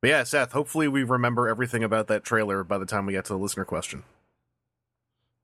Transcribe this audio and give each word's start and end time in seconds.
But 0.00 0.08
yeah, 0.10 0.22
Seth, 0.24 0.52
hopefully 0.52 0.86
we 0.88 1.02
remember 1.02 1.48
everything 1.48 1.82
about 1.82 2.06
that 2.08 2.24
trailer 2.24 2.62
by 2.62 2.78
the 2.78 2.86
time 2.86 3.06
we 3.06 3.14
get 3.14 3.24
to 3.26 3.32
the 3.32 3.38
listener 3.38 3.64
question. 3.64 4.04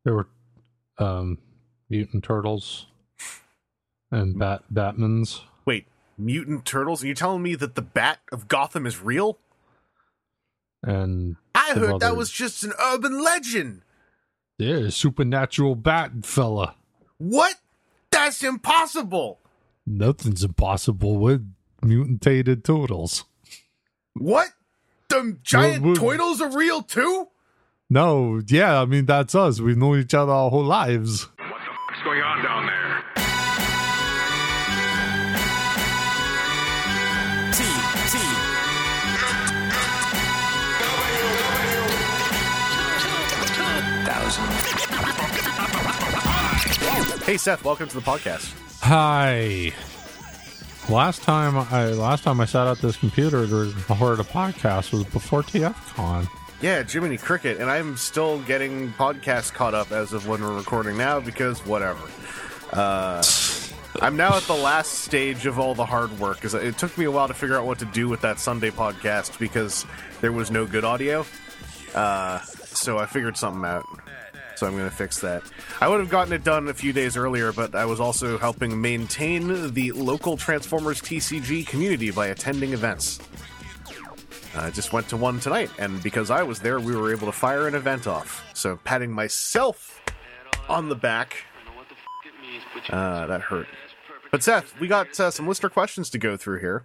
There 0.04 0.14
were 0.14 0.28
um, 0.98 1.38
mutant 1.88 2.22
turtles 2.24 2.86
and 4.10 4.38
bat 4.38 4.62
Batmans. 4.72 5.40
Wait, 5.64 5.86
mutant 6.16 6.64
turtles? 6.64 7.02
Are 7.02 7.06
you 7.06 7.14
telling 7.14 7.42
me 7.42 7.54
that 7.56 7.74
the 7.74 7.82
Bat 7.82 8.18
of 8.30 8.46
Gotham 8.48 8.86
is 8.86 9.00
real? 9.00 9.38
And 10.82 11.36
I 11.54 11.72
heard 11.72 12.00
that 12.00 12.16
was 12.16 12.30
just 12.30 12.62
an 12.62 12.72
urban 12.80 13.22
legend. 13.24 13.80
yeah, 14.58 14.90
supernatural 14.90 15.74
bat 15.74 16.12
fella. 16.22 16.76
What? 17.18 17.56
That's 18.10 18.44
impossible. 18.44 19.40
Nothing's 19.86 20.44
impossible 20.44 21.16
with 21.16 21.50
mutated 21.82 22.64
turtles. 22.64 23.24
What? 24.14 24.48
The 25.08 25.36
giant 25.42 25.84
well- 25.84 25.96
turtles 25.96 26.40
are 26.40 26.56
real 26.56 26.82
too? 26.82 27.28
No, 27.90 28.40
yeah, 28.46 28.80
I 28.80 28.84
mean 28.86 29.04
that's 29.06 29.34
us. 29.34 29.60
We've 29.60 29.76
known 29.76 30.00
each 30.00 30.14
other 30.14 30.32
our 30.32 30.50
whole 30.50 30.64
lives. 30.64 31.24
What 31.36 31.36
the 31.38 31.46
fuck's 31.86 32.02
going 32.02 32.22
on 32.22 32.42
down 32.42 32.66
there? 32.66 33.02
T 37.52 37.62
T 38.10 38.18
thousand. 44.06 44.44
Hey 47.24 47.36
Seth, 47.36 47.64
welcome 47.64 47.88
to 47.88 47.94
the 47.94 48.02
podcast. 48.02 48.54
Hi. 48.82 49.72
Last 50.90 51.22
time 51.22 51.56
I 51.56 51.86
last 51.92 52.24
time 52.24 52.40
I 52.40 52.44
sat 52.44 52.66
at 52.66 52.78
this 52.78 52.96
computer 52.96 53.46
to 53.46 53.54
record 53.88 54.20
a 54.20 54.24
podcast 54.24 54.92
was 54.92 55.04
before 55.04 55.42
TFCon. 55.42 56.28
Yeah, 56.60 56.82
Jiminy 56.82 57.16
Cricket, 57.16 57.58
and 57.58 57.70
I'm 57.70 57.96
still 57.96 58.40
getting 58.42 58.92
podcasts 58.92 59.52
caught 59.52 59.74
up 59.74 59.92
as 59.92 60.12
of 60.12 60.28
when 60.28 60.42
we're 60.42 60.54
recording 60.54 60.98
now 60.98 61.20
because 61.20 61.64
whatever. 61.64 62.06
Uh, 62.70 63.22
I'm 64.02 64.16
now 64.16 64.36
at 64.36 64.42
the 64.42 64.54
last 64.54 65.00
stage 65.00 65.46
of 65.46 65.58
all 65.58 65.74
the 65.74 65.86
hard 65.86 66.18
work 66.18 66.36
because 66.36 66.52
it 66.52 66.76
took 66.76 66.96
me 66.98 67.06
a 67.06 67.10
while 67.10 67.28
to 67.28 67.34
figure 67.34 67.56
out 67.56 67.64
what 67.64 67.78
to 67.78 67.86
do 67.86 68.08
with 68.08 68.20
that 68.20 68.38
Sunday 68.38 68.70
podcast 68.70 69.38
because 69.38 69.86
there 70.20 70.32
was 70.32 70.50
no 70.50 70.66
good 70.66 70.84
audio. 70.84 71.24
Uh, 71.94 72.40
so 72.40 72.98
I 72.98 73.06
figured 73.06 73.36
something 73.36 73.64
out. 73.64 73.86
So 74.56 74.66
I'm 74.66 74.76
going 74.76 74.88
to 74.88 74.94
fix 74.94 75.20
that. 75.20 75.42
I 75.80 75.88
would 75.88 76.00
have 76.00 76.10
gotten 76.10 76.32
it 76.32 76.44
done 76.44 76.68
a 76.68 76.74
few 76.74 76.92
days 76.92 77.16
earlier, 77.16 77.52
but 77.52 77.74
I 77.74 77.84
was 77.84 78.00
also 78.00 78.38
helping 78.38 78.80
maintain 78.80 79.72
the 79.74 79.92
local 79.92 80.36
Transformers 80.36 81.00
TCG 81.00 81.66
community 81.66 82.10
by 82.10 82.28
attending 82.28 82.72
events. 82.72 83.18
I 84.56 84.70
just 84.70 84.92
went 84.92 85.08
to 85.08 85.16
one 85.16 85.40
tonight, 85.40 85.70
and 85.78 86.00
because 86.02 86.30
I 86.30 86.44
was 86.44 86.60
there, 86.60 86.78
we 86.78 86.94
were 86.94 87.10
able 87.10 87.26
to 87.26 87.32
fire 87.32 87.66
an 87.66 87.74
event 87.74 88.06
off. 88.06 88.48
So, 88.54 88.78
patting 88.84 89.10
myself 89.10 90.00
on 90.68 90.88
the 90.88 90.94
back, 90.94 91.44
uh, 92.90 93.26
that 93.26 93.40
hurt. 93.40 93.66
But, 94.30 94.44
Seth, 94.44 94.78
we 94.78 94.86
got 94.86 95.18
uh, 95.18 95.32
some 95.32 95.48
listener 95.48 95.70
questions 95.70 96.08
to 96.10 96.18
go 96.18 96.36
through 96.36 96.60
here, 96.60 96.84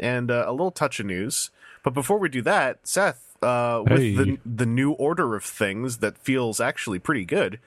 and 0.00 0.28
uh, 0.28 0.44
a 0.48 0.50
little 0.50 0.72
touch 0.72 0.98
of 0.98 1.06
news. 1.06 1.50
But 1.84 1.94
before 1.94 2.18
we 2.18 2.28
do 2.28 2.42
that, 2.42 2.80
Seth, 2.82 3.27
uh, 3.42 3.82
with 3.88 3.98
Hey. 3.98 4.14
the, 4.14 4.38
the 4.44 4.66
new 4.66 4.92
order 4.92 5.34
of 5.34 5.44
things 5.44 5.98
that 5.98 6.18
feels 6.18 6.60
actually 6.60 6.98
pretty 6.98 7.24
good, 7.24 7.58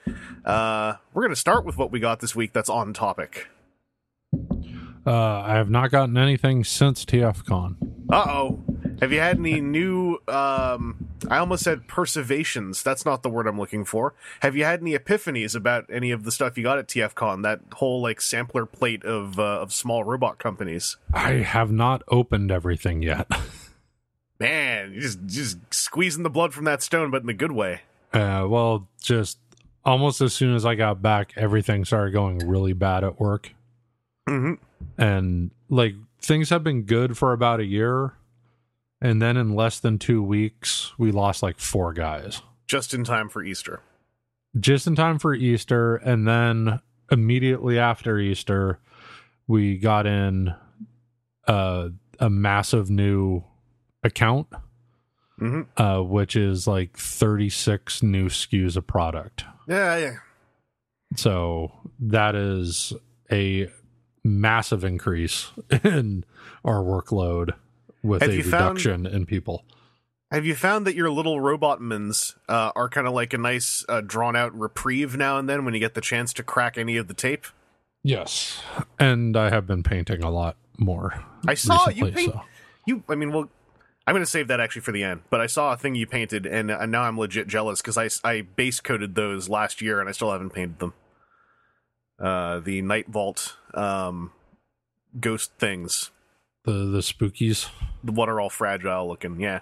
uh, 0.44 0.94
we're 1.14 1.22
going 1.22 1.30
to 1.32 1.36
start 1.36 1.64
with 1.64 1.76
what 1.76 1.90
we 1.90 2.00
got 2.00 2.20
this 2.20 2.34
week 2.36 2.52
that's 2.52 2.68
on 2.70 2.92
topic. 2.92 3.48
Uh, 5.04 5.10
I 5.40 5.54
have 5.54 5.68
not 5.70 5.90
gotten 5.90 6.16
anything 6.16 6.62
since 6.64 7.04
TFCon. 7.04 7.76
Uh 8.10 8.24
oh. 8.28 8.62
Have 9.00 9.10
you 9.12 9.18
had 9.18 9.38
any 9.38 9.60
new 9.60 10.18
um 10.28 11.08
I 11.28 11.38
almost 11.38 11.64
said 11.64 11.86
persevations. 11.88 12.82
That's 12.82 13.04
not 13.04 13.22
the 13.22 13.30
word 13.30 13.46
I'm 13.46 13.58
looking 13.58 13.84
for. 13.84 14.14
Have 14.40 14.54
you 14.56 14.64
had 14.64 14.80
any 14.80 14.96
epiphanies 14.96 15.54
about 15.56 15.86
any 15.90 16.10
of 16.10 16.24
the 16.24 16.30
stuff 16.32 16.56
you 16.58 16.62
got 16.64 16.78
at 16.78 16.88
TFCon? 16.88 17.42
That 17.42 17.60
whole 17.74 18.00
like 18.02 18.20
sampler 18.20 18.66
plate 18.66 19.04
of 19.04 19.38
uh, 19.40 19.42
of 19.60 19.72
small 19.72 20.04
robot 20.04 20.38
companies. 20.38 20.98
I 21.12 21.32
have 21.34 21.72
not 21.72 22.02
opened 22.08 22.50
everything 22.52 23.02
yet. 23.02 23.26
Man, 24.42 24.94
just 24.98 25.24
just 25.26 25.58
squeezing 25.72 26.22
the 26.24 26.30
blood 26.30 26.52
from 26.52 26.64
that 26.64 26.82
stone 26.82 27.10
but 27.10 27.20
in 27.22 27.26
the 27.26 27.32
good 27.34 27.52
way. 27.52 27.82
Uh, 28.12 28.46
well, 28.48 28.88
just 29.00 29.38
almost 29.84 30.20
as 30.20 30.32
soon 30.34 30.54
as 30.54 30.66
I 30.66 30.74
got 30.74 31.00
back, 31.00 31.32
everything 31.36 31.84
started 31.84 32.12
going 32.12 32.38
really 32.46 32.72
bad 32.72 33.04
at 33.04 33.20
work. 33.20 33.52
Mhm. 34.28 34.58
And 34.98 35.50
like 35.68 35.94
things 36.20 36.50
have 36.50 36.62
been 36.64 36.82
good 36.82 37.16
for 37.16 37.32
about 37.32 37.60
a 37.60 37.64
year. 37.64 38.14
And 39.00 39.20
then 39.22 39.36
in 39.36 39.54
less 39.54 39.80
than 39.80 39.98
two 39.98 40.22
weeks, 40.22 40.92
we 40.98 41.10
lost 41.10 41.42
like 41.42 41.58
four 41.58 41.92
guys 41.92 42.42
Just 42.68 42.94
in 42.94 43.02
time 43.04 43.28
for 43.28 43.42
Easter. 43.42 43.80
just 44.58 44.86
in 44.86 44.94
time 44.94 45.18
for 45.18 45.34
Easter. 45.34 45.96
And 45.96 46.26
then 46.28 46.80
immediately 47.10 47.78
after 47.78 48.18
Easter, 48.18 48.78
we 49.46 49.78
got 49.78 50.06
in 50.06 50.54
uh, 51.48 51.88
a 52.20 52.30
massive 52.30 52.90
new 52.90 53.42
account, 54.04 54.48
Mhm. 55.40 55.66
uh, 55.76 56.02
which 56.02 56.36
is 56.36 56.66
like 56.66 56.96
36 56.96 58.02
new 58.02 58.26
SKUs 58.28 58.76
of 58.76 58.86
product. 58.86 59.44
Yeah, 59.68 59.96
yeah. 59.96 60.14
So 61.16 61.72
that 62.00 62.34
is 62.34 62.92
a 63.30 63.68
massive 64.24 64.84
increase 64.84 65.50
in 65.84 66.24
our 66.64 66.82
workload 66.82 67.54
with 68.02 68.22
Have 68.22 68.30
a 68.30 68.36
you 68.36 68.42
found- 68.42 68.76
reduction 68.76 69.06
in 69.06 69.26
people. 69.26 69.64
Have 70.30 70.46
you 70.46 70.54
found 70.54 70.86
that 70.86 70.94
your 70.94 71.10
little 71.10 71.36
robotmans 71.40 72.34
uh, 72.48 72.72
are 72.74 72.88
kind 72.88 73.06
of 73.06 73.12
like 73.12 73.34
a 73.34 73.38
nice 73.38 73.84
uh, 73.86 74.00
drawn 74.00 74.34
out 74.34 74.58
reprieve 74.58 75.14
now 75.14 75.38
and 75.38 75.46
then 75.46 75.66
when 75.66 75.74
you 75.74 75.80
get 75.80 75.92
the 75.92 76.00
chance 76.00 76.32
to 76.34 76.42
crack 76.42 76.78
any 76.78 76.96
of 76.96 77.06
the 77.06 77.12
tape? 77.14 77.44
Yes. 78.02 78.62
And 78.98 79.36
I 79.36 79.50
have 79.50 79.66
been 79.66 79.82
painting 79.82 80.22
a 80.24 80.30
lot 80.30 80.56
more. 80.78 81.22
I 81.46 81.52
saw 81.52 81.88
you 81.90 82.10
paint. 82.10 82.32
so. 82.32 82.40
You, 82.86 83.04
I 83.10 83.14
mean, 83.14 83.30
well, 83.30 83.50
I'm 84.06 84.14
going 84.14 84.22
to 84.24 84.30
save 84.30 84.48
that 84.48 84.58
actually 84.60 84.82
for 84.82 84.92
the 84.92 85.04
end. 85.04 85.22
But 85.30 85.40
I 85.40 85.46
saw 85.46 85.72
a 85.72 85.76
thing 85.76 85.94
you 85.94 86.06
painted, 86.06 86.44
and 86.46 86.70
uh, 86.70 86.86
now 86.86 87.02
I'm 87.02 87.18
legit 87.18 87.46
jealous 87.46 87.80
because 87.80 87.96
I, 87.96 88.08
I 88.28 88.42
base 88.42 88.80
coated 88.80 89.14
those 89.14 89.48
last 89.48 89.80
year, 89.80 90.00
and 90.00 90.08
I 90.08 90.12
still 90.12 90.32
haven't 90.32 90.50
painted 90.50 90.78
them. 90.80 90.94
Uh, 92.20 92.60
the 92.60 92.82
Night 92.82 93.08
Vault 93.08 93.56
um, 93.74 94.30
ghost 95.18 95.52
things, 95.58 96.10
The 96.64 96.72
the 96.72 96.98
spookies. 97.00 97.68
the 98.04 98.12
what 98.12 98.28
are 98.28 98.40
all 98.40 98.50
fragile 98.50 99.08
looking. 99.08 99.40
Yeah. 99.40 99.60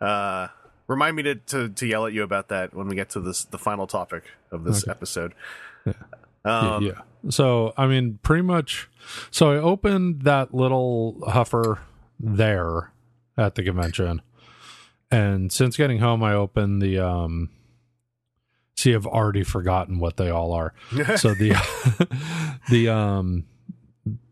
Uh, 0.00 0.48
remind 0.86 1.16
me 1.16 1.22
to, 1.24 1.34
to 1.36 1.68
to 1.70 1.86
yell 1.86 2.06
at 2.06 2.12
you 2.12 2.22
about 2.22 2.48
that 2.48 2.74
when 2.74 2.88
we 2.88 2.96
get 2.96 3.10
to 3.10 3.20
this 3.20 3.44
the 3.44 3.58
final 3.58 3.86
topic 3.86 4.24
of 4.50 4.64
this 4.64 4.82
Okay. 4.84 4.90
episode. 4.90 5.34
Yeah. 5.86 5.92
Um, 6.44 6.82
yeah. 6.82 7.00
So 7.30 7.72
I 7.76 7.86
mean, 7.86 8.18
pretty 8.22 8.42
much. 8.42 8.88
So 9.30 9.52
I 9.52 9.56
opened 9.56 10.22
that 10.22 10.52
little 10.54 11.16
huffer 11.28 11.78
there 12.18 12.92
at 13.36 13.54
the 13.54 13.62
convention, 13.62 14.22
and 15.10 15.52
since 15.52 15.76
getting 15.76 15.98
home, 15.98 16.22
I 16.22 16.34
opened 16.34 16.80
the 16.82 16.98
um. 16.98 17.50
See, 18.76 18.94
I've 18.94 19.06
already 19.06 19.42
forgotten 19.42 19.98
what 19.98 20.16
they 20.16 20.30
all 20.30 20.52
are. 20.52 20.72
so 21.16 21.34
the 21.34 21.50
the 22.70 22.88
um 22.88 23.44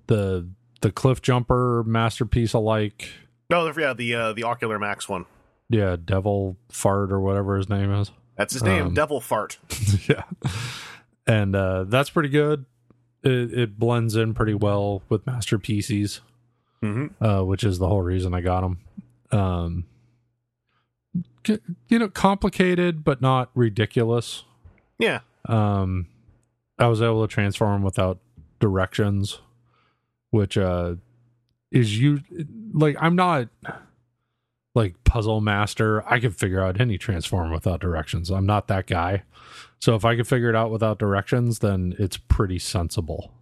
the 0.06 0.48
the 0.80 0.90
cliff 0.90 1.20
jumper 1.20 1.82
masterpiece 1.86 2.54
alike 2.54 3.10
No, 3.50 3.70
yeah, 3.76 3.92
the 3.92 4.14
uh, 4.14 4.32
the 4.32 4.44
Ocular 4.44 4.78
Max 4.78 5.08
one. 5.08 5.26
yeah 5.68 5.96
devil 6.02 6.56
fart 6.70 7.12
or 7.12 7.20
whatever 7.20 7.56
his 7.56 7.68
name 7.68 7.92
is 7.92 8.10
That's 8.36 8.54
his 8.54 8.62
name, 8.62 8.86
Um, 8.86 8.94
Devil 8.94 9.20
Fart. 9.20 9.58
yeah 10.08 10.22
and 11.26 11.54
uh 11.54 11.84
that's 11.84 12.08
pretty 12.08 12.30
good 12.30 12.64
it, 13.22 13.52
it 13.52 13.78
blends 13.78 14.16
in 14.16 14.32
pretty 14.32 14.54
well 14.54 15.02
with 15.10 15.26
masterpieces 15.26 16.20
Mm-hmm. 16.82 17.22
uh 17.22 17.42
which 17.42 17.64
is 17.64 17.78
the 17.80 17.88
whole 17.88 18.00
reason 18.02 18.32
i 18.34 18.40
got 18.40 18.60
them 18.62 18.78
um 19.32 19.84
you 21.88 21.98
know 21.98 22.08
complicated 22.08 23.04
but 23.04 23.20
not 23.20 23.50
ridiculous. 23.54 24.44
Yeah, 24.98 25.20
um 25.48 26.06
i 26.78 26.86
was 26.86 27.00
able 27.02 27.26
to 27.26 27.32
transform 27.32 27.82
without 27.82 28.18
directions 28.60 29.40
which 30.30 30.58
uh 30.58 30.94
is 31.70 31.98
you 31.98 32.20
like 32.72 32.96
i'm 33.00 33.16
not 33.16 33.48
like 34.74 35.02
puzzle 35.02 35.40
master. 35.40 36.06
I 36.08 36.20
can 36.20 36.30
figure 36.30 36.62
out 36.62 36.80
any 36.80 36.98
transform 36.98 37.50
without 37.50 37.80
directions. 37.80 38.30
I'm 38.30 38.46
not 38.46 38.68
that 38.68 38.86
guy. 38.86 39.24
So 39.80 39.96
if 39.96 40.04
i 40.04 40.14
can 40.14 40.24
figure 40.24 40.50
it 40.50 40.54
out 40.56 40.70
without 40.70 40.98
directions 40.98 41.60
then 41.60 41.94
it's 41.98 42.16
pretty 42.16 42.58
sensible. 42.58 43.32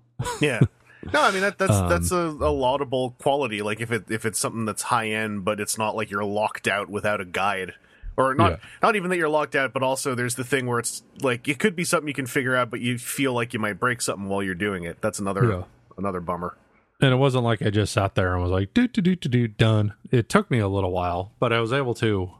Yeah. 0.41 0.61
No, 1.13 1.23
I 1.23 1.31
mean 1.31 1.41
that, 1.43 1.59
that's 1.59 1.73
Um, 1.73 1.89
that's 1.89 2.11
a, 2.13 2.17
a 2.17 2.51
laudable 2.53 3.17
quality. 3.19 3.63
Like 3.63 3.81
if 3.81 3.91
it 3.93 4.11
if 4.11 4.25
it's 4.25 4.39
something 4.39 4.65
that's 4.65 4.83
high 4.83 5.09
end, 5.09 5.45
but 5.45 5.61
it's 5.61 5.77
not 5.79 5.97
like 5.97 6.11
you're 6.11 6.25
locked 6.25 6.69
out 6.69 6.89
without 6.89 7.21
a 7.21 7.25
guide, 7.25 7.73
or 8.17 8.35
not 8.35 8.53
Yeah. 8.53 8.57
not 8.83 8.97
even 8.97 9.11
that 9.11 9.17
you're 9.17 9.29
locked 9.29 9.55
out, 9.55 9.73
but 9.73 9.83
also 9.83 10.15
there's 10.15 10.35
the 10.37 10.45
thing 10.45 10.67
where 10.67 10.79
it's 10.79 11.03
like 11.23 11.49
it 11.49 11.59
could 11.59 11.77
be 11.77 11.85
something 11.85 12.09
you 12.09 12.15
can 12.15 12.27
figure 12.27 12.55
out, 12.57 12.71
but 12.71 12.81
you 12.81 12.99
feel 12.99 13.33
like 13.33 13.53
you 13.53 13.59
might 13.59 13.79
break 13.81 14.01
something 14.03 14.29
while 14.29 14.43
you're 14.43 14.55
doing 14.55 14.85
it. 14.85 15.01
That's 15.01 15.19
another 15.19 15.45
Yeah. 15.51 15.63
another 15.99 16.21
bummer. 16.21 16.57
and 17.01 17.13
it 17.13 17.17
wasn't 17.17 17.45
like 17.45 17.61
I 17.61 17.69
just 17.71 17.93
sat 17.93 18.15
there 18.15 18.33
and 18.35 18.43
was 18.43 18.51
like, 18.53 18.73
do 18.73 18.89
do 18.89 19.03
do 19.03 19.15
do 19.17 19.29
do 19.29 19.49
done. 19.49 19.93
It 20.11 20.29
took 20.31 20.51
me 20.51 20.59
a 20.61 20.69
little 20.69 20.93
while, 20.93 21.33
but 21.39 21.53
I 21.53 21.61
was 21.61 21.71
able 21.73 21.93
to, 21.97 22.31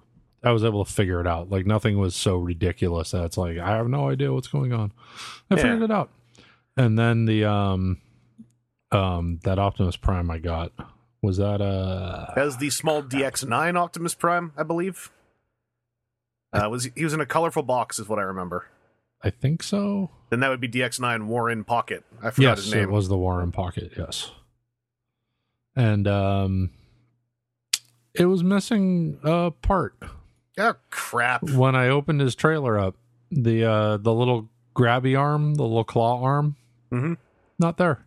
I 0.43 0.51
was 0.53 0.65
able 0.65 0.83
to 0.85 0.91
figure 0.91 1.21
it 1.21 1.27
out. 1.27 1.51
Like 1.51 1.67
nothing 1.67 1.99
was 1.99 2.15
so 2.17 2.37
ridiculous 2.39 3.11
that 3.11 3.25
it's 3.25 3.37
like 3.37 3.59
I 3.59 3.77
have 3.77 3.89
no 3.89 4.09
idea 4.09 4.33
what's 4.33 4.49
going 4.49 4.73
on. 4.73 4.93
I 5.51 5.57
Yeah. 5.57 5.63
figured 5.63 5.83
it 5.83 5.91
out, 5.91 6.09
and 6.77 6.99
then 6.99 7.27
the 7.27 7.45
um, 7.45 7.99
um, 8.93 9.41
that 9.45 9.59
Optimus 9.59 9.97
Prime 9.97 10.31
I 10.31 10.39
got 10.39 10.73
was 11.23 11.39
that 11.39 11.61
uh, 11.61 12.33
As 12.37 12.59
the 12.59 12.71
small 12.71 13.03
DX9 13.03 13.77
Optimus 13.77 14.15
Prime, 14.15 14.53
I 14.57 14.63
believe. 14.63 15.11
Uh, 16.53 16.69
was 16.71 16.89
he 16.95 17.05
was 17.05 17.13
in 17.13 17.21
a 17.21 17.27
colorful 17.27 17.63
box, 17.63 17.99
is 17.99 18.09
what 18.09 18.19
I 18.19 18.23
remember. 18.23 18.67
I 19.23 19.31
think 19.31 19.63
so. 19.63 20.11
Then 20.31 20.41
that 20.41 20.49
would 20.49 20.61
be 20.61 20.69
DX9 20.69 21.27
War 21.27 21.51
in 21.51 21.65
Pocket. 21.65 22.05
I 22.23 22.31
forgot 22.31 22.59
Yes, 22.59 22.65
his 22.65 22.75
name. 22.75 22.85
it 22.85 22.91
was 22.91 23.09
the 23.09 23.17
War 23.17 23.43
in 23.43 23.53
Pocket. 23.53 23.93
Yes, 23.97 24.31
and 25.75 26.07
um, 26.07 26.71
it 28.15 28.27
was 28.27 28.45
missing 28.45 29.19
a 29.23 29.51
part. 29.51 29.97
Oh 30.59 30.75
crap! 30.91 31.43
when 31.43 31.75
I 31.75 31.89
opened 31.89 32.21
his 32.21 32.35
trailer 32.35 32.79
up, 32.79 32.97
the 33.31 33.65
uh 33.65 33.97
the 33.99 34.15
little 34.15 34.49
grabby 34.75 35.19
arm, 35.19 35.57
the 35.57 35.65
little 35.65 35.85
claw 35.85 36.23
arm, 36.23 36.57
mm-hmm. 36.93 37.15
not 37.59 37.77
there. 37.77 38.07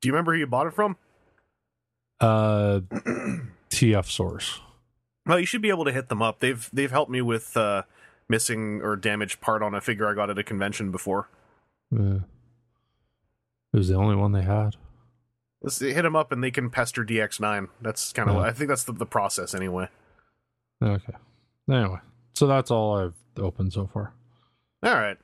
Do 0.00 0.08
you 0.08 0.12
remember 0.12 0.32
who 0.34 0.38
you 0.38 0.46
bought 0.46 0.66
it 0.66 0.74
from? 0.74 0.96
Uh 2.20 2.80
TFSource. 3.70 4.60
Well, 5.26 5.38
you 5.38 5.46
should 5.46 5.62
be 5.62 5.68
able 5.68 5.84
to 5.84 5.92
hit 5.92 6.08
them 6.08 6.22
up. 6.22 6.40
They've 6.40 6.68
they've 6.72 6.90
helped 6.90 7.10
me 7.10 7.20
with 7.20 7.56
uh, 7.56 7.82
missing 8.28 8.80
or 8.82 8.96
damaged 8.96 9.40
part 9.40 9.62
on 9.62 9.74
a 9.74 9.80
figure 9.80 10.08
I 10.10 10.14
got 10.14 10.30
at 10.30 10.38
a 10.38 10.42
convention 10.42 10.90
before. 10.90 11.28
Uh, 11.94 12.20
it 13.72 13.76
was 13.76 13.88
the 13.88 13.94
only 13.94 14.16
one 14.16 14.32
they 14.32 14.42
had. 14.42 14.76
Let's 15.62 15.80
hit 15.80 16.02
them 16.02 16.16
up 16.16 16.32
and 16.32 16.42
they 16.42 16.50
can 16.50 16.70
pester 16.70 17.04
DX9. 17.04 17.68
That's 17.82 18.12
kind 18.12 18.30
of 18.30 18.36
Yeah. 18.36 18.42
I 18.42 18.52
think 18.52 18.68
that's 18.68 18.84
the, 18.84 18.92
the 18.92 19.06
process 19.06 19.54
anyway. 19.54 19.88
Okay. 20.82 21.12
Anyway, 21.70 21.98
so 22.34 22.46
that's 22.46 22.70
all 22.70 22.96
I've 22.96 23.14
opened 23.36 23.72
so 23.72 23.86
far. 23.86 24.14
All 24.82 24.94
right. 24.94 25.18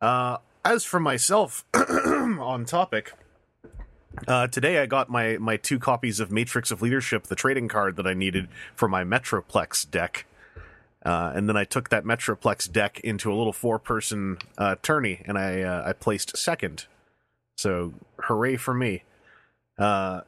Uh, 0.00 0.36
as 0.64 0.84
for 0.84 1.00
myself, 1.00 1.64
on 1.74 2.64
topic, 2.66 3.12
uh, 4.26 4.46
today 4.48 4.78
I 4.78 4.86
got 4.86 5.08
my 5.08 5.38
my 5.38 5.56
two 5.56 5.78
copies 5.78 6.20
of 6.20 6.30
Matrix 6.30 6.70
of 6.70 6.82
Leadership, 6.82 7.24
the 7.24 7.34
trading 7.34 7.68
card 7.68 7.96
that 7.96 8.06
I 8.06 8.14
needed 8.14 8.48
for 8.74 8.88
my 8.88 9.04
Metroplex 9.04 9.90
deck. 9.90 10.26
Uh, 11.04 11.32
and 11.36 11.48
then 11.48 11.56
I 11.56 11.64
took 11.64 11.90
that 11.90 12.04
Metroplex 12.04 12.70
deck 12.70 12.98
into 13.00 13.32
a 13.32 13.34
little 13.34 13.52
four 13.52 13.78
person 13.78 14.38
uh, 14.58 14.74
tourney, 14.82 15.22
and 15.26 15.38
I 15.38 15.62
uh, 15.62 15.84
I 15.86 15.92
placed 15.92 16.36
second. 16.36 16.86
So 17.56 17.94
hooray 18.20 18.56
for 18.56 18.74
me! 18.74 19.04
Uh, 19.78 20.22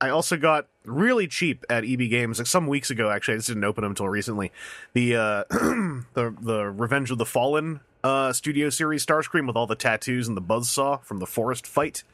I 0.00 0.10
also 0.10 0.36
got 0.36 0.66
really 0.84 1.26
cheap 1.26 1.64
at 1.70 1.84
EB 1.84 2.10
Games 2.10 2.38
like 2.38 2.46
some 2.46 2.66
weeks 2.66 2.90
ago. 2.90 3.10
Actually, 3.10 3.34
I 3.34 3.38
just 3.38 3.48
didn't 3.48 3.64
open 3.64 3.82
them 3.82 3.92
until 3.92 4.08
recently. 4.08 4.52
The 4.92 5.16
uh, 5.16 5.44
the 5.50 6.34
the 6.38 6.64
Revenge 6.66 7.10
of 7.10 7.18
the 7.18 7.24
Fallen 7.26 7.80
uh, 8.04 8.32
Studio 8.32 8.68
Series 8.68 9.04
Starscream 9.04 9.46
with 9.46 9.56
all 9.56 9.66
the 9.66 9.74
tattoos 9.74 10.28
and 10.28 10.36
the 10.36 10.42
buzzsaw 10.42 11.02
from 11.02 11.18
the 11.18 11.26
forest 11.26 11.66
fight. 11.66 12.04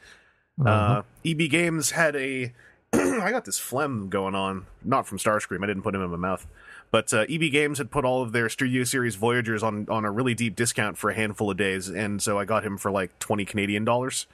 Uh-huh. 0.59 0.69
Uh, 0.69 1.01
EB 1.25 1.49
Games 1.49 1.91
had 1.91 2.15
a. 2.15 2.53
I 2.93 3.31
got 3.31 3.45
this 3.45 3.57
phlegm 3.57 4.09
going 4.09 4.35
on, 4.35 4.65
not 4.83 5.07
from 5.07 5.17
Starscream. 5.17 5.63
I 5.63 5.67
didn't 5.67 5.83
put 5.83 5.95
him 5.95 6.01
in 6.01 6.11
my 6.11 6.17
mouth, 6.17 6.45
but 6.91 7.11
uh, 7.13 7.25
EB 7.27 7.51
Games 7.51 7.79
had 7.79 7.89
put 7.89 8.05
all 8.05 8.21
of 8.21 8.33
their 8.33 8.49
Studio 8.49 8.83
Series 8.83 9.15
Voyagers 9.15 9.63
on 9.63 9.87
on 9.89 10.05
a 10.05 10.11
really 10.11 10.35
deep 10.35 10.55
discount 10.55 10.97
for 10.97 11.09
a 11.09 11.15
handful 11.15 11.49
of 11.49 11.57
days, 11.57 11.89
and 11.89 12.21
so 12.21 12.37
I 12.37 12.45
got 12.45 12.63
him 12.63 12.77
for 12.77 12.91
like 12.91 13.17
twenty 13.19 13.45
Canadian 13.45 13.83
dollars. 13.83 14.27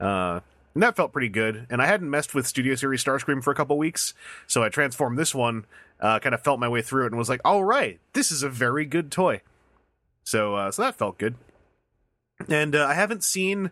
Uh, 0.00 0.40
and 0.74 0.82
that 0.82 0.96
felt 0.96 1.12
pretty 1.12 1.28
good. 1.28 1.66
And 1.68 1.82
I 1.82 1.86
hadn't 1.86 2.08
messed 2.10 2.34
with 2.34 2.46
Studio 2.46 2.74
Series 2.74 3.02
Starscream 3.04 3.42
for 3.42 3.50
a 3.50 3.54
couple 3.54 3.76
weeks, 3.76 4.14
so 4.46 4.62
I 4.62 4.68
transformed 4.68 5.18
this 5.18 5.34
one. 5.34 5.66
Uh, 6.00 6.18
kind 6.18 6.34
of 6.34 6.40
felt 6.42 6.58
my 6.58 6.68
way 6.68 6.80
through 6.80 7.04
it 7.04 7.08
and 7.08 7.18
was 7.18 7.28
like, 7.28 7.40
"All 7.44 7.62
right, 7.64 8.00
this 8.12 8.32
is 8.32 8.42
a 8.42 8.48
very 8.48 8.86
good 8.86 9.12
toy." 9.12 9.42
So, 10.24 10.54
uh, 10.54 10.70
so 10.70 10.82
that 10.82 10.96
felt 10.96 11.18
good. 11.18 11.34
And 12.48 12.74
uh, 12.74 12.86
I 12.86 12.94
haven't 12.94 13.24
seen 13.24 13.70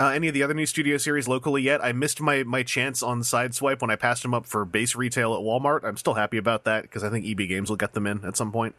uh, 0.00 0.08
any 0.08 0.28
of 0.28 0.34
the 0.34 0.42
other 0.42 0.54
new 0.54 0.66
Studio 0.66 0.96
Series 0.96 1.26
locally 1.28 1.62
yet. 1.62 1.82
I 1.84 1.92
missed 1.92 2.20
my 2.20 2.42
my 2.44 2.62
chance 2.62 3.02
on 3.02 3.20
Sideswipe 3.22 3.80
when 3.80 3.90
I 3.90 3.96
passed 3.96 4.22
them 4.22 4.34
up 4.34 4.46
for 4.46 4.64
base 4.64 4.94
retail 4.94 5.34
at 5.34 5.40
Walmart. 5.40 5.84
I'm 5.84 5.96
still 5.96 6.14
happy 6.14 6.36
about 6.38 6.64
that 6.64 6.82
because 6.82 7.02
I 7.04 7.10
think 7.10 7.26
EB 7.26 7.48
Games 7.48 7.68
will 7.68 7.76
get 7.76 7.94
them 7.94 8.06
in 8.06 8.24
at 8.24 8.36
some 8.36 8.52
point. 8.52 8.74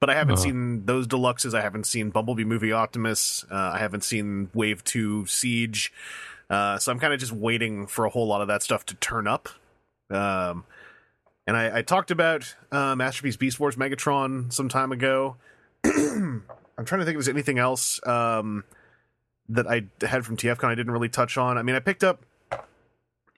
But 0.00 0.10
I 0.10 0.14
haven't 0.14 0.34
Uh-huh. 0.34 0.42
seen 0.42 0.84
those 0.86 1.06
deluxes. 1.06 1.54
I 1.54 1.60
haven't 1.62 1.84
seen 1.86 2.10
Bumblebee 2.10 2.44
Movie 2.44 2.72
Optimus. 2.72 3.44
Uh, 3.50 3.72
I 3.74 3.78
haven't 3.78 4.02
seen 4.04 4.50
Wave 4.54 4.82
Two 4.84 5.26
Siege. 5.26 5.92
Uh, 6.50 6.78
so 6.78 6.90
I'm 6.92 6.98
kind 6.98 7.14
of 7.14 7.20
just 7.20 7.32
waiting 7.32 7.86
for 7.86 8.04
a 8.04 8.10
whole 8.10 8.26
lot 8.26 8.40
of 8.42 8.48
that 8.48 8.62
stuff 8.62 8.84
to 8.86 8.94
turn 8.96 9.26
up. 9.28 9.48
Um, 10.10 10.64
and 11.46 11.56
I, 11.56 11.78
I 11.78 11.82
talked 11.82 12.10
about 12.10 12.54
uh, 12.70 12.94
Masterpiece 12.94 13.36
Beast 13.36 13.58
Wars 13.58 13.76
Megatron 13.76 14.52
some 14.52 14.68
time 14.68 14.92
ago. 14.92 15.36
I'm 15.84 16.42
trying 16.84 17.00
to 17.00 17.04
think 17.04 17.16
if 17.18 17.24
there's 17.24 17.28
anything 17.28 17.58
else 17.58 18.00
um, 18.06 18.64
that 19.48 19.66
I 19.66 19.84
had 20.06 20.24
from 20.24 20.36
TFCon 20.36 20.68
I 20.68 20.74
didn't 20.74 20.92
really 20.92 21.08
touch 21.08 21.36
on. 21.36 21.58
I 21.58 21.62
mean, 21.62 21.76
I 21.76 21.80
picked 21.80 22.04
up 22.04 22.24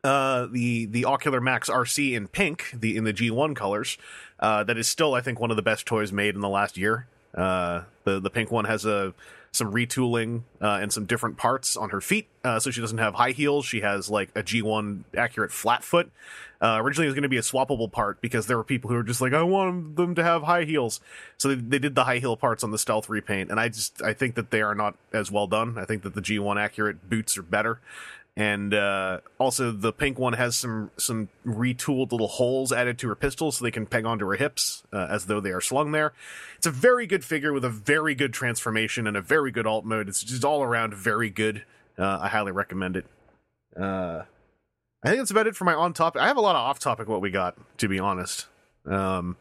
uh, 0.05 0.47
the 0.51 0.85
the 0.87 1.05
Ocular 1.07 1.41
Max 1.41 1.69
Arcee 1.71 2.15
in 2.15 2.29
pink, 2.29 2.71
the 2.75 2.97
in 2.97 3.05
the 3.05 3.13
G1 3.13 3.57
colors. 3.57 3.97
Uh, 4.39 4.63
that 4.65 4.77
is 4.77 4.87
still, 4.87 5.15
I 5.15 5.21
think, 5.21 5.41
one 5.41 5.51
of 5.51 5.57
the 5.57 5.63
best 5.63 5.87
toys 5.87 6.13
made 6.13 6.35
in 6.35 6.41
the 6.41 6.49
last 6.49 6.77
year. 6.77 7.07
Uh, 7.35 7.83
the 8.05 8.21
the 8.21 8.31
pink 8.31 8.51
one 8.51 8.67
has 8.67 8.85
a 8.85 9.15
some 9.55 9.73
retooling 9.73 10.43
uh, 10.61 10.79
and 10.83 10.93
some 10.93 11.07
different 11.07 11.37
parts 11.37 11.77
on 11.77 11.91
her 11.91 12.01
feet, 12.01 12.27
uh, 12.43 12.59
so 12.59 12.71
she 12.71 12.81
doesn't 12.81 12.99
have 12.99 13.15
high 13.15 13.31
heels. 13.31 13.65
She 13.65 13.81
has 13.81 14.11
like 14.11 14.31
a 14.35 14.43
G1 14.43 15.05
accurate 15.17 15.53
flat 15.53 15.85
foot. 15.85 16.11
Uh, 16.61 16.79
originally, 16.81 17.07
it 17.07 17.09
was 17.09 17.15
going 17.15 17.23
to 17.23 17.29
be 17.29 17.37
a 17.37 17.43
swappable 17.43 17.91
part 17.91 18.21
because 18.21 18.47
there 18.47 18.57
were 18.57 18.65
people 18.65 18.91
who 18.91 18.97
were 18.97 19.03
just 19.03 19.21
like, 19.21 19.33
"I 19.33 19.43
want 19.43 19.97
them 19.97 20.15
to 20.15 20.25
have 20.25 20.43
high 20.43 20.65
heels," 20.65 21.01
so 21.37 21.49
they, 21.49 21.55
they 21.55 21.79
did 21.79 21.95
the 21.95 22.05
high 22.05 22.19
heel 22.19 22.37
parts 22.37 22.65
on 22.65 22.71
the 22.71 22.79
stealth 22.79 23.09
repaint, 23.09 23.51
and 23.51 23.61
I 23.61 23.69
just 23.69 24.03
I 24.03 24.13
think 24.13 24.35
that 24.35 24.51
they 24.51 24.63
are 24.63 24.75
not 24.75 24.97
as 25.13 25.31
well 25.31 25.47
done. 25.47 25.79
I 25.79 25.85
think 25.85 26.03
that 26.03 26.15
the 26.15 26.23
G1 26.23 26.61
accurate 26.61 27.09
boots 27.09 27.39
are 27.39 27.43
better 27.43 27.81
and 28.37 28.75
uh, 28.75 29.21
also 29.39 29.71
the 29.71 29.93
pink 29.93 30.19
one 30.19 30.33
has 30.33 30.57
some 30.57 30.91
some 30.97 31.29
retooled 31.47 32.11
little 32.11 32.29
holes 32.29 32.73
added 32.73 32.99
to 32.99 33.09
her 33.09 33.15
pistols 33.15 33.57
so 33.57 33.65
they 33.65 33.71
can 33.71 33.87
peg 33.87 34.05
onto 34.05 34.27
her 34.27 34.35
hips 34.35 34.83
uh, 34.93 35.07
as 35.09 35.27
though 35.27 35.41
they 35.41 35.51
are 35.51 35.61
slung 35.61 35.93
there. 35.93 36.13
It's 36.57 36.67
a 36.67 36.73
very 36.73 37.07
good 37.07 37.25
figure 37.25 37.53
with 37.53 37.65
a 37.65 37.71
very 37.71 38.15
good 38.15 38.33
transformation 38.33 39.07
and 39.07 39.17
a 39.17 39.21
very 39.21 39.51
good 39.53 39.67
alt 39.67 39.85
mode. 39.85 40.09
It's 40.09 40.23
just 40.23 40.45
all 40.45 40.63
around 40.63 40.95
very 40.95 41.31
good. 41.31 41.65
Uh, 41.97 42.19
I 42.23 42.29
highly 42.29 42.51
recommend 42.51 42.97
it. 42.97 43.07
Uh, 43.79 44.23
I 45.05 45.09
think 45.09 45.21
that's 45.21 45.31
about 45.31 45.47
it 45.47 45.55
for 45.55 45.65
my 45.65 45.75
on 45.75 45.93
topic. 45.93 46.21
I 46.21 46.27
have 46.27 46.37
a 46.37 46.41
lot 46.41 46.57
of 46.57 46.63
off 46.63 46.81
topic 46.81 47.07
what 47.09 47.21
we 47.21 47.31
got 47.31 47.57
to 47.79 47.89
be 47.89 48.01
honest, 48.01 48.47
um, 48.87 49.37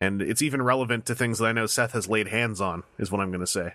and 0.00 0.20
it's 0.20 0.42
even 0.42 0.60
relevant 0.60 1.06
to 1.06 1.14
things 1.14 1.38
that 1.38 1.46
I 1.46 1.52
know 1.52 1.66
Seth 1.66 1.92
has 1.92 2.08
laid 2.08 2.28
hands 2.28 2.60
on. 2.60 2.82
Is 2.98 3.12
what 3.12 3.20
I'm 3.20 3.30
going 3.30 3.40
to 3.40 3.46
say. 3.46 3.74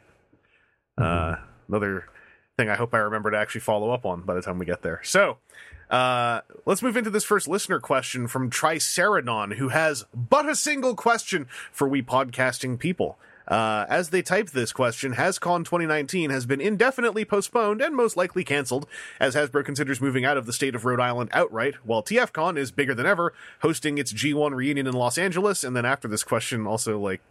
Uh, 0.97 1.37
another 1.69 2.07
thing 2.59 2.69
I 2.69 2.75
hope 2.75 2.93
I 2.93 2.97
remember 2.97 3.31
to 3.31 3.37
actually 3.37 3.61
follow 3.61 3.91
up 3.91 4.05
on 4.05 4.21
by 4.21 4.33
the 4.33 4.41
time 4.41 4.59
we 4.59 4.65
get 4.65 4.81
there. 4.81 4.99
So, 5.03 5.37
uh, 5.89 6.41
let's 6.65 6.83
move 6.83 6.97
into 6.97 7.09
this 7.09 7.23
first 7.23 7.47
listener 7.47 7.79
question 7.79 8.27
from 8.27 8.51
Triceradon, 8.51 9.55
who 9.55 9.69
has 9.69 10.05
but 10.13 10.47
a 10.47 10.55
single 10.55 10.95
question 10.95 11.47
for 11.71 11.87
we 11.87 12.01
podcasting 12.01 12.77
people. 12.77 13.17
Uh, 13.47 13.87
as 13.89 14.09
they 14.09 14.21
type 14.21 14.51
this 14.51 14.71
question, 14.71 15.15
HasCon 15.15 15.65
2019 15.65 16.29
has 16.29 16.45
been 16.45 16.61
indefinitely 16.61 17.25
postponed 17.25 17.81
and 17.81 17.95
most 17.95 18.15
likely 18.15 18.43
cancelled, 18.43 18.85
as 19.19 19.33
Hasbro 19.33 19.65
considers 19.65 19.99
moving 19.99 20.23
out 20.23 20.37
of 20.37 20.45
the 20.45 20.53
state 20.53 20.75
of 20.75 20.85
Rhode 20.85 20.99
Island 20.99 21.31
outright, 21.33 21.73
while 21.83 22.03
TFCon 22.03 22.57
is 22.57 22.69
bigger 22.69 22.93
than 22.93 23.07
ever, 23.07 23.33
hosting 23.63 23.97
its 23.97 24.13
G1 24.13 24.53
reunion 24.53 24.85
in 24.85 24.93
Los 24.93 25.17
Angeles, 25.17 25.63
and 25.63 25.75
then 25.75 25.85
after 25.85 26.07
this 26.07 26.23
question, 26.23 26.67
also 26.67 26.99
like 26.99 27.21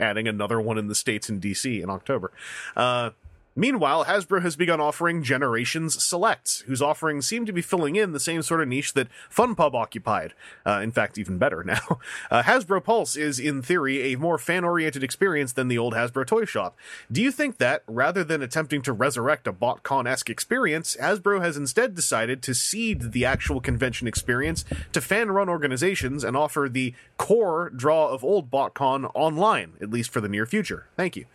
adding 0.00 0.26
another 0.26 0.60
one 0.60 0.78
in 0.78 0.88
the 0.88 0.96
States 0.96 1.28
in 1.28 1.40
DC 1.40 1.80
in 1.80 1.90
October. 1.90 2.32
Uh, 2.76 3.10
Meanwhile, 3.58 4.04
Hasbro 4.04 4.42
has 4.42 4.54
begun 4.54 4.80
offering 4.80 5.24
Generations 5.24 6.00
Selects, 6.00 6.60
whose 6.68 6.80
offerings 6.80 7.26
seem 7.26 7.44
to 7.44 7.52
be 7.52 7.60
filling 7.60 7.96
in 7.96 8.12
the 8.12 8.20
same 8.20 8.42
sort 8.42 8.60
of 8.60 8.68
niche 8.68 8.92
that 8.92 9.08
FunPub 9.34 9.74
occupied. 9.74 10.32
Uh, 10.64 10.78
in 10.80 10.92
fact, 10.92 11.18
even 11.18 11.38
better 11.38 11.64
now. 11.64 11.98
Uh, 12.30 12.44
Hasbro 12.44 12.84
Pulse 12.84 13.16
is, 13.16 13.40
in 13.40 13.60
theory, 13.60 14.12
a 14.12 14.16
more 14.16 14.38
fan 14.38 14.62
oriented 14.62 15.02
experience 15.02 15.54
than 15.54 15.66
the 15.66 15.76
old 15.76 15.94
Hasbro 15.94 16.24
Toy 16.24 16.44
Shop. 16.44 16.76
Do 17.10 17.20
you 17.20 17.32
think 17.32 17.58
that, 17.58 17.82
rather 17.88 18.22
than 18.22 18.42
attempting 18.42 18.80
to 18.82 18.92
resurrect 18.92 19.48
a 19.48 19.52
BotCon 19.52 20.06
esque 20.06 20.30
experience, 20.30 20.96
Hasbro 21.00 21.40
has 21.40 21.56
instead 21.56 21.96
decided 21.96 22.44
to 22.44 22.54
cede 22.54 23.10
the 23.10 23.24
actual 23.24 23.60
convention 23.60 24.06
experience 24.06 24.64
to 24.92 25.00
fan 25.00 25.32
run 25.32 25.48
organizations 25.48 26.22
and 26.22 26.36
offer 26.36 26.68
the 26.70 26.94
core 27.16 27.70
draw 27.70 28.06
of 28.06 28.22
old 28.22 28.52
BotCon 28.52 29.10
online, 29.14 29.72
at 29.80 29.90
least 29.90 30.12
for 30.12 30.20
the 30.20 30.28
near 30.28 30.46
future? 30.46 30.86
Thank 30.96 31.16
you. 31.16 31.26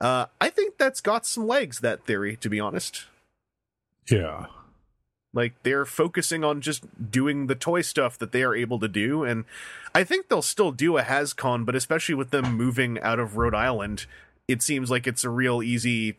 Uh, 0.00 0.26
I 0.40 0.50
think 0.50 0.78
that's 0.78 1.00
got 1.00 1.26
some 1.26 1.46
legs, 1.46 1.80
that 1.80 2.04
theory, 2.04 2.36
to 2.36 2.48
be 2.48 2.60
honest. 2.60 3.06
Yeah. 4.10 4.46
Like, 5.32 5.54
they're 5.62 5.84
focusing 5.84 6.44
on 6.44 6.60
just 6.60 6.84
doing 7.10 7.46
the 7.46 7.54
toy 7.54 7.82
stuff 7.82 8.16
that 8.18 8.32
they 8.32 8.42
are 8.42 8.54
able 8.54 8.78
to 8.80 8.88
do, 8.88 9.24
and 9.24 9.44
I 9.94 10.04
think 10.04 10.28
they'll 10.28 10.40
still 10.42 10.72
do 10.72 10.96
a 10.96 11.02
HasCon, 11.02 11.66
but 11.66 11.74
especially 11.74 12.14
with 12.14 12.30
them 12.30 12.54
moving 12.54 12.98
out 13.00 13.18
of 13.18 13.36
Rhode 13.36 13.54
Island, 13.54 14.06
it 14.46 14.62
seems 14.62 14.90
like 14.90 15.06
it's 15.06 15.24
a 15.24 15.30
real 15.30 15.62
easy 15.62 16.16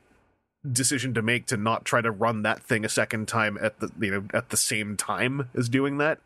decision 0.70 1.14
to 1.14 1.22
make 1.22 1.46
to 1.48 1.58
not 1.58 1.86
try 1.86 2.02
to 2.02 2.12
run 2.12 2.44
that 2.44 2.62
thing 2.62 2.84
a 2.84 2.90
second 2.90 3.28
time 3.28 3.58
at 3.62 3.80
the 3.80 3.90
you 4.00 4.12
know 4.12 4.24
at 4.34 4.50
the 4.50 4.58
same 4.58 4.98
time 4.98 5.50
as 5.56 5.70
doing 5.70 5.98
that. 5.98 6.20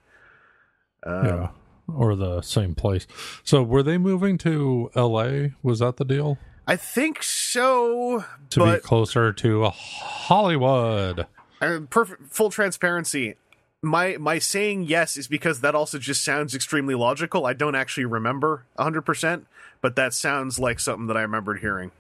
Uh, 1.06 1.24
yeah. 1.26 1.48
Or 1.94 2.16
the 2.16 2.42
same 2.42 2.76
place. 2.76 3.06
So 3.44 3.62
were 3.62 3.84
they 3.84 3.98
moving 3.98 4.38
to 4.40 4.90
LA? 4.96 5.50
Was 5.62 5.80
that 5.80 5.98
the 5.98 6.06
deal? 6.06 6.38
I 6.68 6.76
think 6.76 7.22
so, 7.24 8.24
To 8.52 8.66
be 8.76 8.80
closer 8.80 9.34
to 9.34 9.66
Hollywood. 9.66 11.28
uh, 11.62 11.80
perfect 11.90 12.34
full 12.34 12.50
transparency. 12.50 13.36
My 13.82 14.16
my 14.18 14.40
saying 14.40 14.84
yes 14.84 15.18
is 15.18 15.28
because 15.28 15.60
that 15.60 15.76
also 15.76 16.00
just 16.00 16.24
sounds 16.24 16.56
extremely 16.56 16.96
logical. 16.96 17.46
I 17.46 17.52
don't 17.52 17.76
actually 17.76 18.06
remember 18.06 18.64
100%, 18.80 19.44
but 19.82 19.98
that 19.98 20.14
sounds 20.14 20.58
like 20.58 20.80
something 20.80 21.08
that 21.08 21.18
I 21.18 21.22
remembered 21.22 21.60
hearing. 21.60 21.92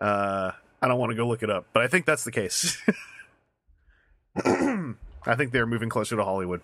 Uh 0.00 0.50
I 0.80 0.88
don't 0.88 0.98
want 0.98 1.10
to 1.10 1.16
go 1.16 1.28
look 1.28 1.44
it 1.44 1.50
up, 1.50 1.66
but 1.72 1.84
I 1.84 1.86
think 1.86 2.04
that's 2.04 2.24
the 2.24 2.32
case. 2.32 2.76
I 4.44 5.36
think 5.36 5.52
they're 5.52 5.66
moving 5.66 5.88
closer 5.88 6.16
to 6.16 6.24
Hollywood. 6.24 6.62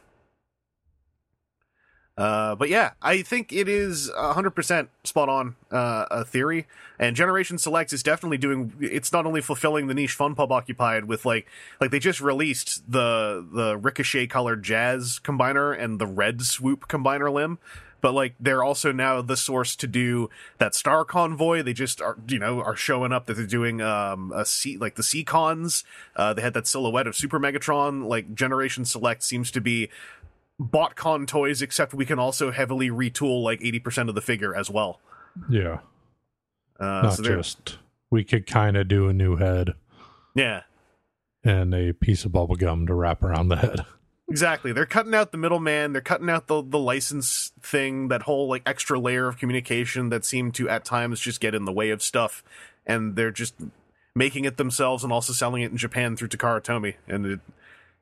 Uh, 2.19 2.57
but 2.57 2.69
yeah, 2.69 2.91
I 3.01 3.23
think 3.23 3.53
it 3.53 3.69
is 3.69 4.11
100% 4.11 4.89
spot 5.05 5.29
on 5.29 5.55
uh, 5.71 6.07
a 6.11 6.25
theory. 6.25 6.67
And 6.99 7.15
Generation 7.15 7.59
Select 7.59 7.93
is 7.93 8.03
definitely 8.03 8.39
doing. 8.39 8.73
It's 8.81 9.13
not 9.13 9.25
only 9.25 9.41
fulfilling 9.41 9.87
the 9.87 9.95
niche 9.95 10.15
Fun 10.15 10.35
Pub 10.35 10.51
occupied 10.51 11.05
with 11.05 11.25
like 11.25 11.47
like 11.81 11.93
they 11.93 12.01
just 12.01 12.21
released 12.21 12.91
the 12.91 13.47
the 13.53 13.77
ricochet 13.77 14.27
colored 14.27 14.65
jazz 14.65 15.21
combiner 15.23 15.79
and 15.79 16.01
the 16.01 16.07
red 16.07 16.43
swoop 16.43 16.89
combiner 16.89 17.33
limb. 17.33 17.59
But 18.01 18.15
like 18.15 18.35
they're 18.39 18.63
also 18.63 18.93
now 18.93 19.23
the 19.23 19.37
source 19.37 19.75
to 19.77 19.87
do 19.87 20.31
that 20.59 20.75
Star 20.75 21.05
Convoy. 21.05 21.63
They 21.63 21.73
just 21.73 22.01
are 22.01 22.17
you 22.29 22.39
know 22.39 22.61
are 22.61 22.77
showing 22.77 23.13
up 23.13 23.27
that 23.27 23.35
they're 23.35 23.47
doing 23.47 23.81
um 23.81 24.33
a 24.35 24.45
C 24.45 24.77
like 24.77 24.97
the 24.97 25.03
C 25.03 25.23
cons. 25.23 25.85
Uh, 26.17 26.35
they 26.35 26.43
had 26.43 26.55
that 26.55 26.67
silhouette 26.67 27.07
of 27.07 27.17
Super 27.17 27.39
Megatron. 27.39 28.07
Like 28.09 28.35
Generation 28.35 28.85
Select 28.85 29.23
seems 29.23 29.51
to 29.53 29.61
be 29.61 29.89
BotCon 30.61 31.27
toys, 31.27 31.63
except 31.63 31.95
we 31.95 32.05
can 32.05 32.19
also 32.19 32.51
heavily 32.51 32.91
retool 32.91 33.43
like 33.43 33.61
80% 33.61 34.09
of 34.09 34.15
the 34.15 34.21
figure 34.21 34.55
as 34.55 34.71
well. 34.71 35.01
Yeah. 35.49 35.81
Uh, 36.81 37.03
Not 37.03 37.15
so 37.15 37.23
just 37.23 37.79
we 38.11 38.25
could 38.25 38.47
kind 38.47 38.77
of 38.77 38.89
do 38.89 39.09
a 39.09 39.13
new 39.13 39.37
head 39.37 39.75
yeah, 40.35 40.63
and 41.43 41.75
a 41.75 41.93
piece 41.93 42.25
of 42.25 42.33
bubble 42.33 42.55
gum 42.55 42.87
to 42.87 42.95
wrap 42.95 43.23
around 43.25 43.49
the 43.49 43.57
head. 43.57 43.81
exactly. 44.29 44.73
They're 44.73 44.87
cutting 44.87 45.15
out 45.15 45.33
the 45.33 45.39
middleman. 45.39 45.93
They're 45.93 46.01
cutting 46.01 46.31
out 46.31 46.47
the 46.47 46.63
the 46.63 46.79
license 46.79 47.53
thing, 47.61 48.09
that 48.09 48.23
whole 48.23 48.49
like 48.49 48.63
extra 48.65 48.99
layer 49.01 49.27
of 49.27 49.39
communication 49.39 50.11
that 50.11 50.25
seemed 50.25 50.55
to 50.55 50.69
at 50.69 50.85
times 50.85 51.21
just 51.21 51.41
get 51.41 51.55
in 51.55 51.65
the 51.65 51.73
way 51.73 51.91
of 51.91 52.03
stuff, 52.03 52.45
and 52.87 53.17
they're 53.17 53.33
just 53.33 53.55
making 54.15 54.45
it 54.45 54.57
themselves 54.57 55.03
and 55.03 55.13
also 55.13 55.33
selling 55.33 55.63
it 55.63 55.71
in 55.73 55.77
Japan 55.77 56.17
through 56.17 56.29
Takara 56.29 56.63
Tomy, 56.63 56.95
and 57.09 57.27
it 57.27 57.41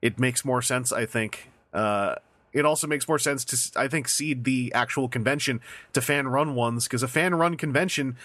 it 0.03 0.19
makes 0.19 0.45
more 0.45 0.61
sense, 0.61 0.93
I 0.93 1.07
think. 1.07 1.51
Uh, 1.73 2.17
it 2.57 2.65
also 2.65 2.87
makes 2.87 3.07
more 3.07 3.19
sense 3.19 3.45
to, 3.45 3.79
I 3.79 3.87
think, 3.87 4.09
cede 4.09 4.45
the 4.45 4.73
actual 4.75 5.09
convention 5.09 5.61
to 5.93 6.01
fan 6.01 6.27
run 6.27 6.55
ones 6.55 6.85
because 6.85 7.03
a 7.03 7.09
fan 7.09 7.35
run 7.35 7.57
convention, 7.57 8.17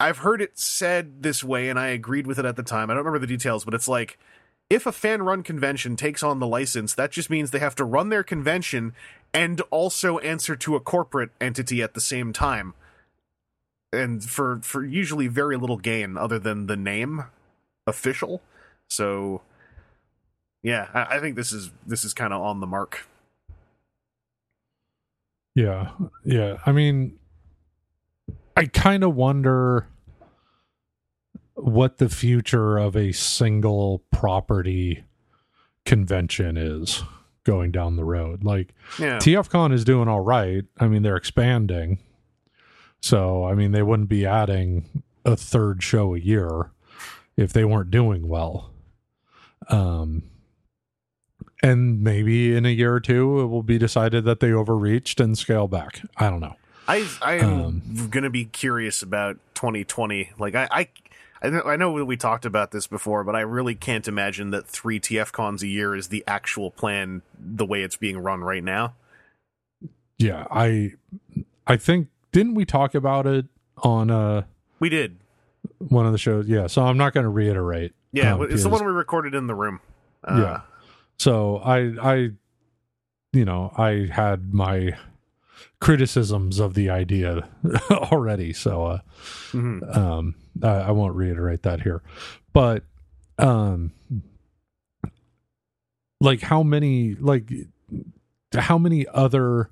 I've 0.00 0.18
heard 0.18 0.42
it 0.42 0.58
said 0.58 1.22
this 1.22 1.44
way 1.44 1.68
and 1.68 1.78
I 1.78 1.88
agreed 1.88 2.26
with 2.26 2.40
it 2.40 2.44
at 2.44 2.56
the 2.56 2.64
time. 2.64 2.90
I 2.90 2.94
don't 2.94 3.04
remember 3.04 3.24
the 3.24 3.26
details, 3.28 3.64
but 3.64 3.72
it's 3.72 3.86
like 3.86 4.18
if 4.68 4.84
a 4.84 4.90
fan 4.90 5.22
run 5.22 5.44
convention 5.44 5.94
takes 5.94 6.24
on 6.24 6.40
the 6.40 6.46
license, 6.46 6.92
that 6.94 7.12
just 7.12 7.30
means 7.30 7.52
they 7.52 7.60
have 7.60 7.76
to 7.76 7.84
run 7.84 8.08
their 8.08 8.24
convention 8.24 8.94
and 9.32 9.60
also 9.70 10.18
answer 10.18 10.56
to 10.56 10.74
a 10.74 10.80
corporate 10.80 11.30
entity 11.40 11.82
at 11.82 11.94
the 11.94 12.00
same 12.00 12.32
time. 12.32 12.74
And 13.92 14.24
for 14.24 14.58
for 14.62 14.84
usually 14.84 15.28
very 15.28 15.56
little 15.56 15.78
gain 15.78 16.16
other 16.16 16.40
than 16.40 16.66
the 16.66 16.76
name 16.76 17.26
official. 17.86 18.42
So 18.90 19.42
yeah, 20.64 20.88
I, 20.92 21.16
I 21.16 21.20
think 21.20 21.36
this 21.36 21.52
is 21.52 21.70
this 21.86 22.04
is 22.04 22.12
kind 22.12 22.32
of 22.32 22.42
on 22.42 22.58
the 22.58 22.66
mark. 22.66 23.06
Yeah. 25.56 25.90
Yeah. 26.24 26.58
I 26.66 26.72
mean, 26.72 27.18
I 28.56 28.66
kind 28.66 29.02
of 29.02 29.14
wonder 29.16 29.88
what 31.54 31.96
the 31.96 32.10
future 32.10 32.76
of 32.76 32.94
a 32.94 33.12
single 33.12 34.04
property 34.12 35.04
convention 35.86 36.58
is 36.58 37.02
going 37.44 37.72
down 37.72 37.96
the 37.96 38.04
road. 38.04 38.44
Like, 38.44 38.74
Yeah. 38.98 39.16
TFCon 39.16 39.72
is 39.72 39.82
doing 39.84 40.08
all 40.08 40.20
right. 40.20 40.64
I 40.78 40.88
mean, 40.88 41.02
they're 41.02 41.16
expanding. 41.16 42.00
So, 43.00 43.44
I 43.46 43.54
mean, 43.54 43.72
they 43.72 43.82
wouldn't 43.82 44.10
be 44.10 44.26
adding 44.26 45.02
a 45.24 45.36
third 45.36 45.82
show 45.82 46.14
a 46.14 46.18
year 46.18 46.70
if 47.36 47.52
they 47.54 47.64
weren't 47.64 47.90
doing 47.90 48.28
well. 48.28 48.72
Um, 49.70 50.24
and 51.62 52.02
maybe 52.02 52.54
in 52.54 52.66
a 52.66 52.70
year 52.70 52.92
or 52.94 53.00
two, 53.00 53.40
it 53.40 53.46
will 53.46 53.62
be 53.62 53.78
decided 53.78 54.24
that 54.24 54.40
they 54.40 54.52
overreached 54.52 55.20
and 55.20 55.36
scale 55.36 55.68
back. 55.68 56.00
I 56.16 56.30
don't 56.30 56.40
know. 56.40 56.56
I 56.88 57.06
I 57.22 57.34
am 57.34 57.60
Um, 57.64 58.08
gonna 58.10 58.30
be 58.30 58.44
curious 58.44 59.02
about 59.02 59.38
2020. 59.54 60.30
Like 60.38 60.54
I 60.54 60.68
I 60.70 60.88
I 61.42 61.76
know, 61.76 61.92
we 62.04 62.16
talked 62.16 62.44
about 62.46 62.70
this 62.70 62.86
before, 62.86 63.22
but 63.22 63.36
I 63.36 63.40
really 63.40 63.74
can't 63.74 64.08
imagine 64.08 64.50
that 64.50 64.66
three 64.66 64.98
TF 64.98 65.30
cons 65.32 65.62
a 65.62 65.66
year 65.68 65.94
is 65.94 66.08
the 66.08 66.24
actual 66.26 66.70
plan 66.70 67.22
the 67.38 67.64
way 67.66 67.82
it's 67.82 67.96
being 67.96 68.18
run 68.18 68.42
right 68.42 68.64
now. 68.64 68.94
Yeah, 70.18 70.46
I, 70.50 70.94
I 71.66 71.76
think 71.76 72.08
didn't 72.32 72.54
we 72.54 72.64
talk 72.64 72.94
about 72.94 73.26
it 73.26 73.46
on 73.82 74.10
uh 74.10 74.44
We 74.80 74.88
did. 74.88 75.18
one 75.78 76.06
of 76.06 76.12
the 76.12 76.18
shows? 76.18 76.48
Yeah, 76.48 76.68
so 76.68 76.82
I'm 76.82 76.96
not 76.96 77.12
going 77.12 77.24
to 77.24 77.30
reiterate. 77.30 77.92
Yeah, 78.12 78.34
um, 78.34 78.42
it's 78.50 78.62
the 78.62 78.68
one 78.70 78.84
we 78.84 78.90
recorded 78.92 79.34
in 79.34 79.46
the 79.46 79.54
room. 79.54 79.80
Uh, 80.24 80.40
Yeah. 80.40 80.60
So 81.18 81.58
I 81.58 81.78
I 82.00 82.30
you 83.32 83.44
know, 83.44 83.72
I 83.76 84.08
had 84.10 84.54
my 84.54 84.96
criticisms 85.80 86.58
of 86.58 86.74
the 86.74 86.88
idea 86.90 87.48
already, 87.90 88.52
so 88.52 88.84
uh 88.86 88.98
mhm. 89.52 89.96
um 89.96 90.34
I, 90.62 90.68
I 90.68 90.90
won't 90.90 91.14
reiterate 91.14 91.62
that 91.62 91.82
here. 91.82 92.02
But 92.52 92.84
um 93.38 93.92
like 96.20 96.40
how 96.40 96.62
many 96.62 97.14
like 97.14 97.52
how 98.54 98.78
many 98.78 99.06
other 99.08 99.70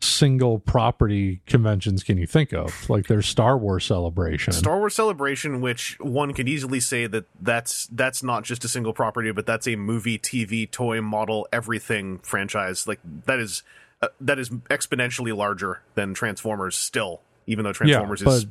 single 0.00 0.58
property 0.58 1.40
conventions 1.46 2.02
can 2.02 2.18
you 2.18 2.26
think 2.26 2.52
of? 2.52 2.88
Like 2.88 3.06
there's 3.06 3.26
Star 3.26 3.56
Wars 3.56 3.84
Celebration. 3.84 4.52
Star 4.52 4.78
Wars 4.78 4.94
Celebration, 4.94 5.60
which 5.60 5.98
one 6.00 6.32
could 6.32 6.48
easily 6.48 6.80
say 6.80 7.06
that 7.06 7.24
that's 7.40 7.86
that's 7.86 8.22
not 8.22 8.44
just 8.44 8.64
a 8.64 8.68
single 8.68 8.92
property, 8.92 9.30
but 9.32 9.46
that's 9.46 9.66
a 9.66 9.76
movie, 9.76 10.18
TV, 10.18 10.70
toy, 10.70 11.00
model, 11.00 11.48
everything 11.52 12.18
franchise. 12.18 12.86
Like 12.86 13.00
that 13.26 13.38
is 13.38 13.62
uh, 14.02 14.08
that 14.20 14.38
is 14.38 14.50
exponentially 14.50 15.34
larger 15.34 15.80
than 15.94 16.14
Transformers. 16.14 16.76
Still, 16.76 17.20
even 17.46 17.64
though 17.64 17.72
Transformers 17.72 18.22
is 18.22 18.46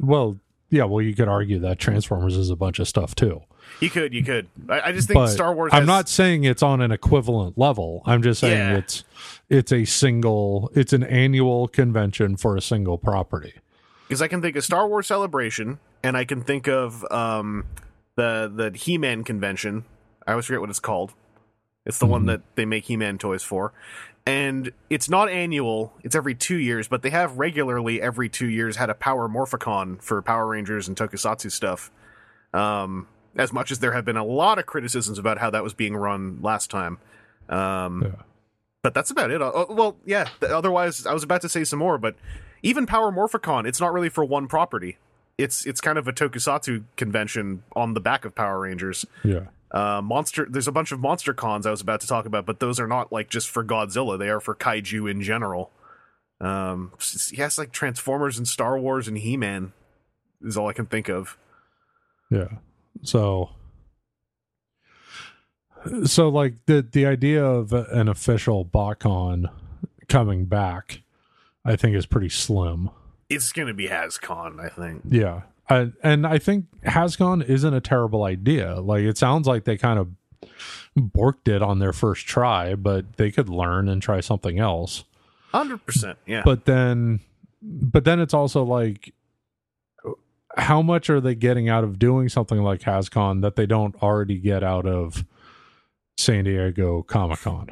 well, 0.00 0.38
yeah, 0.68 0.84
well 0.84 1.02
you 1.02 1.14
could 1.14 1.28
argue 1.28 1.58
that 1.60 1.78
Transformers 1.78 2.36
is 2.36 2.50
a 2.50 2.56
bunch 2.56 2.78
of 2.78 2.88
stuff 2.88 3.14
too. 3.14 3.42
You 3.80 3.90
could 3.90 4.12
you 4.12 4.24
could. 4.24 4.48
I, 4.68 4.80
I 4.80 4.92
just 4.92 5.06
think 5.08 5.14
but 5.16 5.28
Star 5.28 5.54
Wars. 5.54 5.70
I'm 5.72 5.86
not 5.86 6.08
saying 6.08 6.44
it's 6.44 6.62
on 6.62 6.80
an 6.80 6.90
equivalent 6.90 7.56
level. 7.56 8.02
I'm 8.06 8.22
just 8.22 8.40
saying 8.40 8.56
Yeah. 8.58 8.76
it's 8.78 9.04
it's 9.48 9.72
a 9.72 9.84
single 9.84 10.70
it's 10.74 10.92
an 10.92 11.04
annual 11.04 11.68
convention 11.68 12.36
for 12.36 12.56
a 12.56 12.60
single 12.60 12.98
property. 12.98 13.54
because 14.08 14.20
I 14.22 14.28
can 14.28 14.42
think 14.42 14.56
of 14.56 14.64
Star 14.64 14.88
Wars 14.88 15.06
Celebration, 15.06 15.78
and 16.02 16.16
I 16.16 16.24
can 16.24 16.42
think 16.42 16.68
of 16.68 17.04
um, 17.12 17.64
the 18.16 18.52
the 18.54 18.76
He 18.76 18.98
Man 18.98 19.24
convention. 19.24 19.84
I 20.26 20.32
always 20.32 20.46
forget 20.46 20.60
what 20.60 20.70
it's 20.70 20.80
called. 20.80 21.12
It's 21.86 21.98
the 21.98 22.06
one 22.06 22.26
that 22.26 22.42
they 22.56 22.66
make 22.66 22.84
He 22.84 22.96
Man 22.96 23.16
toys 23.16 23.42
for, 23.42 23.72
and 24.26 24.70
it's 24.90 25.08
not 25.08 25.30
annual. 25.30 25.94
It's 26.04 26.14
every 26.14 26.34
two 26.34 26.58
years, 26.58 26.86
but 26.88 27.00
they 27.02 27.08
have 27.10 27.38
regularly 27.38 28.02
every 28.02 28.28
two 28.28 28.46
years 28.48 28.76
had 28.76 28.90
a 28.90 28.94
Power 28.94 29.28
Morphicon 29.28 30.00
for 30.02 30.20
Power 30.20 30.46
Rangers 30.48 30.86
and 30.88 30.96
Tokusatsu 30.96 31.50
stuff. 31.50 31.90
Um, 32.52 33.08
as 33.36 33.52
much 33.52 33.70
as 33.70 33.78
there 33.78 33.92
have 33.92 34.04
been 34.04 34.16
a 34.16 34.24
lot 34.24 34.58
of 34.58 34.66
criticisms 34.66 35.18
about 35.18 35.38
how 35.38 35.50
that 35.50 35.62
was 35.62 35.72
being 35.74 35.96
run 35.96 36.38
last 36.42 36.70
time. 36.70 36.98
Um, 37.48 38.02
Yeah. 38.02 38.22
but 38.82 38.94
that's 38.94 39.10
about 39.10 39.30
it. 39.30 39.40
Uh, 39.42 39.66
well, 39.68 39.96
yeah. 40.04 40.28
Otherwise, 40.42 41.06
I 41.06 41.12
was 41.12 41.22
about 41.22 41.40
to 41.42 41.48
say 41.48 41.64
some 41.64 41.78
more, 41.78 41.98
but 41.98 42.16
even 42.62 42.86
Power 42.86 43.10
Morphicon, 43.12 43.66
it's 43.66 43.80
not 43.80 43.92
really 43.92 44.08
for 44.08 44.24
one 44.24 44.46
property. 44.48 44.98
It's 45.38 45.64
it's 45.64 45.80
kind 45.80 45.96
of 45.98 46.06
a 46.06 46.12
Tokusatsu 46.12 46.84
convention 46.96 47.62
on 47.74 47.94
the 47.94 48.00
back 48.00 48.24
of 48.24 48.34
Power 48.34 48.60
Rangers. 48.60 49.06
Yeah. 49.24 49.46
Uh, 49.70 50.02
monster. 50.02 50.46
There's 50.50 50.68
a 50.68 50.72
bunch 50.72 50.90
of 50.92 50.98
monster 51.00 51.32
cons 51.32 51.64
I 51.64 51.70
was 51.70 51.80
about 51.80 52.00
to 52.02 52.06
talk 52.06 52.26
about, 52.26 52.44
but 52.44 52.58
those 52.60 52.78
are 52.80 52.88
not 52.88 53.12
like 53.12 53.30
just 53.30 53.48
for 53.48 53.64
Godzilla. 53.64 54.18
They 54.18 54.28
are 54.28 54.40
for 54.40 54.54
kaiju 54.54 55.10
in 55.10 55.22
general. 55.22 55.70
Um, 56.40 56.92
yes, 57.32 57.56
like 57.56 57.70
Transformers 57.72 58.36
and 58.36 58.48
Star 58.48 58.78
Wars 58.78 59.06
and 59.08 59.16
He 59.18 59.36
Man 59.36 59.72
is 60.42 60.56
all 60.56 60.68
I 60.68 60.72
can 60.72 60.86
think 60.86 61.08
of. 61.08 61.38
Yeah. 62.30 62.48
So 63.02 63.50
so 66.04 66.28
like 66.28 66.66
the 66.66 66.82
the 66.82 67.06
idea 67.06 67.44
of 67.44 67.72
an 67.72 68.08
official 68.08 68.64
BotCon 68.64 69.50
coming 70.08 70.44
back 70.44 71.02
I 71.64 71.76
think 71.76 71.96
is 71.96 72.06
pretty 72.06 72.28
slim. 72.28 72.90
It's 73.28 73.52
gonna 73.52 73.74
be 73.74 73.88
HasCon, 73.88 74.60
I 74.60 74.68
think. 74.68 75.02
Yeah. 75.08 75.42
I, 75.68 75.92
and 76.02 76.26
I 76.26 76.38
think 76.38 76.66
HasCon 76.84 77.48
isn't 77.48 77.74
a 77.74 77.80
terrible 77.80 78.24
idea. 78.24 78.80
Like 78.80 79.04
it 79.04 79.16
sounds 79.16 79.46
like 79.46 79.64
they 79.64 79.76
kind 79.76 80.00
of 80.00 80.08
borked 80.98 81.46
it 81.48 81.62
on 81.62 81.78
their 81.78 81.92
first 81.92 82.26
try, 82.26 82.74
but 82.74 83.16
they 83.16 83.30
could 83.30 83.48
learn 83.48 83.88
and 83.88 84.02
try 84.02 84.20
something 84.20 84.58
else. 84.58 85.04
Hundred 85.52 85.84
percent. 85.86 86.18
Yeah. 86.26 86.42
But 86.44 86.64
then, 86.64 87.20
but 87.62 88.04
then 88.04 88.20
it's 88.20 88.34
also 88.34 88.64
like, 88.64 89.14
how 90.56 90.82
much 90.82 91.08
are 91.10 91.20
they 91.20 91.34
getting 91.34 91.68
out 91.68 91.84
of 91.84 91.98
doing 91.98 92.28
something 92.28 92.62
like 92.62 92.80
HasCon 92.80 93.42
that 93.42 93.56
they 93.56 93.66
don't 93.66 93.94
already 94.02 94.38
get 94.38 94.62
out 94.62 94.86
of 94.86 95.24
San 96.18 96.44
Diego 96.44 97.02
Comic 97.02 97.40
Con? 97.40 97.70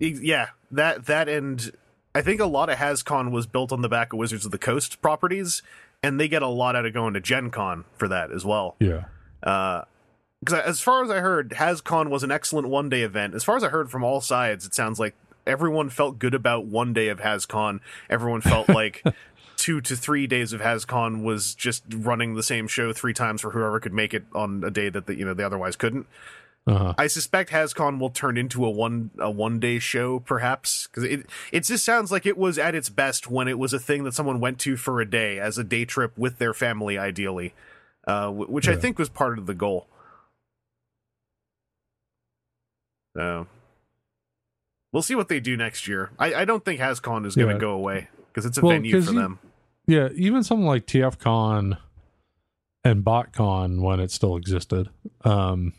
E- 0.00 0.18
yeah, 0.20 0.48
that 0.70 1.06
that 1.06 1.28
and 1.28 1.70
I 2.14 2.22
think 2.22 2.40
a 2.40 2.46
lot 2.46 2.68
of 2.68 2.78
HasCon 2.78 3.30
was 3.30 3.46
built 3.46 3.72
on 3.72 3.82
the 3.82 3.88
back 3.88 4.12
of 4.12 4.18
Wizards 4.18 4.44
of 4.44 4.50
the 4.50 4.58
Coast 4.58 5.00
properties, 5.00 5.62
and 6.02 6.18
they 6.18 6.28
get 6.28 6.42
a 6.42 6.48
lot 6.48 6.74
out 6.76 6.86
of 6.86 6.92
going 6.92 7.14
to 7.14 7.20
Gen 7.20 7.50
Con 7.50 7.84
for 7.96 8.08
that 8.08 8.32
as 8.32 8.44
well. 8.44 8.76
Yeah. 8.80 9.04
Uh, 9.42 9.82
because 10.40 10.60
as 10.60 10.80
far 10.80 11.02
as 11.02 11.10
I 11.10 11.20
heard, 11.20 11.50
HasCon 11.50 12.10
was 12.10 12.22
an 12.22 12.30
excellent 12.30 12.68
one 12.68 12.88
day 12.88 13.02
event. 13.02 13.34
As 13.34 13.42
far 13.42 13.56
as 13.56 13.64
I 13.64 13.68
heard 13.68 13.90
from 13.90 14.04
all 14.04 14.20
sides, 14.20 14.66
it 14.66 14.74
sounds 14.74 15.00
like 15.00 15.14
everyone 15.46 15.88
felt 15.88 16.18
good 16.18 16.34
about 16.34 16.66
one 16.66 16.92
day 16.92 17.08
of 17.08 17.20
HasCon. 17.20 17.80
Everyone 18.10 18.40
felt 18.40 18.68
like 18.68 19.02
two 19.66 19.80
to 19.80 19.96
three 19.96 20.26
days 20.28 20.52
of 20.52 20.60
HasCon 20.60 21.22
was 21.24 21.54
just 21.54 21.82
running 21.92 22.34
the 22.34 22.42
same 22.42 22.68
show 22.68 22.92
three 22.92 23.12
times 23.12 23.40
for 23.40 23.50
whoever 23.50 23.80
could 23.80 23.92
make 23.92 24.14
it 24.14 24.24
on 24.32 24.62
a 24.64 24.70
day 24.70 24.88
that 24.88 25.06
the, 25.06 25.14
you 25.16 25.24
know 25.24 25.34
they 25.34 25.42
otherwise 25.42 25.74
couldn't. 25.74 26.06
Uh-huh. 26.68 26.94
I 26.98 27.06
suspect 27.08 27.50
HasCon 27.50 27.98
will 28.00 28.10
turn 28.10 28.36
into 28.36 28.64
a 28.64 28.70
one 28.70 29.10
a 29.18 29.30
one 29.30 29.58
day 29.60 29.78
show, 29.80 30.20
perhaps, 30.20 30.86
because 30.86 31.02
it 31.04 31.26
it 31.52 31.64
just 31.64 31.84
sounds 31.84 32.12
like 32.12 32.26
it 32.26 32.36
was 32.38 32.58
at 32.58 32.74
its 32.76 32.88
best 32.88 33.28
when 33.30 33.48
it 33.48 33.58
was 33.58 33.72
a 33.72 33.78
thing 33.78 34.04
that 34.04 34.14
someone 34.14 34.38
went 34.40 34.58
to 34.60 34.76
for 34.76 35.00
a 35.00 35.08
day 35.08 35.38
as 35.40 35.58
a 35.58 35.64
day 35.64 35.84
trip 35.84 36.16
with 36.16 36.38
their 36.38 36.54
family, 36.54 36.96
ideally, 36.98 37.52
uh, 38.06 38.30
wh- 38.30 38.50
which 38.50 38.68
I 38.68 38.76
think 38.76 38.98
was 38.98 39.08
part 39.08 39.38
of 39.38 39.46
the 39.46 39.54
goal. 39.54 39.86
So 43.16 43.46
we'll 44.92 45.02
see 45.02 45.14
what 45.14 45.28
they 45.28 45.40
do 45.40 45.56
next 45.56 45.88
year. 45.88 46.10
I, 46.18 46.34
I 46.34 46.44
don't 46.44 46.64
think 46.64 46.80
HasCon 46.80 47.26
is 47.26 47.34
going 47.34 47.48
to 47.48 47.54
Yeah. 47.54 47.60
go 47.60 47.70
away 47.70 48.08
because 48.32 48.44
it's 48.44 48.58
a 48.58 48.60
Well, 48.60 48.72
venue 48.76 49.00
for 49.02 49.12
you- 49.12 49.18
them. 49.20 49.38
Yeah, 49.86 50.08
even 50.14 50.42
something 50.42 50.66
like 50.66 50.86
TFCon 50.86 51.78
and 52.84 53.04
BotCon 53.04 53.80
when 53.82 54.00
it 54.00 54.10
still 54.10 54.36
existed. 54.36 54.88
Um, 55.24 55.72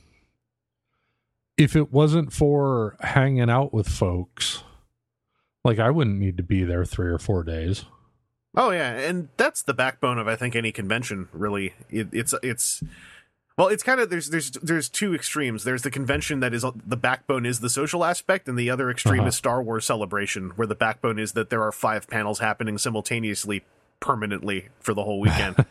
if 1.58 1.76
it 1.76 1.92
wasn't 1.92 2.32
for 2.32 2.96
hanging 3.02 3.50
out 3.50 3.74
with 3.74 3.88
folks, 3.88 4.64
like 5.64 5.80
I 5.80 5.90
wouldn't 5.90 6.20
need 6.20 6.38
to 6.38 6.44
be 6.44 6.64
there 6.64 6.86
three 6.86 7.10
or 7.10 7.18
four 7.18 7.44
days. 7.44 7.86
Oh 8.56 8.72
yeah, 8.72 8.92
and 8.94 9.30
that's 9.38 9.62
the 9.62 9.74
backbone 9.74 10.18
of 10.18 10.28
I 10.28 10.36
think 10.36 10.56
any 10.56 10.72
convention. 10.72 11.28
Really, 11.34 11.74
it, 11.90 12.08
it's 12.12 12.34
it's 12.42 12.82
well, 13.58 13.68
it's 13.68 13.84
kind 13.84 14.00
of 14.00 14.10
there's 14.10 14.30
there's 14.30 14.52
there's 14.52 14.88
two 14.88 15.14
extremes. 15.14 15.64
There's 15.64 15.82
the 15.82 15.92
convention 15.92 16.40
that 16.40 16.54
is 16.54 16.64
the 16.86 16.98
backbone 16.98 17.46
is 17.46 17.60
the 17.60 17.70
social 17.70 18.06
aspect, 18.06 18.48
and 18.48 18.58
the 18.58 18.70
other 18.70 18.90
extreme 18.90 19.20
Uh-huh. 19.22 19.28
is 19.30 19.36
Star 19.36 19.62
Wars 19.62 19.86
Celebration, 19.86 20.52
where 20.52 20.68
the 20.68 20.76
backbone 20.76 21.20
is 21.20 21.34
that 21.34 21.50
there 21.50 21.64
are 21.64 21.72
five 21.72 22.08
panels 22.08 22.40
happening 22.40 22.78
simultaneously, 22.78 23.64
permanently 24.00 24.70
for 24.80 24.94
the 24.94 25.04
whole 25.04 25.20
weekend. 25.22 25.66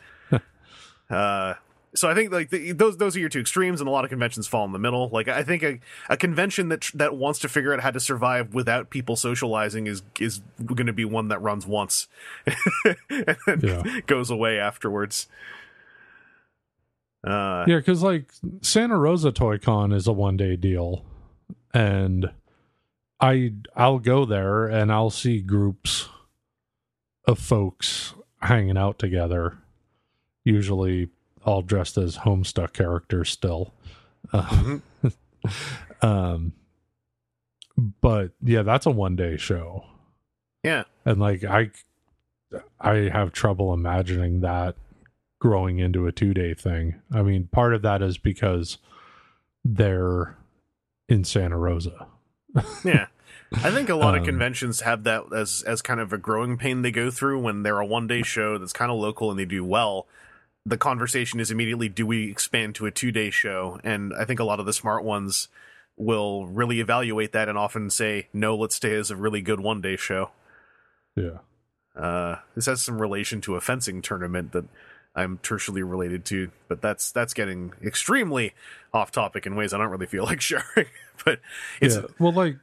uh, 1.09 1.53
so 1.95 2.07
I 2.09 2.13
think 2.13 2.31
like 2.31 2.49
the, 2.51 2.73
those 2.73 2.97
those 2.97 3.15
are 3.15 3.19
your 3.19 3.29
two 3.29 3.39
extremes, 3.39 3.79
and 3.81 3.87
a 3.87 3.91
lot 3.91 4.03
of 4.03 4.09
conventions 4.09 4.45
fall 4.45 4.65
in 4.65 4.71
the 4.71 4.77
middle. 4.79 5.09
Like 5.09 5.27
I 5.29 5.41
think 5.43 5.63
a, 5.63 5.79
a 6.09 6.17
convention 6.17 6.69
that 6.69 6.91
that 6.93 7.15
wants 7.15 7.39
to 7.39 7.49
figure 7.49 7.73
out 7.73 7.79
how 7.79 7.91
to 7.91 7.99
survive 7.99 8.53
without 8.53 8.89
people 8.91 9.15
socializing 9.15 9.87
is 9.87 10.03
is 10.19 10.41
going 10.63 10.85
to 10.87 10.93
be 10.93 11.05
one 11.05 11.29
that 11.29 11.41
runs 11.41 11.65
once 11.65 12.07
and 13.09 13.63
Yeah. 13.63 13.83
goes 14.05 14.29
away 14.29 14.59
afterwards. 14.59 15.27
Uh, 17.23 17.65
Yeah, 17.67 17.77
because 17.77 18.03
like 18.03 18.31
Santa 18.61 18.97
Rosa 18.97 19.31
Toy 19.31 19.57
Con 19.57 19.91
is 19.91 20.07
a 20.07 20.13
one 20.13 20.37
day 20.37 20.55
deal, 20.55 21.03
and 21.73 22.31
I 23.19 23.53
I'll 23.75 23.99
go 23.99 24.25
there 24.25 24.67
and 24.67 24.91
I'll 24.91 25.09
see 25.09 25.41
groups 25.41 26.09
of 27.25 27.39
folks 27.39 28.13
hanging 28.41 28.77
out 28.77 28.99
together, 28.99 29.57
usually 30.43 31.09
all 31.45 31.61
dressed 31.61 31.97
as 31.97 32.17
Homestuck 32.17 32.73
characters 32.73 33.29
still. 33.29 33.73
Uh, 34.33 34.79
um, 36.01 36.53
but 38.01 38.31
yeah, 38.41 38.63
that's 38.63 38.85
a 38.85 38.91
one 38.91 39.15
day 39.15 39.37
show, 39.37 39.85
yeah, 40.63 40.83
and 41.05 41.19
like 41.19 41.43
I 41.43 41.71
I 42.79 43.09
have 43.11 43.31
trouble 43.31 43.73
imagining 43.73 44.41
that 44.41 44.75
growing 45.39 45.79
into 45.79 46.07
a 46.07 46.11
two 46.11 46.33
day 46.33 46.53
thing. 46.53 46.95
I 47.13 47.21
mean, 47.21 47.47
part 47.51 47.73
of 47.73 47.81
that 47.83 48.01
is 48.01 48.17
because 48.17 48.77
they're 49.63 50.35
in 51.07 51.23
Santa 51.23 51.57
Rosa. 51.57 52.07
yeah. 52.83 53.07
I 53.53 53.71
think 53.71 53.89
a 53.89 53.95
lot 53.95 54.15
of 54.15 54.21
Um, 54.21 54.25
conventions 54.25 54.81
have 54.81 55.03
that 55.03 55.23
as 55.33 55.63
as 55.65 55.81
kind 55.81 55.99
of 55.99 56.11
a 56.11 56.17
growing 56.17 56.57
pain 56.57 56.81
they 56.81 56.91
go 56.91 57.09
through 57.09 57.39
when 57.39 57.63
they're 57.63 57.79
a 57.79 57.85
one 57.85 58.07
day 58.07 58.21
show 58.21 58.57
that's 58.57 58.73
kind 58.73 58.91
of 58.91 58.97
local 58.97 59.29
and 59.31 59.39
they 59.39 59.45
do 59.45 59.63
well. 59.63 60.07
The 60.65 60.77
conversation 60.77 61.39
is 61.39 61.49
immediately, 61.49 61.87
do 61.87 62.05
we 62.05 62.29
expand 62.29 62.75
to 62.75 62.85
a 62.85 62.91
two 62.91 63.11
day 63.11 63.29
show? 63.29 63.79
And 63.83 64.13
I 64.13 64.25
think 64.25 64.39
a 64.41 64.43
lot 64.43 64.59
of 64.59 64.65
the 64.65 64.73
smart 64.73 65.03
ones 65.03 65.47
will 65.95 66.45
really 66.47 66.79
evaluate 66.81 67.31
that 67.31 67.47
and 67.47 67.57
often 67.57 67.89
say, 67.89 68.27
no, 68.33 68.55
let's 68.55 68.75
stay 68.75 68.93
as 68.93 69.09
a 69.09 69.15
really 69.15 69.41
good 69.41 69.59
one 69.61 69.79
day 69.81 69.95
show. 69.95 70.31
Yeah. 71.15 71.39
Uh, 71.95 72.39
this 72.53 72.65
has 72.67 72.81
some 72.81 73.01
relation 73.01 73.41
to 73.41 73.55
a 73.55 73.61
fencing 73.61 74.01
tournament 74.01 74.51
that 74.51 74.65
I'm 75.15 75.39
tertially 75.39 75.89
related 75.89 76.25
to, 76.25 76.51
but 76.67 76.81
that's 76.81 77.11
that's 77.11 77.33
getting 77.33 77.73
extremely 77.83 78.53
off 78.93 79.09
topic 79.09 79.47
in 79.47 79.55
ways 79.55 79.73
I 79.73 79.77
don't 79.79 79.89
really 79.89 80.05
feel 80.05 80.25
like 80.25 80.41
sharing. 80.51 80.87
but 81.25 81.39
it's 81.81 81.95
yeah. 81.95 82.03
Well, 82.19 82.33
like 82.33 82.57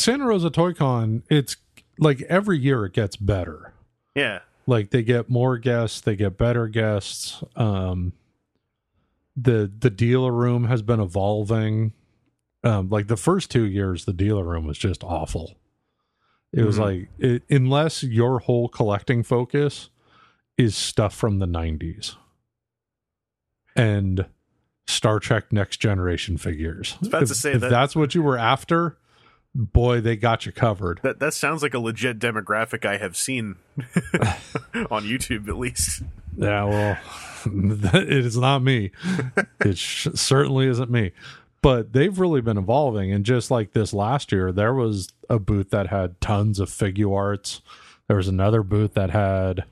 Santa 0.00 0.26
Rosa 0.26 0.50
Toy 0.50 0.72
Con, 0.72 1.22
it's 1.28 1.56
like 1.98 2.22
every 2.22 2.58
year 2.58 2.84
it 2.86 2.92
gets 2.94 3.16
better. 3.16 3.72
yeah, 4.14 4.40
Like 4.66 4.90
they 4.90 5.02
get 5.02 5.28
more 5.28 5.58
guests, 5.58 6.00
they 6.00 6.16
get 6.16 6.38
better 6.38 6.66
guests. 6.68 7.42
Um, 7.56 8.12
the 9.36 9.70
the 9.78 9.90
dealer 9.90 10.32
room 10.32 10.64
has 10.64 10.82
been 10.82 11.00
evolving. 11.00 11.92
Um, 12.64 12.88
like 12.90 13.06
the 13.06 13.16
first 13.16 13.50
two 13.50 13.64
years, 13.64 14.04
the 14.04 14.12
dealer 14.12 14.44
room 14.44 14.66
was 14.66 14.76
just 14.78 15.02
awful. 15.04 15.54
It 16.52 16.64
was 16.64 16.78
Mhm. 16.78 16.80
like 16.80 17.08
it, 17.18 17.42
unless 17.48 18.02
your 18.02 18.40
whole 18.40 18.68
collecting 18.68 19.22
focus 19.22 19.88
is 20.58 20.76
stuff 20.76 21.14
from 21.14 21.38
the 21.38 21.46
'90s 21.46 22.16
and 23.76 24.26
Star 24.86 25.20
Trek 25.20 25.52
Next 25.52 25.76
Generation 25.78 26.36
figures. 26.36 26.96
about 27.02 27.22
if, 27.22 27.28
to 27.28 27.34
say 27.34 27.52
if 27.52 27.60
that- 27.60 27.70
that's 27.70 27.94
what 27.96 28.14
you 28.14 28.22
were 28.22 28.36
after, 28.36 28.98
boy, 29.54 30.00
they 30.00 30.16
got 30.16 30.46
you 30.46 30.52
covered. 30.52 31.00
that 31.02 31.18
that 31.20 31.34
sounds 31.34 31.62
like 31.62 31.74
a 31.74 31.78
legit 31.78 32.18
demographic 32.18 32.84
I 32.84 32.96
have 32.98 33.16
seen 33.16 33.56
on 34.90 35.04
YouTube 35.04 35.48
at 35.48 35.56
least. 35.58 36.02
Yeah, 36.36 36.64
well, 36.64 36.98
it 37.94 38.24
is 38.24 38.36
not 38.36 38.60
me. 38.62 38.90
it 39.64 39.76
sh- 39.78 40.08
certainly 40.14 40.66
isn't 40.68 40.90
me. 40.90 41.12
But 41.62 41.92
they've 41.92 42.18
really 42.18 42.40
been 42.40 42.56
evolving. 42.56 43.12
And 43.12 43.22
just 43.24 43.50
like 43.50 43.72
this 43.72 43.92
last 43.92 44.32
year, 44.32 44.50
there 44.50 44.72
was 44.72 45.08
a 45.28 45.38
booth 45.38 45.68
that 45.70 45.88
had 45.88 46.18
tons 46.20 46.58
of 46.58 46.70
figure 46.70 47.12
arts. 47.14 47.60
There 48.08 48.16
was 48.16 48.28
another 48.28 48.62
booth 48.62 48.94
that 48.94 49.10
had 49.10 49.64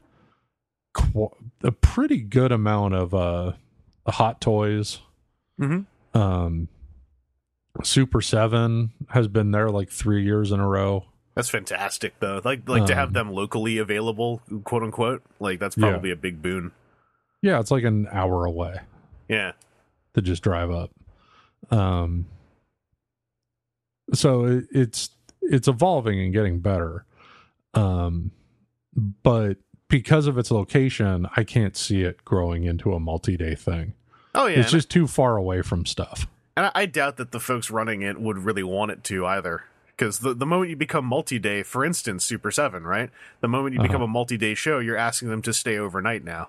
qu- 0.92 1.30
a 1.62 1.72
pretty 1.72 2.18
good 2.20 2.52
amount 2.52 2.92
of 2.94 3.14
uh, 3.14 3.52
hot 4.06 4.38
toys. 4.40 4.98
Mhm. 5.58 5.86
Um, 6.12 6.68
Super 7.82 8.20
Seven 8.20 8.92
has 9.10 9.28
been 9.28 9.50
there 9.52 9.70
like 9.70 9.90
three 9.90 10.24
years 10.24 10.50
in 10.52 10.60
a 10.60 10.66
row. 10.66 11.04
That's 11.34 11.48
fantastic 11.50 12.18
though. 12.18 12.40
Like 12.44 12.68
like 12.68 12.86
to 12.86 12.94
have 12.94 13.08
Um, 13.08 13.12
them 13.14 13.32
locally 13.32 13.78
available, 13.78 14.42
quote 14.64 14.82
unquote. 14.82 15.22
Like 15.38 15.60
that's 15.60 15.76
Yeah. 15.76 15.90
probably 15.90 16.10
a 16.10 16.16
big 16.16 16.42
boon. 16.42 16.72
Yeah, 17.42 17.60
it's 17.60 17.70
like 17.70 17.84
an 17.84 18.08
hour 18.10 18.44
away. 18.44 18.80
Yeah. 19.28 19.52
to 20.14 20.22
just 20.22 20.42
drive 20.42 20.70
up. 20.70 20.90
Um, 21.70 22.26
so 24.14 24.44
it, 24.46 24.64
it's 24.72 25.10
it's 25.42 25.68
evolving 25.68 26.18
and 26.20 26.32
getting 26.32 26.58
better. 26.60 27.04
Um, 27.74 28.32
but 29.22 29.58
because 29.88 30.26
of 30.26 30.36
its 30.38 30.50
location, 30.50 31.28
I 31.36 31.44
can't 31.44 31.76
see 31.76 32.02
it 32.02 32.24
growing 32.24 32.64
into 32.64 32.92
a 32.94 33.00
multi-day 33.00 33.54
thing. 33.54 33.92
Oh 34.34 34.46
yeah. 34.46 34.58
it's 34.60 34.70
just 34.72 34.90
too 34.90 35.06
far 35.06 35.36
away 35.36 35.62
from 35.62 35.86
stuff. 35.86 36.26
And 36.58 36.66
I, 36.66 36.72
I 36.74 36.86
doubt 36.86 37.16
that 37.18 37.30
the 37.30 37.38
folks 37.38 37.70
running 37.70 38.02
it 38.02 38.20
would 38.20 38.38
really 38.38 38.64
want 38.64 38.90
it 38.90 39.04
to 39.04 39.24
either. 39.26 39.62
Because 39.86 40.18
the, 40.20 40.34
the 40.34 40.46
moment 40.46 40.70
you 40.70 40.76
become 40.76 41.04
multi 41.04 41.38
day, 41.38 41.62
for 41.62 41.84
instance, 41.84 42.24
Super 42.24 42.50
7, 42.50 42.82
right? 42.84 43.10
The 43.40 43.48
moment 43.48 43.74
you 43.76 43.80
become 43.80 43.96
Uh-huh. 43.96 44.04
a 44.04 44.08
multi 44.08 44.36
day 44.36 44.54
show, 44.54 44.78
you're 44.80 44.96
asking 44.96 45.28
them 45.28 45.42
to 45.42 45.52
stay 45.52 45.78
overnight 45.78 46.24
now. 46.24 46.48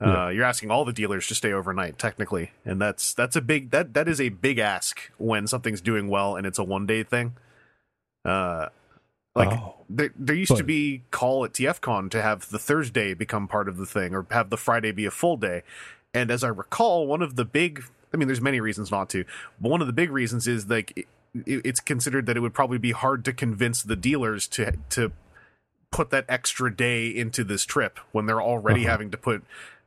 Yeah. 0.00 0.24
Uh, 0.24 0.28
you're 0.30 0.44
asking 0.44 0.70
all 0.70 0.84
the 0.84 0.92
dealers 0.92 1.26
to 1.28 1.34
stay 1.34 1.52
overnight, 1.52 1.98
technically, 1.98 2.50
and 2.64 2.80
that's 2.80 3.14
that's 3.14 3.36
a 3.36 3.40
big 3.40 3.70
that 3.70 3.94
that 3.94 4.08
is 4.08 4.20
a 4.20 4.30
big 4.30 4.58
ask 4.58 5.10
when 5.16 5.46
something's 5.46 5.80
doing 5.80 6.08
well 6.08 6.34
and 6.34 6.44
it's 6.46 6.58
a 6.58 6.64
one 6.64 6.86
day 6.86 7.02
thing. 7.04 7.36
Uh, 8.24 8.68
Like 9.34 9.52
Oh. 9.52 9.74
there, 9.88 10.10
there 10.16 10.34
used 10.34 10.56
to 10.56 10.64
be 10.64 11.02
call 11.10 11.44
at 11.44 11.52
TFCon 11.52 12.10
to 12.10 12.20
have 12.22 12.48
the 12.50 12.58
Thursday 12.58 13.12
become 13.14 13.46
part 13.48 13.68
of 13.68 13.76
the 13.76 13.86
thing, 13.86 14.14
or 14.14 14.26
have 14.30 14.50
the 14.50 14.56
Friday 14.56 14.92
be 14.92 15.04
a 15.06 15.10
full 15.10 15.36
day. 15.36 15.62
And 16.14 16.30
as 16.30 16.42
I 16.42 16.48
recall, 16.48 17.06
one 17.06 17.20
of 17.22 17.36
the 17.36 17.44
big, 17.44 17.84
I 18.12 18.16
mean, 18.16 18.28
there's 18.28 18.40
many 18.40 18.60
reasons 18.60 18.90
not 18.90 19.08
to, 19.10 19.24
but 19.60 19.70
one 19.70 19.80
of 19.80 19.86
the 19.86 19.92
big 19.92 20.10
reasons 20.10 20.46
is 20.48 20.68
like 20.68 20.96
it, 20.96 21.06
it's 21.44 21.80
considered 21.80 22.26
that 22.26 22.36
it 22.36 22.40
would 22.40 22.54
probably 22.54 22.78
be 22.78 22.92
hard 22.92 23.24
to 23.26 23.32
convince 23.32 23.82
the 23.82 23.96
dealers 23.96 24.46
to 24.48 24.72
to 24.90 25.12
put 25.90 26.10
that 26.10 26.24
extra 26.28 26.74
day 26.74 27.08
into 27.08 27.44
this 27.44 27.64
trip 27.64 27.98
when 28.12 28.26
they're 28.26 28.42
already 28.42 28.82
Uh-huh. 28.82 28.90
having 28.90 29.10
to 29.10 29.16
put 29.16 29.42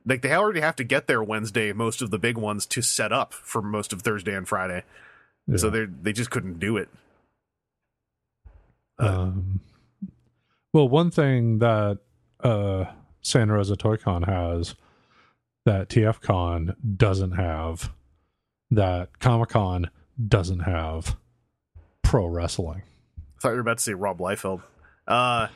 like 0.05 0.21
they 0.21 0.33
already 0.33 0.61
have 0.61 0.75
to 0.77 0.83
get 0.83 1.07
there 1.07 1.21
Wednesday, 1.21 1.73
most 1.73 2.01
of 2.01 2.09
the 2.09 2.17
big 2.17 2.37
ones 2.37 2.65
to 2.67 2.81
set 2.81 3.11
up 3.11 3.33
for 3.33 3.61
most 3.61 3.91
of 3.93 4.01
Thursday 4.01 4.33
and 4.35 4.47
Friday. 4.47 4.83
So 5.55 5.69
they 5.71 5.85
they 5.85 6.13
just 6.13 6.29
couldn't 6.29 6.59
do 6.59 6.77
it. 6.77 6.89
Um, 8.99 9.61
well, 10.73 10.87
one 10.87 11.11
thing 11.11 11.59
that 11.59 11.99
uh, 12.43 12.85
Santa 13.21 13.53
Rosa 13.53 13.75
ToyCon 13.75 14.27
has 14.27 14.75
that 15.65 15.89
TFCon 15.89 16.75
doesn't 16.97 17.31
have, 17.33 17.91
that 18.71 19.19
Comic 19.19 19.49
Con 19.49 19.89
doesn't 20.27 20.61
have, 20.61 21.15
pro 22.03 22.25
wrestling. 22.25 22.83
I 23.17 23.41
thought 23.41 23.49
you 23.49 23.55
were 23.55 23.61
about 23.61 23.77
to 23.77 23.83
say 23.83 23.93
Rob 23.93 24.19
Liefeld. 24.19 24.61
Uh, 25.07 25.47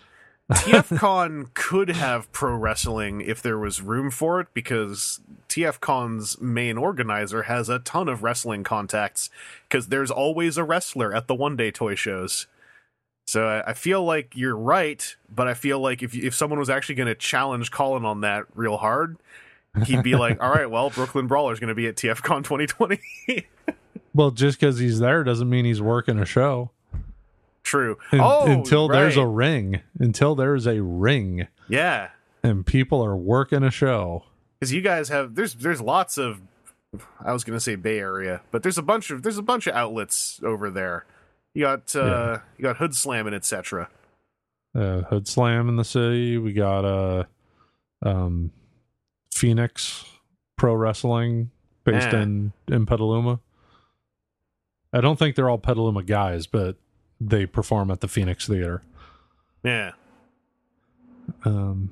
TFCon 0.51 1.51
could 1.53 1.89
have 1.89 2.31
pro 2.31 2.55
wrestling 2.55 3.21
if 3.21 3.41
there 3.41 3.57
was 3.57 3.81
room 3.81 4.11
for 4.11 4.39
it 4.39 4.47
because 4.53 5.19
TFCon's 5.49 6.39
main 6.41 6.77
organizer 6.77 7.43
has 7.43 7.69
a 7.69 7.79
ton 7.79 8.07
of 8.07 8.23
wrestling 8.23 8.63
contacts 8.63 9.29
because 9.67 9.87
there's 9.87 10.11
always 10.11 10.57
a 10.57 10.63
wrestler 10.63 11.13
at 11.13 11.27
the 11.27 11.35
one 11.35 11.55
day 11.55 11.71
toy 11.71 11.95
shows. 11.95 12.47
So 13.25 13.47
I, 13.47 13.69
I 13.69 13.73
feel 13.73 14.03
like 14.03 14.33
you're 14.35 14.57
right, 14.57 15.15
but 15.33 15.47
I 15.47 15.53
feel 15.53 15.79
like 15.79 16.03
if 16.03 16.13
if 16.15 16.35
someone 16.35 16.59
was 16.59 16.69
actually 16.69 16.95
going 16.95 17.07
to 17.07 17.15
challenge 17.15 17.71
Colin 17.71 18.05
on 18.05 18.21
that 18.21 18.45
real 18.53 18.77
hard, 18.77 19.17
he'd 19.85 20.03
be 20.03 20.15
like, 20.15 20.41
"All 20.41 20.49
right, 20.51 20.69
well, 20.69 20.89
Brooklyn 20.89 21.27
Brawler's 21.27 21.59
going 21.59 21.69
to 21.69 21.75
be 21.75 21.87
at 21.87 21.95
TFCon 21.95 22.43
2020." 22.43 22.99
Well, 24.15 24.29
just 24.29 24.59
because 24.59 24.77
he's 24.77 24.99
there 24.99 25.23
doesn't 25.23 25.49
mean 25.49 25.65
he's 25.65 25.81
working 25.81 26.19
a 26.19 26.25
show. 26.25 26.69
True. 27.63 27.97
Un- 28.11 28.19
oh, 28.21 28.45
until 28.45 28.87
there's 28.87 29.17
a 29.17 29.25
ring, 29.25 29.81
until 29.97 30.35
there's 30.35 30.67
a 30.67 30.83
ring, 30.83 31.47
yeah. 31.67 32.09
and 32.43 32.63
people 32.63 33.03
are 33.03 33.15
working 33.15 33.63
a 33.63 33.71
show. 33.71 34.25
because 34.59 34.71
you 34.71 34.81
guys 34.81 35.09
have 35.09 35.33
there's 35.33 35.55
there's 35.55 35.81
lots 35.81 36.19
of 36.19 36.41
I 37.25 37.33
was 37.33 37.43
gonna 37.43 37.59
say 37.59 37.73
Bay 37.75 37.97
Area, 37.97 38.41
but 38.51 38.61
there's 38.61 38.77
a 38.77 38.83
bunch 38.83 39.09
of 39.09 39.23
there's 39.23 39.39
a 39.39 39.41
bunch 39.41 39.65
of 39.65 39.73
outlets 39.73 40.39
over 40.43 40.69
there. 40.69 41.07
You 41.55 41.63
got 41.63 41.95
uh 41.95 42.05
Yeah. 42.05 42.39
you 42.59 42.61
got 42.63 42.77
Hoodslam 42.77 43.25
and 43.25 43.33
etc. 43.35 43.89
uh, 44.75 45.01
Hoodslam 45.09 45.69
in 45.69 45.75
the 45.75 45.83
city. 45.83 46.37
We 46.37 46.53
got 46.53 46.85
uh, 46.85 47.23
um, 48.03 48.51
Phoenix 49.37 50.05
Pro 50.57 50.73
Wrestling 50.73 51.51
based 51.83 52.07
in 52.21 52.53
in 52.67 52.85
Petaluma. 52.85 53.39
I 54.93 55.01
don't 55.01 55.17
think 55.17 55.35
they're 55.35 55.49
all 55.49 55.57
Petaluma 55.57 56.03
guys, 56.03 56.45
but 56.47 56.77
they 57.19 57.45
perform 57.45 57.89
at 57.91 58.01
the 58.01 58.07
Phoenix 58.07 58.47
Theater. 58.47 58.83
Yeah, 59.63 59.91
Um, 61.45 61.89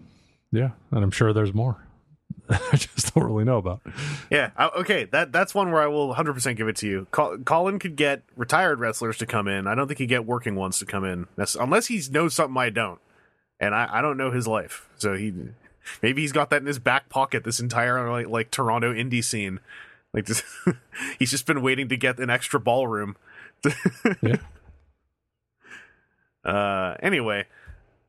yeah, 0.52 0.72
and 0.92 1.04
I'm 1.04 1.12
sure 1.12 1.34
there's 1.34 1.54
more. 1.54 1.86
I 2.50 2.76
just 2.76 3.14
don't 3.14 3.24
really 3.26 3.44
know 3.46 3.58
about. 3.58 3.82
yeah. 4.30 4.52
I, 4.58 4.68
okay, 4.80 5.06
that 5.06 5.32
that's 5.32 5.56
one 5.56 5.72
where 5.72 5.82
I 5.82 5.88
will 5.88 6.08
100 6.10 6.34
percent 6.34 6.58
give 6.58 6.68
it 6.68 6.76
to 6.78 6.88
you. 6.88 7.08
Col- 7.12 7.38
Colin 7.40 7.80
could 7.80 7.96
get 7.96 8.24
retired 8.36 8.80
wrestlers 8.80 9.18
to 9.20 9.26
come 9.26 9.48
in. 9.48 9.68
I 9.68 9.76
don't 9.76 9.88
think 9.88 10.00
he'd 10.00 10.08
get 10.08 10.26
working 10.26 10.56
ones 10.56 10.80
to 10.80 10.86
come 10.86 11.06
in 11.06 11.28
That's, 11.36 11.56
unless 11.56 11.88
he 11.88 12.02
knows 12.12 12.34
something 12.34 12.58
I 12.58 12.70
don't, 12.70 13.00
and 13.60 13.74
I, 13.74 13.88
I 13.90 14.02
don't 14.02 14.18
know 14.18 14.32
his 14.32 14.48
life. 14.48 14.90
So 14.98 15.16
he 15.16 15.34
maybe 16.02 16.22
he's 16.22 16.32
got 16.32 16.50
that 16.50 16.62
in 16.62 16.66
his 16.68 16.80
back 16.80 17.10
pocket. 17.10 17.44
This 17.44 17.60
entire 17.60 18.10
like, 18.10 18.28
like 18.28 18.52
Toronto 18.52 18.94
indie 18.94 19.24
scene. 19.24 19.60
Like 20.14 20.26
just, 20.26 20.44
he's 21.20 21.32
just 21.32 21.46
been 21.46 21.62
waiting 21.62 21.90
to 21.90 21.98
get 21.98 22.20
an 22.20 22.30
extra 22.30 22.60
ballroom. 22.60 23.16
Yeah. 24.22 24.38
Uh, 26.44 26.96
anyway, 27.04 27.46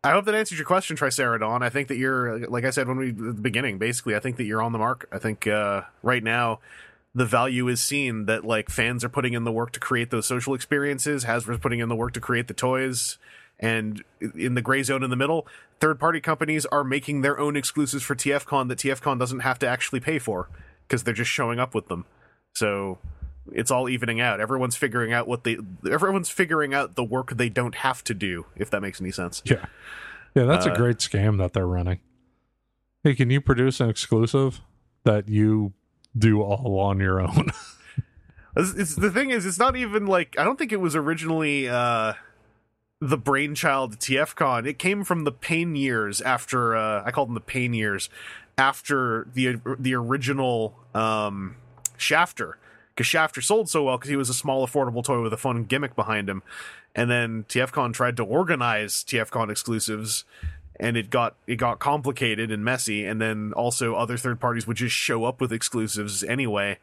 I 0.03 0.13
hope 0.13 0.25
that 0.25 0.35
answers 0.35 0.59
your 0.59 0.67
question, 0.67 0.97
Triceradon. 0.97 1.63
I 1.63 1.69
think 1.69 1.89
that 1.89 1.97
you're, 1.97 2.47
like 2.49 2.65
I 2.65 2.71
said 2.71 2.89
when 2.89 2.97
we 2.97 3.11
at 3.11 3.19
the 3.19 3.33
beginning, 3.35 3.79
basically, 3.79 4.17
I 4.17 4.21
think 4.21 4.37
that 4.39 4.45
you're 4.45 4.63
on 4.63 4.73
the 4.73 4.79
mark. 4.79 5.07
I 5.13 5.19
think 5.19 5.47
uh, 5.47 5.83
right 6.03 6.25
now 6.25 6.61
the 7.15 7.27
value 7.27 7.69
is 7.69 7.83
seen 7.83 8.27
that 8.27 8.45
like 8.45 8.71
fans 8.71 9.05
are 9.05 9.09
putting 9.09 9.35
in 9.35 9.45
the 9.45 9.53
work 9.53 9.73
to 9.73 9.81
create 9.81 10.11
those 10.11 10.27
social 10.27 10.55
experiences. 10.55 11.25
Hasbro's 11.25 11.61
putting 11.61 11.81
in 11.81 11.89
the 11.89 11.97
work 11.97 12.15
to 12.15 12.21
create 12.21 12.49
the 12.49 12.55
toys. 12.55 13.19
And 13.63 14.03
in 14.37 14.55
the 14.55 14.61
gray 14.61 14.83
zone 14.83 15.03
in 15.05 15.09
the 15.11 15.17
middle, 15.17 15.47
third 15.81 15.99
party 16.01 16.21
companies 16.21 16.67
are 16.67 16.83
making 16.85 17.21
their 17.23 17.39
own 17.39 17.57
exclusives 17.57 18.03
for 18.03 18.15
TFCon 18.17 18.69
that 18.69 18.79
TFCon 18.79 19.19
doesn't 19.21 19.41
have 19.41 19.59
to 19.61 19.69
actually 19.69 20.01
pay 20.01 20.19
for 20.19 20.49
because 20.89 21.05
they're 21.05 21.15
just 21.15 21.31
showing 21.31 21.61
up 21.61 21.73
with 21.75 21.87
them. 21.87 22.05
So 22.55 22.99
it's 23.53 23.71
all 23.71 23.89
evening 23.89 24.21
out. 24.21 24.41
Everyone's 24.41 24.75
figuring 24.77 25.13
out 25.13 25.29
what 25.29 25.45
they 25.45 25.57
everyone's 25.91 26.29
figuring 26.29 26.75
out 26.75 26.97
the 26.97 27.05
work 27.05 27.31
they 27.37 27.49
don't 27.49 27.77
have 27.77 28.03
to 28.05 28.15
do, 28.15 28.47
if 28.57 28.69
that 28.71 28.83
makes 28.83 29.01
any 29.01 29.13
sense. 29.13 29.41
Yeah, 29.45 29.65
yeah, 30.35 30.45
that's 30.45 30.67
Uh, 30.67 30.73
a 30.73 30.77
great 30.77 30.99
scam 30.99 31.39
that 31.39 31.53
they're 31.53 31.67
running. 31.67 32.01
Hey, 33.05 33.15
can 33.15 33.31
you 33.31 33.41
produce 33.41 33.81
an 33.81 33.89
exclusive 33.89 34.61
that 35.05 35.29
you 35.29 35.73
do 36.19 36.43
all 36.43 36.79
on 36.81 36.99
your 36.99 37.21
own? 37.21 37.51
It's, 38.55 38.71
it's- 38.73 38.95
the 38.97 39.11
thing 39.11 39.31
is, 39.31 39.47
it's 39.47 39.59
not 39.59 39.77
even 39.77 40.05
like 40.07 40.37
I 40.39 40.45
don't 40.45 40.59
think 40.59 40.73
it 40.73 40.81
was 40.81 40.95
originally 40.95 41.71
uh, 41.71 42.13
the 43.03 43.19
brainchild 43.19 43.99
TFCon. 43.99 44.65
It 44.65 44.79
came 44.79 45.03
from 45.03 45.25
the 45.25 45.33
pain 45.33 45.75
years 45.75 46.21
after 46.21 46.77
uh, 46.77 47.03
I 47.05 47.11
called 47.11 47.29
them 47.29 47.35
the 47.35 47.41
pain 47.41 47.75
years 47.75 48.09
after 48.57 49.27
the 49.35 49.61
the 49.77 49.95
original 49.97 50.77
um, 50.95 51.57
Shafter 51.97 52.59
because 52.95 53.09
Shafter 53.09 53.41
sold 53.41 53.69
so 53.69 53.83
well 53.85 53.99
because 53.99 54.11
he 54.11 54.15
was 54.15 54.31
a 54.31 54.35
small, 54.35 54.65
affordable 54.65 55.03
toy 55.05 55.21
with 55.21 55.33
a 55.33 55.37
fun 55.37 55.65
gimmick 55.65 55.97
behind 55.97 56.31
him, 56.31 56.45
and 56.95 57.11
then 57.11 57.45
TFCon 57.49 57.93
tried 57.93 58.17
to 58.19 58.25
organize 58.25 59.03
TFCon 59.03 59.51
exclusives. 59.51 60.25
And 60.81 60.97
it 60.97 61.11
got 61.11 61.37
it 61.47 61.57
got 61.57 61.79
complicated 61.79 62.51
and 62.51 62.65
messy, 62.65 63.05
and 63.05 63.21
then 63.21 63.53
also 63.53 63.95
other 63.95 64.17
third 64.17 64.41
parties 64.41 64.67
would 64.67 64.79
just 64.79 64.97
show 64.97 65.25
up 65.25 65.41
with 65.41 65.53
exclusives 65.53 66.25
anyway. 66.25 66.79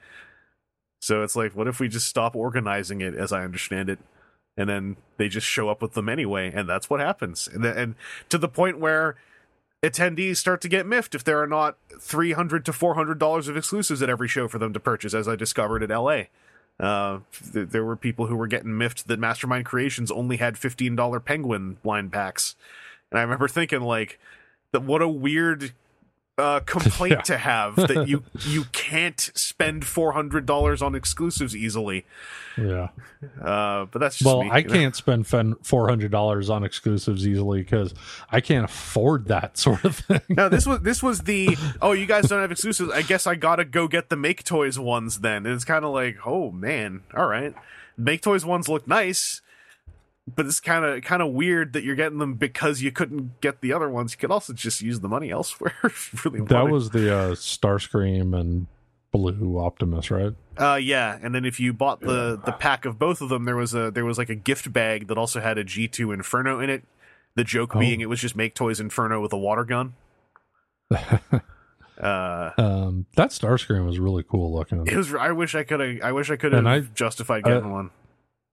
So 1.02 1.24
it's 1.24 1.36
like, 1.36 1.54
what 1.54 1.68
if 1.68 1.80
we 1.80 1.90
just 1.90 2.08
stop 2.08 2.36
organizing 2.36 3.02
it, 3.02 3.14
as 3.14 3.34
I 3.34 3.44
understand 3.44 3.90
it, 3.90 4.00
and 4.60 4.70
then 4.70 4.98
they 5.18 5.30
just 5.30 5.48
show 5.48 5.70
up 5.70 5.82
with 5.82 5.94
them 5.94 6.10
anyway, 6.10 6.52
and 6.54 6.68
that's 6.68 6.90
what 6.90 7.00
happens, 7.00 7.48
and, 7.48 7.64
and 7.66 7.96
to 8.28 8.38
the 8.38 8.50
point 8.50 8.78
where 8.78 9.16
attendees 9.82 10.36
start 10.36 10.60
to 10.60 10.68
get 10.68 10.86
miffed 10.86 11.16
if 11.16 11.24
there 11.24 11.42
are 11.42 11.48
not 11.48 11.78
three 12.00 12.34
hundred 12.34 12.66
to 12.66 12.74
four 12.74 12.96
hundred 12.96 13.18
dollars 13.18 13.48
of 13.48 13.56
exclusives 13.56 14.02
at 14.02 14.10
every 14.10 14.28
show 14.28 14.48
for 14.48 14.60
them 14.60 14.74
to 14.74 14.80
purchase, 14.80 15.14
as 15.14 15.28
I 15.28 15.36
discovered 15.36 15.82
at 15.82 15.90
LA. 15.90 16.24
Uh, 16.78 17.20
th- 17.54 17.70
there 17.70 17.84
were 17.84 17.96
people 17.96 18.28
who 18.28 18.36
were 18.36 18.48
getting 18.48 18.78
miffed 18.78 19.08
that 19.08 19.20
Mastermind 19.20 19.66
Creations 19.66 20.12
only 20.12 20.38
had 20.38 20.58
fifteen 20.58 20.96
dollar 20.96 21.20
Penguin 21.22 21.78
blind 21.82 22.12
packs, 22.12 22.56
and 23.10 23.20
I 23.20 23.24
remember 23.24 23.48
thinking 23.48 23.82
like, 23.82 24.20
that 24.74 24.84
what 24.84 25.02
a 25.02 25.08
weird 25.08 25.74
uh, 26.40 26.60
complaint 26.62 27.12
Yeah. 27.18 27.22
to 27.22 27.38
have 27.38 27.76
that 27.76 28.08
you 28.08 28.24
you 28.48 28.64
can't 28.72 29.20
spend 29.36 29.86
four 29.86 30.14
hundred 30.14 30.46
dollars 30.46 30.82
on 30.82 30.96
exclusives 30.96 31.56
easily. 31.56 32.06
yeah. 32.58 32.90
Uh, 33.42 33.86
but 33.86 34.00
that's 34.00 34.18
just 34.18 34.26
Well, 34.26 34.44
me, 34.44 34.50
I 34.50 34.62
know? 34.62 34.74
can't 34.74 34.96
spend 34.96 35.28
four 35.28 35.90
hundred 35.90 36.12
dollars 36.12 36.50
on 36.50 36.64
exclusives 36.64 37.28
easily 37.28 37.60
because 37.62 37.94
I 38.32 38.40
can't 38.42 38.66
afford 38.66 39.28
that 39.28 39.58
sort 39.66 39.84
of 39.84 39.98
thing. 39.98 40.22
No, 40.30 40.48
this 40.50 40.66
was 40.66 40.80
this 40.84 41.04
was 41.04 41.22
the 41.22 41.58
oh 41.82 41.92
you 41.92 42.06
guys 42.06 42.28
don't 42.30 42.42
have 42.42 42.52
exclusives. 42.52 42.92
I 42.92 43.02
guess 43.02 43.28
I 43.28 43.36
gotta 43.36 43.66
go 43.66 43.88
get 43.88 44.10
the 44.10 44.16
Make 44.16 44.44
Toys 44.44 44.80
ones 44.80 45.20
then. 45.20 45.46
And 45.46 45.54
it's 45.56 45.66
kind 45.66 45.84
of 45.86 45.92
like 45.94 46.18
oh 46.26 46.52
man, 46.52 47.02
all 47.16 47.28
right. 47.28 47.54
Make 47.98 48.22
Toys 48.22 48.46
ones 48.46 48.70
look 48.70 48.88
nice, 48.88 49.42
but 50.36 50.46
it's 50.46 50.60
kind 50.60 50.84
of 50.86 51.02
kind 51.04 51.22
of 51.22 51.32
weird 51.34 51.74
that 51.74 51.84
you're 51.84 51.96
getting 51.96 52.18
them 52.20 52.34
because 52.36 52.82
you 52.82 52.92
couldn't 52.92 53.40
get 53.42 53.62
the 53.62 53.74
other 53.74 53.90
ones. 53.90 54.14
You 54.14 54.18
could 54.18 54.32
also 54.32 54.54
just 54.54 54.82
use 54.82 55.00
the 55.00 55.08
money 55.10 55.30
elsewhere. 55.32 55.74
if 55.84 56.14
you 56.14 56.20
really 56.32 56.46
That 56.48 56.56
wanted. 56.62 56.74
was 56.74 56.90
the 56.92 57.14
uh, 57.16 57.30
Starscream 57.32 58.38
and 58.40 58.68
Blue 59.12 59.58
Optimus, 59.60 60.12
right? 60.12 60.34
Uh, 60.58 60.76
yeah, 60.76 61.18
and 61.22 61.34
then 61.34 61.46
if 61.46 61.60
you 61.60 61.74
bought 61.74 62.00
the 62.02 62.40
the 62.46 62.52
pack 62.52 62.86
of 62.86 63.00
both 63.00 63.22
of 63.22 63.30
them, 63.30 63.46
there 63.46 63.56
was 63.56 63.74
a 63.74 63.90
there 63.92 64.06
was 64.06 64.18
like 64.18 64.30
a 64.30 64.36
gift 64.36 64.72
bag 64.74 65.08
that 65.08 65.18
also 65.18 65.40
had 65.40 65.58
a 65.58 65.64
G 65.64 65.88
two 65.88 66.12
Inferno 66.12 66.60
in 66.60 66.70
it. 66.70 66.84
The 67.36 67.44
joke 67.44 67.76
Oh. 67.76 67.80
being 67.80 68.02
it 68.02 68.10
was 68.10 68.20
just 68.20 68.36
Make 68.36 68.54
Toys 68.56 68.80
Inferno 68.80 69.22
with 69.22 69.32
a 69.34 69.38
water 69.38 69.64
gun. 69.64 69.94
uh, 70.92 72.50
Um, 72.58 73.06
that 73.16 73.30
Starscream 73.32 73.86
was 73.86 74.00
really 74.00 74.24
cool 74.24 74.54
looking. 74.54 74.86
it 74.88 74.96
was. 74.96 75.14
I 75.14 75.32
wish 75.32 75.56
I 75.56 75.64
could 75.64 75.80
have. 75.80 75.98
I 76.04 76.12
wish 76.12 76.30
I 76.32 76.36
could 76.36 76.54
have 76.54 76.60
And 76.60 76.70
I- 76.70 76.80
justified 76.82 77.44
getting 77.44 77.66
I- 77.66 77.72
one. 77.72 77.90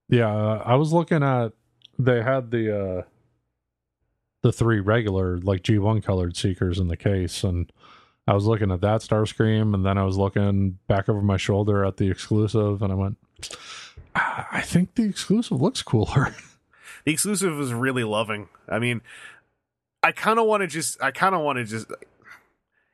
Yeah, 0.09 0.33
uh, 0.33 0.63
I 0.65 0.75
was 0.75 0.93
looking 0.93 1.21
at 1.21 1.51
they 1.97 2.21
had 2.21 2.51
the 2.51 2.99
uh 2.99 3.01
the 4.43 4.51
three 4.51 4.79
regular 4.79 5.37
like 5.39 5.63
G1 5.63 6.03
colored 6.03 6.37
seekers 6.37 6.79
in 6.79 6.87
the 6.87 6.97
case 6.97 7.43
and 7.43 7.71
I 8.27 8.33
was 8.33 8.45
looking 8.45 8.71
at 8.71 8.81
that 8.81 9.01
Starscream 9.01 9.73
and 9.73 9.85
then 9.85 9.97
I 9.97 10.03
was 10.03 10.17
looking 10.17 10.77
back 10.87 11.09
over 11.09 11.21
my 11.21 11.37
shoulder 11.37 11.83
at 11.85 11.97
the 11.97 12.09
exclusive 12.09 12.81
and 12.81 12.91
I 12.91 12.95
went 12.95 13.17
"Ah, 14.15 14.47
I 14.51 14.61
think 14.61 14.95
the 14.95 15.03
exclusive 15.03 15.61
looks 15.61 15.81
cooler. 15.81 16.35
The 17.05 17.13
exclusive 17.13 17.55
was 17.55 17.71
really 17.73 18.03
loving. 18.03 18.49
I 18.67 18.79
mean, 18.79 18.99
I 20.03 20.11
kind 20.11 20.39
of 20.39 20.45
want 20.45 20.59
to 20.59 20.67
just, 20.67 21.01
I 21.01 21.11
kind 21.11 21.33
of 21.35 21.39
want 21.39 21.57
to 21.57 21.63
just, 21.63 21.87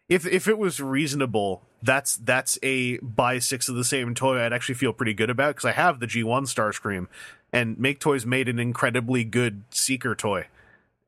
if 0.08 0.28
if 0.28 0.48
it 0.48 0.60
was 0.60 0.80
reasonable, 0.80 1.64
that's 1.82 2.18
that's 2.18 2.60
a 2.62 3.00
buy 3.00 3.40
six 3.40 3.68
of 3.70 3.76
the 3.76 3.84
same 3.84 4.14
toy. 4.14 4.40
I'd 4.40 4.54
actually 4.54 4.76
feel 4.76 4.94
pretty 4.94 5.16
good 5.16 5.32
about 5.32 5.56
because 5.56 5.66
I 5.66 5.72
have 5.72 6.00
the 6.00 6.06
G1 6.06 6.44
Starscream, 6.44 7.08
and 7.54 7.78
Make 7.80 8.00
Toys 8.00 8.26
made 8.26 8.50
an 8.50 8.60
incredibly 8.60 9.24
good 9.24 9.64
Seeker 9.70 10.16
toy 10.16 10.48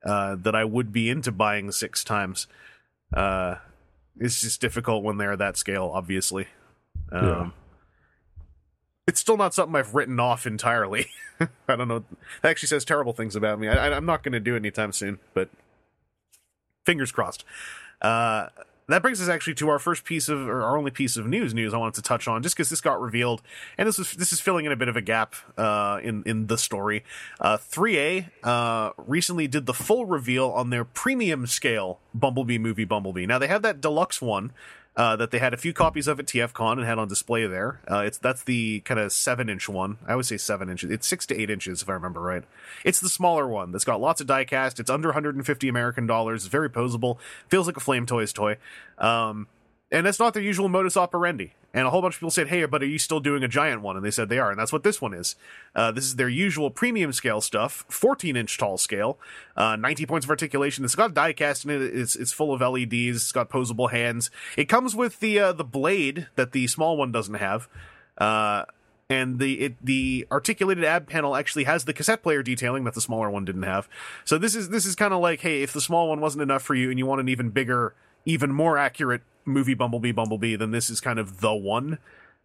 uh, 0.06 0.36
that 0.36 0.56
I 0.56 0.64
would 0.64 0.94
be 0.94 1.10
into 1.10 1.32
buying 1.32 1.72
six 1.72 2.04
times. 2.04 2.48
Uh, 3.12 3.56
it's 4.20 4.40
just 4.42 4.62
difficult 4.62 5.04
when 5.04 5.18
they're 5.18 5.36
that 5.36 5.58
scale, 5.58 5.92
obviously. 5.94 6.48
Um, 7.12 7.26
Yeah. 7.26 7.50
It's 9.08 9.20
still 9.20 9.38
not 9.38 9.54
something 9.54 9.76
I've 9.76 9.94
written 9.94 10.20
off 10.20 10.48
entirely. 10.48 11.08
I 11.40 11.76
don't 11.76 11.88
know. 11.88 12.04
That 12.42 12.50
actually 12.50 12.70
says 12.70 12.84
terrible 12.84 13.14
things 13.14 13.36
about 13.36 13.60
me. 13.60 13.68
I, 13.68 13.96
I'm 13.96 14.06
not 14.06 14.24
going 14.24 14.34
to 14.34 14.40
do 14.40 14.54
it 14.56 14.58
anytime 14.58 14.92
soon, 14.94 15.20
but 15.36 15.50
fingers 16.88 17.12
crossed. 17.12 17.46
Uh, 18.02 18.48
that 18.88 19.02
brings 19.02 19.22
us 19.22 19.28
actually 19.28 19.56
to 19.56 19.70
our 19.70 19.80
first 19.80 20.04
piece 20.04 20.30
of, 20.30 20.48
or 20.48 20.62
our 20.64 20.78
only 20.78 20.92
piece 20.92 21.18
of 21.18 21.26
news. 21.26 21.54
News 21.54 21.74
I 21.74 21.78
wanted 21.78 21.96
to 21.96 22.02
touch 22.02 22.28
on, 22.28 22.44
just 22.44 22.56
because 22.56 22.70
this 22.70 22.82
got 22.82 23.02
revealed, 23.02 23.42
and 23.78 23.88
this 23.88 23.98
is 23.98 24.14
this 24.14 24.32
is 24.32 24.40
filling 24.40 24.66
in 24.66 24.72
a 24.72 24.76
bit 24.76 24.88
of 24.88 24.96
a 24.96 25.02
gap 25.02 25.36
uh, 25.58 26.00
in 26.04 26.24
in 26.26 26.48
the 26.48 26.58
story. 26.58 27.04
Uh, 27.40 27.58
3A 27.58 28.30
uh, 28.44 28.92
recently 28.98 29.48
did 29.48 29.66
the 29.66 29.74
full 29.74 30.06
reveal 30.06 30.50
on 30.50 30.70
their 30.70 30.86
premium 30.86 31.48
scale 31.48 32.00
Bumblebee 32.14 32.58
movie 32.58 32.86
Bumblebee. 32.86 33.26
Now 33.26 33.40
they 33.40 33.48
have 33.48 33.62
that 33.64 33.82
deluxe 33.82 34.22
one. 34.22 34.52
Uh, 34.98 35.18
that 35.18 35.32
they 35.32 35.40
had 35.40 35.54
a 35.54 35.58
few 35.58 35.74
copies 35.74 36.08
of 36.08 36.22
at 36.22 36.26
TFCon 36.26 36.74
and 36.74 36.86
had 36.86 36.98
on 36.98 37.10
display 37.10 37.46
there. 37.46 37.82
Uh, 37.92 38.00
it's 38.00 38.18
that's 38.18 38.44
the 38.44 38.80
kind 38.82 38.98
of 38.98 39.12
seven 39.12 39.50
inch 39.50 39.68
one. 39.68 39.98
I 40.08 40.16
would 40.16 40.26
say 40.26 40.38
seven 40.38 40.70
inches. 40.70 40.90
It's 40.90 41.06
six 41.06 41.26
to 41.26 41.38
eight 41.38 41.50
inches 41.50 41.82
if 41.82 41.90
I 41.90 41.94
remember 41.94 42.22
right. 42.22 42.44
It's 42.86 43.02
the 43.02 43.10
smaller 43.10 43.46
one 43.46 43.74
that's 43.74 43.84
got 43.84 44.00
lots 44.00 44.22
of 44.22 44.28
die 44.28 44.46
cast. 44.46 44.80
It's 44.80 44.90
under 44.90 45.10
150 45.10 45.68
American 45.68 46.08
dollars. 46.08 46.46
Very 46.48 46.70
posable. 46.70 47.18
Feels 47.50 47.68
like 47.68 47.76
a 47.76 47.82
Flame 47.82 48.06
Toys 48.06 48.32
toy. 48.32 48.56
Um, 48.98 49.48
and 49.96 50.06
that's 50.06 50.20
not 50.20 50.34
their 50.34 50.44
usual 50.44 50.68
modus 50.68 50.98
operandi. 50.98 51.54
And 51.74 51.88
a 51.88 51.90
whole 51.90 52.02
bunch 52.02 52.16
of 52.16 52.20
people 52.20 52.32
said, 52.32 52.50
"Hey, 52.50 52.66
but 52.66 52.84
are 52.84 52.88
you 52.88 53.00
still 53.00 53.22
doing 53.22 53.44
a 53.44 53.48
giant 53.48 53.82
one?" 53.82 53.96
And 53.96 54.06
they 54.06 54.12
said 54.12 54.28
they 54.28 54.40
are, 54.40 54.52
and 54.52 54.60
that's 54.60 54.74
what 54.74 54.84
this 54.84 55.02
one 55.02 55.14
is. 55.14 55.38
Uh, 55.74 55.92
this 55.94 56.04
is 56.04 56.18
their 56.18 56.28
usual 56.28 56.70
premium 56.70 57.14
scale 57.14 57.40
stuff, 57.40 57.86
14 57.88 58.36
inch 58.36 58.58
tall 58.58 58.78
scale, 58.78 59.18
uh, 59.56 59.78
90 59.78 60.06
points 60.06 60.26
of 60.26 60.30
articulation. 60.30 60.84
It's 60.84 60.96
got 60.96 61.14
die 61.14 61.32
cast 61.32 61.64
in 61.64 61.72
it. 61.72 61.82
It's 61.82 62.16
it's 62.18 62.34
full 62.34 62.54
of 62.54 62.60
LEDs. 62.60 63.16
It's 63.16 63.32
got 63.32 63.50
posable 63.50 63.92
hands. 63.92 64.30
It 64.58 64.66
comes 64.66 64.96
with 64.96 65.22
the 65.22 65.40
uh, 65.40 65.54
the 65.54 65.64
blade 65.64 66.28
that 66.36 66.52
the 66.52 66.68
small 66.68 66.98
one 66.98 67.14
doesn't 67.14 67.36
have. 67.36 67.70
Uh, 68.18 68.66
and 69.10 69.40
the 69.40 69.62
it, 69.62 69.76
the 69.82 70.28
articulated 70.30 70.84
ab 70.84 71.08
panel 71.08 71.38
actually 71.38 71.64
has 71.66 71.86
the 71.86 71.94
cassette 71.94 72.22
player 72.22 72.44
detailing 72.44 72.84
that 72.84 72.96
the 72.96 73.02
smaller 73.02 73.30
one 73.30 73.46
didn't 73.46 73.64
have. 73.64 73.88
So 74.26 74.38
this 74.38 74.56
is 74.56 74.70
this 74.70 74.86
is 74.86 74.96
kind 74.96 75.14
of 75.14 75.22
like, 75.22 75.40
hey, 75.40 75.62
if 75.62 75.72
the 75.72 75.82
small 75.82 76.10
one 76.10 76.20
wasn't 76.20 76.42
enough 76.42 76.64
for 76.64 76.76
you 76.76 76.90
and 76.90 77.00
you 77.00 77.06
want 77.06 77.22
an 77.22 77.30
even 77.30 77.50
bigger, 77.50 77.94
even 78.26 78.52
more 78.52 78.78
accurate 78.78 79.22
movie 79.46 79.74
Bumblebee 79.74 80.12
Bumblebee, 80.12 80.56
then 80.56 80.72
this 80.72 80.90
is 80.90 81.00
kind 81.00 81.20
of 81.20 81.42
the 81.42 81.54
one. 81.54 82.00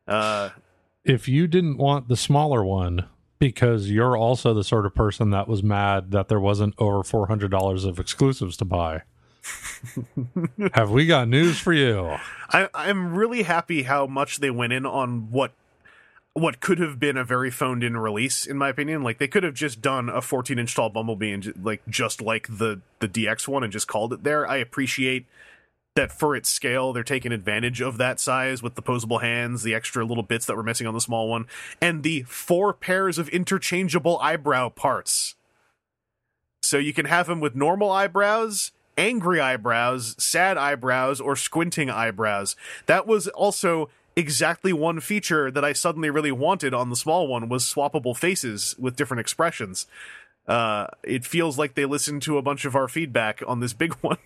Uh, 0.06 0.50
if 1.04 1.28
you 1.28 1.46
didn't 1.46 1.78
want 1.78 2.08
the 2.08 2.16
smaller 2.16 2.64
one 2.64 3.06
because 3.38 3.90
you're 3.90 4.16
also 4.16 4.52
the 4.52 4.64
sort 4.64 4.84
of 4.84 4.94
person 4.94 5.30
that 5.30 5.48
was 5.48 5.62
mad 5.62 6.10
that 6.10 6.28
there 6.28 6.40
wasn't 6.40 6.74
over 6.78 7.02
$400 7.02 7.86
of 7.86 7.98
exclusives 7.98 8.56
to 8.58 8.64
buy 8.64 9.02
have 10.74 10.90
we 10.90 11.06
got 11.06 11.26
news 11.26 11.58
for 11.58 11.72
you 11.72 12.16
I, 12.50 12.68
I'm 12.74 13.14
really 13.14 13.44
happy 13.44 13.84
how 13.84 14.06
much 14.06 14.38
they 14.38 14.50
went 14.50 14.74
in 14.74 14.84
on 14.84 15.30
what 15.30 15.52
what 16.32 16.60
could 16.60 16.78
have 16.78 17.00
been 17.00 17.16
a 17.16 17.24
very 17.24 17.50
phoned 17.50 17.82
in 17.82 17.96
release, 17.96 18.46
in 18.46 18.56
my 18.56 18.68
opinion. 18.68 19.02
Like 19.02 19.18
they 19.18 19.28
could 19.28 19.42
have 19.42 19.54
just 19.54 19.82
done 19.82 20.08
a 20.08 20.22
14 20.22 20.58
inch 20.58 20.74
tall 20.74 20.88
Bumblebee 20.88 21.32
and 21.32 21.64
like 21.64 21.82
just 21.88 22.20
like 22.22 22.46
the 22.48 22.80
the 23.00 23.08
DX 23.08 23.48
one 23.48 23.64
and 23.64 23.72
just 23.72 23.88
called 23.88 24.12
it 24.12 24.22
there. 24.22 24.46
I 24.46 24.56
appreciate 24.56 25.26
that 25.96 26.12
for 26.12 26.36
its 26.36 26.48
scale, 26.48 26.92
they're 26.92 27.02
taking 27.02 27.32
advantage 27.32 27.80
of 27.80 27.98
that 27.98 28.20
size 28.20 28.62
with 28.62 28.74
the 28.74 28.82
posable 28.82 29.20
hands, 29.20 29.62
the 29.62 29.74
extra 29.74 30.04
little 30.04 30.22
bits 30.22 30.46
that 30.46 30.56
were 30.56 30.62
missing 30.62 30.86
on 30.86 30.94
the 30.94 31.00
small 31.00 31.28
one, 31.28 31.46
and 31.80 32.02
the 32.02 32.22
four 32.22 32.72
pairs 32.72 33.18
of 33.18 33.28
interchangeable 33.30 34.18
eyebrow 34.20 34.68
parts. 34.68 35.34
So 36.62 36.78
you 36.78 36.92
can 36.92 37.06
have 37.06 37.28
him 37.28 37.40
with 37.40 37.56
normal 37.56 37.90
eyebrows, 37.90 38.70
angry 38.96 39.40
eyebrows, 39.40 40.14
sad 40.18 40.56
eyebrows, 40.56 41.20
or 41.20 41.34
squinting 41.34 41.90
eyebrows. 41.90 42.54
That 42.86 43.06
was 43.06 43.26
also 43.28 43.88
exactly 44.16 44.72
one 44.72 45.00
feature 45.00 45.50
that 45.50 45.64
I 45.64 45.72
suddenly 45.72 46.10
really 46.10 46.32
wanted 46.32 46.74
on 46.74 46.90
the 46.90 46.96
small 46.96 47.26
one 47.26 47.48
was 47.48 47.64
swappable 47.64 48.16
faces 48.16 48.76
with 48.78 48.96
different 48.96 49.20
expressions. 49.20 49.86
Uh, 50.50 50.88
it 51.04 51.24
feels 51.24 51.56
like 51.56 51.76
they 51.76 51.84
listened 51.84 52.22
to 52.22 52.36
a 52.36 52.42
bunch 52.42 52.64
of 52.64 52.74
our 52.74 52.88
feedback 52.88 53.40
on 53.46 53.60
this 53.60 53.72
big 53.72 53.94
one, 54.00 54.18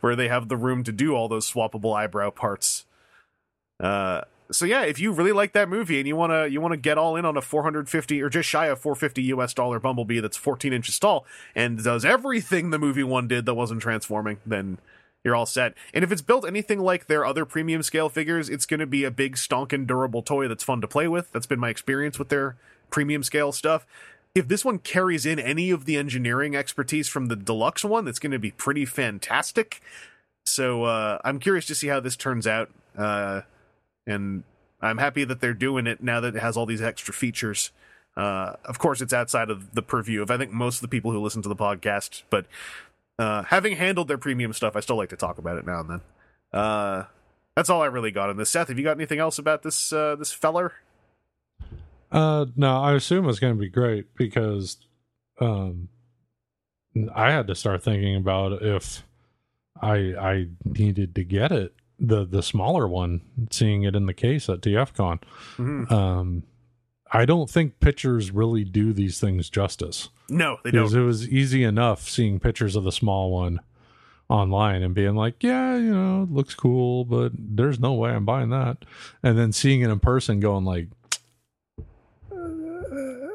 where 0.00 0.16
they 0.16 0.26
have 0.26 0.48
the 0.48 0.56
room 0.56 0.82
to 0.82 0.90
do 0.90 1.14
all 1.14 1.28
those 1.28 1.50
swappable 1.50 1.94
eyebrow 1.94 2.30
parts. 2.30 2.86
Uh, 3.78 4.22
so 4.50 4.64
yeah, 4.64 4.84
if 4.84 4.98
you 4.98 5.12
really 5.12 5.32
like 5.32 5.52
that 5.52 5.68
movie 5.68 5.98
and 5.98 6.08
you 6.08 6.16
wanna 6.16 6.46
you 6.46 6.62
wanna 6.62 6.78
get 6.78 6.96
all 6.96 7.14
in 7.14 7.26
on 7.26 7.36
a 7.36 7.42
450 7.42 8.22
or 8.22 8.30
just 8.30 8.48
shy 8.48 8.66
of 8.66 8.78
450 8.78 9.22
US 9.34 9.52
dollar 9.52 9.78
Bumblebee 9.78 10.20
that's 10.20 10.36
14 10.36 10.72
inches 10.72 10.98
tall 10.98 11.26
and 11.54 11.82
does 11.82 12.06
everything 12.06 12.70
the 12.70 12.78
movie 12.78 13.02
one 13.02 13.28
did 13.28 13.44
that 13.44 13.54
wasn't 13.54 13.82
transforming, 13.82 14.38
then 14.46 14.78
you're 15.24 15.34
all 15.34 15.44
set. 15.44 15.74
And 15.92 16.02
if 16.04 16.10
it's 16.10 16.22
built 16.22 16.46
anything 16.46 16.78
like 16.78 17.06
their 17.06 17.26
other 17.26 17.44
premium 17.44 17.82
scale 17.82 18.08
figures, 18.08 18.48
it's 18.48 18.64
going 18.64 18.80
to 18.80 18.86
be 18.86 19.02
a 19.04 19.10
big 19.10 19.36
stonkin' 19.36 19.84
durable 19.84 20.22
toy 20.22 20.46
that's 20.46 20.62
fun 20.62 20.80
to 20.80 20.88
play 20.88 21.08
with. 21.08 21.32
That's 21.32 21.46
been 21.46 21.58
my 21.58 21.68
experience 21.68 22.16
with 22.18 22.28
their 22.28 22.56
premium 22.90 23.24
scale 23.24 23.50
stuff. 23.50 23.86
If 24.36 24.48
this 24.48 24.66
one 24.66 24.80
carries 24.80 25.24
in 25.24 25.38
any 25.38 25.70
of 25.70 25.86
the 25.86 25.96
engineering 25.96 26.54
expertise 26.54 27.08
from 27.08 27.28
the 27.28 27.36
deluxe 27.36 27.86
one, 27.86 28.04
that's 28.04 28.18
going 28.18 28.32
to 28.32 28.38
be 28.38 28.50
pretty 28.50 28.84
fantastic. 28.84 29.80
So 30.44 30.84
uh, 30.84 31.18
I'm 31.24 31.38
curious 31.38 31.64
to 31.68 31.74
see 31.74 31.86
how 31.86 32.00
this 32.00 32.16
turns 32.16 32.46
out. 32.46 32.68
Uh, 32.98 33.40
and 34.06 34.44
I'm 34.82 34.98
happy 34.98 35.24
that 35.24 35.40
they're 35.40 35.54
doing 35.54 35.86
it 35.86 36.02
now 36.02 36.20
that 36.20 36.36
it 36.36 36.40
has 36.40 36.54
all 36.54 36.66
these 36.66 36.82
extra 36.82 37.14
features. 37.14 37.70
Uh, 38.14 38.56
of 38.66 38.78
course, 38.78 39.00
it's 39.00 39.14
outside 39.14 39.48
of 39.48 39.74
the 39.74 39.80
purview 39.80 40.20
of 40.20 40.30
I 40.30 40.36
think 40.36 40.52
most 40.52 40.76
of 40.76 40.82
the 40.82 40.88
people 40.88 41.12
who 41.12 41.18
listen 41.18 41.40
to 41.40 41.48
the 41.48 41.56
podcast, 41.56 42.22
but 42.28 42.44
uh, 43.18 43.44
having 43.44 43.76
handled 43.76 44.06
their 44.06 44.18
premium 44.18 44.52
stuff, 44.52 44.76
I 44.76 44.80
still 44.80 44.96
like 44.96 45.08
to 45.08 45.16
talk 45.16 45.38
about 45.38 45.56
it 45.56 45.66
now 45.66 45.80
and 45.80 45.88
then. 45.88 46.00
Uh, 46.52 47.04
that's 47.54 47.70
all 47.70 47.80
I 47.80 47.86
really 47.86 48.10
got 48.10 48.28
on 48.28 48.36
this. 48.36 48.50
Seth, 48.50 48.68
have 48.68 48.76
you 48.76 48.84
got 48.84 48.98
anything 48.98 49.18
else 49.18 49.38
about 49.38 49.62
this 49.62 49.94
uh, 49.94 50.14
this 50.14 50.30
feller? 50.30 50.74
Uh 52.12 52.46
no 52.56 52.80
i 52.82 52.94
assume 52.94 53.28
it's 53.28 53.38
going 53.40 53.54
to 53.54 53.58
be 53.60 53.68
great 53.68 54.14
because 54.16 54.76
um 55.40 55.88
i 57.14 57.30
had 57.30 57.46
to 57.46 57.54
start 57.54 57.82
thinking 57.82 58.16
about 58.16 58.62
if 58.62 59.02
i 59.82 59.96
i 60.18 60.46
needed 60.64 61.14
to 61.14 61.24
get 61.24 61.50
it 61.52 61.74
the 61.98 62.24
the 62.24 62.42
smaller 62.42 62.86
one 62.86 63.20
seeing 63.50 63.82
it 63.82 63.96
in 63.96 64.06
the 64.06 64.14
case 64.14 64.48
at 64.48 64.60
tfcon 64.60 65.20
Mhm. 65.56 65.90
um 65.90 66.42
i 67.12 67.24
don't 67.24 67.50
think 67.50 67.80
pictures 67.80 68.30
really 68.30 68.64
do 68.64 68.92
these 68.92 69.18
things 69.20 69.48
justice 69.50 70.08
No, 70.28 70.58
they 70.64 70.70
because 70.70 70.92
don't. 70.92 71.02
it 71.02 71.04
was 71.06 71.28
easy 71.28 71.64
enough 71.64 72.08
seeing 72.08 72.38
pictures 72.40 72.76
of 72.76 72.84
the 72.84 72.92
small 72.92 73.30
one 73.32 73.60
online 74.28 74.82
and 74.82 74.94
being 74.94 75.14
like 75.14 75.42
yeah 75.42 75.76
you 75.76 75.94
know 75.94 76.22
it 76.24 76.30
looks 76.32 76.54
cool 76.54 77.04
but 77.04 77.32
there's 77.36 77.78
no 77.78 77.94
way 77.94 78.10
i'm 78.10 78.24
buying 78.24 78.50
that 78.50 78.84
and 79.22 79.38
then 79.38 79.52
seeing 79.52 79.82
it 79.82 79.90
in 79.90 80.00
person 80.00 80.40
going 80.40 80.64
like 80.64 80.88
"Uh, 81.04 81.05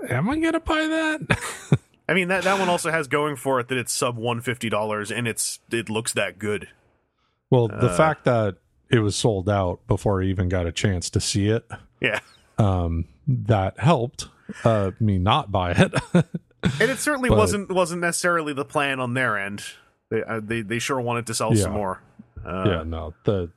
am 0.10 0.30
i 0.30 0.38
gonna 0.40 0.60
buy 0.60 0.88
that 0.88 1.80
I 2.10 2.14
mean 2.14 2.28
that 2.28 2.44
that 2.44 2.60
one 2.60 2.68
also 2.68 2.92
has 2.92 3.08
going 3.08 3.36
for 3.38 3.60
it 3.62 3.70
that 3.70 3.78
it's 3.78 3.94
sub 3.94 4.18
one 4.18 4.42
fifty 4.42 4.70
dollars 4.70 5.12
and 5.12 5.28
it's 5.28 5.60
it 5.72 5.90
looks 5.90 6.12
that 6.14 6.38
good. 6.40 6.68
well 7.50 7.68
the 7.68 7.90
Uh. 7.90 7.96
fact 7.96 8.26
that 8.26 8.58
it 8.90 9.00
was 9.00 9.16
sold 9.16 9.48
out 9.50 9.86
before 9.88 10.22
i 10.22 10.26
even 10.26 10.50
got 10.50 10.66
a 10.68 10.72
chance 10.72 11.10
to 11.12 11.22
see 11.22 11.48
it 11.48 11.66
Yeah, 12.02 12.20
um 12.58 13.06
that 13.28 13.80
helped 13.80 14.28
uh 14.66 14.92
me 15.00 15.18
not 15.20 15.52
buy 15.52 15.72
it 15.72 15.94
and 16.14 16.90
it 16.92 16.98
certainly 17.00 17.30
But- 17.30 17.38
wasn't 17.38 17.72
wasn't 17.72 18.02
necessarily 18.02 18.52
the 18.54 18.66
plan 18.66 19.00
on 19.00 19.14
their 19.14 19.38
end. 19.38 19.64
They 20.10 20.22
uh, 20.24 20.42
they 20.44 20.62
they 20.62 20.80
sure 20.80 21.00
wanted 21.00 21.28
to 21.28 21.34
sell 21.34 21.56
some 21.56 21.72
more. 21.72 22.02
Uh, 22.46 22.64
yeah 22.68 22.84
no 22.84 23.14
the 23.24 23.50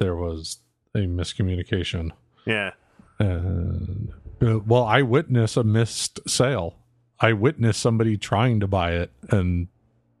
there 0.00 0.16
was 0.16 0.58
a 0.94 1.00
miscommunication 1.00 2.10
yeah. 2.46 2.72
and 3.20 4.12
uh, 4.42 4.58
well 4.66 4.84
i 4.84 5.02
witness 5.02 5.56
a 5.56 5.64
missed 5.64 6.20
sale 6.28 6.74
i 7.20 7.32
witness 7.32 7.76
somebody 7.76 8.16
trying 8.16 8.60
to 8.60 8.66
buy 8.66 8.92
it 8.92 9.10
and 9.30 9.68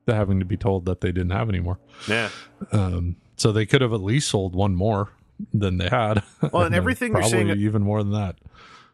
having 0.06 0.38
to 0.38 0.44
be 0.44 0.56
told 0.56 0.84
that 0.84 1.00
they 1.00 1.10
didn't 1.12 1.30
have 1.30 1.48
anymore 1.48 1.78
Yeah. 2.08 2.28
um, 2.72 3.16
so 3.36 3.52
they 3.52 3.66
could 3.66 3.80
have 3.82 3.92
at 3.92 4.00
least 4.02 4.28
sold 4.28 4.54
one 4.54 4.74
more 4.74 5.10
than 5.52 5.76
they 5.78 5.88
had 5.88 6.22
Well, 6.40 6.62
and 6.62 6.64
then 6.72 6.74
everything 6.74 7.12
you're 7.12 7.22
saying- 7.24 7.50
even 7.50 7.82
more 7.82 8.02
than 8.02 8.12
that 8.12 8.36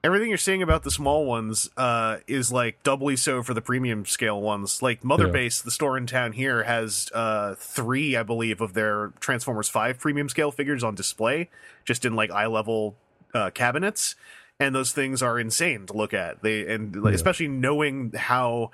everything 0.05 0.29
you're 0.31 0.37
saying 0.39 0.63
about 0.63 0.83
the 0.83 0.91
small 0.91 1.25
ones 1.27 1.71
uh, 1.77 2.17
is 2.27 2.51
like 2.51 2.83
doubly 2.83 3.15
so 3.15 3.41
for 3.41 3.55
the 3.55 3.61
premium 3.61 4.05
scale 4.05 4.41
ones. 4.43 4.83
Like 4.83 5.05
Mother 5.05 5.27
Yeah. 5.27 5.33
Base, 5.33 5.61
the 5.63 5.71
store 5.71 5.97
in 5.97 6.09
town 6.09 6.33
here, 6.33 6.65
has 6.65 7.09
uh, 7.15 7.55
three, 7.57 8.17
I 8.17 8.25
believe, 8.25 8.61
of 8.61 8.75
their 8.75 9.13
Transformers 9.21 9.69
Five 9.69 10.01
premium 10.01 10.29
scale 10.29 10.51
figures 10.51 10.83
on 10.83 10.97
display, 10.97 11.51
just 11.85 12.05
in 12.05 12.17
like 12.17 12.33
eye 12.33 12.47
level 12.49 12.97
uh, 13.33 13.51
cabinets, 13.51 14.17
and 14.67 14.75
those 14.75 14.93
things 14.93 15.23
are 15.23 15.39
insane 15.39 15.87
to 15.87 15.93
look 15.93 16.15
at. 16.15 16.43
They 16.43 16.67
and 16.73 16.95
like, 16.97 17.13
Yeah. 17.13 17.17
especially 17.17 17.49
knowing 17.49 18.13
how 18.17 18.71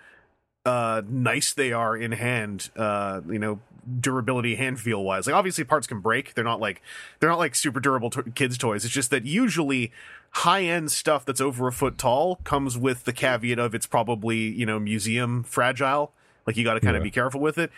uh, 0.64 1.02
nice 1.08 1.52
they 1.54 1.72
are 1.72 1.96
in 1.96 2.12
hand. 2.12 2.70
Uh, 2.76 3.20
you 3.28 3.38
know, 3.38 3.60
durability, 4.00 4.56
hand 4.56 4.78
feel 4.80 5.02
wise. 5.02 5.26
Like 5.26 5.34
obviously 5.36 5.64
parts 5.64 5.86
can 5.86 6.00
break. 6.00 6.34
They're 6.34 6.44
not 6.44 6.60
like 6.60 6.82
they're 7.20 7.30
not 7.30 7.38
like 7.38 7.54
super 7.54 7.80
durable 7.80 8.10
to- 8.10 8.22
kids 8.24 8.58
toys. 8.58 8.84
It's 8.84 8.92
just 8.92 9.10
that 9.10 9.24
usually 9.24 9.92
high 10.32 10.62
end 10.64 10.90
stuff 10.90 11.24
that's 11.24 11.40
over 11.40 11.68
a 11.68 11.72
foot 11.72 11.96
tall 11.96 12.36
comes 12.44 12.76
with 12.76 13.04
the 13.04 13.12
caveat 13.14 13.58
of 13.58 13.74
it's 13.74 13.86
probably 13.86 14.38
you 14.38 14.66
know 14.66 14.78
museum 14.78 15.42
fragile. 15.42 16.12
Like 16.46 16.56
you 16.56 16.64
got 16.64 16.74
to 16.74 16.80
kind 16.80 16.96
of 16.96 17.00
Yeah. 17.02 17.04
be 17.04 17.10
careful 17.10 17.40
with 17.40 17.56
it. 17.58 17.70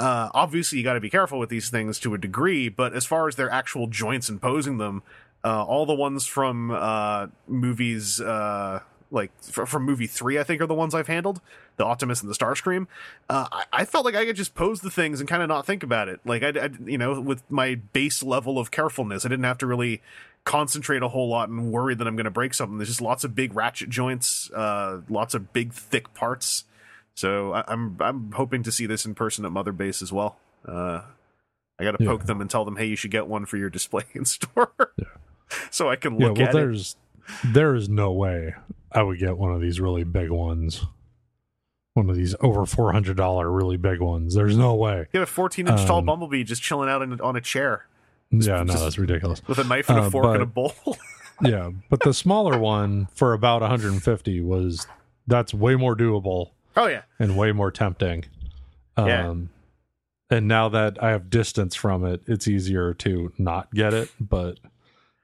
Uh, 0.00 0.28
obviously, 0.34 0.78
you 0.78 0.82
got 0.84 0.94
to 0.94 1.00
be 1.00 1.08
careful 1.10 1.38
with 1.38 1.50
these 1.50 1.70
things 1.70 2.00
to 2.00 2.14
a 2.14 2.18
degree, 2.18 2.68
but 2.68 2.94
as 2.94 3.06
far 3.06 3.28
as 3.28 3.36
their 3.36 3.48
actual 3.50 3.86
joints 3.86 4.28
and 4.28 4.42
posing 4.42 4.78
them, 4.78 5.04
uh, 5.44 5.62
all 5.64 5.86
the 5.86 5.94
ones 5.94 6.26
from 6.26 6.70
uh, 6.70 7.26
movies 7.46 8.20
uh, 8.20 8.80
like 9.10 9.30
f- 9.46 9.68
from 9.68 9.84
movie 9.84 10.06
three, 10.06 10.38
I 10.38 10.42
think, 10.44 10.60
are 10.60 10.66
the 10.66 10.74
ones 10.74 10.94
I've 10.94 11.06
handled. 11.06 11.40
The 11.76 11.84
Optimus 11.84 12.22
and 12.22 12.30
the 12.30 12.34
Starscream. 12.34 12.86
Uh, 13.28 13.46
I-, 13.52 13.64
I 13.72 13.84
felt 13.84 14.04
like 14.04 14.14
I 14.14 14.24
could 14.24 14.36
just 14.36 14.54
pose 14.54 14.80
the 14.80 14.90
things 14.90 15.20
and 15.20 15.28
kind 15.28 15.42
of 15.42 15.48
not 15.48 15.66
think 15.66 15.82
about 15.82 16.08
it. 16.08 16.20
Like 16.24 16.42
I, 16.42 16.48
I, 16.48 16.70
you 16.86 16.98
know, 16.98 17.20
with 17.20 17.42
my 17.50 17.74
base 17.74 18.22
level 18.22 18.58
of 18.58 18.70
carefulness, 18.70 19.24
I 19.24 19.28
didn't 19.28 19.44
have 19.44 19.58
to 19.58 19.66
really 19.66 20.00
concentrate 20.44 21.02
a 21.02 21.08
whole 21.08 21.28
lot 21.28 21.48
and 21.48 21.70
worry 21.72 21.94
that 21.94 22.06
I'm 22.06 22.16
going 22.16 22.24
to 22.24 22.30
break 22.30 22.54
something. 22.54 22.78
There's 22.78 22.88
just 22.88 23.00
lots 23.00 23.24
of 23.24 23.34
big 23.34 23.54
ratchet 23.54 23.88
joints, 23.90 24.50
uh, 24.52 25.00
lots 25.08 25.34
of 25.34 25.52
big 25.52 25.72
thick 25.72 26.12
parts. 26.14 26.64
So 27.14 27.52
I, 27.54 27.64
I'm 27.68 27.96
I'm 28.00 28.32
hoping 28.32 28.62
to 28.64 28.72
see 28.72 28.86
this 28.86 29.04
in 29.06 29.14
person 29.14 29.44
at 29.44 29.52
Mother 29.52 29.72
Base 29.72 30.00
as 30.02 30.12
well. 30.12 30.36
Uh, 30.66 31.02
I 31.78 31.84
got 31.84 31.92
to 31.98 32.04
Yeah. 32.04 32.10
poke 32.10 32.24
them 32.26 32.40
and 32.40 32.48
tell 32.50 32.64
them, 32.64 32.76
hey, 32.76 32.86
you 32.86 32.96
should 32.96 33.10
get 33.10 33.26
one 33.26 33.46
for 33.46 33.56
your 33.56 33.70
display 33.70 34.04
in 34.14 34.24
store, 34.24 34.72
so 35.70 35.88
I 35.90 35.96
can 35.96 36.18
Yeah, 36.20 36.28
look 36.28 36.38
well, 36.38 36.48
at 36.48 36.54
it. 36.54 36.58
there's 36.58 36.96
there 37.44 37.74
is 37.74 37.88
no 37.88 38.12
way 38.12 38.54
I 38.92 39.02
would 39.02 39.18
get 39.18 39.36
one 39.38 39.52
of 39.52 39.60
these 39.60 39.80
really 39.80 40.04
big 40.04 40.30
ones. 40.30 40.84
One 41.94 42.10
of 42.10 42.16
these 42.16 42.34
over 42.40 42.66
four 42.66 42.92
hundred 42.92 43.16
dollar 43.16 43.50
really 43.50 43.76
big 43.76 44.00
ones. 44.00 44.34
There's 44.34 44.56
no 44.56 44.74
way. 44.74 45.06
You 45.12 45.20
have 45.20 45.28
a 45.28 45.32
14 45.32 45.68
inch 45.68 45.84
tall 45.86 45.98
Um, 45.98 46.06
bumblebee 46.06 46.42
just 46.44 46.60
chilling 46.62 46.88
out 46.88 47.02
in, 47.02 47.20
on 47.20 47.36
a 47.36 47.40
chair 47.40 47.86
Yeah, 48.30 48.62
no, 48.62 48.72
just- 48.72 48.82
that's 48.82 48.98
ridiculous. 48.98 49.40
with 49.46 49.58
a 49.58 49.64
knife 49.64 49.88
and 49.88 49.98
a 49.98 50.02
Uh, 50.02 50.10
fork 50.10 50.34
and 50.34 50.42
a 50.42 50.46
bowl. 50.46 50.72
yeah, 51.42 51.70
but 51.90 52.00
the 52.00 52.12
smaller 52.12 52.58
one 52.58 53.06
for 53.14 53.32
about 53.32 53.60
150 53.62 54.40
was 54.40 54.86
that's 55.26 55.54
way 55.54 55.76
more 55.76 55.94
doable 55.96 56.50
oh 56.76 56.86
yeah, 56.88 57.02
and 57.20 57.36
way 57.36 57.52
more 57.52 57.70
tempting. 57.70 58.24
Um, 58.96 59.06
Yeah. 59.08 59.34
and 60.36 60.48
now 60.48 60.68
that 60.68 61.00
I 61.02 61.10
have 61.10 61.30
distance 61.30 61.76
from 61.76 62.04
it, 62.04 62.22
it's 62.26 62.48
easier 62.48 62.92
to 62.94 63.32
not 63.38 63.72
get 63.72 63.94
it. 63.94 64.10
But 64.20 64.58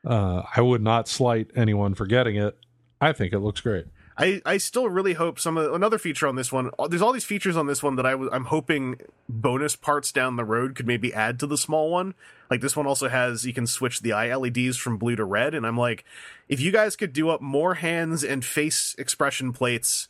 uh, 0.06 0.42
I 0.54 0.60
would 0.60 0.82
not 0.82 1.08
slight 1.08 1.50
anyone 1.54 1.94
for 1.94 2.06
getting 2.06 2.36
it. 2.36 2.58
I 3.00 3.12
think 3.12 3.32
it 3.32 3.40
looks 3.40 3.60
great. 3.60 3.86
I, 4.20 4.42
I 4.44 4.58
still 4.58 4.86
really 4.86 5.14
hope 5.14 5.40
some 5.40 5.56
of 5.56 5.72
another 5.72 5.96
feature 5.96 6.26
on 6.26 6.36
this 6.36 6.52
one. 6.52 6.70
There's 6.90 7.00
all 7.00 7.12
these 7.12 7.24
features 7.24 7.56
on 7.56 7.66
this 7.66 7.82
one 7.82 7.96
that 7.96 8.04
I 8.04 8.14
was 8.14 8.28
I'm 8.30 8.44
hoping 8.44 9.00
bonus 9.30 9.76
parts 9.76 10.12
down 10.12 10.36
the 10.36 10.44
road 10.44 10.74
could 10.74 10.86
maybe 10.86 11.14
add 11.14 11.40
to 11.40 11.46
the 11.46 11.56
small 11.56 11.90
one. 11.90 12.14
Like 12.50 12.60
this 12.60 12.76
one 12.76 12.86
also 12.86 13.08
has 13.08 13.46
you 13.46 13.54
can 13.54 13.66
switch 13.66 14.00
the 14.00 14.12
eye 14.12 14.34
LEDs 14.34 14.76
from 14.76 14.98
blue 14.98 15.16
to 15.16 15.24
red, 15.24 15.54
and 15.54 15.66
I'm 15.66 15.78
like, 15.78 16.04
if 16.50 16.60
you 16.60 16.70
guys 16.70 16.96
could 16.96 17.14
do 17.14 17.30
up 17.30 17.40
more 17.40 17.74
hands 17.74 18.22
and 18.22 18.44
face 18.44 18.94
expression 18.98 19.54
plates, 19.54 20.08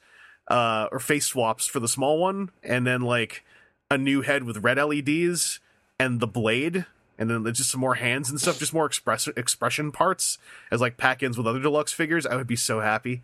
uh, 0.48 0.88
or 0.90 0.98
face 0.98 1.26
swaps 1.26 1.66
for 1.66 1.79
the 1.79 1.87
small 1.87 2.18
one, 2.18 2.50
and 2.64 2.85
then 2.85 3.03
like 3.03 3.44
a 3.90 3.96
new 3.96 4.22
head 4.22 4.42
with 4.42 4.64
red 4.64 4.79
LEDs 4.79 5.61
and 6.00 6.18
the 6.18 6.26
blade. 6.26 6.85
And 7.20 7.28
then 7.28 7.44
just 7.52 7.70
some 7.70 7.80
more 7.80 7.94
hands 7.96 8.30
and 8.30 8.40
stuff, 8.40 8.59
just 8.59 8.72
more 8.72 8.87
express 8.87 9.28
expression 9.28 9.92
parts 9.92 10.38
as 10.72 10.80
like 10.80 10.96
pack-ins 10.96 11.37
with 11.37 11.46
other 11.46 11.61
deluxe 11.61 11.92
figures. 11.92 12.24
I 12.24 12.35
would 12.35 12.46
be 12.46 12.56
so 12.56 12.80
happy. 12.80 13.22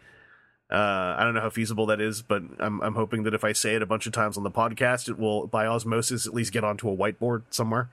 Uh, 0.70 1.16
I 1.18 1.24
don't 1.24 1.34
know 1.34 1.40
how 1.40 1.50
feasible 1.50 1.86
that 1.86 2.00
is, 2.00 2.22
but 2.22 2.42
I'm 2.58 2.80
I'm 2.82 2.94
hoping 2.94 3.22
that 3.22 3.34
if 3.34 3.42
I 3.42 3.52
say 3.52 3.74
it 3.74 3.82
a 3.82 3.86
bunch 3.86 4.06
of 4.06 4.12
times 4.12 4.36
on 4.36 4.44
the 4.44 4.50
podcast, 4.50 5.08
it 5.08 5.18
will 5.18 5.46
by 5.46 5.66
osmosis 5.66 6.26
at 6.26 6.34
least 6.34 6.52
get 6.52 6.62
onto 6.62 6.90
a 6.90 6.96
whiteboard 6.96 7.42
somewhere. 7.50 7.88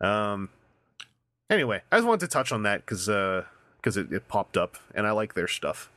Um. 0.00 0.50
Anyway, 1.50 1.82
I 1.90 1.96
just 1.96 2.06
wanted 2.06 2.20
to 2.20 2.32
touch 2.32 2.52
on 2.52 2.62
that 2.62 2.86
because 2.86 3.06
because 3.76 3.96
it, 3.96 4.12
it 4.12 4.28
popped 4.28 4.56
up 4.56 4.76
and 4.94 5.06
I 5.06 5.10
like 5.10 5.34
their 5.34 5.48
stuff. 5.48 5.90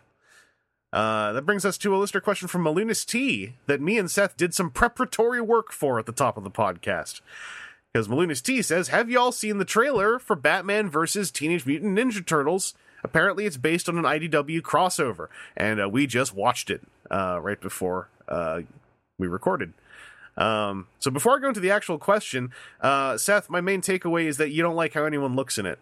Uh, 0.92 1.34
that 1.34 1.46
brings 1.46 1.66
us 1.66 1.78
to 1.78 1.94
a 1.94 1.98
listener 1.98 2.22
question 2.22 2.48
from 2.48 2.64
Malunas 2.64 3.06
T 3.06 3.54
that 3.68 3.82
me 3.82 3.98
and 3.98 4.10
Seth 4.10 4.38
did 4.38 4.54
some 4.54 4.70
preparatory 4.70 5.42
work 5.42 5.74
for 5.74 6.00
at 6.00 6.06
the 6.06 6.14
top 6.14 6.38
of 6.38 6.46
the 6.46 6.52
podcast. 6.52 7.20
Because 7.96 8.10
Malunas 8.10 8.44
T 8.44 8.62
says, 8.62 8.90
Have 8.90 9.10
y'all 9.10 9.32
seen 9.32 9.58
the 9.58 9.64
trailer 9.64 10.20
for 10.20 10.36
Batman 10.36 10.90
versus 10.90 11.32
Teenage 11.32 11.66
Mutant 11.66 11.98
Ninja 11.98 12.26
Turtles? 12.26 12.74
Apparently, 13.06 13.46
it's 13.46 13.56
based 13.56 13.88
on 13.88 13.98
an 13.98 14.04
IDW 14.04 14.60
crossover, 14.60 15.30
and 15.56 15.82
uh, 15.82 15.88
we 15.88 16.06
just 16.06 16.36
watched 16.36 16.70
it 16.70 16.82
uh, 17.10 17.40
right 17.42 17.62
before 17.62 18.10
uh, 18.28 18.64
we 19.18 19.28
recorded. 19.28 19.72
Um, 20.36 20.88
so 21.00 21.10
before 21.10 21.38
I 21.38 21.40
go 21.40 21.48
into 21.48 21.62
the 21.62 21.72
actual 21.72 21.98
question, 21.98 22.52
uh, 22.82 23.18
Seth, 23.18 23.50
my 23.50 23.62
main 23.62 23.80
takeaway 23.80 24.26
is 24.26 24.36
that 24.40 24.50
you 24.52 24.62
don't 24.62 24.76
like 24.76 24.94
how 24.94 25.06
anyone 25.06 25.38
looks 25.38 25.58
in 25.58 25.66
it. 25.66 25.80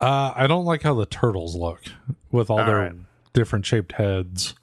Uh, 0.00 0.32
I 0.34 0.48
don't 0.48 0.64
like 0.64 0.82
how 0.82 0.94
the 0.94 1.06
turtles 1.06 1.54
look 1.54 1.84
with 2.32 2.50
all, 2.50 2.58
All 2.58 2.66
their 2.66 2.76
right. 2.76 2.92
different 3.34 3.66
shaped 3.66 3.92
heads 3.92 4.56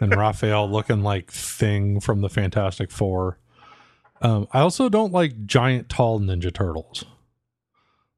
and 0.00 0.14
Raphael 0.16 0.66
looking 0.70 1.02
like 1.02 1.30
Thing 1.30 2.00
from 2.00 2.22
the 2.22 2.30
Fantastic 2.30 2.90
Four. 2.90 3.36
Um, 4.20 4.46
I 4.52 4.60
also 4.60 4.88
don't 4.88 5.12
like 5.12 5.46
giant, 5.46 5.88
tall 5.88 6.20
Ninja 6.20 6.52
Turtles. 6.52 7.04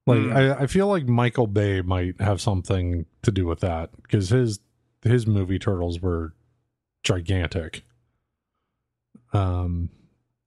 Like 0.07 0.21
Hmm. 0.21 0.33
I, 0.37 0.63
I 0.63 0.67
feel 0.67 0.89
like 0.89 1.07
Michael 1.07 1.47
Bay 1.47 1.81
might 1.81 2.21
have 2.21 2.41
something 2.41 3.07
to 3.23 3.31
do 3.31 3.47
with 3.47 3.61
that 3.61 3.91
because 4.03 4.31
his 4.31 4.59
his 5.03 5.27
movie 5.27 5.59
Turtles 5.59 6.01
were 6.01 6.35
gigantic. 7.05 7.85
Um, 9.33 9.91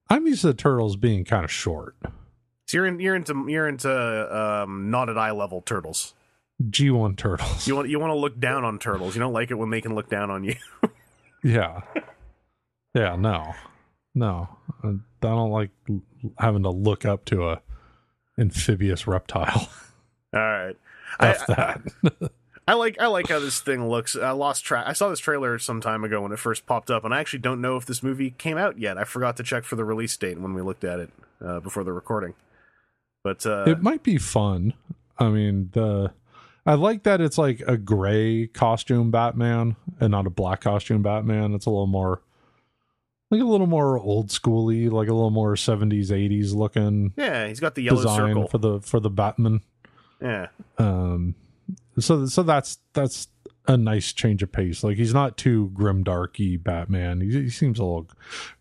I'm 0.10 0.28
used 0.28 0.42
to 0.42 0.48
the 0.48 0.54
turtles 0.54 0.96
being 0.98 1.26
kind 1.26 1.44
of 1.44 1.52
short. 1.52 1.96
So 2.68 2.78
you're 2.78 2.86
in, 2.86 3.00
you're 3.00 3.16
into 3.16 3.46
you're 3.48 3.68
into 3.68 3.90
um, 4.38 4.90
not 4.92 5.10
at 5.10 5.18
eye 5.18 5.32
level 5.32 5.62
turtles. 5.62 6.14
G1 6.64 7.18
turtles. 7.18 7.68
You 7.68 7.76
want 7.76 7.90
you 7.90 8.00
want 8.00 8.12
to 8.12 8.16
look 8.18 8.40
down 8.40 8.64
on 8.64 8.78
turtles. 8.80 9.16
You 9.16 9.20
don't 9.20 9.34
like 9.34 9.52
it 9.52 9.56
when 9.56 9.70
they 9.72 9.82
can 9.82 9.96
look 9.96 10.10
down 10.10 10.30
on 10.30 10.44
you. 10.44 10.56
Yeah. 11.44 11.82
Yeah, 12.96 13.16
no. 13.18 13.54
No. 14.16 14.48
I 14.84 14.96
don't 15.20 15.52
like 15.52 15.72
having 16.40 16.64
to 16.64 16.70
look 16.70 17.06
up 17.06 17.26
to 17.26 17.50
a 17.50 17.62
amphibious 18.40 19.06
reptile. 19.06 19.70
All 20.34 20.40
right. 20.40 20.78
I, 21.20 21.28
F 21.28 21.48
that. 21.48 21.82
I 22.68 22.74
like 22.74 23.00
I 23.00 23.08
like 23.08 23.30
how 23.30 23.40
this 23.40 23.60
thing 23.60 23.88
looks. 23.88 24.16
I 24.16 24.32
lost 24.32 24.66
track. 24.66 24.86
I 24.88 24.94
saw 24.94 25.10
this 25.10 25.20
trailer 25.20 25.60
some 25.60 25.82
time 25.82 26.04
ago 26.04 26.22
when 26.22 26.32
it 26.32 26.40
first 26.40 26.66
popped 26.66 26.90
up, 26.90 27.06
and 27.06 27.14
I 27.14 27.20
actually 27.20 27.40
don't 27.40 27.62
know 27.62 27.78
if 27.78 27.86
this 27.86 28.02
movie 28.02 28.32
came 28.32 28.58
out 28.58 28.80
yet. 28.80 28.98
I 28.98 29.04
forgot 29.04 29.38
to 29.38 29.44
check 29.44 29.66
for 29.66 29.76
the 29.76 29.86
release 29.86 30.18
date 30.18 30.40
when 30.40 30.54
we 30.56 30.64
looked 30.64 30.84
at 30.84 31.00
it 31.00 31.12
uh, 31.46 31.60
before 31.60 31.84
the 31.84 31.94
recording. 31.94 32.34
But 33.24 33.46
uh, 33.46 33.66
it 33.68 33.84
might 33.84 34.02
be 34.02 34.18
fun. 34.18 34.74
I 35.20 35.30
mean, 35.30 35.70
the 35.74 36.12
I 36.66 36.74
like 36.74 37.04
that 37.04 37.22
it's 37.22 37.38
like 37.38 37.62
a 37.68 37.78
gray 37.78 38.48
costume 38.48 39.12
Batman 39.12 39.76
and 40.00 40.12
not 40.12 40.26
a 40.26 40.32
black 40.32 40.62
costume 40.62 41.04
Batman. 41.04 41.54
It's 41.54 41.68
a 41.68 41.70
little 41.70 41.86
more 41.86 42.22
like 43.36 43.44
a 43.48 43.50
little 43.52 43.68
more 43.68 44.00
old 44.00 44.30
schooly, 44.30 44.90
like 44.92 45.08
a 45.10 45.14
little 45.14 45.30
more 45.30 45.56
70s 45.56 46.08
80s 46.10 46.54
looking 46.54 47.14
yeah, 47.18 47.48
he's 47.48 47.60
got 47.60 47.76
the 47.76 47.84
yellow 47.84 47.98
design 48.02 48.30
circle. 48.36 48.48
for 48.48 48.58
the 48.58 48.80
for 48.82 49.00
the 49.00 49.10
Batman. 49.10 49.62
yeah, 50.22 50.48
um 50.78 51.36
so 52.00 52.26
so 52.26 52.44
that's 52.44 52.80
that's 52.94 53.28
a 53.68 53.76
nice 53.78 54.14
change 54.14 54.44
of 54.44 54.52
pace 54.52 54.84
like 54.84 54.96
he's 54.98 55.14
not 55.14 55.38
too 55.38 55.72
grim 55.74 56.04
darky 56.04 56.56
batman 56.56 57.20
he, 57.20 57.32
he 57.32 57.50
seems 57.50 57.80
a 57.80 57.84
little 57.84 58.08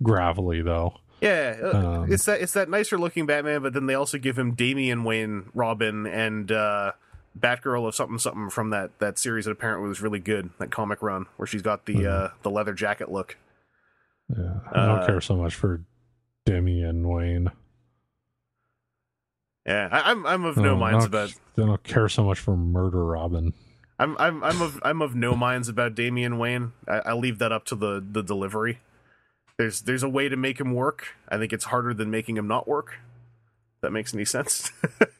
gravelly 0.02 0.62
though 0.62 0.94
yeah. 1.20 1.56
uh, 1.62 1.76
Um, 2.02 2.12
it's 2.12 2.24
that 2.26 2.40
it's 2.42 2.52
that 2.52 2.68
nicer 2.68 2.98
looking 2.98 3.24
Batman, 3.24 3.62
but 3.62 3.72
then 3.72 3.86
they 3.86 3.94
also 3.94 4.18
give 4.18 4.38
him 4.38 4.52
Damian 4.54 5.04
Wayne, 5.04 5.48
Robin, 5.54 6.06
and 6.06 6.52
uh, 6.52 6.92
Batgirl 7.38 7.86
of 7.88 7.94
something 7.94 8.18
something 8.18 8.50
from 8.50 8.70
that 8.70 8.98
that 8.98 9.18
series 9.18 9.46
that 9.46 9.52
apparently 9.52 9.88
was 9.88 10.02
really 10.02 10.18
good. 10.18 10.50
That 10.58 10.70
comic 10.70 11.00
run 11.00 11.24
where 11.36 11.46
she's 11.46 11.62
got 11.62 11.86
the 11.86 11.94
Mhm. 11.94 12.06
uh, 12.06 12.28
the 12.42 12.50
leather 12.50 12.74
jacket 12.74 13.10
look. 13.10 13.38
Yeah 14.28 14.60
i 14.72 14.86
don't 14.86 14.98
Uh, 15.00 15.06
care 15.06 15.20
so 15.20 15.36
much 15.36 15.54
for 15.54 15.82
Damian 16.46 17.08
Wayne 17.08 17.50
Yeah, 19.66 19.88
I, 19.90 20.10
I'm 20.10 20.26
I'm 20.26 20.44
of 20.44 20.56
no 20.56 20.72
Oh, 20.72 20.76
minds 20.76 21.04
about 21.04 21.30
I 21.56 21.62
don't 21.62 21.82
care 21.82 22.08
so 22.08 22.24
much 22.24 22.38
for 22.38 22.56
murder 22.56 23.04
robin 23.04 23.52
I'm 23.98 24.16
I'm 24.18 24.42
I'm 24.44 24.60
of 24.60 24.78
I'm 24.82 25.00
of 25.02 25.14
no 25.14 25.34
minds 25.36 25.68
about 25.68 25.94
Damian 25.94 26.36
Wayne. 26.38 26.72
I, 26.88 26.98
I 26.98 27.12
leave 27.12 27.38
that 27.38 27.52
up 27.52 27.64
to 27.66 27.76
the 27.76 28.04
the 28.04 28.22
delivery. 28.22 28.80
There's 29.56 29.82
there's 29.82 30.02
a 30.02 30.08
way 30.08 30.28
to 30.28 30.36
make 30.36 30.58
him 30.60 30.74
work. 30.74 31.14
I 31.28 31.38
think 31.38 31.52
it's 31.52 31.66
harder 31.66 31.94
than 31.94 32.10
making 32.10 32.36
him 32.36 32.48
not 32.48 32.66
work. 32.66 32.94
If 33.76 33.82
that 33.82 33.92
makes 33.92 34.12
any 34.12 34.24
sense. 34.24 34.72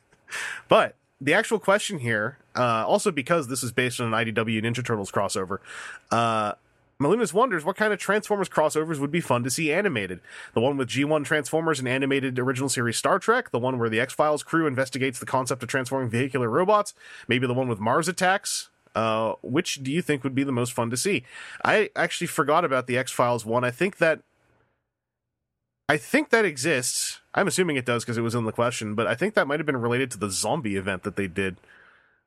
but 0.69 0.97
the 1.21 1.33
actual 1.35 1.61
question 1.61 2.01
here, 2.01 2.39
uh, 2.57 2.85
also 2.85 3.13
because 3.13 3.47
this 3.47 3.63
is 3.63 3.71
based 3.71 4.01
on 4.01 4.13
an 4.13 4.27
IDW 4.27 4.61
Ninja 4.61 4.85
Turtles 4.85 5.13
crossover, 5.13 5.59
uh, 6.11 6.55
Malunas 7.05 7.33
wonders 7.33 7.65
what 7.65 7.77
kind 7.77 7.93
of 7.93 7.99
Transformers 7.99 8.49
crossovers 8.49 8.99
would 8.99 9.11
be 9.11 9.21
fun 9.21 9.45
to 9.45 9.51
see 9.51 9.73
animated. 9.73 10.21
The 10.55 10.61
one 10.61 10.77
with 10.77 10.89
G1 10.89 11.25
Transformers 11.25 11.79
and 11.79 11.87
animated 11.87 12.39
original 12.39 12.69
series 12.69 12.97
Star 12.97 13.19
Trek, 13.19 13.51
the 13.51 13.59
one 13.59 13.79
where 13.79 13.91
the 13.91 14.01
X 14.01 14.15
Files 14.15 14.43
crew 14.43 14.67
investigates 14.67 15.19
the 15.19 15.27
concept 15.27 15.63
of 15.63 15.69
transforming 15.69 16.09
vehicular 16.09 16.49
robots, 16.49 16.95
maybe 17.29 17.47
the 17.47 17.55
one 17.55 17.69
with 17.69 17.79
Mars 17.79 18.09
Attacks, 18.09 18.71
Uh, 18.95 19.35
which 19.43 19.83
do 19.83 19.91
you 19.91 20.01
think 20.01 20.23
would 20.23 20.37
be 20.37 20.45
the 20.45 20.53
most 20.53 20.73
fun 20.73 20.89
to 20.89 20.97
see? 20.97 21.25
I 21.65 21.91
actually 21.97 22.29
forgot 22.29 22.65
about 22.65 22.87
the 22.87 22.97
X 22.97 23.11
Files 23.11 23.45
one. 23.45 23.65
I 23.65 23.73
think 23.73 23.99
that 23.99 24.21
I 25.89 25.97
think 25.97 26.31
that 26.31 26.45
exists. 26.45 27.21
I'm 27.35 27.49
assuming 27.49 27.77
it 27.77 27.85
does 27.85 28.05
because 28.05 28.17
it 28.17 28.23
was 28.23 28.37
in 28.37 28.45
the 28.45 28.53
question, 28.53 28.95
but 28.95 29.07
I 29.07 29.15
think 29.17 29.35
that 29.35 29.47
might 29.47 29.59
have 29.59 29.67
been 29.67 29.77
related 29.77 30.11
to 30.13 30.19
the 30.19 30.31
zombie 30.31 30.77
event 30.77 31.03
that 31.03 31.17
they 31.17 31.27
did. 31.27 31.57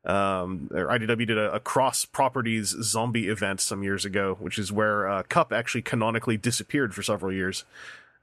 Um, 0.07 0.69
or 0.73 0.85
IDW 0.87 1.27
did 1.27 1.37
a, 1.37 1.53
a 1.55 1.59
cross 1.59 2.05
properties 2.05 2.69
zombie 2.81 3.27
event 3.27 3.59
some 3.59 3.83
years 3.83 4.05
ago, 4.05 4.37
which 4.39 4.57
is 4.57 4.71
where 4.71 5.07
uh, 5.07 5.23
Kup 5.23 5.51
actually 5.51 5.81
canonically 5.81 6.37
disappeared 6.37 6.95
for 6.95 7.03
several 7.03 7.33
years. 7.33 7.65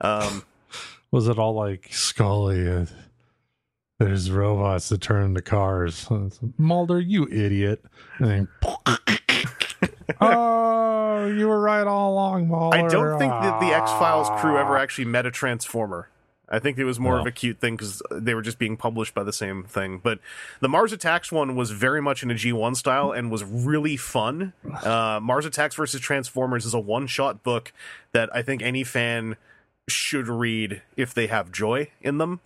Um, 0.01 0.45
Was 1.11 1.28
it 1.28 1.39
all 1.39 1.55
like 1.55 1.89
Scully? 1.93 2.66
Uh, 2.68 2.87
there's 3.99 4.30
robots 4.30 4.89
that 4.89 5.01
turn 5.03 5.24
into 5.26 5.43
cars. 5.43 6.09
Mulder, 6.59 6.99
you 7.01 7.28
idiot! 7.30 7.85
And 8.18 8.28
then, 8.28 8.49
oh, 10.20 11.26
you 11.26 11.47
were 11.49 11.61
right 11.61 11.87
all 11.87 12.12
along, 12.12 12.49
Mulder. 12.49 12.76
I 12.76 12.89
don't 12.89 13.18
think 13.18 13.30
that 13.30 13.61
the 13.61 13.66
X 13.68 13.91
Files 13.93 14.28
crew 14.41 14.57
ever 14.59 14.76
Ah. 14.76 14.82
actually 14.82 15.05
met 15.07 15.26
a 15.26 15.30
Transformer. 15.30 16.09
I 16.49 16.59
think 16.59 16.76
it 16.78 16.84
was 16.84 17.01
more 17.01 17.14
No. 17.14 17.20
of 17.20 17.26
a 17.26 17.30
cute 17.30 17.59
thing 17.59 17.74
because 17.76 18.03
they 18.11 18.34
were 18.34 18.42
just 18.42 18.59
being 18.59 18.76
published 18.76 19.14
by 19.14 19.22
the 19.24 19.32
same 19.32 19.64
thing. 19.64 19.99
But 20.03 20.18
the 20.61 20.68
Mars 20.68 20.92
Attacks 20.92 21.32
one 21.32 21.57
was 21.57 21.70
very 21.70 22.03
much 22.03 22.22
in 22.22 22.30
a 22.30 22.34
G1 22.34 22.76
style 22.76 23.12
and 23.12 23.30
was 23.30 23.42
really 23.42 23.97
fun. 23.97 24.53
Uh, 24.82 25.20
Mars 25.22 25.47
Attacks 25.47 25.74
versus 25.74 26.01
Transformers 26.01 26.66
is 26.66 26.74
a 26.74 26.78
one 26.78 27.07
shot 27.07 27.42
book 27.42 27.72
that 28.12 28.28
I 28.34 28.42
think 28.42 28.61
any 28.62 28.84
fan 28.84 29.36
should 29.88 30.28
read 30.28 30.82
if 30.97 31.14
they 31.14 31.26
have 31.28 31.51
joy 31.51 31.88
in 32.03 32.18
them. 32.18 32.40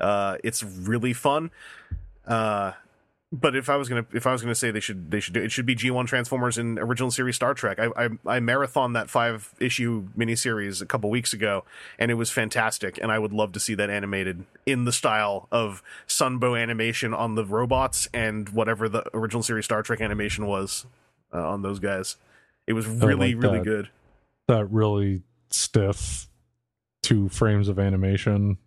Uh, 0.00 0.36
it's 0.44 0.62
really 0.62 1.12
fun. 1.12 1.50
Uh, 2.26 2.72
but 3.32 3.56
if 3.56 3.70
I 3.70 3.76
was 3.76 3.88
gonna 3.88 4.04
if 4.12 4.26
I 4.26 4.32
was 4.32 4.42
gonna 4.42 4.54
say 4.54 4.70
they 4.70 4.80
should 4.80 5.10
they 5.10 5.18
should 5.18 5.32
do 5.32 5.40
it 5.40 5.50
should 5.50 5.64
be 5.64 5.74
G1 5.74 6.06
Transformers 6.06 6.58
in 6.58 6.78
original 6.78 7.10
series 7.10 7.34
Star 7.36 7.54
Trek. 7.54 7.78
I 7.78 7.88
I, 7.96 8.08
I 8.26 8.40
marathon 8.40 8.92
that 8.92 9.08
five 9.08 9.54
issue 9.58 10.08
miniseries 10.16 10.82
a 10.82 10.86
couple 10.86 11.08
weeks 11.08 11.32
ago, 11.32 11.64
and 11.98 12.10
it 12.10 12.14
was 12.14 12.30
fantastic. 12.30 12.98
And 13.00 13.10
I 13.10 13.18
would 13.18 13.32
love 13.32 13.52
to 13.52 13.60
see 13.60 13.74
that 13.74 13.88
animated 13.88 14.44
in 14.66 14.84
the 14.84 14.92
style 14.92 15.48
of 15.50 15.82
Sunbow 16.06 16.60
animation 16.60 17.14
on 17.14 17.34
the 17.34 17.44
robots 17.44 18.06
and 18.12 18.50
whatever 18.50 18.88
the 18.88 19.04
original 19.16 19.42
series 19.42 19.64
Star 19.64 19.82
Trek 19.82 20.02
animation 20.02 20.46
was 20.46 20.84
uh, 21.32 21.48
on 21.48 21.62
those 21.62 21.78
guys. 21.78 22.16
It 22.66 22.74
was 22.74 22.86
really 22.86 23.34
like 23.34 23.42
really 23.42 23.58
that. 23.58 23.64
good. 23.64 23.88
that 24.48 24.66
really 24.66 25.22
stiff 25.50 26.28
two 27.02 27.28
frames 27.30 27.68
of 27.68 27.78
animation. 27.78 28.58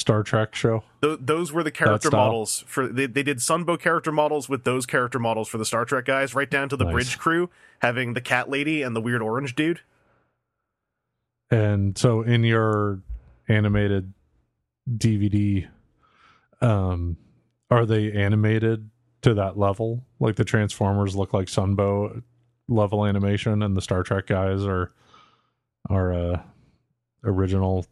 Star 0.00 0.22
Trek 0.22 0.54
show. 0.54 0.82
Th- 1.02 1.18
those 1.20 1.52
were 1.52 1.62
the 1.62 1.70
character 1.70 2.10
models 2.10 2.64
for 2.66 2.88
they, 2.88 3.06
they 3.06 3.22
did 3.22 3.38
Sunbow 3.38 3.78
character 3.78 4.10
models 4.10 4.48
with 4.48 4.64
those 4.64 4.86
character 4.86 5.18
models 5.18 5.48
for 5.48 5.58
the 5.58 5.64
Star 5.64 5.84
Trek 5.84 6.06
guys, 6.06 6.34
right 6.34 6.50
down 6.50 6.68
to 6.70 6.76
the 6.76 6.84
Nice. 6.84 6.92
bridge 6.92 7.18
crew 7.18 7.50
having 7.80 8.14
the 8.14 8.20
cat 8.20 8.48
lady 8.48 8.82
and 8.82 8.96
the 8.96 9.00
weird 9.00 9.22
orange 9.22 9.54
dude. 9.54 9.80
And 11.50 11.96
so 11.98 12.22
in 12.22 12.44
your 12.44 13.00
animated 13.48 14.12
DVD, 14.88 15.68
um, 16.60 17.16
are 17.70 17.84
they 17.86 18.12
animated 18.12 18.88
to 19.22 19.34
that 19.34 19.58
level? 19.58 20.04
Like 20.18 20.36
the 20.36 20.44
Transformers 20.44 21.14
look 21.14 21.34
like 21.34 21.48
Sunbow 21.48 22.22
level 22.68 23.04
animation, 23.04 23.62
and 23.62 23.76
the 23.76 23.82
Star 23.82 24.02
Trek 24.02 24.26
guys 24.26 24.64
are 24.64 24.92
are 25.88 26.12
uh, 26.12 26.42
original 27.24 27.84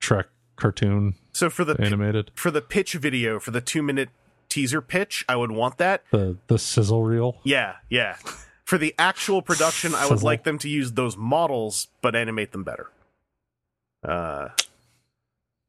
Trek 0.00 0.26
cartoon 0.56 1.14
So 1.34 1.50
for 1.50 1.64
the 1.64 1.76
animated. 1.80 2.30
for 2.34 2.50
the 2.50 2.62
pitch 2.62 2.94
video 2.94 3.38
for 3.38 3.50
the 3.50 3.60
two 3.60 3.82
minute 3.82 4.08
teaser 4.48 4.80
pitch, 4.80 5.24
I 5.28 5.36
would 5.36 5.50
want 5.50 5.76
that. 5.78 6.04
The 6.10 6.36
the 6.46 6.58
sizzle 6.58 7.02
reel. 7.02 7.38
Yeah, 7.44 7.74
yeah. 7.90 8.16
For 8.64 8.78
the 8.78 8.94
actual 8.98 9.42
production, 9.42 9.94
I 9.94 10.04
would 10.06 10.18
Sizzle. 10.18 10.24
like 10.26 10.44
them 10.44 10.56
to 10.58 10.68
use 10.70 10.92
those 10.92 11.16
models 11.18 11.88
but 12.00 12.14
animate 12.16 12.52
them 12.52 12.64
better. 12.64 12.90
Uh 14.02 14.48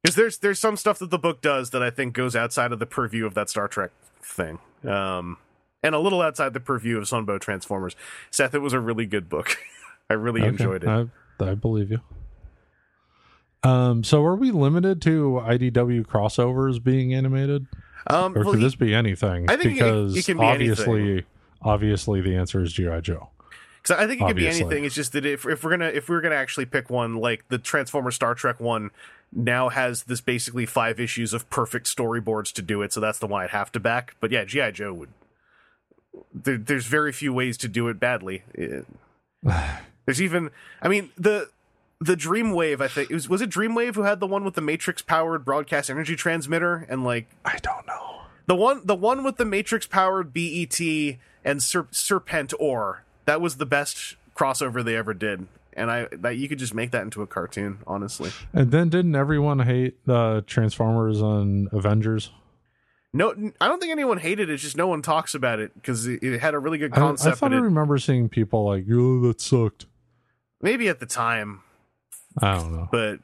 because 0.03 0.16
there's 0.16 0.38
there's 0.38 0.59
some 0.59 0.78
stuff 0.78 0.99
that 0.99 1.09
the 1.09 1.18
book 1.18 1.41
does 1.41 1.72
that 1.72 1.82
I 1.82 1.89
think 1.89 2.13
goes 2.13 2.36
outside 2.36 2.72
of 2.72 2.80
the 2.80 2.86
purview 2.86 3.26
of 3.26 3.34
that 3.34 3.49
Star 3.49 3.68
Trek 3.68 3.91
thing. 4.22 4.59
Um 4.88 5.38
and 5.84 5.93
a 5.95 5.99
little 5.99 6.22
outside 6.22 6.53
the 6.53 6.59
purview 6.59 6.97
of 6.97 7.03
Sunbow 7.05 7.39
Transformers. 7.39 7.95
Seth, 8.32 8.53
it 8.53 8.59
was 8.59 8.74
a 8.74 8.80
really 8.80 9.05
good 9.05 9.30
book. 9.30 9.57
I 10.09 10.13
really 10.13 10.41
Okay, 10.41 10.49
enjoyed 10.49 10.84
it. 10.84 10.89
I, 10.89 11.05
I 11.43 11.55
believe 11.55 11.91
you. 11.91 11.99
Um, 13.66 14.03
so 14.03 14.24
are 14.24 14.36
we 14.36 14.51
limited 14.51 15.01
to 15.03 15.41
IDW 15.43 16.05
crossovers 16.05 16.82
being 16.84 17.13
animated, 17.13 17.66
um 18.07 18.38
or 18.38 18.43
well, 18.43 18.53
could 18.53 18.61
this 18.61 18.76
be 18.76 18.93
anything? 18.93 19.49
I 19.49 19.55
think 19.57 19.72
it- 19.72 19.74
because 19.76 20.16
it 20.18 20.26
can 20.26 20.38
be 20.38 20.43
obviously, 20.43 21.01
anything. 21.01 21.26
obviously, 21.61 22.22
the 22.22 22.36
answer 22.36 22.61
is 22.61 22.74
GI 22.74 23.01
Joe. 23.01 23.30
Because 23.82 23.97
I 24.03 24.07
think 24.07 24.22
it 24.22 24.26
could 24.28 24.36
be 24.36 24.47
anything. 24.47 24.84
It's 24.86 24.95
just 24.95 25.11
that 25.13 25.26
if 25.26 25.45
if 25.45 25.63
we're 25.63 25.70
gonna 25.72 25.89
if 25.89 26.09
we're 26.09 26.22
gonna 26.22 26.36
actually 26.36 26.66
pick 26.66 26.89
one, 26.89 27.16
like 27.16 27.45
the 27.49 27.57
Transformer 27.59 28.11
Star 28.11 28.34
Trek 28.36 28.59
one, 28.59 28.89
now 29.32 29.70
has 29.70 30.03
this 30.03 30.22
basically 30.22 30.66
five 30.66 30.99
issues 30.99 31.34
of 31.34 31.47
perfect 31.51 31.86
storyboards 31.88 32.51
to 32.53 32.61
do 32.63 32.82
it. 32.82 32.93
So 32.93 32.99
that's 32.99 33.20
the 33.20 33.28
one 33.28 33.43
I'd 33.43 33.49
have 33.51 33.72
to 33.74 33.80
back. 33.80 34.16
But 34.20 34.32
yeah, 34.32 34.43
GI 34.45 34.72
Joe 34.72 34.93
would. 34.93 35.09
There, 36.34 36.57
there's 36.57 36.86
very 36.88 37.11
few 37.11 37.32
ways 37.34 37.57
to 37.57 37.68
do 37.68 37.88
it 37.88 37.99
badly. 37.99 38.43
It- 38.53 38.86
there's 40.05 40.22
even, 40.22 40.49
I 40.82 40.88
mean 40.88 41.11
the 41.18 41.49
the 42.00 42.16
Dreamwave. 42.16 42.82
I 42.82 42.88
think 42.88 43.10
it 43.10 43.14
was 43.14 43.30
was 43.30 43.41
it 43.41 43.50
Dreamwave 43.50 43.96
who 43.96 44.04
had 44.04 44.20
the 44.20 44.28
one 44.28 44.43
with 44.43 44.54
the 44.56 44.62
Matrix 44.62 45.02
powered 45.02 45.46
broadcast 45.46 45.89
energy 45.89 46.16
transmitter 46.16 46.86
and 46.89 47.04
like 47.04 47.28
I 47.43 47.58
don't 47.62 47.86
know. 47.88 48.22
the 48.48 48.56
one, 48.56 48.82
the 48.86 48.96
one 48.96 49.24
with 49.24 49.38
the 49.38 49.46
Matrix 49.46 49.88
powered 49.88 50.34
BET 50.34 50.80
and 51.43 51.62
Ser- 51.64 51.88
Serpentor. 51.91 53.00
That 53.26 53.41
was 53.41 53.58
the 53.58 53.66
best 53.66 54.16
crossover 54.36 54.84
they 54.84 54.96
ever 54.96 55.14
did, 55.14 55.48
and 55.74 55.89
I 55.89 56.08
that 56.12 56.38
you 56.38 56.48
could 56.50 56.60
just 56.60 56.74
make 56.74 56.91
that 56.91 57.02
into 57.04 57.22
a 57.22 57.28
cartoon. 57.28 57.80
Honestly, 57.88 58.32
And 58.54 58.72
then 58.72 58.89
didn't 58.89 59.16
everyone 59.16 59.60
hate 59.60 60.06
the 60.06 60.43
Transformers 60.46 61.22
on 61.22 61.70
Avengers? 61.72 62.32
no, 63.14 63.34
I 63.62 63.68
don't 63.70 63.80
think 63.80 63.91
anyone 63.93 64.18
hated 64.18 64.50
it. 64.50 64.54
It's 64.54 64.62
just 64.64 64.76
no 64.78 64.88
one 64.88 65.02
talks 65.02 65.34
about 65.34 65.60
it 65.60 65.74
because 65.74 66.06
it, 66.06 66.22
it 66.22 66.39
had 66.41 66.54
a 66.54 66.60
really 66.60 66.78
good 66.78 66.91
I, 66.93 66.98
I 66.98 67.00
concept. 67.00 67.38
thought 67.38 67.50
but 67.52 67.56
I 67.56 67.60
it, 67.60 67.62
remember 67.62 67.98
seeing 67.98 68.28
people 68.30 68.66
like, 68.66 68.84
"Oh, 68.91 69.22
that 69.22 69.39
sucked." 69.41 69.86
maybe 70.62 70.88
at 70.89 71.00
the 71.00 71.06
time, 71.06 71.62
I 72.41 72.55
don't 72.55 72.73
know. 72.73 72.89
but 72.91 73.19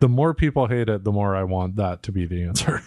The 0.00 0.08
more 0.08 0.34
people 0.34 0.66
hate 0.66 0.88
it, 0.88 1.04
the 1.04 1.12
more 1.12 1.36
I 1.36 1.44
want 1.44 1.76
that 1.76 2.02
to 2.04 2.12
be 2.12 2.26
the 2.26 2.42
answer. 2.42 2.82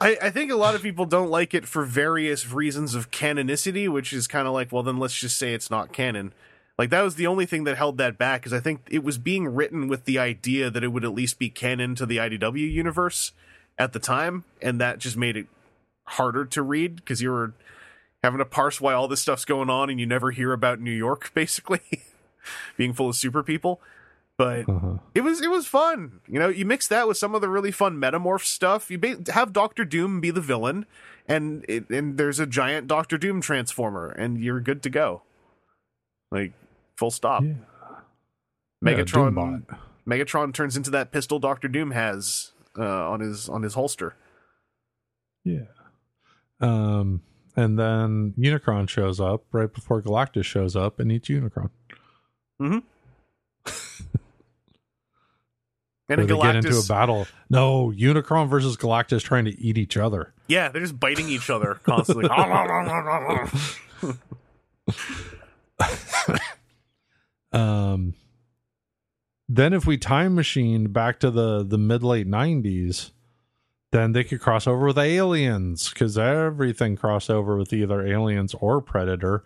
I, 0.00 0.16
I 0.22 0.30
think 0.30 0.50
a 0.50 0.56
lot 0.56 0.74
of 0.74 0.82
people 0.82 1.06
don't 1.06 1.30
like 1.30 1.54
it 1.54 1.66
for 1.66 1.84
various 1.84 2.50
reasons 2.50 2.94
of 2.94 3.10
canonicity, 3.10 3.88
which 3.88 4.12
is 4.12 4.28
kind 4.28 4.46
of 4.46 4.54
like, 4.54 4.70
well, 4.70 4.82
then 4.82 4.98
let's 4.98 5.16
just 5.16 5.38
say 5.38 5.54
it's 5.54 5.70
not 5.70 5.92
canon. 5.92 6.32
Like 6.78 6.90
that 6.90 7.02
was 7.02 7.16
the 7.16 7.26
only 7.26 7.46
thing 7.46 7.64
that 7.64 7.76
held 7.76 7.98
that 7.98 8.18
back, 8.18 8.40
because 8.40 8.52
I 8.52 8.60
think 8.60 8.80
it 8.90 9.04
was 9.04 9.18
being 9.18 9.48
written 9.48 9.88
with 9.88 10.04
the 10.04 10.18
idea 10.18 10.70
that 10.70 10.84
it 10.84 10.88
would 10.88 11.04
at 11.04 11.14
least 11.14 11.38
be 11.38 11.50
canon 11.50 11.94
to 11.96 12.06
the 12.06 12.16
IDW 12.18 12.72
universe 12.72 13.32
at 13.78 13.92
the 13.92 13.98
time, 13.98 14.44
and 14.60 14.80
that 14.80 14.98
just 14.98 15.16
made 15.16 15.36
it 15.36 15.46
harder 16.04 16.44
to 16.44 16.62
read 16.62 16.96
because 16.96 17.20
you 17.22 17.30
were 17.30 17.52
having 18.22 18.38
to 18.38 18.44
parse 18.44 18.80
why 18.80 18.92
all 18.92 19.08
this 19.08 19.20
stuff's 19.20 19.44
going 19.44 19.68
on, 19.70 19.90
and 19.90 20.00
you 20.00 20.06
never 20.06 20.30
hear 20.30 20.52
about 20.52 20.80
New 20.80 20.92
York, 20.92 21.30
basically 21.34 21.80
being 22.76 22.92
full 22.92 23.08
of 23.08 23.16
super 23.16 23.42
people. 23.42 23.80
But 24.42 24.68
Uh-huh. 24.68 24.98
it 25.14 25.20
was 25.20 25.40
it 25.40 25.50
was 25.50 25.66
fun. 25.68 26.20
You 26.26 26.38
know, 26.40 26.48
you 26.48 26.64
mix 26.64 26.88
that 26.88 27.06
with 27.06 27.16
some 27.16 27.34
of 27.34 27.40
the 27.40 27.48
really 27.48 27.70
fun 27.70 27.96
metamorph 27.98 28.44
stuff. 28.44 28.90
You 28.90 28.98
ba- 28.98 29.18
have 29.32 29.52
Doctor 29.52 29.84
Doom 29.84 30.20
be 30.20 30.30
the 30.30 30.40
villain, 30.40 30.84
and 31.28 31.64
it, 31.68 31.88
and 31.90 32.16
there's 32.18 32.40
a 32.40 32.46
giant 32.46 32.86
Doctor 32.88 33.18
Doom 33.18 33.40
transformer, 33.40 34.08
and 34.08 34.42
you're 34.42 34.60
good 34.60 34.82
to 34.82 34.90
go. 34.90 35.22
Like 36.32 36.52
full 36.96 37.10
stop. 37.12 37.44
Yeah. 37.44 37.54
Megatron 38.84 39.32
Doombot. 39.34 39.78
Megatron 40.08 40.52
turns 40.52 40.76
into 40.76 40.90
that 40.90 41.12
pistol 41.12 41.38
Doctor 41.38 41.68
Doom 41.68 41.92
has 41.92 42.50
uh, 42.76 43.10
on 43.10 43.20
his 43.20 43.48
on 43.48 43.62
his 43.62 43.74
holster. 43.74 44.16
Yeah. 45.44 45.66
Um, 46.60 47.22
and 47.54 47.78
then 47.78 48.34
Unicron 48.38 48.88
shows 48.88 49.20
up 49.20 49.44
right 49.52 49.72
before 49.72 50.02
Galactus 50.02 50.44
shows 50.44 50.74
up 50.74 50.98
and 50.98 51.12
eats 51.12 51.28
Unicron. 51.28 51.70
And 56.18 56.28
Where 56.28 56.36
they 56.36 56.42
get 56.42 56.56
into 56.56 56.78
a 56.78 56.82
battle. 56.88 57.26
No, 57.50 57.92
Unicron 57.96 58.48
versus 58.48 58.76
Galactus 58.76 59.22
trying 59.22 59.44
to 59.46 59.58
eat 59.60 59.78
each 59.78 59.96
other. 59.96 60.32
yeah, 60.48 60.68
they're 60.68 60.82
just 60.82 60.98
biting 60.98 61.28
each 61.28 61.50
other 61.50 61.80
constantly. 61.84 62.28
Um, 67.52 68.14
then 69.48 69.72
if 69.74 69.84
we 69.86 69.98
time 69.98 70.34
machine 70.34 70.88
back 70.90 71.20
to 71.20 71.30
the 71.30 71.62
the 71.62 71.76
mid 71.78 72.02
late 72.02 72.26
nineties, 72.26 73.10
then 73.90 74.12
they 74.12 74.24
could 74.24 74.40
cross 74.40 74.66
over 74.66 74.86
with 74.86 74.98
aliens 74.98 75.90
because 75.90 76.16
everything 76.16 76.96
cross 76.96 77.28
over 77.28 77.56
with 77.56 77.72
either 77.72 78.06
aliens 78.06 78.54
or 78.54 78.80
Predator. 78.80 79.44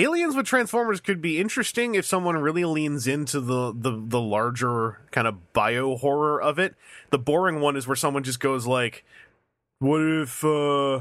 Aliens 0.00 0.36
with 0.36 0.46
Transformers 0.46 1.00
could 1.00 1.20
be 1.20 1.40
interesting 1.40 1.94
if 1.94 2.04
someone 2.04 2.36
really 2.38 2.64
leans 2.64 3.06
into 3.06 3.40
the, 3.40 3.72
the, 3.74 3.92
the 3.92 4.20
larger 4.20 4.98
kind 5.10 5.26
of 5.26 5.52
bio 5.52 5.96
horror 5.96 6.40
of 6.40 6.58
it. 6.58 6.74
The 7.10 7.18
boring 7.18 7.60
one 7.60 7.76
is 7.76 7.86
where 7.86 7.96
someone 7.96 8.22
just 8.22 8.40
goes 8.40 8.66
like, 8.66 9.04
"What 9.78 10.00
if 10.00 10.44
uh, 10.44 11.00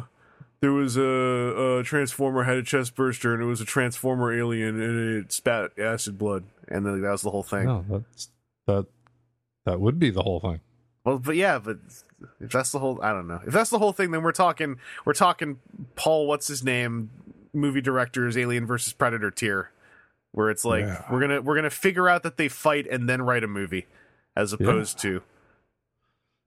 there 0.61 0.73
was 0.73 0.97
a, 0.97 1.79
a 1.79 1.83
transformer 1.83 2.43
had 2.43 2.57
a 2.57 2.63
chest 2.63 2.95
burster 2.95 3.33
and 3.33 3.41
it 3.41 3.45
was 3.45 3.61
a 3.61 3.65
transformer 3.65 4.37
alien 4.37 4.81
and 4.81 5.15
it 5.17 5.31
spat 5.31 5.77
acid 5.79 6.17
blood 6.17 6.43
and 6.67 6.85
then 6.85 7.01
that 7.01 7.11
was 7.11 7.21
the 7.21 7.31
whole 7.31 7.43
thing. 7.43 7.65
No, 7.65 7.85
that's 7.89 8.29
that 8.67 8.85
that 9.65 9.79
would 9.79 9.99
be 9.99 10.09
the 10.09 10.23
whole 10.23 10.39
thing. 10.39 10.61
Well, 11.03 11.19
but 11.19 11.35
yeah, 11.35 11.59
but 11.59 11.77
if 12.39 12.51
that's 12.51 12.71
the 12.71 12.79
whole, 12.79 13.01
I 13.01 13.13
don't 13.13 13.27
know. 13.27 13.41
If 13.45 13.53
that's 13.53 13.69
the 13.69 13.79
whole 13.79 13.93
thing, 13.93 14.11
then 14.11 14.21
we're 14.21 14.31
talking, 14.31 14.77
we're 15.05 15.13
talking 15.13 15.59
Paul, 15.95 16.27
what's 16.27 16.47
his 16.47 16.63
name, 16.63 17.09
movie 17.53 17.81
director's 17.81 18.37
Alien 18.37 18.65
versus 18.65 18.93
Predator 18.93 19.31
tier, 19.31 19.71
where 20.31 20.49
it's 20.49 20.65
like 20.65 20.81
Yeah. 20.85 21.05
we're 21.11 21.19
gonna 21.21 21.41
we're 21.41 21.55
gonna 21.55 21.69
figure 21.69 22.07
out 22.09 22.23
that 22.23 22.37
they 22.37 22.47
fight 22.47 22.87
and 22.87 23.07
then 23.09 23.21
write 23.21 23.43
a 23.43 23.47
movie, 23.47 23.87
as 24.35 24.53
opposed 24.53 24.99
to 24.99 25.21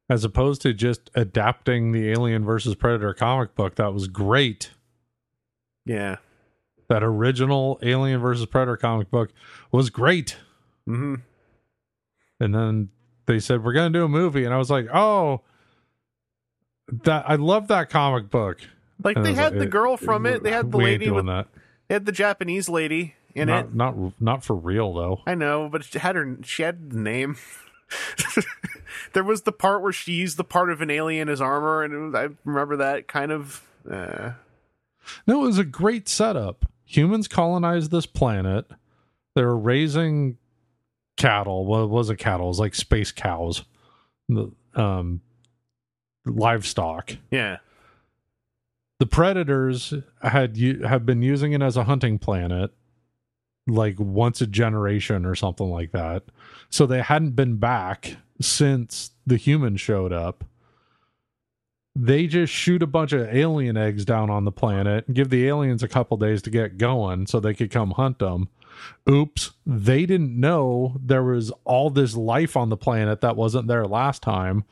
As 0.08 0.24
opposed 0.24 0.62
to 0.62 0.72
just 0.74 1.10
adapting 1.14 1.92
the 1.92 2.10
Alien 2.10 2.44
versus 2.44 2.74
Predator 2.74 3.14
comic 3.14 3.54
book 3.54 3.76
that 3.76 3.92
was 3.94 4.08
great. 4.08 4.70
yeah, 5.86 6.16
That 6.88 7.02
original 7.02 7.78
Alien 7.82 8.20
versus 8.20 8.46
Predator 8.46 8.76
comic 8.76 9.10
book 9.10 9.30
was 9.70 9.90
great. 9.90 10.36
hmm 10.86 11.16
And 12.40 12.54
then 12.54 12.90
they 13.26 13.38
said 13.38 13.62
we're 13.64 13.72
going 13.72 13.92
to 13.92 13.98
do 13.98 14.04
a 14.04 14.08
movie 14.08 14.44
and 14.44 14.52
I 14.52 14.58
was 14.58 14.68
like, 14.70 14.88
"Oh, 14.92 15.42
that 17.04 17.24
I 17.28 17.36
love 17.36 17.68
that 17.68 17.88
comic 17.88 18.30
book." 18.30 18.60
Like 19.04 19.22
they 19.22 19.34
had 19.34 19.52
like, 19.52 19.60
the 19.60 19.66
girl 19.66 19.96
from 19.96 20.26
it, 20.26 20.42
they 20.42 20.50
had 20.50 20.70
the 20.70 20.78
lady 20.78 21.10
with, 21.10 21.26
that. 21.26 21.46
they 21.88 21.94
had 21.94 22.06
the 22.06 22.12
Japanese 22.12 22.68
lady 22.68 23.14
in 23.34 23.48
not, 23.48 23.66
it. 23.66 23.74
not 23.74 24.20
not 24.20 24.44
for 24.44 24.54
real 24.54 24.92
though. 24.92 25.20
I 25.26 25.34
know, 25.34 25.68
but 25.70 25.84
she 25.84 25.98
had 25.98 26.16
her, 26.16 26.38
she 26.42 26.62
had 26.62 26.90
the 26.90 26.98
name. 26.98 27.36
there 29.12 29.24
was 29.24 29.42
the 29.42 29.52
part 29.52 29.82
where 29.82 29.92
she 29.92 30.12
used 30.12 30.36
the 30.36 30.44
part 30.44 30.70
of 30.70 30.80
an 30.80 30.90
alien 30.90 31.28
as 31.28 31.40
armor, 31.40 31.82
and 31.82 31.94
it 31.94 31.98
was, 31.98 32.14
I 32.14 32.28
remember 32.44 32.78
that 32.78 33.08
kind 33.08 33.32
of. 33.32 33.66
Uh, 33.90 34.32
No, 35.26 35.42
it 35.42 35.46
was 35.46 35.58
a 35.58 35.64
great 35.64 36.08
setup. 36.08 36.66
Humans 36.84 37.28
colonized 37.28 37.90
this 37.90 38.06
planet. 38.06 38.66
They 39.34 39.42
were 39.42 39.56
raising 39.56 40.36
cattle. 41.16 41.66
Well, 41.66 41.84
it 41.84 41.90
wasn't 41.90 42.18
cattle. 42.18 42.46
It 42.46 42.48
was 42.48 42.60
like 42.60 42.74
space 42.74 43.12
cows. 43.12 43.64
The 44.28 44.50
um, 44.74 45.20
livestock. 46.24 47.16
yeah. 47.30 47.58
The 49.02 49.06
predators 49.06 49.92
had 50.22 50.56
u- 50.56 50.82
have 50.84 51.04
been 51.04 51.22
using 51.22 51.54
it 51.54 51.60
as 51.60 51.76
a 51.76 51.82
hunting 51.82 52.20
planet, 52.20 52.70
like 53.66 53.98
once 53.98 54.40
a 54.40 54.46
generation 54.46 55.26
or 55.26 55.34
something 55.34 55.68
like 55.68 55.90
that. 55.90 56.22
So 56.70 56.86
they 56.86 57.02
hadn't 57.02 57.32
been 57.34 57.56
back 57.56 58.18
since 58.40 59.10
the 59.26 59.38
humans 59.38 59.80
showed 59.80 60.12
up. 60.12 60.44
They 61.96 62.28
just 62.28 62.52
shoot 62.52 62.80
a 62.80 62.86
bunch 62.86 63.12
of 63.12 63.26
alien 63.34 63.76
eggs 63.76 64.04
down 64.04 64.30
on 64.30 64.44
the 64.44 64.52
planet 64.52 65.08
and 65.08 65.16
give 65.16 65.30
the 65.30 65.48
aliens 65.48 65.82
a 65.82 65.88
couple 65.88 66.16
days 66.16 66.40
to 66.42 66.50
get 66.50 66.78
going 66.78 67.26
so 67.26 67.40
they 67.40 67.54
could 67.54 67.72
come 67.72 67.90
hunt 67.90 68.20
them. 68.20 68.50
Oops, 69.10 69.50
they 69.66 70.06
didn't 70.06 70.38
know 70.38 70.96
there 71.02 71.24
was 71.24 71.50
all 71.64 71.90
this 71.90 72.14
life 72.14 72.56
on 72.56 72.68
the 72.68 72.76
planet 72.76 73.20
that 73.22 73.34
wasn't 73.34 73.66
there 73.66 73.84
last 73.84 74.22
time. 74.22 74.62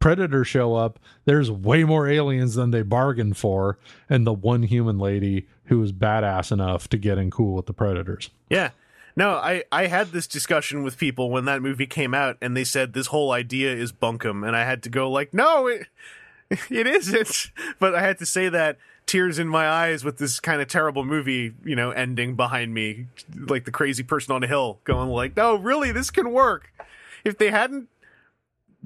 Predators 0.00 0.48
show 0.48 0.74
up, 0.74 0.98
there's 1.24 1.50
way 1.50 1.84
more 1.84 2.08
aliens 2.08 2.54
than 2.54 2.70
they 2.70 2.82
bargained 2.82 3.36
for, 3.36 3.78
and 4.08 4.26
the 4.26 4.32
one 4.32 4.64
human 4.64 4.98
lady 4.98 5.46
who 5.66 5.78
was 5.78 5.92
badass 5.92 6.50
enough 6.50 6.88
to 6.88 6.98
get 6.98 7.18
in 7.18 7.30
cool 7.30 7.54
with 7.54 7.66
the 7.66 7.72
predators. 7.72 8.30
Yeah. 8.48 8.70
No, 9.16 9.32
I, 9.32 9.64
I 9.70 9.86
had 9.86 10.08
this 10.08 10.26
discussion 10.26 10.82
with 10.82 10.96
people 10.96 11.30
when 11.30 11.44
that 11.44 11.62
movie 11.62 11.86
came 11.86 12.14
out, 12.14 12.38
and 12.40 12.56
they 12.56 12.64
said 12.64 12.92
this 12.92 13.08
whole 13.08 13.32
idea 13.32 13.74
is 13.74 13.92
bunkum, 13.92 14.46
and 14.46 14.56
I 14.56 14.64
had 14.64 14.82
to 14.84 14.88
go 14.88 15.10
like, 15.10 15.34
no, 15.34 15.66
it, 15.66 15.86
it 16.70 16.86
isn't. 16.86 17.50
But 17.78 17.94
I 17.94 18.00
had 18.00 18.18
to 18.18 18.26
say 18.26 18.48
that 18.48 18.78
tears 19.06 19.38
in 19.38 19.48
my 19.48 19.68
eyes 19.68 20.04
with 20.04 20.18
this 20.18 20.40
kind 20.40 20.62
of 20.62 20.68
terrible 20.68 21.04
movie, 21.04 21.52
you 21.64 21.74
know, 21.74 21.90
ending 21.90 22.36
behind 22.36 22.72
me, 22.72 23.06
like 23.34 23.64
the 23.64 23.70
crazy 23.70 24.02
person 24.02 24.34
on 24.34 24.44
a 24.44 24.46
hill, 24.46 24.78
going 24.84 25.08
like, 25.08 25.36
no, 25.36 25.56
really, 25.56 25.92
this 25.92 26.10
can 26.10 26.30
work. 26.30 26.72
If 27.24 27.36
they 27.36 27.50
hadn't 27.50 27.88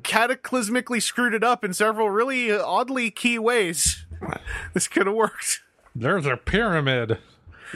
cataclysmically 0.04 1.02
screwed 1.02 1.34
it 1.34 1.42
up 1.42 1.64
in 1.64 1.72
several 1.74 2.10
really 2.10 2.52
uh, 2.52 2.64
oddly 2.64 3.10
key 3.10 3.38
ways, 3.38 4.04
this 4.74 4.86
could 4.88 5.06
have 5.06 5.16
worked. 5.16 5.60
There's 5.94 6.26
a 6.26 6.36
pyramid 6.36 7.18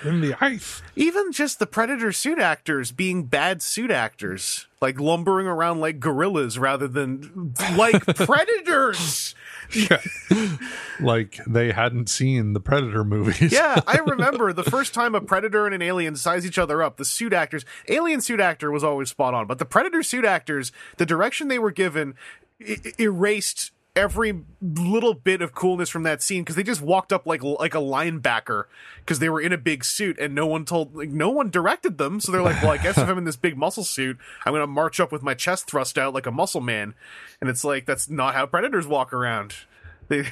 in 0.04 0.20
the 0.20 0.34
ice. 0.40 0.82
even 0.94 1.32
just 1.32 1.58
the 1.58 1.66
predator 1.66 2.12
suit 2.12 2.38
actors 2.38 2.92
being 2.92 3.24
bad 3.24 3.60
suit 3.62 3.90
actors 3.90 4.66
like 4.80 5.00
lumbering 5.00 5.46
around 5.48 5.80
like 5.80 5.98
gorillas 5.98 6.56
rather 6.58 6.86
than 6.86 7.52
like 7.76 8.04
predators 8.16 9.34
Like 11.00 11.38
they 11.46 11.70
hadn't 11.72 12.08
seen 12.08 12.52
the 12.54 12.60
Predator 12.60 13.04
movies. 13.04 13.52
yeah 13.52 13.80
i 13.86 13.98
remember 14.06 14.52
the 14.52 14.64
first 14.64 14.92
time 14.94 15.14
a 15.14 15.20
predator 15.20 15.64
and 15.64 15.74
an 15.74 15.82
alien 15.82 16.16
size 16.16 16.44
each 16.44 16.58
other 16.58 16.82
up 16.82 16.96
the 16.96 17.04
suit 17.04 17.32
actors 17.32 17.64
alien 17.88 18.20
suit 18.20 18.40
actor 18.40 18.70
was 18.72 18.82
always 18.82 19.08
spot 19.10 19.32
on 19.34 19.46
but 19.46 19.58
the 19.58 19.64
predator 19.64 20.02
suit 20.02 20.24
actors 20.24 20.72
the 20.96 21.06
direction 21.06 21.46
they 21.48 21.58
were 21.58 21.70
given 21.70 22.14
erased 22.98 23.70
every 23.98 24.44
little 24.62 25.12
bit 25.12 25.42
of 25.42 25.54
coolness 25.54 25.90
from 25.90 26.04
that 26.04 26.22
scene 26.22 26.42
because 26.42 26.54
they 26.54 26.62
just 26.62 26.80
walked 26.80 27.12
up 27.12 27.26
like 27.26 27.42
like 27.42 27.74
a 27.74 27.78
linebacker 27.78 28.64
because 29.00 29.18
they 29.18 29.28
were 29.28 29.40
in 29.40 29.52
a 29.52 29.58
big 29.58 29.84
suit 29.84 30.18
and 30.18 30.34
no 30.34 30.46
one 30.46 30.64
told 30.64 30.94
like 30.94 31.08
no 31.08 31.30
one 31.30 31.50
directed 31.50 31.98
them. 31.98 32.20
So 32.20 32.30
they're 32.30 32.42
like 32.42 32.62
well 32.62 32.70
i 32.70 32.78
guess 32.78 32.96
if 32.96 33.08
i'm 33.08 33.18
in 33.18 33.24
this 33.24 33.36
big 33.36 33.56
muscle 33.56 33.84
suit 33.84 34.16
i'm 34.46 34.52
gonna 34.52 34.66
march 34.66 35.00
up 35.00 35.10
with 35.10 35.22
my 35.22 35.34
chest 35.34 35.68
thrust 35.68 35.98
out 35.98 36.14
like 36.14 36.26
a 36.26 36.30
muscle 36.30 36.60
man. 36.60 36.94
And 37.40 37.50
it's 37.50 37.64
like 37.64 37.84
that's 37.86 38.08
not 38.08 38.34
how 38.34 38.46
predators 38.46 38.86
walk 38.86 39.12
around. 39.12 39.54
They 40.08 40.24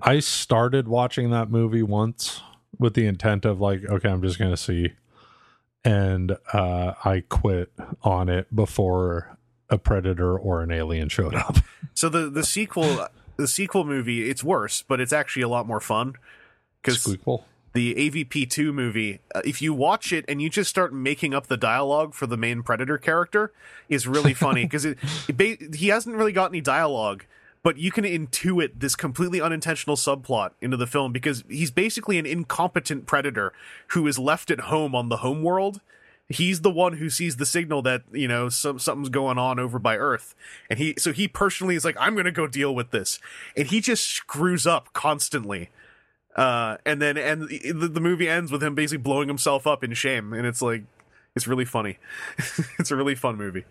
I 0.00 0.20
started 0.20 0.88
watching 0.88 1.30
that 1.30 1.50
movie 1.50 1.82
once 1.82 2.40
with 2.78 2.94
the 2.94 3.06
intent 3.06 3.44
of 3.44 3.60
like, 3.60 3.84
okay, 3.84 4.08
I'm 4.08 4.22
just 4.22 4.38
gonna 4.38 4.56
see, 4.56 4.92
and 5.84 6.36
uh, 6.52 6.94
I 7.04 7.24
quit 7.28 7.72
on 8.02 8.30
it 8.30 8.54
before 8.54 9.36
a 9.68 9.78
predator 9.78 10.36
or 10.38 10.62
an 10.62 10.70
alien 10.70 11.08
showed 11.08 11.34
up. 11.34 11.58
so 11.94 12.08
the 12.08 12.30
the 12.30 12.44
sequel 12.44 13.06
the 13.36 13.48
sequel 13.48 13.84
movie 13.84 14.30
it's 14.30 14.42
worse 14.42 14.82
but 14.82 15.00
it's 15.00 15.12
actually 15.12 15.42
a 15.42 15.48
lot 15.48 15.66
more 15.66 15.80
fun 15.80 16.14
because 16.82 17.16
the 17.76 17.94
AVP2 17.94 18.72
movie, 18.72 19.20
uh, 19.34 19.42
if 19.44 19.60
you 19.60 19.74
watch 19.74 20.10
it 20.10 20.24
and 20.28 20.40
you 20.40 20.48
just 20.48 20.70
start 20.70 20.94
making 20.94 21.34
up 21.34 21.48
the 21.48 21.58
dialogue 21.58 22.14
for 22.14 22.26
the 22.26 22.38
main 22.38 22.62
Predator 22.62 22.96
character, 22.96 23.52
is 23.90 24.06
really 24.06 24.32
funny 24.46 24.64
because 24.64 24.86
it, 24.86 24.96
it 25.28 25.36
ba- 25.36 25.76
he 25.76 25.88
hasn't 25.88 26.16
really 26.16 26.32
got 26.32 26.50
any 26.50 26.62
dialogue, 26.62 27.26
but 27.62 27.76
you 27.76 27.92
can 27.92 28.04
intuit 28.04 28.80
this 28.80 28.96
completely 28.96 29.42
unintentional 29.42 29.94
subplot 29.94 30.52
into 30.62 30.78
the 30.78 30.86
film 30.86 31.12
because 31.12 31.44
he's 31.50 31.70
basically 31.70 32.16
an 32.16 32.24
incompetent 32.24 33.04
Predator 33.04 33.52
who 33.88 34.06
is 34.06 34.18
left 34.18 34.50
at 34.50 34.60
home 34.60 34.94
on 34.94 35.10
the 35.10 35.18
home 35.18 35.42
world. 35.42 35.82
He's 36.28 36.62
the 36.62 36.70
one 36.70 36.94
who 36.94 37.08
sees 37.08 37.36
the 37.36 37.46
signal 37.46 37.82
that 37.82 38.02
you 38.12 38.26
know 38.26 38.48
some, 38.48 38.78
something's 38.78 39.10
going 39.10 39.38
on 39.38 39.58
over 39.58 39.78
by 39.78 39.96
Earth, 39.96 40.34
and 40.68 40.78
he 40.78 40.94
so 40.98 41.12
he 41.12 41.28
personally 41.28 41.76
is 41.76 41.84
like, 41.84 41.96
"I'm 41.98 42.14
to 42.16 42.32
go 42.32 42.46
deal 42.46 42.74
with 42.74 42.90
this," 42.90 43.20
and 43.56 43.68
he 43.68 43.80
just 43.80 44.04
screws 44.06 44.66
up 44.66 44.92
constantly 44.92 45.70
uh, 46.36 46.76
and 46.84 47.00
then 47.00 47.16
and 47.16 47.48
the, 47.48 47.88
the 47.88 48.00
movie 48.00 48.28
ends 48.28 48.52
with 48.52 48.62
him 48.62 48.74
basically 48.74 49.02
blowing 49.02 49.26
himself 49.26 49.66
up 49.66 49.82
in 49.82 49.94
shame, 49.94 50.34
and 50.34 50.46
it's 50.46 50.60
like 50.60 50.84
it's 51.34 51.48
really 51.48 51.64
funny. 51.64 51.98
it's 52.78 52.90
a 52.90 52.96
really 52.96 53.14
fun 53.14 53.36
movie. 53.36 53.64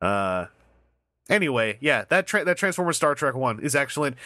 Uh, 0.00 0.46
anyway, 1.28 1.76
yeah, 1.80 2.04
that 2.10 2.28
tra- 2.28 2.44
that 2.44 2.56
transformer 2.56 2.92
Star 2.92 3.16
Trek 3.16 3.34
one 3.34 3.58
is 3.58 3.74
excellent. 3.74 4.16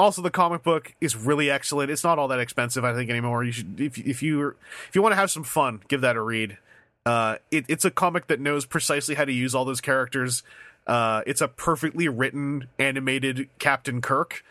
Also, 0.00 0.22
the 0.22 0.30
comic 0.30 0.62
book 0.62 0.94
is 1.02 1.14
really 1.14 1.50
excellent. 1.50 1.90
It's 1.90 2.02
not 2.02 2.18
all 2.18 2.28
that 2.28 2.40
expensive, 2.40 2.86
I 2.86 2.94
think, 2.94 3.10
anymore. 3.10 3.44
You 3.44 3.52
should 3.52 3.78
if 3.78 3.98
if 3.98 4.22
you 4.22 4.56
if 4.88 4.94
you 4.94 5.02
want 5.02 5.12
to 5.12 5.16
have 5.16 5.30
some 5.30 5.44
fun, 5.44 5.82
give 5.88 6.00
that 6.00 6.16
a 6.16 6.22
read. 6.22 6.56
Uh, 7.04 7.36
it, 7.50 7.66
it's 7.68 7.84
a 7.84 7.90
comic 7.90 8.26
that 8.28 8.40
knows 8.40 8.64
precisely 8.64 9.14
how 9.14 9.26
to 9.26 9.32
use 9.32 9.54
all 9.54 9.66
those 9.66 9.82
characters. 9.82 10.42
Uh, 10.86 11.20
it's 11.26 11.42
a 11.42 11.48
perfectly 11.48 12.08
written 12.08 12.66
animated 12.78 13.50
Captain 13.58 14.00
Kirk 14.00 14.42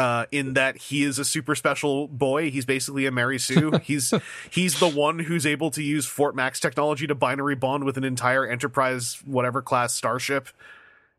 uh, 0.00 0.26
in 0.32 0.54
that 0.54 0.76
he 0.76 1.04
is 1.04 1.20
a 1.20 1.24
super 1.24 1.54
special 1.54 2.08
boy. 2.08 2.50
He's 2.50 2.64
basically 2.64 3.06
a 3.06 3.12
Mary 3.12 3.38
Sue. 3.38 3.78
he's 3.84 4.12
he's 4.50 4.80
the 4.80 4.88
one 4.88 5.20
who's 5.20 5.46
able 5.46 5.70
to 5.70 5.84
use 5.84 6.04
Fort 6.04 6.34
Max 6.34 6.58
technology 6.58 7.06
to 7.06 7.14
binary 7.14 7.54
bond 7.54 7.84
with 7.84 7.96
an 7.96 8.02
entire 8.02 8.44
Enterprise 8.44 9.22
whatever 9.24 9.62
class 9.62 9.94
starship. 9.94 10.48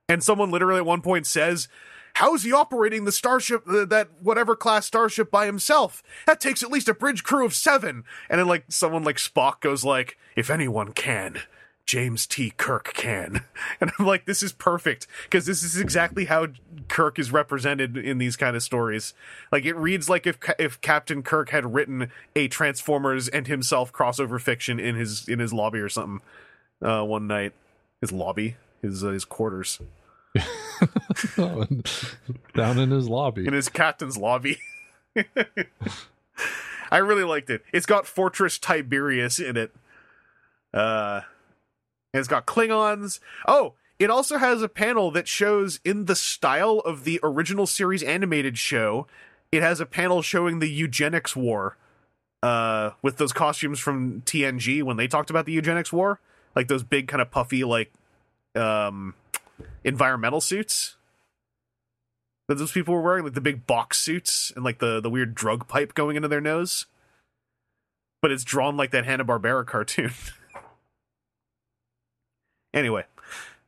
And 0.09 0.21
someone 0.21 0.51
literally 0.51 0.79
at 0.79 0.85
one 0.85 1.01
point 1.01 1.25
says, 1.25 1.69
"How 2.15 2.33
is 2.35 2.43
he 2.43 2.51
operating 2.51 3.05
the 3.05 3.11
starship 3.11 3.63
uh, 3.67 3.85
that 3.85 4.09
whatever 4.21 4.55
class 4.55 4.85
starship 4.85 5.31
by 5.31 5.45
himself? 5.45 6.03
That 6.25 6.41
takes 6.41 6.63
at 6.63 6.71
least 6.71 6.89
a 6.89 6.93
bridge 6.93 7.23
crew 7.23 7.45
of 7.45 7.53
seven. 7.53 8.03
And 8.29 8.39
then 8.39 8.47
like 8.47 8.65
someone 8.69 9.03
like 9.03 9.17
Spock 9.17 9.61
goes 9.61 9.83
like, 9.83 10.17
"If 10.35 10.49
anyone 10.49 10.93
can." 10.93 11.41
James 11.85 12.25
T. 12.25 12.53
Kirk 12.55 12.93
can. 12.93 13.43
And 13.81 13.91
I'm 13.97 14.05
like, 14.05 14.25
this 14.25 14.43
is 14.43 14.53
perfect 14.53 15.07
because 15.23 15.45
this 15.45 15.63
is 15.63 15.77
exactly 15.77 16.25
how 16.25 16.47
Kirk 16.87 17.17
is 17.17 17.31
represented 17.31 17.97
in 17.97 18.17
these 18.19 18.35
kind 18.35 18.55
of 18.55 18.61
stories. 18.63 19.13
Like 19.51 19.65
it 19.65 19.75
reads 19.75 20.07
like 20.07 20.27
if 20.27 20.37
if 20.59 20.79
Captain 20.81 21.23
Kirk 21.23 21.49
had 21.49 21.73
written 21.73 22.11
a 22.35 22.47
Transformers 22.47 23.27
and 23.27 23.47
himself 23.47 23.91
crossover 23.91 24.39
fiction 24.39 24.79
in 24.79 24.95
his 24.95 25.27
in 25.27 25.39
his 25.39 25.51
lobby 25.51 25.79
or 25.79 25.89
something 25.89 26.21
uh, 26.81 27.03
one 27.03 27.27
night. 27.27 27.53
His 27.99 28.11
lobby, 28.11 28.55
his 28.81 29.03
uh, 29.03 29.09
his 29.09 29.25
quarters, 29.25 29.79
down 32.55 32.79
in 32.79 32.91
his 32.91 33.07
lobby. 33.09 33.45
in 33.45 33.53
his 33.53 33.69
captain's 33.69 34.17
lobby. 34.17 34.59
I 36.91 36.97
really 36.97 37.23
liked 37.23 37.49
it. 37.49 37.63
It's 37.73 37.85
got 37.85 38.05
Fortress 38.05 38.57
Tiberius 38.57 39.39
in 39.39 39.57
it. 39.57 39.71
Uh, 40.73 41.21
and 42.13 42.19
it's 42.19 42.27
got 42.27 42.45
Klingons. 42.45 43.19
Oh, 43.47 43.73
it 43.99 44.09
also 44.09 44.37
has 44.37 44.61
a 44.61 44.69
panel 44.69 45.11
that 45.11 45.27
shows 45.27 45.79
in 45.85 46.05
the 46.05 46.15
style 46.15 46.79
of 46.79 47.03
the 47.03 47.19
original 47.23 47.67
series 47.67 48.03
animated 48.03 48.57
show. 48.57 49.07
It 49.51 49.61
has 49.61 49.79
a 49.79 49.85
panel 49.85 50.21
showing 50.21 50.59
the 50.59 50.69
eugenics 50.69 51.35
war. 51.35 51.77
Uh, 52.43 52.91
with 53.03 53.17
those 53.17 53.31
costumes 53.31 53.79
from 53.79 54.21
TNG 54.21 54.81
when 54.81 54.97
they 54.97 55.07
talked 55.07 55.29
about 55.29 55.45
the 55.45 55.51
eugenics 55.51 55.93
war, 55.93 56.19
like 56.55 56.67
those 56.67 56.81
big 56.81 57.07
kind 57.07 57.21
of 57.21 57.29
puffy 57.29 57.63
like 57.63 57.93
um 58.55 59.13
environmental 59.83 60.41
suits 60.41 60.95
that 62.51 62.57
those 62.57 62.71
people 62.73 62.93
were 62.93 63.01
wearing, 63.01 63.23
like 63.23 63.33
the 63.33 63.41
big 63.41 63.65
box 63.65 63.97
suits 63.97 64.51
and 64.55 64.65
like 64.65 64.79
the 64.79 64.99
the 64.99 65.09
weird 65.09 65.33
drug 65.33 65.67
pipe 65.69 65.93
going 65.93 66.15
into 66.15 66.27
their 66.27 66.41
nose. 66.41 66.85
But 68.21 68.31
it's 68.31 68.43
drawn 68.43 68.75
like 68.75 68.91
that 68.91 69.05
Hanna 69.05 69.23
Barbera 69.23 69.65
cartoon. 69.65 70.11
anyway, 72.73 73.05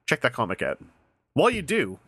check 0.06 0.22
that 0.22 0.34
comic 0.34 0.62
out. 0.62 0.80
While 1.34 1.50
you 1.50 1.62
do, 1.62 2.00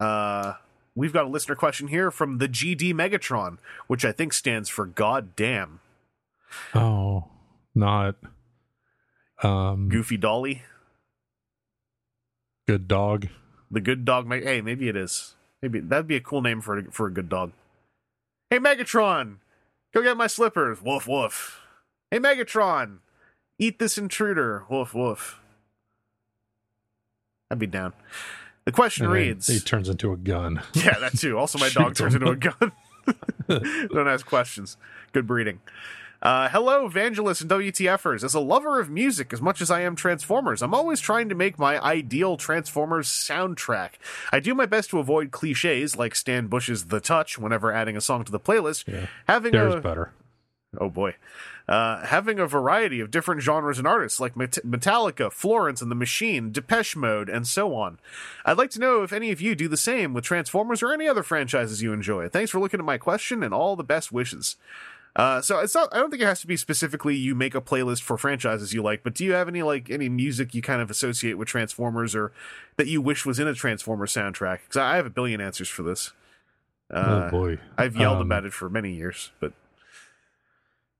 uh, 0.00 0.54
we've 0.94 1.12
got 1.12 1.26
a 1.26 1.28
listener 1.28 1.54
question 1.54 1.88
here 1.88 2.10
from 2.10 2.38
the 2.38 2.48
GD 2.48 2.94
Megatron, 2.94 3.58
which 3.86 4.04
I 4.04 4.12
think 4.12 4.32
stands 4.32 4.68
for 4.70 4.86
God 4.86 5.36
damn. 5.36 5.80
Oh, 6.74 7.28
not 7.74 8.16
um 9.42 9.90
Goofy 9.90 10.16
Dolly, 10.16 10.62
good 12.66 12.88
dog. 12.88 13.28
the 13.70 13.80
good 13.80 14.04
dog. 14.04 14.30
Hey, 14.30 14.60
maybe 14.60 14.88
it 14.88 14.96
is. 14.96 15.34
Maybe 15.62 15.80
that'd 15.80 16.06
be 16.06 16.16
a 16.16 16.20
cool 16.20 16.42
name 16.42 16.60
for 16.60 16.78
a, 16.78 16.90
for 16.90 17.06
a 17.06 17.10
good 17.12 17.28
dog. 17.28 17.52
Hey 18.50 18.58
Megatron, 18.58 19.36
go 19.94 20.02
get 20.02 20.16
my 20.16 20.26
slippers. 20.26 20.82
Woof 20.82 21.06
woof. 21.08 21.60
Hey 22.10 22.18
Megatron, 22.18 22.98
eat 23.58 23.78
this 23.78 23.98
intruder. 23.98 24.64
Woof 24.70 24.94
woof. 24.94 25.40
I'd 27.50 27.58
be 27.58 27.66
down. 27.66 27.92
The 28.64 28.72
question 28.72 29.04
And 29.06 29.14
reads. 29.14 29.46
he 29.46 29.60
turns 29.60 29.88
into 29.88 30.12
a 30.12 30.16
gun. 30.16 30.60
Yeah, 30.74 30.98
that 30.98 31.16
too. 31.18 31.38
Also, 31.38 31.58
my 31.58 31.68
dog 31.72 31.94
turns 31.94 32.14
into 32.14 32.28
a 32.28 32.36
gun. 32.36 32.72
Don't 33.48 34.08
ask 34.08 34.26
questions. 34.26 34.76
Good 35.12 35.26
breeding. 35.26 35.60
Uh, 36.22 36.48
hello, 36.48 36.86
Evangelists 36.86 37.40
and 37.42 37.50
WTFers. 37.50 38.24
As 38.24 38.34
a 38.34 38.40
lover 38.40 38.80
of 38.80 38.90
music 38.90 39.32
as 39.32 39.42
much 39.42 39.60
as 39.60 39.70
I 39.70 39.82
am 39.82 39.94
Transformers, 39.94 40.62
I'm 40.62 40.74
always 40.74 41.00
trying 41.00 41.28
to 41.28 41.34
make 41.34 41.58
my 41.58 41.82
ideal 41.82 42.36
Transformers 42.36 43.08
soundtrack. 43.08 43.90
I 44.32 44.40
do 44.40 44.54
my 44.54 44.66
best 44.66 44.90
to 44.90 44.98
avoid 44.98 45.30
cliches 45.30 45.96
like 45.96 46.14
Stan 46.14 46.46
Bush's 46.46 46.86
The 46.86 47.00
Touch 47.00 47.38
whenever 47.38 47.70
adding 47.72 47.96
a 47.96 48.00
song 48.00 48.24
to 48.24 48.32
the 48.32 48.40
playlist. 48.40 48.86
Yeah. 48.86 49.06
Having 49.28 49.52
There's 49.52 49.74
a, 49.74 49.80
better. 49.80 50.12
oh 50.80 50.88
boy. 50.88 51.16
Uh, 51.68 52.06
having 52.06 52.38
a 52.38 52.46
variety 52.46 53.00
of 53.00 53.10
different 53.10 53.42
genres 53.42 53.78
and 53.78 53.88
artists 53.88 54.20
like 54.20 54.36
Met- 54.36 54.64
Metallica, 54.64 55.32
Florence 55.32 55.82
and 55.82 55.90
the 55.90 55.96
Machine, 55.96 56.52
Depeche 56.52 56.94
Mode, 56.94 57.28
and 57.28 57.44
so 57.44 57.74
on. 57.74 57.98
I'd 58.44 58.56
like 58.56 58.70
to 58.70 58.78
know 58.78 59.02
if 59.02 59.12
any 59.12 59.32
of 59.32 59.40
you 59.40 59.56
do 59.56 59.66
the 59.66 59.76
same 59.76 60.14
with 60.14 60.22
Transformers 60.24 60.80
or 60.80 60.92
any 60.92 61.08
other 61.08 61.24
franchises 61.24 61.82
you 61.82 61.92
enjoy. 61.92 62.28
Thanks 62.28 62.52
for 62.52 62.60
looking 62.60 62.78
at 62.78 62.86
my 62.86 62.98
question 62.98 63.42
and 63.42 63.52
all 63.52 63.74
the 63.74 63.82
best 63.82 64.12
wishes. 64.12 64.56
Uh, 65.16 65.40
so 65.40 65.58
it's 65.60 65.74
not. 65.74 65.88
I 65.92 65.96
don't 65.96 66.10
think 66.10 66.22
it 66.22 66.26
has 66.26 66.42
to 66.42 66.46
be 66.46 66.58
specifically 66.58 67.16
you 67.16 67.34
make 67.34 67.54
a 67.54 67.60
playlist 67.62 68.02
for 68.02 68.18
franchises 68.18 68.74
you 68.74 68.82
like, 68.82 69.02
but 69.02 69.14
do 69.14 69.24
you 69.24 69.32
have 69.32 69.48
any 69.48 69.62
like 69.62 69.88
any 69.88 70.10
music 70.10 70.54
you 70.54 70.60
kind 70.60 70.82
of 70.82 70.90
associate 70.90 71.38
with 71.38 71.48
Transformers 71.48 72.14
or 72.14 72.32
that 72.76 72.86
you 72.86 73.00
wish 73.00 73.24
was 73.24 73.38
in 73.38 73.48
a 73.48 73.54
Transformers 73.54 74.12
soundtrack? 74.12 74.58
Because 74.64 74.76
I 74.76 74.96
have 74.96 75.06
a 75.06 75.10
billion 75.10 75.40
answers 75.40 75.68
for 75.68 75.82
this. 75.82 76.12
Uh, 76.92 77.28
oh 77.28 77.30
boy. 77.30 77.58
I've 77.78 77.96
yelled 77.96 78.18
Um, 78.18 78.26
about 78.26 78.44
it 78.44 78.52
for 78.52 78.68
many 78.68 78.92
years, 78.92 79.32
but 79.40 79.54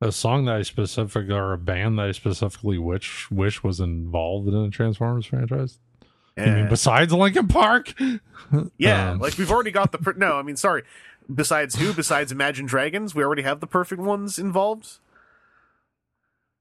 a 0.01 0.11
song 0.12 0.47
that 0.47 0.57
I 0.57 0.62
specific 0.62 1.29
or 1.31 1.53
a 1.53 1.59
band 1.59 1.99
that 1.99 2.07
I 2.07 2.12
specifically 2.12 2.79
wish 2.79 3.31
wish 3.31 3.62
was 3.62 3.81
involved 3.81 4.49
in 4.49 4.55
a 4.55 4.71
Transformers 4.71 5.27
franchise. 5.27 5.79
I 6.39 6.45
mean, 6.47 6.67
eh. 6.67 6.69
besides 6.69 7.12
Linkin 7.12 7.49
Park. 7.49 7.95
Yeah, 8.79 9.11
Um, 9.12 9.19
like 9.21 9.39
we've 9.39 9.51
already 9.51 9.71
got 9.71 9.93
the 9.93 10.14
no. 10.17 10.39
I 10.39 10.43
mean, 10.43 10.57
sorry. 10.57 10.83
Besides 11.33 11.77
who? 11.77 11.93
Besides 11.93 12.31
Imagine 12.33 12.66
Dragons, 12.66 13.14
we 13.14 13.22
already 13.24 13.43
have 13.43 13.61
the 13.61 13.66
perfect 13.66 14.01
ones 14.01 14.39
involved. 14.39 14.99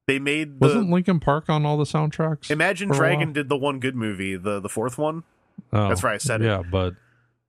They 0.06 0.18
made 0.18 0.60
the 0.60 0.66
wasn't 0.68 0.90
Linkin 0.90 1.20
Park 1.20 1.48
on 1.48 1.66
all 1.66 1.76
the 1.76 1.84
soundtracks? 1.84 2.50
Imagine 2.50 2.90
Dragon 2.90 3.32
did 3.32 3.48
the 3.48 3.56
one 3.56 3.80
good 3.80 3.96
movie, 3.96 4.36
the 4.36 4.60
the 4.60 4.68
fourth 4.68 4.98
one. 4.98 5.24
Oh, 5.72 5.88
That's 5.88 6.02
right, 6.04 6.14
I 6.14 6.18
said 6.18 6.42
it. 6.42 6.46
Yeah, 6.46 6.62
but 6.70 6.94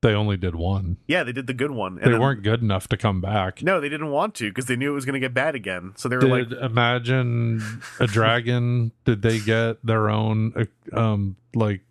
they 0.02 0.14
only 0.14 0.38
did 0.38 0.56
one. 0.56 0.98
Yeah, 1.08 1.24
they 1.24 1.32
did 1.34 1.46
the 1.48 1.54
good 1.54 1.72
one. 1.72 1.98
And 1.98 2.08
they 2.08 2.12
then- 2.12 2.22
weren't 2.22 2.42
good 2.44 2.62
enough 2.62 2.88
to 2.90 2.98
come 2.98 3.22
back. 3.22 3.62
No, 3.62 3.80
they 3.80 3.90
didn't 3.90 4.10
want 4.12 4.34
to 4.36 4.50
because 4.50 4.66
they 4.66 4.76
knew 4.76 4.92
it 4.92 4.96
was 4.96 5.06
going 5.06 5.14
to 5.14 5.20
get 5.20 5.34
bad 5.34 5.54
again. 5.56 5.94
So 5.98 6.08
they 6.10 6.16
were 6.16 6.22
like, 6.24 6.52
Imagine 6.52 7.82
a 8.00 8.08
Dragon? 8.08 8.92
did 9.06 9.22
they 9.22 9.40
get 9.40 9.84
their 9.86 10.10
own 10.10 10.54
uh, 10.56 11.00
um 11.00 11.36
like 11.54 11.82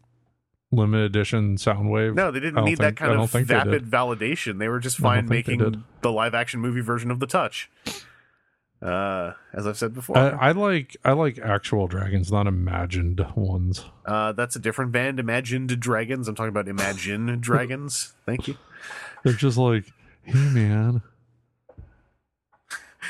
limited 0.72 1.04
edition 1.06 1.56
Soundwave? 1.56 2.14
no, 2.14 2.30
they 2.30 2.40
didn't 2.40 2.64
need 2.64 2.78
that 2.78 2.98
think- 2.98 3.02
I 3.02 3.06
kind 3.06 3.20
of 3.20 3.30
think 3.30 3.48
they 3.48 3.54
validation. 3.54 4.58
They 4.58 4.68
were 4.68 4.80
just 4.80 4.98
fine 4.98 5.26
making 5.26 5.84
the 6.02 6.12
live 6.12 6.34
action 6.34 6.60
movie 6.60 6.80
version 6.80 7.10
of 7.10 7.20
the 7.20 7.26
Touch. 7.26 7.70
Uh, 8.82 9.32
as 9.54 9.66
I've 9.66 9.78
said 9.78 9.94
before, 9.94 10.18
I, 10.18 10.28
I 10.28 10.52
like 10.52 10.96
I 11.02 11.12
like 11.12 11.38
actual 11.38 11.86
dragons, 11.86 12.30
not 12.30 12.46
imagined 12.46 13.24
ones. 13.34 13.84
uh, 14.04 14.32
that's 14.32 14.54
a 14.54 14.58
different 14.58 14.92
band. 14.92 15.18
Imagined 15.18 15.80
Dragons. 15.80 16.28
I'm 16.28 16.34
talking 16.34 16.50
about 16.50 16.68
Imagine 16.68 17.40
Dragons. 17.40 18.12
Thank 18.26 18.48
you. 18.48 18.56
They're 19.24 19.32
just 19.32 19.56
like, 19.56 19.86
hey 20.24 20.34
man, 20.34 21.00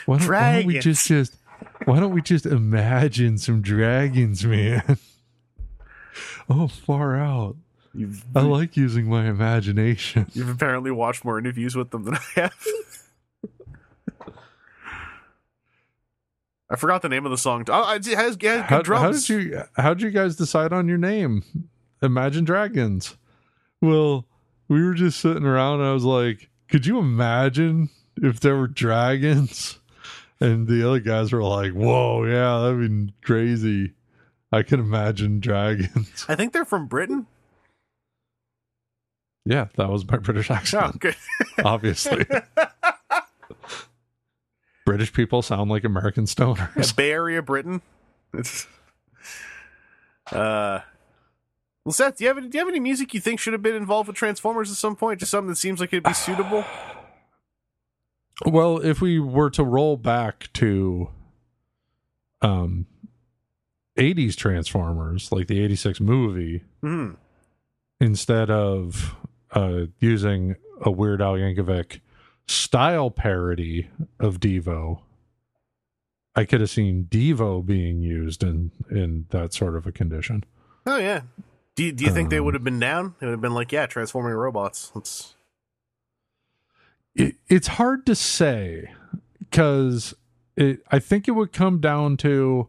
why 0.07 0.19
don't, 0.19 0.29
why 0.29 0.53
don't 0.53 0.67
we 0.67 0.79
just 0.79 1.09
just 1.09 1.35
why 1.85 1.99
don't 1.99 2.13
we 2.13 2.23
just 2.23 2.47
imagine 2.47 3.37
some 3.37 3.61
dragons, 3.61 4.45
man? 4.45 4.99
Oh, 6.49 6.69
far 6.69 7.17
out. 7.17 7.57
You've 7.95 8.25
I 8.35 8.41
like 8.43 8.77
using 8.77 9.09
my 9.09 9.27
imagination. 9.27 10.27
You've 10.35 10.51
apparently 10.51 10.91
watched 10.91 11.25
more 11.25 11.39
interviews 11.39 11.75
with 11.75 11.91
them 11.91 12.05
than 12.05 12.15
I 12.15 12.21
have. 12.35 12.67
I 16.69 16.77
forgot 16.77 17.03
the 17.03 17.09
name 17.09 17.25
of 17.25 17.31
the 17.31 17.39
song. 17.39 17.65
Oh, 17.69 17.95
it 17.95 18.05
has, 18.07 18.37
it 18.37 18.43
has 18.43 18.65
How, 18.69 18.83
drums. 18.83 19.03
how 19.03 19.13
did 19.13 19.29
you 19.29 19.63
how 19.77 19.95
did 19.95 20.03
you 20.03 20.11
guys 20.11 20.35
decide 20.37 20.73
on 20.73 20.89
your 20.89 20.99
name? 20.99 21.45
Imagine 22.03 22.45
Dragons. 22.45 23.17
Well, 23.81 24.27
we 24.69 24.83
were 24.85 24.95
just 24.95 25.21
sitting 25.21 25.45
around 25.45 25.81
and 25.81 25.89
I 25.89 25.93
was 25.93 26.05
like, 26.05 26.49
could 26.69 26.85
you 26.85 26.99
imagine 26.99 27.89
if 28.17 28.41
there 28.41 28.57
were 28.57 28.67
dragons? 28.69 29.79
And 30.41 30.67
the 30.67 30.87
other 30.87 31.01
guys 31.01 31.33
were 31.33 31.43
like, 31.43 31.73
Whoa, 31.73 32.25
yeah, 32.25 32.61
that'd 32.61 33.07
be 33.07 33.15
crazy. 33.23 33.93
I 34.53 34.63
can 34.63 34.81
imagine 34.81 35.41
dragons. 35.41 36.25
I 36.29 36.35
think 36.37 36.53
they're 36.53 36.65
from 36.65 36.87
Britain. 36.87 37.27
Yeah, 39.45 39.67
that 39.77 39.89
was 39.89 40.09
my 40.09 40.17
British 40.19 40.51
Oh, 40.51 40.55
accent, 40.55 40.99
good. 41.01 41.17
obviously. 41.65 42.25
British 44.85 45.13
people 45.13 45.43
sound 45.43 45.71
like 45.71 45.85
American 45.85 46.25
stoners. 46.25 46.95
Bay 46.95 47.11
Area, 47.13 47.43
Britain. 47.43 47.81
It's, 48.35 48.67
uh, 50.33 50.81
well, 51.85 51.93
Seth, 51.93 52.17
do 52.19 52.25
you 52.25 52.29
have 52.29 52.39
any, 52.39 52.49
do 52.49 52.59
you 52.59 52.65
have 52.65 52.69
any 52.69 52.81
music 52.81 53.15
you 53.15 53.21
think 53.21 53.39
should 53.41 53.53
have 53.53 53.63
been 53.63 53.75
involved 53.77 54.09
with 54.09 54.17
Transformers 54.17 54.71
at 54.71 54.77
some 54.77 54.97
point? 54.97 55.21
Just 55.21 55.31
something 55.31 55.49
that 55.49 55.57
seems 55.57 55.81
like 55.81 55.93
it'd 55.93 56.05
be 56.05 56.13
suitable. 56.13 56.65
Well, 58.45 58.79
if 58.79 59.01
we 59.01 59.19
were 59.19 59.51
to 59.51 59.65
roll 59.65 59.97
back 59.97 60.53
to 60.55 61.09
um 62.43 62.87
80s 63.97 64.37
Transformers, 64.37 65.33
like 65.33 65.47
the 65.47 65.61
86 65.61 66.01
movie, 66.01 66.63
Hmm. 66.83 67.13
instead 68.01 68.51
of 68.51 69.15
uh 69.53 69.87
using 70.01 70.57
a 70.83 70.91
Weird 70.91 71.23
Al 71.23 71.35
Yankovic 71.35 72.01
style 72.47 73.11
parody 73.11 73.89
of 74.21 74.39
Devo, 74.41 75.01
I 76.35 76.45
could 76.45 76.61
have 76.61 76.71
seen 76.71 77.07
Devo 77.11 77.65
being 77.65 78.03
used 78.03 78.43
in 78.43 78.71
in 78.91 79.27
that 79.31 79.53
sort 79.55 79.77
of 79.77 79.87
a 79.87 79.93
condition. 79.93 80.45
Oh 80.85 80.99
yeah. 80.99 81.23
Do 81.75 81.85
you, 81.85 81.93
do 81.93 82.05
you 82.05 82.11
think 82.11 82.31
they 82.31 82.39
Um, 82.39 82.45
would 82.47 82.55
have 82.55 82.65
been 82.65 82.81
down? 82.81 83.15
They 83.19 83.27
would 83.27 83.33
have 83.33 83.41
been 83.43 83.53
like, 83.53 83.71
yeah, 83.71 83.85
transforming 83.87 84.33
robots. 84.33 84.91
Let's. 84.95 85.35
it, 87.15 87.37
it's 87.49 87.67
hard 87.67 88.07
to 88.07 88.15
say 88.15 88.91
because 89.39 90.15
I 90.59 90.99
think 90.99 91.29
it 91.29 91.33
would 91.33 91.53
come 91.53 91.81
down 91.81 92.17
to 92.19 92.69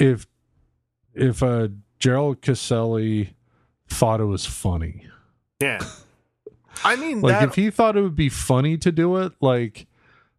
if 0.00 0.26
if 1.14 1.42
uh, 1.42 1.68
Gerald 1.98 2.42
Casale 2.42 3.34
thought 3.88 4.20
it 4.20 4.24
was 4.24 4.46
funny. 4.46 5.06
Yeah. 5.60 5.84
I 6.84 6.96
mean, 6.96 7.20
Like 7.20 7.40
that, 7.40 7.48
if 7.48 7.54
he 7.56 7.70
thought 7.70 7.96
it 7.96 8.02
would 8.02 8.16
be 8.16 8.28
funny 8.28 8.76
to 8.78 8.92
do 8.92 9.16
it, 9.16 9.32
like 9.40 9.86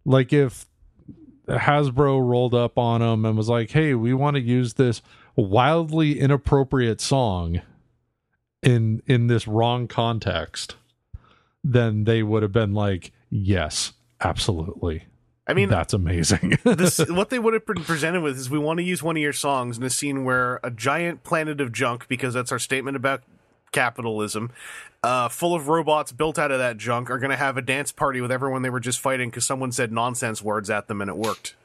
like 0.05 0.32
if 0.32 0.66
Hasbro 1.47 2.26
rolled 2.26 2.53
up 2.53 2.78
on 2.78 3.01
him 3.01 3.26
and 3.26 3.36
was 3.36 3.49
like, 3.49 3.72
"Hey, 3.72 3.93
we 3.93 4.14
want 4.14 4.36
to 4.36 4.41
use 4.41 4.76
this 4.76 5.01
wildly 5.36 6.20
inappropriate 6.20 7.01
song 7.01 7.62
in 8.64 9.01
in 9.05 9.28
this 9.28 9.47
wrong 9.47 9.88
context." 9.88 10.76
then 11.64 12.03
they 12.05 12.24
would 12.24 12.43
have 12.43 12.51
been 12.51 12.74
like, 12.74 13.12
yes, 13.30 13.93
absolutely. 14.22 15.05
I 15.50 15.54
mean, 15.54 15.70
That's 15.70 15.93
amazing. 15.93 16.60
this 16.64 17.00
what 17.10 17.30
they 17.30 17.39
would 17.39 17.54
have 17.56 17.66
been 17.66 17.84
presented 17.84 18.22
with 18.22 18.38
is 18.38 18.50
we 18.50 18.60
want 18.60 18.78
to 18.78 18.84
use 18.84 19.02
one 19.02 19.18
of 19.18 19.22
your 19.22 19.34
songs 19.34 19.78
in 19.78 19.84
a 19.84 19.89
scene 19.89 20.24
where 20.24 20.60
a 20.64 20.70
giant 20.70 21.24
planet 21.24 21.60
of 21.60 21.72
junk, 21.72 22.08
because 22.08 22.34
that's 22.36 22.52
our 22.52 22.60
statement 22.60 22.95
about 22.95 23.24
capitalism, 23.72 24.52
uh, 25.04 25.28
full 25.28 25.56
of 25.56 25.68
robots 25.68 26.12
built 26.12 26.38
out 26.38 26.52
of 26.52 26.60
that 26.60 26.78
junk, 26.78 27.10
are 27.10 27.18
going 27.18 27.32
to 27.32 27.38
have 27.38 27.58
a 27.58 27.62
dance 27.62 27.91
party 27.91 28.22
with 28.22 28.32
everyone 28.32 28.62
they 28.62 28.70
were 28.70 28.80
just 28.80 29.00
fighting 29.00 29.30
because 29.30 29.45
someone 29.45 29.72
said 29.72 29.91
nonsense 29.91 30.41
words 30.43 30.70
at 30.70 30.88
them 30.88 31.02
and 31.02 31.10
it 31.10 31.18
worked. 31.18 31.56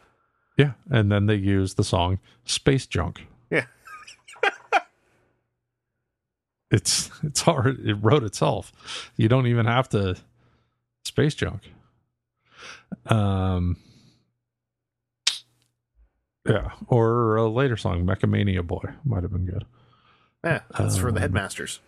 yeah. 0.57 0.72
And 0.91 1.12
then 1.12 1.26
they 1.26 1.35
used 1.37 1.76
the 1.76 1.85
song 1.85 2.18
Space 2.45 2.87
Junk. 2.87 3.26
Yeah. 3.51 3.66
It's 6.70 7.11
it's 7.22 7.43
hard. 7.43 7.87
It 7.87 7.95
wrote 7.95 8.24
itself. 8.24 8.72
You 9.16 9.28
don't 9.28 9.47
even 9.47 9.66
have 9.66 9.89
to 9.91 10.16
space 11.05 11.35
junk. 11.35 11.61
Um 13.07 13.76
Yeah, 16.47 16.70
or 16.88 17.36
a 17.36 17.49
later 17.49 17.76
song, 17.76 18.05
Mechamania 18.05 18.66
Boy, 18.66 18.84
might 19.05 19.22
have 19.22 19.32
been 19.32 19.47
good. 19.47 19.64
Yeah, 20.45 20.61
that's 20.76 20.97
for 20.99 21.11
the 21.11 21.16
Um, 21.16 21.22
headmasters. 21.22 21.80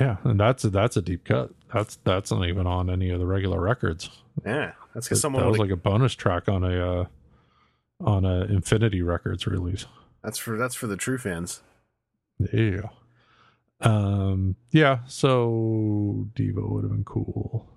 Yeah, 0.00 0.16
and 0.24 0.40
that's 0.40 0.64
a, 0.64 0.70
that's 0.70 0.96
a 0.96 1.02
deep 1.02 1.24
cut. 1.24 1.52
That's 1.72 1.96
that's 2.02 2.32
not 2.32 2.46
even 2.48 2.66
on 2.66 2.90
any 2.90 3.10
of 3.10 3.20
the 3.20 3.26
regular 3.26 3.60
records. 3.60 4.10
Yeah, 4.44 4.72
that's 4.92 5.06
That, 5.06 5.10
because 5.10 5.20
someone 5.20 5.44
that 5.44 5.48
was 5.48 5.58
like 5.60 5.70
a 5.70 5.76
bonus 5.76 6.14
track 6.14 6.48
on 6.48 6.64
a 6.64 7.02
uh, 7.02 7.04
on 8.00 8.24
a 8.24 8.46
Infinity 8.46 9.02
Records 9.02 9.46
release. 9.46 9.86
that's 10.24 10.38
for 10.38 10.56
that's 10.58 10.74
for 10.74 10.88
the 10.88 10.96
true 10.96 11.18
fans. 11.18 11.60
Yeah. 12.52 12.88
Um. 13.80 14.56
Yeah. 14.72 15.00
So 15.06 16.26
Devo 16.34 16.68
would 16.70 16.82
have 16.82 16.90
been 16.90 17.04
cool. 17.04 17.68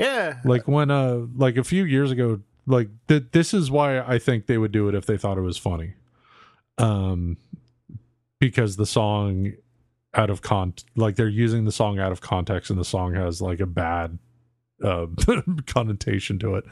Yeah, 0.00 0.38
Like 0.44 0.66
when 0.66 0.90
uh, 0.90 1.26
like 1.36 1.58
a 1.58 1.64
few 1.64 1.84
years 1.84 2.10
ago, 2.10 2.40
like 2.66 2.88
th- 3.06 3.24
this 3.32 3.52
is 3.52 3.70
why 3.70 4.00
I 4.00 4.18
think 4.18 4.46
they 4.46 4.56
would 4.56 4.72
do 4.72 4.88
it 4.88 4.94
if 4.94 5.04
they 5.04 5.18
thought 5.18 5.36
it 5.36 5.42
was 5.42 5.58
funny. 5.58 5.92
Um, 6.78 7.36
because 8.38 8.76
the 8.76 8.86
song 8.86 9.52
out 10.14 10.30
of 10.30 10.40
con 10.40 10.72
like 10.96 11.16
they're 11.16 11.28
using 11.28 11.66
the 11.66 11.72
song 11.72 11.98
out 11.98 12.12
of 12.12 12.22
context, 12.22 12.70
and 12.70 12.78
the 12.78 12.84
song 12.84 13.14
has 13.14 13.42
like 13.42 13.60
a 13.60 13.66
bad 13.66 14.18
uh 14.82 15.06
connotation 15.66 16.38
to 16.38 16.54
it. 16.54 16.64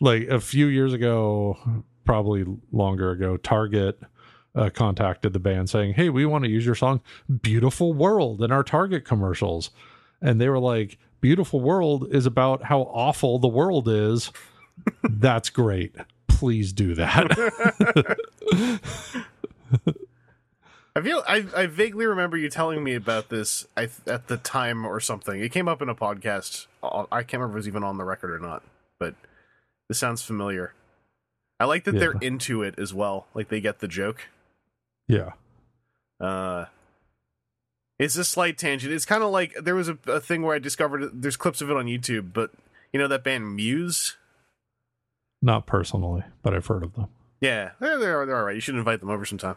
Like 0.00 0.28
a 0.28 0.38
few 0.38 0.66
years 0.66 0.92
ago, 0.92 1.58
probably 2.04 2.44
longer 2.70 3.10
ago, 3.10 3.36
Target 3.36 4.00
uh, 4.54 4.70
contacted 4.70 5.32
the 5.32 5.40
band 5.40 5.68
saying, 5.68 5.94
"Hey, 5.94 6.08
we 6.08 6.24
want 6.24 6.44
to 6.44 6.50
use 6.50 6.64
your 6.64 6.76
song 6.76 7.00
"Beautiful 7.42 7.92
World" 7.92 8.42
in 8.42 8.52
our 8.52 8.62
Target 8.62 9.04
commercials," 9.04 9.70
and 10.22 10.40
they 10.40 10.48
were 10.48 10.60
like, 10.60 10.98
"Beautiful 11.20 11.60
World 11.60 12.08
is 12.14 12.26
about 12.26 12.64
how 12.64 12.82
awful 12.82 13.38
the 13.38 13.48
world 13.48 13.88
is." 13.88 14.32
That's 15.02 15.50
great. 15.50 15.94
Please 16.28 16.72
do 16.72 16.94
that. 16.94 17.30
I 20.96 21.02
feel 21.02 21.22
I, 21.26 21.46
I 21.56 21.66
vaguely 21.66 22.06
remember 22.06 22.36
you 22.36 22.50
telling 22.50 22.82
me 22.82 22.94
about 22.94 23.28
this 23.28 23.66
I, 23.76 23.88
at 24.06 24.26
the 24.26 24.36
time 24.36 24.84
or 24.84 24.98
something. 25.00 25.40
It 25.40 25.52
came 25.52 25.68
up 25.68 25.80
in 25.82 25.88
a 25.88 25.94
podcast. 25.94 26.66
Uh, 26.82 27.04
I 27.12 27.22
can't 27.22 27.40
remember 27.40 27.52
if 27.52 27.56
it 27.56 27.60
was 27.60 27.68
even 27.68 27.84
on 27.84 27.96
the 27.96 28.04
record 28.04 28.32
or 28.32 28.38
not, 28.40 28.62
but 28.98 29.14
this 29.88 29.98
sounds 29.98 30.22
familiar. 30.22 30.74
I 31.60 31.66
like 31.66 31.84
that 31.84 31.92
they're 31.92 32.14
into 32.20 32.62
it 32.62 32.78
as 32.78 32.94
well. 32.94 33.26
Like 33.34 33.48
they 33.48 33.60
get 33.60 33.80
the 33.80 33.88
joke. 33.88 34.28
yeah. 35.06 35.32
Uh, 36.18 36.66
it's 38.00 38.16
a 38.16 38.24
slight 38.24 38.56
tangent. 38.56 38.92
It's 38.92 39.04
kind 39.04 39.22
of 39.22 39.30
like 39.30 39.54
there 39.60 39.74
was 39.74 39.90
a, 39.90 39.98
a 40.06 40.20
thing 40.20 40.42
where 40.42 40.56
I 40.56 40.58
discovered 40.58 41.10
there's 41.12 41.36
clips 41.36 41.60
of 41.60 41.70
it 41.70 41.76
on 41.76 41.84
YouTube, 41.84 42.32
but 42.32 42.50
you 42.92 42.98
know 42.98 43.06
that 43.06 43.22
band 43.22 43.54
Muse. 43.54 44.16
Not 45.42 45.66
personally, 45.66 46.24
but 46.42 46.54
I've 46.54 46.66
heard 46.66 46.82
of 46.82 46.94
them. 46.94 47.08
Yeah, 47.40 47.72
they're 47.78 47.98
they're, 47.98 48.24
they're 48.24 48.38
all 48.38 48.44
right. 48.44 48.54
You 48.54 48.60
should 48.60 48.74
invite 48.74 49.00
them 49.00 49.10
over 49.10 49.26
sometime. 49.26 49.56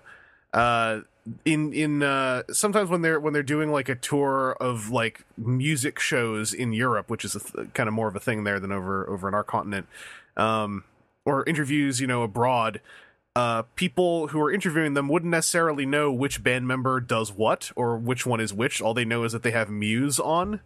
Uh, 0.53 0.99
in 1.45 1.71
in 1.71 2.03
uh, 2.03 2.43
sometimes 2.51 2.89
when 2.89 3.01
they're 3.01 3.17
when 3.17 3.31
they're 3.31 3.43
doing 3.43 3.71
like 3.71 3.87
a 3.87 3.95
tour 3.95 4.57
of 4.59 4.89
like 4.89 5.25
music 5.37 5.97
shows 5.97 6.53
in 6.53 6.73
Europe, 6.73 7.09
which 7.09 7.23
is 7.23 7.31
th- 7.33 7.73
kind 7.73 7.87
of 7.87 7.93
more 7.93 8.09
of 8.09 8.15
a 8.15 8.19
thing 8.19 8.43
there 8.43 8.59
than 8.59 8.73
over 8.73 9.09
over 9.09 9.29
in 9.29 9.33
our 9.33 9.43
continent, 9.43 9.87
um, 10.35 10.83
or 11.23 11.45
interviews 11.45 12.01
you 12.01 12.07
know 12.07 12.23
abroad. 12.23 12.81
Uh, 13.36 13.63
people 13.75 14.27
who 14.27 14.39
are 14.39 14.51
interviewing 14.51 14.93
them 14.93 15.09
wouldn't 15.09 15.31
necessarily 15.31 15.86
know 15.86 16.11
which 16.11 16.43
band 16.43 16.67
member 16.67 16.99
does 16.99 17.31
what 17.31 17.71
or 17.75 17.97
which 17.97 18.25
one 18.25 18.39
is 18.39 18.53
which. 18.53 18.81
All 18.81 18.93
they 18.93 19.05
know 19.05 19.23
is 19.23 19.31
that 19.31 19.41
they 19.41 19.51
have 19.51 19.69
Muse 19.69 20.19
on. 20.19 20.59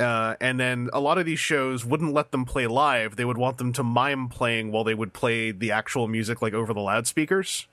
Uh, 0.00 0.34
and 0.40 0.58
then 0.58 0.88
a 0.92 1.00
lot 1.00 1.18
of 1.18 1.26
these 1.26 1.38
shows 1.38 1.84
wouldn't 1.84 2.14
let 2.14 2.32
them 2.32 2.44
play 2.44 2.66
live. 2.66 3.16
They 3.16 3.24
would 3.24 3.38
want 3.38 3.58
them 3.58 3.72
to 3.74 3.82
mime 3.82 4.28
playing 4.28 4.72
while 4.72 4.82
they 4.82 4.94
would 4.94 5.12
play 5.12 5.50
the 5.52 5.70
actual 5.70 6.08
music, 6.08 6.40
like 6.40 6.54
over 6.54 6.72
the 6.72 6.80
loudspeakers. 6.80 7.66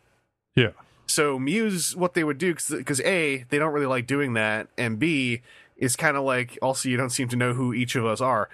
Yeah. 0.53 0.71
So 1.07 1.39
Muse, 1.39 1.95
what 1.95 2.13
they 2.15 2.23
would 2.25 2.37
do, 2.37 2.53
because 2.53 2.99
A, 3.01 3.45
they 3.49 3.57
don't 3.57 3.71
really 3.71 3.85
like 3.85 4.07
doing 4.07 4.33
that, 4.33 4.67
and 4.77 4.99
B, 4.99 5.41
is 5.77 5.95
kind 5.95 6.17
of 6.17 6.23
like 6.23 6.59
also 6.61 6.89
you 6.89 6.97
don't 6.97 7.11
seem 7.11 7.29
to 7.29 7.35
know 7.37 7.53
who 7.53 7.73
each 7.73 7.95
of 7.95 8.05
us 8.05 8.19
are. 8.19 8.49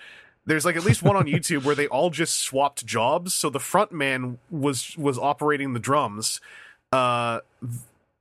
There's 0.46 0.66
like 0.66 0.76
at 0.76 0.84
least 0.84 1.04
one 1.04 1.16
on 1.16 1.26
YouTube 1.26 1.64
where 1.64 1.76
they 1.76 1.88
all 1.88 2.10
just 2.10 2.40
swapped 2.40 2.86
jobs. 2.86 3.34
So 3.34 3.50
the 3.50 3.60
front 3.60 3.92
man 3.92 4.40
was 4.50 4.98
was 4.98 5.18
operating 5.18 5.74
the 5.74 5.80
drums. 5.80 6.42
Uh, 6.92 7.40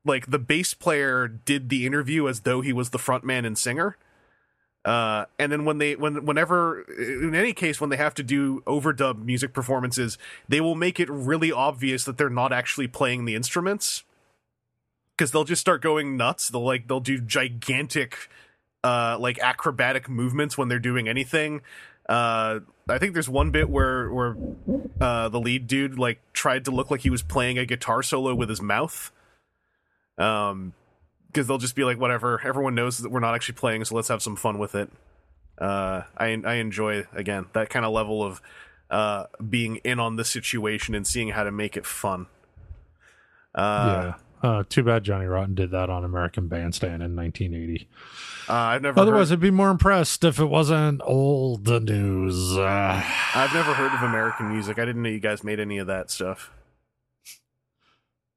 like 0.05 0.31
the 0.31 0.39
bass 0.39 0.75
player 0.75 1.29
did 1.29 1.69
the 1.69 1.87
interview 1.87 2.29
as 2.29 2.41
though 2.41 2.61
he 2.61 2.73
was 2.73 2.91
the 2.91 2.99
front 2.99 3.25
man 3.25 3.45
and 3.45 3.57
singer. 3.57 3.97
Uh, 4.85 5.27
and 5.39 5.53
then 5.53 5.65
when 5.65 5.79
they 5.79 5.95
when 5.95 6.25
whenever 6.25 6.83
in 6.83 7.35
any 7.35 7.53
case 7.53 7.81
when 7.81 7.91
they 7.91 7.97
have 7.97 8.15
to 8.15 8.23
do 8.23 8.61
overdub 8.63 9.25
music 9.25 9.53
performances, 9.53 10.19
they 10.49 10.61
will 10.61 10.75
make 10.75 10.99
it 10.99 11.09
really 11.09 11.53
obvious 11.53 12.05
that 12.05 12.19
they're 12.19 12.29
not 12.29 12.53
actually 12.53 12.89
playing 12.89 13.25
the 13.25 13.37
instruments 13.37 14.03
because 15.17 15.31
they'll 15.31 15.45
just 15.45 15.61
start 15.61 15.83
going 15.83 16.17
nuts. 16.17 16.49
They'll 16.49 16.65
like 16.65 16.89
they'll 16.89 16.99
do 16.99 17.21
gigantic, 17.21 18.29
uh, 18.83 19.19
like 19.21 19.39
acrobatic 19.39 20.09
movements 20.09 20.59
when 20.59 20.67
they're 20.67 20.81
doing 20.81 21.09
anything. 21.09 21.61
Uh, 22.09 22.61
I 22.89 22.99
think 22.99 23.15
there's 23.15 23.29
one 23.29 23.51
bit 23.51 23.71
where 23.71 24.11
where 24.11 24.37
uh, 25.01 25.29
the 25.29 25.41
lead 25.41 25.67
dude 25.67 25.99
like 25.99 26.21
tried 26.33 26.65
to 26.65 26.71
look 26.71 26.91
like 26.91 27.01
he 27.01 27.11
was 27.11 27.23
playing 27.23 27.59
a 27.59 27.65
guitar 27.65 28.03
solo 28.03 28.35
with 28.35 28.49
his 28.49 28.61
mouth. 28.61 29.11
Um, 30.19 30.75
because 31.29 31.47
they'll 31.47 31.59
just 31.59 31.75
be 31.75 31.85
like, 31.85 31.99
whatever. 31.99 32.41
Everyone 32.45 32.75
knows 32.75 32.99
that 32.99 33.11
we're 33.11 33.21
not 33.21 33.35
actually 33.35 33.55
playing, 33.55 33.85
so 33.87 33.95
let's 33.95 34.09
have 34.09 34.23
some 34.23 34.37
fun 34.37 34.59
with 34.59 34.75
it. 34.75 34.91
Uh, 35.59 36.03
I 36.17 36.39
I 36.45 36.55
enjoy 36.55 37.07
again 37.15 37.47
that 37.53 37.71
kind 37.71 37.85
of 37.85 37.93
level 37.93 38.23
of 38.23 38.41
uh 38.91 39.27
being 39.49 39.77
in 39.77 39.99
on 39.99 40.17
the 40.17 40.25
situation 40.25 40.95
and 40.95 41.07
seeing 41.07 41.29
how 41.29 41.45
to 41.45 41.53
make 41.53 41.77
it 41.77 41.87
fun. 41.87 42.27
Uh, 43.55 44.13
yeah. 44.13 44.15
Uh, 44.43 44.65
too 44.69 44.83
bad 44.83 45.05
Johnny 45.05 45.27
Rotten 45.27 45.55
did 45.55 45.71
that 45.71 45.89
on 45.89 46.05
American 46.05 46.49
Bandstand 46.49 47.01
in 47.03 47.15
1980. 47.15 47.89
uh, 48.49 48.53
I've 48.53 48.83
never 48.83 48.99
Otherwise, 48.99 49.29
heard, 49.31 49.37
I'd 49.37 49.41
be 49.41 49.51
more 49.53 49.71
impressed 49.71 50.25
if 50.25 50.41
it 50.41 50.47
wasn't 50.47 51.01
old 51.05 51.69
news. 51.69 52.57
Uh, 52.59 53.03
I've 53.35 53.55
never 53.55 53.73
heard 53.73 53.93
of 53.95 54.03
American 54.03 54.49
music. 54.53 54.79
I 54.81 54.85
didn't 54.85 55.03
know 55.03 55.11
you 55.11 55.21
guys 55.21 55.45
made 55.45 55.61
any 55.61 55.79
of 55.79 55.87
that 55.87 56.11
stuff. 56.11 56.51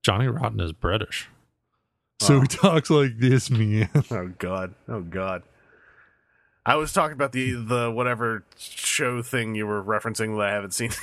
Johnny 0.04 0.28
Rotten 0.28 0.60
is 0.60 0.72
British. 0.74 1.28
So 2.22 2.36
Oh. 2.36 2.42
he 2.42 2.48
talks 2.48 2.90
like 2.90 3.18
this, 3.18 3.50
man. 3.50 3.90
Oh 4.12 4.32
god. 4.38 4.76
Oh 4.88 5.02
god. 5.02 5.42
I 6.68 6.76
was 6.76 6.94
talking 6.94 7.14
about 7.14 7.32
the 7.32 7.54
the 7.54 7.92
whatever 7.92 8.44
show 8.58 9.22
thing 9.22 9.56
you 9.56 9.66
were 9.68 9.84
referencing 9.84 10.38
that 10.38 10.48
I 10.48 10.52
haven't 10.52 10.74
seen. 10.76 10.92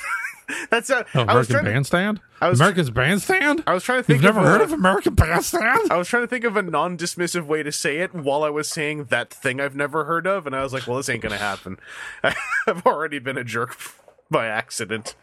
That's 0.71 0.91
a, 0.91 1.05
Oh, 1.15 1.23
I 1.23 1.35
was 1.37 1.49
American 1.49 1.65
to, 1.67 1.71
Bandstand? 1.73 2.21
I 2.41 2.49
was- 2.49 2.61
American's 2.61 2.91
Bandstand? 2.91 3.63
I 3.67 3.75
was 3.75 3.85
trying 3.85 4.01
to 4.01 4.03
think 4.05 4.17
You've 4.23 4.35
never 4.35 4.41
of 4.41 4.47
heard 4.47 4.61
a- 4.61 4.65
of 4.65 4.73
American 4.73 5.15
Bandstand? 5.15 5.91
I 5.93 5.97
was 5.97 6.09
trying 6.09 6.25
to 6.25 6.27
think 6.27 6.45
of 6.45 6.57
a 6.57 6.63
non-dismissive 6.63 7.45
way 7.47 7.63
to 7.63 7.71
say 7.73 7.99
it 7.99 8.15
while 8.15 8.43
I 8.45 8.51
was 8.51 8.69
saying 8.69 9.05
that 9.07 9.31
thing 9.31 9.61
I've 9.61 9.77
never 9.77 10.05
heard 10.05 10.27
of, 10.27 10.47
and 10.47 10.55
I 10.57 10.63
was 10.63 10.73
like, 10.73 10.87
"Well, 10.87 10.97
this 10.97 11.09
ain't 11.09 11.23
gonna 11.23 11.39
happen." 11.39 11.79
I've 12.23 12.85
already 12.87 13.19
been 13.19 13.39
a 13.39 13.45
jerk 13.45 13.77
by 14.31 14.47
accident 14.47 15.15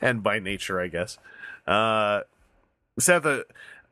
and 0.00 0.22
by 0.22 0.38
nature, 0.38 0.80
I 0.80 0.88
guess. 0.88 1.18
Uh, 1.66 2.20
Seth, 2.98 3.24
uh, 3.26 3.42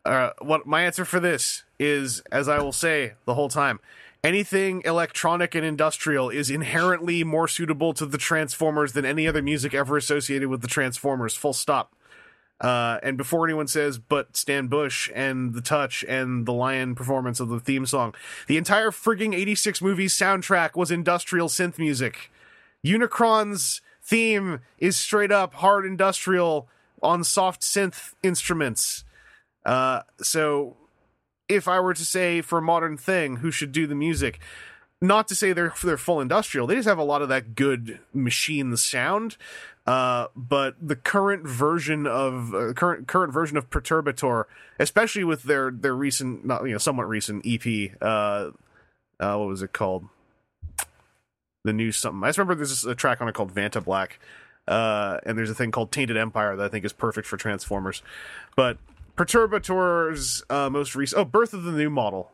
uh, 0.05 0.31
what 0.41 0.67
my 0.67 0.83
answer 0.83 1.05
for 1.05 1.21
this 1.21 1.65
is, 1.79 2.21
as 2.33 2.49
I 2.49 2.59
will 2.61 2.73
say 2.73 3.15
the 3.25 3.35
whole 3.35 3.49
time, 3.49 3.81
anything 4.25 4.83
electronic 4.85 5.55
and 5.55 5.65
industrial 5.65 6.31
is 6.31 6.51
inherently 6.51 7.25
more 7.25 7.49
suitable 7.49 7.93
to 7.95 8.07
the 8.07 8.19
Transformers 8.19 8.93
than 8.93 9.05
any 9.05 9.27
other 9.27 9.43
music 9.43 9.75
ever 9.75 9.97
associated 9.97 10.49
with 10.49 10.63
the 10.63 10.69
Transformers. 10.69 11.35
Full 11.35 11.53
stop. 11.53 11.95
Uh, 12.61 12.99
and 13.05 13.17
before 13.17 13.47
anyone 13.47 13.69
says, 13.69 13.99
but 13.99 14.37
Stan 14.37 14.67
Bush 14.67 15.11
and 15.15 15.55
the 15.55 15.61
touch 15.61 16.05
and 16.09 16.45
the 16.45 16.53
lion 16.53 16.97
performance 16.97 17.39
of 17.39 17.49
the 17.49 17.61
theme 17.61 17.87
song, 17.87 18.15
the 18.49 18.57
entire 18.57 18.91
frigging 18.91 19.35
86 19.35 19.81
movies 19.81 20.17
soundtrack 20.17 20.75
was 20.75 20.91
industrial 20.91 21.49
synth 21.49 21.79
music. 21.79 22.33
Unicron's 22.85 23.81
theme 24.03 24.61
is 24.79 24.97
straight 24.97 25.31
up 25.31 25.55
hard 25.55 25.87
industrial 25.87 26.69
on 27.01 27.23
soft 27.23 27.63
synth 27.63 28.15
instruments. 28.25 29.05
Uh, 29.65 30.01
so 30.21 30.77
if 31.49 31.69
I 31.69 31.81
were 31.81 31.95
to 31.95 32.05
say 32.05 32.41
for 32.41 32.59
a 32.59 32.63
modern 32.63 32.97
thing 32.97 33.37
who 33.37 33.51
should 33.51 33.73
do 33.73 33.87
the 33.87 33.95
music, 33.95 34.41
not 35.01 35.29
to 35.29 35.35
say 35.35 35.53
they're 35.53 35.73
they're 35.83 35.97
full 35.97 36.21
industrial. 36.21 36.67
They 36.67 36.75
just 36.75 36.89
have 36.89 36.99
a 36.99 37.05
lot 37.05 37.23
of 37.23 37.29
that 37.29 37.55
good 37.55 38.01
machine 38.13 38.77
sound. 38.77 39.37
Uh, 39.87 40.27
but 40.37 40.75
the 40.83 40.97
current 40.97 41.47
version 41.47 42.07
of 42.07 42.55
uh, 42.55 42.73
current 42.75 43.07
current 43.09 43.33
version 43.33 43.57
of 43.57 43.71
Perturbator, 43.71 44.45
especially 44.79 45.25
with 45.25 45.45
their 45.45 45.71
their 45.71 45.95
recent, 45.95 46.45
not 46.45 46.65
you 46.65 46.73
know, 46.73 46.79
somewhat 46.79 47.09
recent 47.09 47.47
EP. 47.47 47.93
Uh, 48.01 48.51
uh, 49.21 49.37
what 49.37 49.49
was 49.49 49.63
it 49.63 49.73
called? 49.73 50.05
The 51.65 51.73
new 51.73 51.91
something. 51.91 52.23
I 52.23 52.29
just 52.29 52.39
remember 52.39 52.55
there's 52.55 52.85
a 52.85 52.95
track 52.95 53.21
on 53.21 53.29
it 53.29 53.35
called 53.35 53.55
Vantablack. 53.55 54.13
Uh, 54.67 55.19
and 55.25 55.39
there's 55.39 55.49
a 55.49 55.55
thing 55.55 55.71
called 55.71 55.91
Tainted 55.91 56.19
Empire 56.19 56.55
that 56.55 56.67
I 56.67 56.69
think 56.69 56.85
is 56.85 56.93
perfect 56.93 57.27
for 57.27 57.39
Transformers. 57.39 58.03
But 58.55 58.77
Perturbator's 59.19 60.45
uh, 60.49 60.71
most 60.71 60.95
recent, 60.95 61.21
oh, 61.21 61.25
Birth 61.25 61.53
of 61.53 61.65
the 61.65 61.73
New 61.73 61.91
Model, 61.91 62.31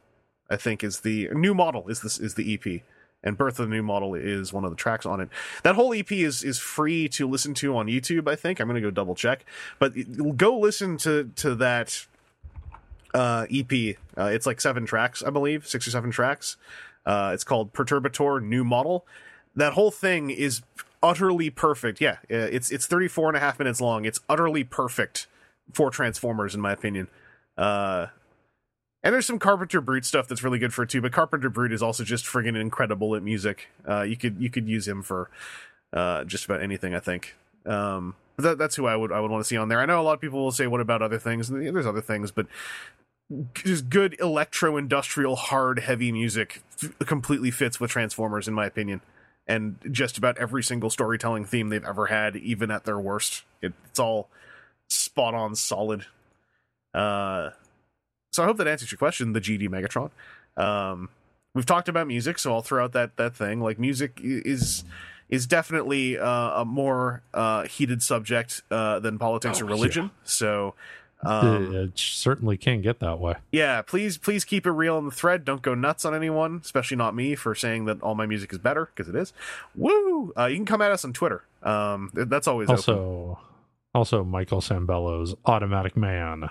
I 0.50 0.56
think 0.56 0.84
is 0.84 1.00
the 1.00 1.30
new 1.32 1.54
model 1.54 1.88
is 1.88 2.02
this 2.02 2.18
is 2.18 2.34
the 2.34 2.52
EP, 2.52 2.82
and 3.22 3.38
Birth 3.38 3.58
of 3.58 3.70
the 3.70 3.74
New 3.74 3.82
Model 3.82 4.14
is 4.14 4.52
one 4.52 4.64
of 4.64 4.70
the 4.70 4.76
tracks 4.76 5.06
on 5.06 5.18
it. 5.22 5.30
That 5.62 5.76
whole 5.76 5.94
EP 5.94 6.12
is 6.12 6.44
is 6.44 6.58
free 6.58 7.08
to 7.08 7.26
listen 7.26 7.54
to 7.54 7.74
on 7.74 7.86
YouTube. 7.86 8.28
I 8.28 8.36
think 8.36 8.60
I'm 8.60 8.66
gonna 8.68 8.82
go 8.82 8.90
double 8.90 9.14
check, 9.14 9.46
but 9.78 9.94
go 10.36 10.58
listen 10.58 10.98
to 10.98 11.30
to 11.36 11.54
that 11.54 12.04
uh, 13.14 13.46
EP. 13.50 13.96
Uh, 14.18 14.24
it's 14.24 14.44
like 14.44 14.60
seven 14.60 14.84
tracks, 14.84 15.22
I 15.22 15.30
believe, 15.30 15.66
six 15.66 15.88
or 15.88 15.90
seven 15.90 16.10
tracks. 16.10 16.58
Uh, 17.06 17.30
it's 17.32 17.44
called 17.44 17.72
Perturbator 17.72 18.42
New 18.42 18.62
Model. 18.62 19.06
That 19.56 19.72
whole 19.72 19.90
thing 19.90 20.28
is 20.28 20.60
utterly 21.02 21.48
perfect. 21.48 22.02
Yeah, 22.02 22.18
uh, 22.30 22.36
it's 22.52 22.70
it's 22.70 22.84
34 22.86 23.28
and 23.28 23.36
a 23.38 23.40
half 23.40 23.58
minutes 23.58 23.80
long. 23.80 24.04
It's 24.04 24.20
utterly 24.28 24.64
perfect 24.64 25.28
for 25.72 25.90
Transformers, 25.90 26.54
in 26.54 26.60
my 26.60 26.72
opinion. 26.72 27.08
Uh, 27.56 28.06
and 29.02 29.12
there's 29.12 29.26
some 29.26 29.38
Carpenter 29.38 29.80
Brut 29.80 30.04
stuff 30.04 30.26
that's 30.26 30.42
really 30.42 30.58
good 30.58 30.72
for 30.72 30.82
it 30.84 30.90
too. 30.90 31.02
But 31.02 31.12
Carpenter 31.12 31.50
Brut 31.50 31.72
is 31.72 31.82
also 31.82 32.04
just 32.04 32.24
friggin' 32.24 32.58
incredible 32.58 33.14
at 33.14 33.22
music. 33.22 33.68
Uh, 33.86 34.02
you 34.02 34.16
could 34.16 34.40
you 34.40 34.50
could 34.50 34.66
use 34.66 34.88
him 34.88 35.02
for 35.02 35.30
uh, 35.92 36.24
just 36.24 36.46
about 36.46 36.62
anything, 36.62 36.94
I 36.94 37.00
think. 37.00 37.36
Um, 37.66 38.14
that, 38.38 38.58
that's 38.58 38.76
who 38.76 38.86
I 38.86 38.96
would 38.96 39.12
I 39.12 39.20
would 39.20 39.30
want 39.30 39.44
to 39.44 39.48
see 39.48 39.56
on 39.56 39.68
there. 39.68 39.80
I 39.80 39.86
know 39.86 40.00
a 40.00 40.02
lot 40.02 40.14
of 40.14 40.20
people 40.20 40.42
will 40.42 40.52
say, 40.52 40.66
"What 40.66 40.80
about 40.80 41.02
other 41.02 41.18
things?" 41.18 41.50
And 41.50 41.76
there's 41.76 41.86
other 41.86 42.00
things, 42.00 42.30
but 42.30 42.46
just 43.54 43.88
good 43.88 44.16
electro 44.20 44.76
industrial 44.76 45.36
hard 45.36 45.80
heavy 45.80 46.10
music 46.10 46.62
f- 46.82 46.98
completely 47.06 47.50
fits 47.50 47.78
with 47.78 47.90
Transformers, 47.90 48.48
in 48.48 48.54
my 48.54 48.66
opinion. 48.66 49.02
And 49.46 49.76
just 49.90 50.16
about 50.16 50.38
every 50.38 50.62
single 50.62 50.88
storytelling 50.88 51.44
theme 51.44 51.68
they've 51.68 51.84
ever 51.84 52.06
had, 52.06 52.36
even 52.36 52.70
at 52.70 52.84
their 52.84 52.98
worst, 52.98 53.42
it, 53.60 53.74
it's 53.86 53.98
all 53.98 54.28
spot 54.94 55.34
on 55.34 55.54
solid. 55.54 56.06
Uh, 56.92 57.50
so 58.32 58.42
I 58.42 58.46
hope 58.46 58.56
that 58.58 58.68
answers 58.68 58.90
your 58.92 58.98
question, 58.98 59.32
the 59.32 59.40
GD 59.40 59.68
Megatron. 59.68 60.10
Um, 60.62 61.08
we've 61.54 61.66
talked 61.66 61.88
about 61.88 62.06
music, 62.06 62.38
so 62.38 62.52
I'll 62.52 62.62
throw 62.62 62.84
out 62.84 62.92
that 62.92 63.16
that 63.16 63.34
thing. 63.34 63.60
Like 63.60 63.78
music 63.78 64.20
is 64.22 64.84
is 65.28 65.46
definitely 65.46 66.18
uh, 66.18 66.60
a 66.60 66.64
more 66.64 67.22
uh, 67.32 67.64
heated 67.64 68.02
subject 68.02 68.62
uh, 68.70 69.00
than 69.00 69.18
politics 69.18 69.60
Oh, 69.60 69.64
or 69.64 69.68
religion. 69.68 70.10
So. 70.24 70.74
Um, 71.26 71.74
it 71.74 71.98
certainly 71.98 72.58
can 72.58 72.82
get 72.82 72.98
that 73.00 73.18
way. 73.18 73.36
yeah, 73.50 73.80
please, 73.80 74.18
please 74.18 74.44
keep 74.44 74.66
it 74.66 74.72
real 74.72 74.98
in 74.98 75.06
the 75.06 75.10
thread. 75.10 75.46
Don't 75.46 75.62
go 75.62 75.74
nuts 75.74 76.04
on 76.04 76.14
anyone, 76.14 76.60
especially 76.62 76.98
not 76.98 77.14
me 77.14 77.34
for 77.34 77.54
saying 77.54 77.86
that 77.86 78.02
all 78.02 78.14
my 78.14 78.26
music 78.26 78.52
is 78.52 78.58
better 78.58 78.90
because 78.94 79.08
it 79.08 79.16
is. 79.16 79.32
Woo! 79.74 80.34
Uh, 80.36 80.44
you 80.44 80.56
can 80.56 80.66
come 80.66 80.82
at 80.82 80.90
us 80.90 81.02
on 81.02 81.14
Twitter. 81.14 81.42
Um, 81.62 82.10
that's 82.12 82.46
always 82.46 82.68
open. 82.68 83.36
Also, 83.94 84.24
Michael 84.24 84.60
Sembello's 84.60 85.34
Automatic 85.44 85.96
Man 85.96 86.50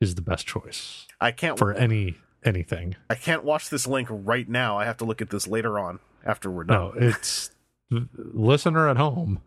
is 0.00 0.14
the 0.14 0.22
best 0.22 0.46
choice 0.46 1.06
I 1.20 1.30
can't 1.30 1.58
for 1.58 1.72
any 1.72 2.16
anything. 2.44 2.96
I 3.08 3.14
can't 3.14 3.44
watch 3.44 3.68
this 3.70 3.86
link 3.86 4.08
right 4.10 4.48
now. 4.48 4.78
I 4.78 4.84
have 4.84 4.96
to 4.98 5.04
look 5.04 5.20
at 5.22 5.30
this 5.30 5.46
later 5.46 5.78
on 5.78 6.00
after 6.24 6.50
we're 6.50 6.64
done. 6.64 6.76
No, 6.76 6.92
it's 6.96 7.50
listener 8.16 8.88
at 8.88 8.96
home. 8.96 9.40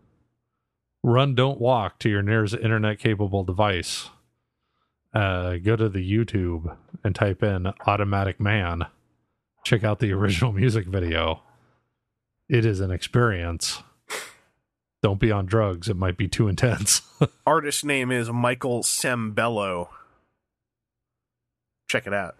Run, 1.02 1.34
don't 1.34 1.60
walk 1.60 1.98
to 1.98 2.08
your 2.08 2.22
nearest 2.22 2.54
internet 2.54 2.98
capable 2.98 3.44
device. 3.44 4.08
Uh, 5.12 5.56
go 5.56 5.76
to 5.76 5.88
the 5.88 6.00
YouTube 6.00 6.74
and 7.04 7.14
type 7.14 7.42
in 7.42 7.66
Automatic 7.86 8.40
Man. 8.40 8.86
Check 9.64 9.84
out 9.84 9.98
the 9.98 10.12
original 10.12 10.52
music 10.54 10.86
video. 10.86 11.42
It 12.48 12.64
is 12.64 12.80
an 12.80 12.90
experience. 12.90 13.82
Don't 15.04 15.20
be 15.20 15.30
on 15.30 15.44
drugs. 15.44 15.90
It 15.90 15.98
might 15.98 16.16
be 16.16 16.28
too 16.28 16.48
intense. 16.48 17.02
Artist 17.46 17.84
name 17.84 18.10
is 18.10 18.30
Michael 18.30 18.82
Sembello. 18.82 19.88
Check 21.90 22.06
it 22.06 22.14
out. 22.14 22.36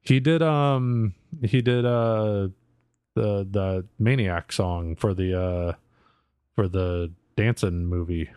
he 0.00 0.18
did 0.18 0.40
um 0.42 1.12
he 1.42 1.60
did 1.60 1.84
uh 1.84 2.48
the 3.14 3.46
the 3.50 3.84
Maniac 3.98 4.52
song 4.52 4.96
for 4.96 5.12
the 5.12 5.38
uh 5.38 5.72
for 6.54 6.66
the 6.66 7.12
dancing 7.36 7.84
movie. 7.84 8.30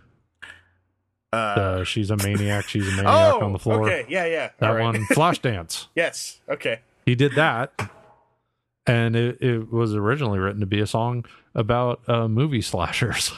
Uh, 1.32 1.36
Uh, 1.38 1.84
she's 1.86 2.12
a 2.12 2.18
maniac. 2.18 2.68
She's 2.68 2.86
a 2.86 2.92
maniac 2.98 3.36
oh, 3.36 3.40
on 3.46 3.54
the 3.54 3.60
floor. 3.60 3.84
okay, 3.84 4.06
yeah, 4.10 4.26
yeah. 4.26 4.50
That 4.60 4.68
right. 4.72 4.82
one, 4.82 4.96
Flashdance. 5.12 5.88
yes, 5.96 6.42
okay. 6.50 6.82
He 7.06 7.16
did 7.16 7.36
that, 7.36 7.72
and 8.86 9.16
it, 9.16 9.42
it 9.42 9.72
was 9.72 9.96
originally 9.96 10.40
written 10.40 10.60
to 10.60 10.66
be 10.66 10.82
a 10.82 10.88
song 10.88 11.24
about 11.56 12.02
uh, 12.10 12.28
movie 12.28 12.62
slashers, 12.62 13.32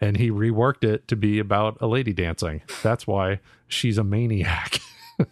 and 0.00 0.16
he 0.16 0.30
reworked 0.30 0.84
it 0.84 1.08
to 1.08 1.16
be 1.16 1.38
about 1.38 1.78
a 1.80 1.86
lady 1.86 2.12
dancing. 2.12 2.62
That's 2.82 3.06
why 3.06 3.40
she's 3.68 3.98
a 3.98 4.04
maniac. 4.04 4.80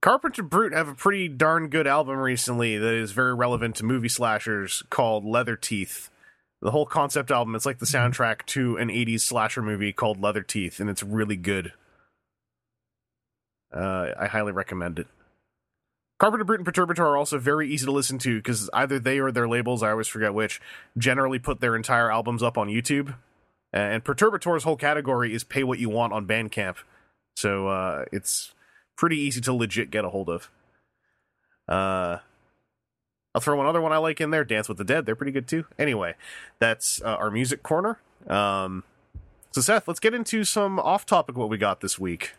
Carpenter 0.00 0.42
Brut 0.42 0.72
have 0.72 0.88
a 0.88 0.94
pretty 0.94 1.28
darn 1.28 1.68
good 1.68 1.86
album 1.86 2.18
recently 2.18 2.76
that 2.78 2.94
is 2.94 3.12
very 3.12 3.34
relevant 3.34 3.76
to 3.76 3.84
movie 3.84 4.08
slashers 4.08 4.82
called 4.90 5.24
Leather 5.24 5.56
Teeth. 5.56 6.10
The 6.60 6.70
whole 6.70 6.86
concept 6.86 7.30
album, 7.30 7.54
it's 7.54 7.66
like 7.66 7.78
the 7.78 7.86
soundtrack 7.86 8.46
to 8.46 8.76
an 8.76 8.88
80s 8.88 9.20
slasher 9.20 9.62
movie 9.62 9.92
called 9.92 10.20
Leather 10.20 10.42
Teeth, 10.42 10.78
and 10.78 10.88
it's 10.88 11.02
really 11.02 11.36
good. 11.36 11.72
Uh, 13.72 14.08
I 14.18 14.26
highly 14.26 14.52
recommend 14.52 14.98
it. 14.98 15.06
Carpenter 16.22 16.44
Brut 16.44 16.60
and 16.60 16.68
Perturbator 16.68 17.00
are 17.00 17.16
also 17.16 17.36
very 17.36 17.68
easy 17.68 17.84
to 17.84 17.90
listen 17.90 18.16
to 18.18 18.38
because 18.38 18.70
either 18.72 19.00
they 19.00 19.18
or 19.18 19.32
their 19.32 19.48
labels, 19.48 19.82
I 19.82 19.90
always 19.90 20.06
forget 20.06 20.32
which, 20.32 20.60
generally 20.96 21.40
put 21.40 21.60
their 21.60 21.74
entire 21.74 22.12
albums 22.12 22.44
up 22.44 22.56
on 22.56 22.68
YouTube. 22.68 23.16
And 23.72 24.04
Perturbator's 24.04 24.64
whole 24.64 24.76
category 24.76 25.34
is 25.34 25.44
pay 25.44 25.64
what 25.64 25.78
you 25.78 25.88
want 25.88 26.12
on 26.12 26.26
Bandcamp. 26.26 26.76
So 27.36 27.68
uh, 27.68 28.04
it's 28.12 28.52
pretty 28.96 29.16
easy 29.16 29.40
to 29.40 29.52
legit 29.52 29.90
get 29.90 30.04
a 30.04 30.10
hold 30.10 30.28
of. 30.28 30.50
Uh, 31.66 32.18
I'll 33.34 33.40
throw 33.40 33.56
one 33.56 33.66
other 33.66 33.80
one 33.80 33.92
I 33.92 33.96
like 33.96 34.20
in 34.20 34.30
there, 34.30 34.44
Dance 34.44 34.68
with 34.68 34.76
the 34.76 34.84
Dead. 34.84 35.06
They're 35.06 35.16
pretty 35.16 35.32
good 35.32 35.48
too. 35.48 35.64
Anyway, 35.78 36.14
that's 36.58 37.00
uh, 37.02 37.16
our 37.16 37.30
music 37.30 37.62
corner. 37.62 37.98
Um, 38.28 38.84
so 39.52 39.62
Seth, 39.62 39.88
let's 39.88 40.00
get 40.00 40.12
into 40.12 40.44
some 40.44 40.78
off-topic 40.78 41.36
what 41.36 41.48
we 41.48 41.56
got 41.56 41.80
this 41.80 41.98
week. 41.98 42.32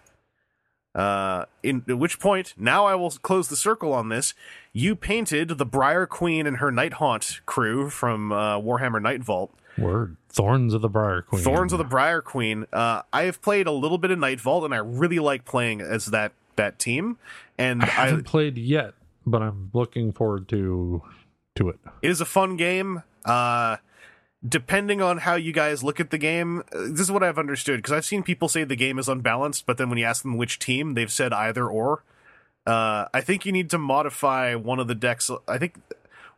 Uh, 0.93 1.45
in 1.63 1.83
at 1.89 1.97
which 1.97 2.19
point, 2.19 2.53
now 2.55 2.85
I 2.85 2.93
will 2.93 3.09
close 3.09 3.47
the 3.47 3.55
circle 3.55 3.93
on 3.93 4.09
this. 4.09 4.35
You 4.71 4.95
painted 4.95 5.57
the 5.57 5.65
Briar 5.65 6.05
Queen 6.05 6.45
and 6.45 6.57
her 6.57 6.71
Nighthaunt 6.71 7.43
crew 7.47 7.89
from 7.89 8.31
uh, 8.31 8.59
Warhammer 8.59 9.01
Nightvault. 9.01 9.49
Word 9.77 10.17
Thorns 10.29 10.73
of 10.73 10.81
the 10.81 10.89
Briar 10.89 11.21
Queen. 11.21 11.43
Thorns 11.43 11.73
of 11.73 11.79
the 11.79 11.85
Briar 11.85 12.21
Queen. 12.21 12.65
Uh, 12.73 13.01
I 13.11 13.23
have 13.23 13.41
played 13.41 13.67
a 13.67 13.71
little 13.71 13.97
bit 13.97 14.11
of 14.11 14.19
Nightvault, 14.19 14.65
and 14.65 14.73
I 14.73 14.77
really 14.77 15.19
like 15.19 15.45
playing 15.45 15.81
as 15.81 16.07
that 16.07 16.33
that 16.55 16.79
team. 16.79 17.17
And 17.57 17.83
I 17.83 17.87
I, 17.87 17.89
haven't 18.07 18.25
played 18.25 18.57
yet, 18.57 18.93
but 19.25 19.41
I'm 19.41 19.69
looking 19.73 20.11
forward 20.11 20.47
to 20.49 21.01
to 21.55 21.69
it. 21.69 21.79
it 22.01 22.09
is 22.09 22.21
a 22.21 22.25
fun 22.25 22.57
game. 22.57 23.03
Uh, 23.25 23.77
depending 24.47 25.01
on 25.01 25.19
how 25.19 25.35
you 25.35 25.53
guys 25.53 25.83
look 25.83 25.99
at 25.99 26.09
the 26.09 26.17
game, 26.17 26.63
uh, 26.73 26.79
this 26.89 27.01
is 27.01 27.11
what 27.11 27.23
I've 27.23 27.39
understood 27.39 27.77
because 27.77 27.93
I've 27.93 28.05
seen 28.05 28.23
people 28.23 28.49
say 28.49 28.63
the 28.63 28.75
game 28.75 28.99
is 28.99 29.07
unbalanced, 29.07 29.65
but 29.65 29.77
then 29.77 29.89
when 29.89 29.97
you 29.97 30.05
ask 30.05 30.23
them 30.23 30.37
which 30.37 30.59
team, 30.59 30.93
they've 30.93 31.11
said 31.11 31.33
either 31.33 31.67
or. 31.67 32.03
Uh, 32.65 33.07
I 33.13 33.21
think 33.21 33.45
you 33.45 33.51
need 33.51 33.69
to 33.71 33.77
modify 33.77 34.55
one 34.55 34.79
of 34.79 34.87
the 34.87 34.95
decks. 34.95 35.29
I 35.47 35.57
think 35.57 35.75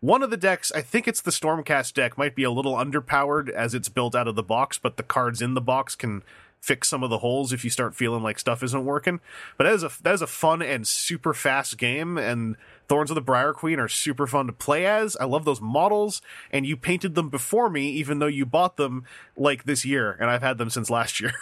one 0.05 0.21
of 0.21 0.29
the 0.29 0.37
decks, 0.37 0.71
I 0.71 0.81
think 0.81 1.07
it's 1.07 1.21
the 1.21 1.31
Stormcast 1.31 1.93
deck, 1.93 2.15
might 2.15 2.35
be 2.35 2.43
a 2.43 2.51
little 2.51 2.75
underpowered 2.75 3.49
as 3.49 3.73
it's 3.73 3.89
built 3.89 4.13
out 4.13 4.27
of 4.27 4.35
the 4.35 4.43
box, 4.43 4.77
but 4.77 4.97
the 4.97 5.03
cards 5.03 5.41
in 5.41 5.55
the 5.55 5.61
box 5.61 5.95
can 5.95 6.21
fix 6.61 6.87
some 6.87 7.01
of 7.03 7.09
the 7.09 7.19
holes 7.19 7.51
if 7.51 7.63
you 7.63 7.71
start 7.71 7.95
feeling 7.95 8.21
like 8.21 8.37
stuff 8.37 8.61
isn't 8.61 8.85
working. 8.85 9.19
But 9.57 9.63
that 9.63 9.73
is 9.73 9.83
a 9.83 9.91
that 10.03 10.13
is 10.13 10.21
a 10.21 10.27
fun 10.27 10.61
and 10.61 10.87
super 10.87 11.33
fast 11.33 11.79
game, 11.79 12.19
and 12.19 12.55
Thorns 12.87 13.09
of 13.09 13.15
the 13.15 13.21
Briar 13.21 13.51
Queen 13.53 13.79
are 13.79 13.87
super 13.87 14.27
fun 14.27 14.45
to 14.45 14.53
play 14.53 14.85
as. 14.85 15.17
I 15.17 15.25
love 15.25 15.43
those 15.43 15.61
models, 15.61 16.21
and 16.51 16.67
you 16.67 16.77
painted 16.77 17.15
them 17.15 17.29
before 17.29 17.69
me, 17.69 17.89
even 17.89 18.19
though 18.19 18.27
you 18.27 18.45
bought 18.45 18.77
them 18.77 19.05
like 19.35 19.63
this 19.63 19.85
year, 19.85 20.15
and 20.19 20.29
I've 20.29 20.43
had 20.43 20.59
them 20.59 20.69
since 20.69 20.89
last 20.89 21.19
year. 21.19 21.33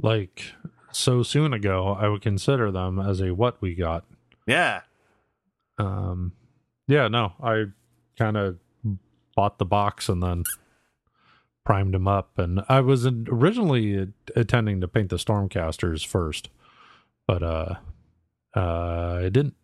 Like 0.00 0.52
so 0.92 1.24
soon 1.24 1.52
ago, 1.52 1.96
I 1.98 2.06
would 2.06 2.22
consider 2.22 2.70
them 2.70 3.00
as 3.00 3.20
a 3.20 3.34
what 3.34 3.60
we 3.60 3.74
got. 3.74 4.04
yeah, 4.46 4.82
Um, 5.76 6.30
yeah, 6.86 7.08
no, 7.08 7.32
I 7.42 7.64
kind 8.18 8.36
of 8.36 8.58
bought 9.36 9.58
the 9.58 9.64
box 9.64 10.08
and 10.08 10.22
then 10.22 10.44
primed 11.64 11.94
them 11.94 12.08
up, 12.08 12.38
and 12.38 12.62
I 12.68 12.80
was 12.80 13.06
originally 13.06 14.08
intending 14.34 14.80
to 14.80 14.88
paint 14.88 15.10
the 15.10 15.16
Stormcasters 15.16 16.06
first, 16.06 16.48
but 17.26 17.42
uh, 17.42 17.74
uh, 18.56 19.20
I 19.24 19.28
didn't. 19.28 19.54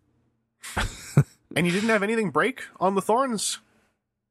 And 1.55 1.65
you 1.65 1.71
didn't 1.71 1.89
have 1.89 2.03
anything 2.03 2.31
break 2.31 2.63
on 2.79 2.95
the 2.95 3.01
thorns? 3.01 3.59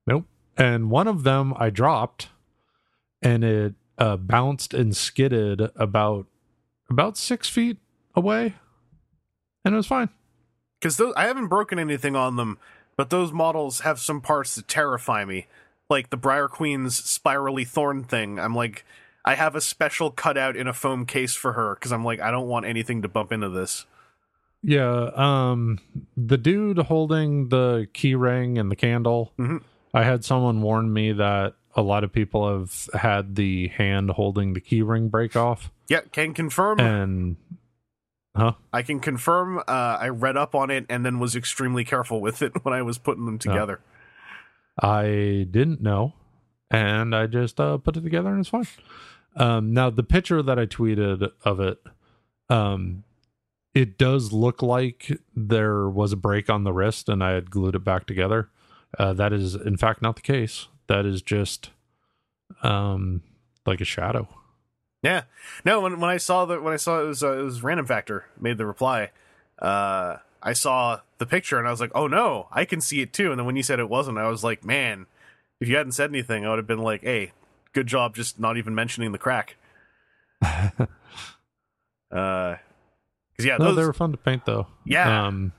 Nope. 0.06 0.26
And 0.56 0.90
one 0.90 1.08
of 1.08 1.24
them 1.24 1.54
I 1.56 1.70
dropped, 1.70 2.28
and 3.22 3.42
it 3.42 3.74
uh, 3.96 4.18
bounced 4.18 4.74
and 4.74 4.94
skidded 4.94 5.70
about 5.74 6.26
about 6.90 7.16
six 7.16 7.48
feet 7.48 7.78
away, 8.14 8.54
and 9.64 9.74
it 9.74 9.76
was 9.76 9.86
fine. 9.86 10.10
Because 10.78 11.00
I 11.16 11.24
haven't 11.24 11.48
broken 11.48 11.78
anything 11.78 12.14
on 12.14 12.36
them, 12.36 12.58
but 12.96 13.10
those 13.10 13.32
models 13.32 13.80
have 13.80 13.98
some 13.98 14.20
parts 14.20 14.54
that 14.56 14.68
terrify 14.68 15.24
me. 15.24 15.46
Like 15.90 16.10
the 16.10 16.16
Briar 16.16 16.48
Queen's 16.48 16.96
spirally 16.96 17.64
thorn 17.64 18.04
thing. 18.04 18.38
I'm 18.38 18.54
like, 18.54 18.84
I 19.24 19.34
have 19.34 19.54
a 19.54 19.60
special 19.60 20.10
cutout 20.10 20.56
in 20.56 20.66
a 20.66 20.72
foam 20.72 21.04
case 21.06 21.34
for 21.34 21.52
her 21.52 21.74
because 21.74 21.92
I'm 21.92 22.04
like, 22.04 22.20
I 22.20 22.30
don't 22.30 22.48
want 22.48 22.66
anything 22.66 23.02
to 23.02 23.08
bump 23.08 23.32
into 23.32 23.48
this. 23.48 23.86
Yeah, 24.62 25.10
um 25.14 25.78
the 26.16 26.38
dude 26.38 26.78
holding 26.78 27.50
the 27.50 27.86
key 27.92 28.14
ring 28.14 28.56
and 28.58 28.70
the 28.70 28.76
candle, 28.76 29.32
Mhm. 29.38 29.62
I 29.92 30.04
had 30.04 30.24
someone 30.24 30.62
warn 30.62 30.90
me 30.92 31.12
that 31.12 31.54
a 31.76 31.82
lot 31.82 32.02
of 32.04 32.12
people 32.12 32.48
have 32.50 32.88
had 33.00 33.34
the 33.36 33.68
hand 33.68 34.10
holding 34.10 34.54
the 34.54 34.60
key 34.60 34.80
ring 34.80 35.08
break 35.08 35.36
off. 35.36 35.70
Yeah, 35.88 36.00
can 36.12 36.32
confirm. 36.32 36.80
And 36.80 37.36
huh? 38.36 38.52
I 38.72 38.82
can 38.82 39.00
confirm. 39.00 39.58
Uh, 39.58 39.62
I 39.66 40.08
read 40.08 40.36
up 40.36 40.54
on 40.54 40.70
it 40.70 40.86
and 40.88 41.04
then 41.04 41.18
was 41.18 41.36
extremely 41.36 41.84
careful 41.84 42.20
with 42.20 42.42
it 42.42 42.52
when 42.64 42.74
I 42.74 42.82
was 42.82 42.98
putting 42.98 43.26
them 43.26 43.38
together. 43.38 43.80
I 44.80 45.46
didn't 45.50 45.80
know, 45.80 46.14
and 46.70 47.14
I 47.14 47.26
just 47.26 47.60
uh, 47.60 47.78
put 47.78 47.96
it 47.96 48.02
together, 48.02 48.30
and 48.30 48.40
it's 48.40 48.48
fine. 48.48 48.66
Um, 49.36 49.72
now 49.72 49.90
the 49.90 50.02
picture 50.02 50.42
that 50.42 50.58
I 50.58 50.66
tweeted 50.66 51.30
of 51.44 51.60
it, 51.60 51.78
um, 52.48 53.04
it 53.74 53.98
does 53.98 54.32
look 54.32 54.62
like 54.62 55.10
there 55.34 55.88
was 55.88 56.12
a 56.12 56.16
break 56.16 56.50
on 56.50 56.64
the 56.64 56.72
wrist, 56.72 57.08
and 57.08 57.22
I 57.22 57.32
had 57.32 57.50
glued 57.50 57.74
it 57.74 57.84
back 57.84 58.06
together. 58.06 58.50
Uh, 58.98 59.12
that 59.12 59.32
is, 59.32 59.54
in 59.54 59.76
fact, 59.76 60.02
not 60.02 60.16
the 60.16 60.22
case. 60.22 60.68
That 60.86 61.06
is 61.06 61.22
just 61.22 61.70
um, 62.62 63.22
like 63.66 63.80
a 63.80 63.84
shadow. 63.84 64.28
Yeah. 65.04 65.24
No, 65.64 65.82
when 65.82 66.00
when 66.00 66.10
I 66.10 66.16
saw 66.16 66.46
that 66.46 66.62
when 66.62 66.72
I 66.72 66.78
saw 66.78 67.00
it 67.00 67.06
was 67.06 67.22
uh, 67.22 67.38
it 67.38 67.42
was 67.42 67.62
Random 67.62 67.86
Factor 67.86 68.24
made 68.40 68.56
the 68.58 68.66
reply. 68.66 69.10
Uh, 69.58 70.16
I 70.42 70.54
saw 70.54 71.00
the 71.18 71.26
picture 71.26 71.58
and 71.58 71.68
I 71.68 71.70
was 71.70 71.80
like, 71.80 71.92
oh 71.94 72.06
no, 72.06 72.48
I 72.50 72.64
can 72.64 72.80
see 72.80 73.00
it 73.02 73.12
too. 73.12 73.30
And 73.30 73.38
then 73.38 73.46
when 73.46 73.56
you 73.56 73.62
said 73.62 73.78
it 73.78 73.88
wasn't, 73.88 74.18
I 74.18 74.28
was 74.28 74.42
like, 74.42 74.64
man, 74.64 75.06
if 75.60 75.68
you 75.68 75.76
hadn't 75.76 75.92
said 75.92 76.10
anything, 76.10 76.44
I 76.44 76.50
would 76.50 76.58
have 76.58 76.66
been 76.66 76.82
like, 76.82 77.02
hey, 77.02 77.32
good 77.72 77.86
job, 77.86 78.14
just 78.14 78.40
not 78.40 78.56
even 78.56 78.74
mentioning 78.74 79.12
the 79.12 79.18
crack. 79.18 79.56
uh, 80.42 80.86
because 82.10 82.56
yeah, 83.46 83.56
No, 83.58 83.66
those, 83.66 83.76
they 83.76 83.84
were 83.84 83.92
fun 83.92 84.12
to 84.12 84.16
paint 84.18 84.46
though. 84.46 84.66
Yeah. 84.84 85.26
Um, 85.26 85.52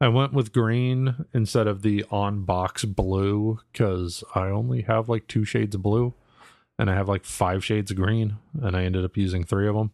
I 0.00 0.08
went 0.08 0.32
with 0.32 0.52
green 0.52 1.26
instead 1.32 1.68
of 1.68 1.82
the 1.82 2.04
on 2.10 2.42
box 2.42 2.84
blue 2.84 3.60
because 3.72 4.24
I 4.34 4.46
only 4.46 4.82
have 4.82 5.08
like 5.08 5.28
two 5.28 5.44
shades 5.44 5.76
of 5.76 5.82
blue, 5.82 6.14
and 6.78 6.90
I 6.90 6.94
have 6.94 7.08
like 7.08 7.24
five 7.24 7.64
shades 7.64 7.90
of 7.90 7.96
green, 7.96 8.36
and 8.60 8.76
I 8.76 8.84
ended 8.84 9.04
up 9.04 9.16
using 9.16 9.44
three 9.44 9.68
of 9.68 9.74
them. 9.74 9.92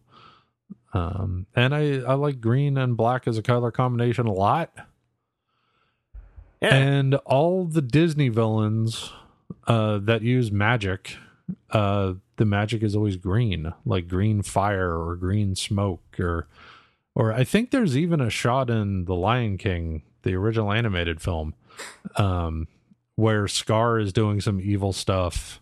Um, 0.93 1.45
and 1.55 1.75
I 1.75 1.99
I 1.99 2.13
like 2.13 2.41
green 2.41 2.77
and 2.77 2.97
black 2.97 3.27
as 3.27 3.37
a 3.37 3.43
color 3.43 3.71
combination 3.71 4.25
a 4.25 4.33
lot. 4.33 4.71
yeah, 6.61 6.73
And 6.75 7.15
all 7.25 7.65
the 7.65 7.81
Disney 7.81 8.29
villains 8.29 9.11
uh, 9.67 9.99
that 9.99 10.21
use 10.21 10.51
magic, 10.51 11.15
uh, 11.71 12.13
the 12.37 12.45
magic 12.45 12.81
is 12.83 12.95
always 12.95 13.17
green, 13.17 13.73
like 13.85 14.07
green 14.07 14.41
fire 14.41 14.97
or 14.97 15.15
green 15.15 15.55
smoke, 15.55 16.19
or 16.19 16.47
or 17.15 17.33
I 17.33 17.43
think 17.43 17.71
there's 17.71 17.97
even 17.97 18.21
a 18.21 18.29
shot 18.29 18.69
in 18.69 19.05
The 19.05 19.15
Lion 19.15 19.57
King, 19.57 20.03
the 20.23 20.35
original 20.35 20.71
animated 20.71 21.21
film, 21.21 21.53
um, 22.15 22.67
where 23.15 23.47
Scar 23.47 23.99
is 23.99 24.13
doing 24.13 24.41
some 24.41 24.61
evil 24.61 24.93
stuff, 24.93 25.59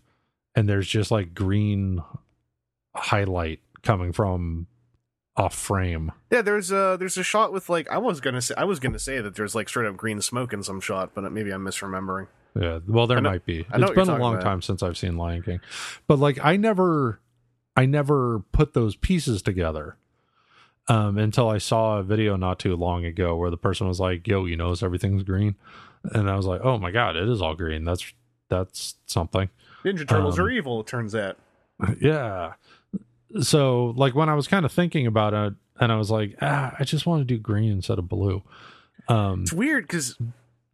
and 0.58 0.68
there's 0.68 0.88
just 0.88 1.12
like 1.12 1.34
green 1.34 2.02
highlight 2.92 3.60
coming 3.82 4.12
from 4.12 4.66
off 5.36 5.54
frame. 5.54 6.10
yeah. 6.32 6.42
There's 6.42 6.72
a 6.72 6.96
there's 6.98 7.16
a 7.16 7.22
shot 7.22 7.52
with 7.52 7.68
like 7.68 7.88
I 7.88 7.98
was 7.98 8.20
gonna 8.20 8.42
say 8.42 8.54
I 8.58 8.64
was 8.64 8.80
gonna 8.80 8.98
say 8.98 9.20
that 9.20 9.36
there's 9.36 9.54
like 9.54 9.68
straight 9.68 9.86
up 9.86 9.96
green 9.96 10.20
smoke 10.20 10.52
in 10.52 10.64
some 10.64 10.80
shot, 10.80 11.12
but 11.14 11.30
maybe 11.30 11.52
I'm 11.52 11.64
misremembering. 11.64 12.26
Yeah, 12.60 12.80
well, 12.88 13.06
there 13.06 13.20
know- 13.20 13.30
might 13.30 13.46
be. 13.46 13.60
It's 13.72 13.90
been 13.92 14.08
a 14.08 14.18
long 14.18 14.34
about. 14.34 14.42
time 14.44 14.62
since 14.62 14.82
I've 14.82 14.98
seen 14.98 15.16
Lion 15.16 15.42
King, 15.42 15.60
but 16.08 16.18
like 16.18 16.44
I 16.44 16.56
never, 16.56 17.20
I 17.76 17.86
never 17.86 18.40
put 18.50 18.72
those 18.74 18.96
pieces 18.96 19.42
together 19.42 19.96
um, 20.88 21.18
until 21.18 21.48
I 21.48 21.58
saw 21.58 21.98
a 21.98 22.02
video 22.02 22.34
not 22.34 22.58
too 22.58 22.74
long 22.74 23.04
ago 23.04 23.36
where 23.36 23.50
the 23.50 23.56
person 23.56 23.86
was 23.86 24.00
like, 24.00 24.26
"Yo, 24.26 24.44
you 24.44 24.56
notice 24.56 24.82
everything's 24.82 25.22
green," 25.22 25.54
and 26.02 26.28
I 26.28 26.34
was 26.34 26.46
like, 26.46 26.62
"Oh 26.64 26.78
my 26.78 26.90
god, 26.90 27.14
it 27.14 27.28
is 27.28 27.40
all 27.40 27.54
green. 27.54 27.84
That's 27.84 28.12
that's 28.48 28.96
something." 29.06 29.50
Ninja 29.84 30.06
Turtles 30.08 30.38
Um, 30.38 30.44
are 30.46 30.50
evil. 30.50 30.80
It 30.80 30.86
turns 30.86 31.14
out. 31.14 31.36
yeah. 32.00 32.54
So 33.40 33.94
like 33.96 34.14
when 34.14 34.28
I 34.28 34.34
was 34.34 34.48
kind 34.48 34.64
of 34.64 34.72
thinking 34.72 35.06
about 35.06 35.34
it, 35.34 35.54
and 35.80 35.92
I 35.92 35.96
was 35.96 36.10
like, 36.10 36.34
ah, 36.42 36.74
I 36.78 36.84
just 36.84 37.06
want 37.06 37.20
to 37.20 37.24
do 37.24 37.38
green 37.38 37.70
instead 37.70 37.98
of 37.98 38.08
blue. 38.08 38.42
Um, 39.08 39.42
It's 39.42 39.52
weird 39.52 39.84
because 39.84 40.16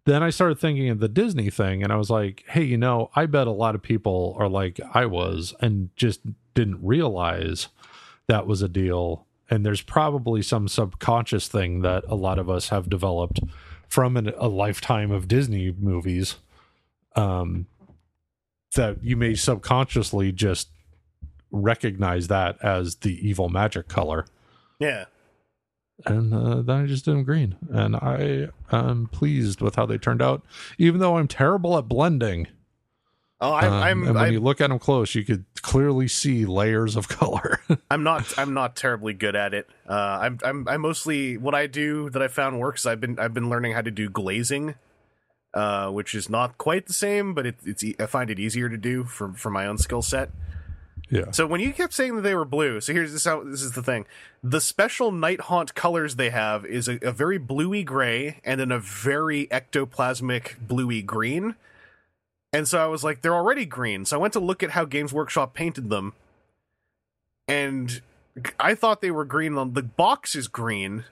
then 0.07 0.23
I 0.23 0.31
started 0.31 0.59
thinking 0.59 0.89
of 0.89 0.99
the 1.01 1.09
Disney 1.09 1.51
thing, 1.51 1.83
and 1.83 1.93
I 1.93 1.97
was 1.97 2.09
like, 2.11 2.45
hey, 2.49 2.63
you 2.65 2.79
know, 2.79 3.11
I 3.15 3.27
bet 3.27 3.47
a 3.47 3.51
lot 3.53 3.75
of 3.75 3.83
people 3.83 4.35
are 4.39 4.49
like 4.49 4.81
I 4.95 5.05
was 5.07 5.55
and 5.61 5.91
just 5.97 6.21
didn't 6.55 6.79
realize 6.83 7.69
that 8.29 8.47
was 8.47 8.63
a 8.63 8.69
deal. 8.69 9.27
And 9.51 9.65
there's 9.67 9.83
probably 9.83 10.41
some 10.41 10.69
subconscious 10.69 11.49
thing 11.49 11.83
that 11.83 12.05
a 12.09 12.15
lot 12.15 12.39
of 12.39 12.49
us 12.49 12.71
have 12.71 12.89
developed 12.89 13.41
from 13.89 14.17
an, 14.17 14.33
a 14.39 14.49
lifetime 14.49 15.11
of 15.11 15.29
Disney 15.29 15.71
movies 15.79 16.37
um, 17.15 17.67
that 18.75 19.03
you 19.03 19.17
may 19.17 19.35
subconsciously 19.35 20.33
just 20.33 20.69
recognize 21.51 22.29
that 22.29 22.57
as 22.63 22.97
the 22.97 23.27
evil 23.27 23.49
magic 23.49 23.89
color 23.89 24.27
yeah, 24.79 25.05
and 26.07 26.35
uh, 26.35 26.63
then 26.63 26.83
I 26.83 26.87
just 26.87 27.05
did 27.05 27.13
them 27.13 27.23
green, 27.23 27.57
and 27.71 27.97
I 27.97 28.49
am 28.73 29.07
pleased 29.07 29.61
with 29.61 29.77
how 29.77 29.87
they 29.87 29.99
turned 29.99 30.21
out. 30.21 30.45
Even 30.79 31.01
though 31.01 31.19
I'm 31.19 31.29
terrible 31.29 31.79
at 31.79 31.89
blending, 31.89 32.49
oh, 33.41 33.53
I'm 33.53 33.73
Um, 33.73 33.83
I'm 33.83 34.07
and 34.07 34.15
when 34.17 34.25
I'm, 34.25 34.33
you 34.33 34.41
look 34.41 34.61
at 34.61 34.71
them 34.71 34.79
close, 34.79 35.15
you 35.15 35.25
could 35.25 35.45
clearly 35.63 36.09
see 36.09 36.45
layers 36.45 36.97
of 36.97 37.09
color. 37.21 37.61
I'm 37.91 38.03
not 38.03 38.37
I'm 38.39 38.55
not 38.55 38.75
terribly 38.75 39.15
good 39.15 39.37
at 39.37 39.55
it. 39.55 39.69
Uh, 39.89 40.19
I'm 40.23 40.39
I'm 40.43 40.69
I 40.69 40.77
mostly 40.77 41.37
what 41.37 41.55
I 41.55 41.69
do 41.69 42.11
that 42.11 42.23
I 42.23 42.29
found 42.29 42.59
works. 42.59 42.87
I've 42.87 43.01
been 43.01 43.19
I've 43.19 43.35
been 43.35 43.49
learning 43.49 43.73
how 43.73 43.83
to 43.83 43.91
do 43.93 44.09
glazing, 44.11 44.75
uh, 45.55 45.89
which 45.89 46.15
is 46.15 46.29
not 46.29 46.59
quite 46.59 46.87
the 46.87 46.93
same, 46.93 47.33
but 47.33 47.47
it, 47.47 47.57
it's 47.65 47.85
I 47.99 48.07
find 48.07 48.29
it 48.29 48.41
easier 48.41 48.69
to 48.69 48.77
do 48.77 49.05
for 49.05 49.33
for 49.33 49.51
my 49.51 49.67
own 49.67 49.79
skill 49.79 50.03
set. 50.03 50.31
yeah, 51.11 51.31
So 51.31 51.47
when 51.47 51.61
you 51.61 51.73
kept 51.73 51.95
saying 51.95 52.17
that 52.17 52.23
they 52.23 52.35
were 52.35 52.45
blue, 52.45 52.81
so 52.81 52.93
here's 52.93 53.13
this 53.13 53.25
how 53.25 53.45
this 53.45 53.63
is 53.63 53.73
the 53.73 53.83
thing: 53.83 54.05
the 54.43 54.61
special 54.61 55.13
Nighthaunt 55.13 55.75
colors 55.75 56.17
they 56.17 56.31
have 56.31 56.67
is 56.67 56.89
a, 56.89 56.99
a 57.03 57.13
very 57.13 57.39
bluey 57.39 57.85
gray 57.85 58.41
and 58.45 58.61
then 58.61 58.73
a 58.73 58.81
very 58.81 59.47
ectoplasmic 59.47 60.59
bluey 60.67 61.03
green. 61.03 61.55
And 62.53 62.69
so 62.69 62.81
I 62.81 62.87
was 62.87 63.03
like, 63.03 63.23
they're 63.23 63.35
already 63.35 63.67
green. 63.67 64.05
So 64.05 64.17
I 64.17 64.21
went 64.21 64.33
to 64.35 64.41
look 64.41 64.63
at 64.63 64.71
how 64.71 64.85
Games 64.85 65.13
Workshop 65.13 65.55
painted 65.55 65.91
them, 65.91 66.15
and 67.49 68.01
I 68.59 68.75
thought 68.75 69.01
they 69.01 69.11
were 69.11 69.25
green. 69.25 69.55
The 69.55 69.83
box 69.83 70.35
is 70.35 70.49
green, 70.49 71.05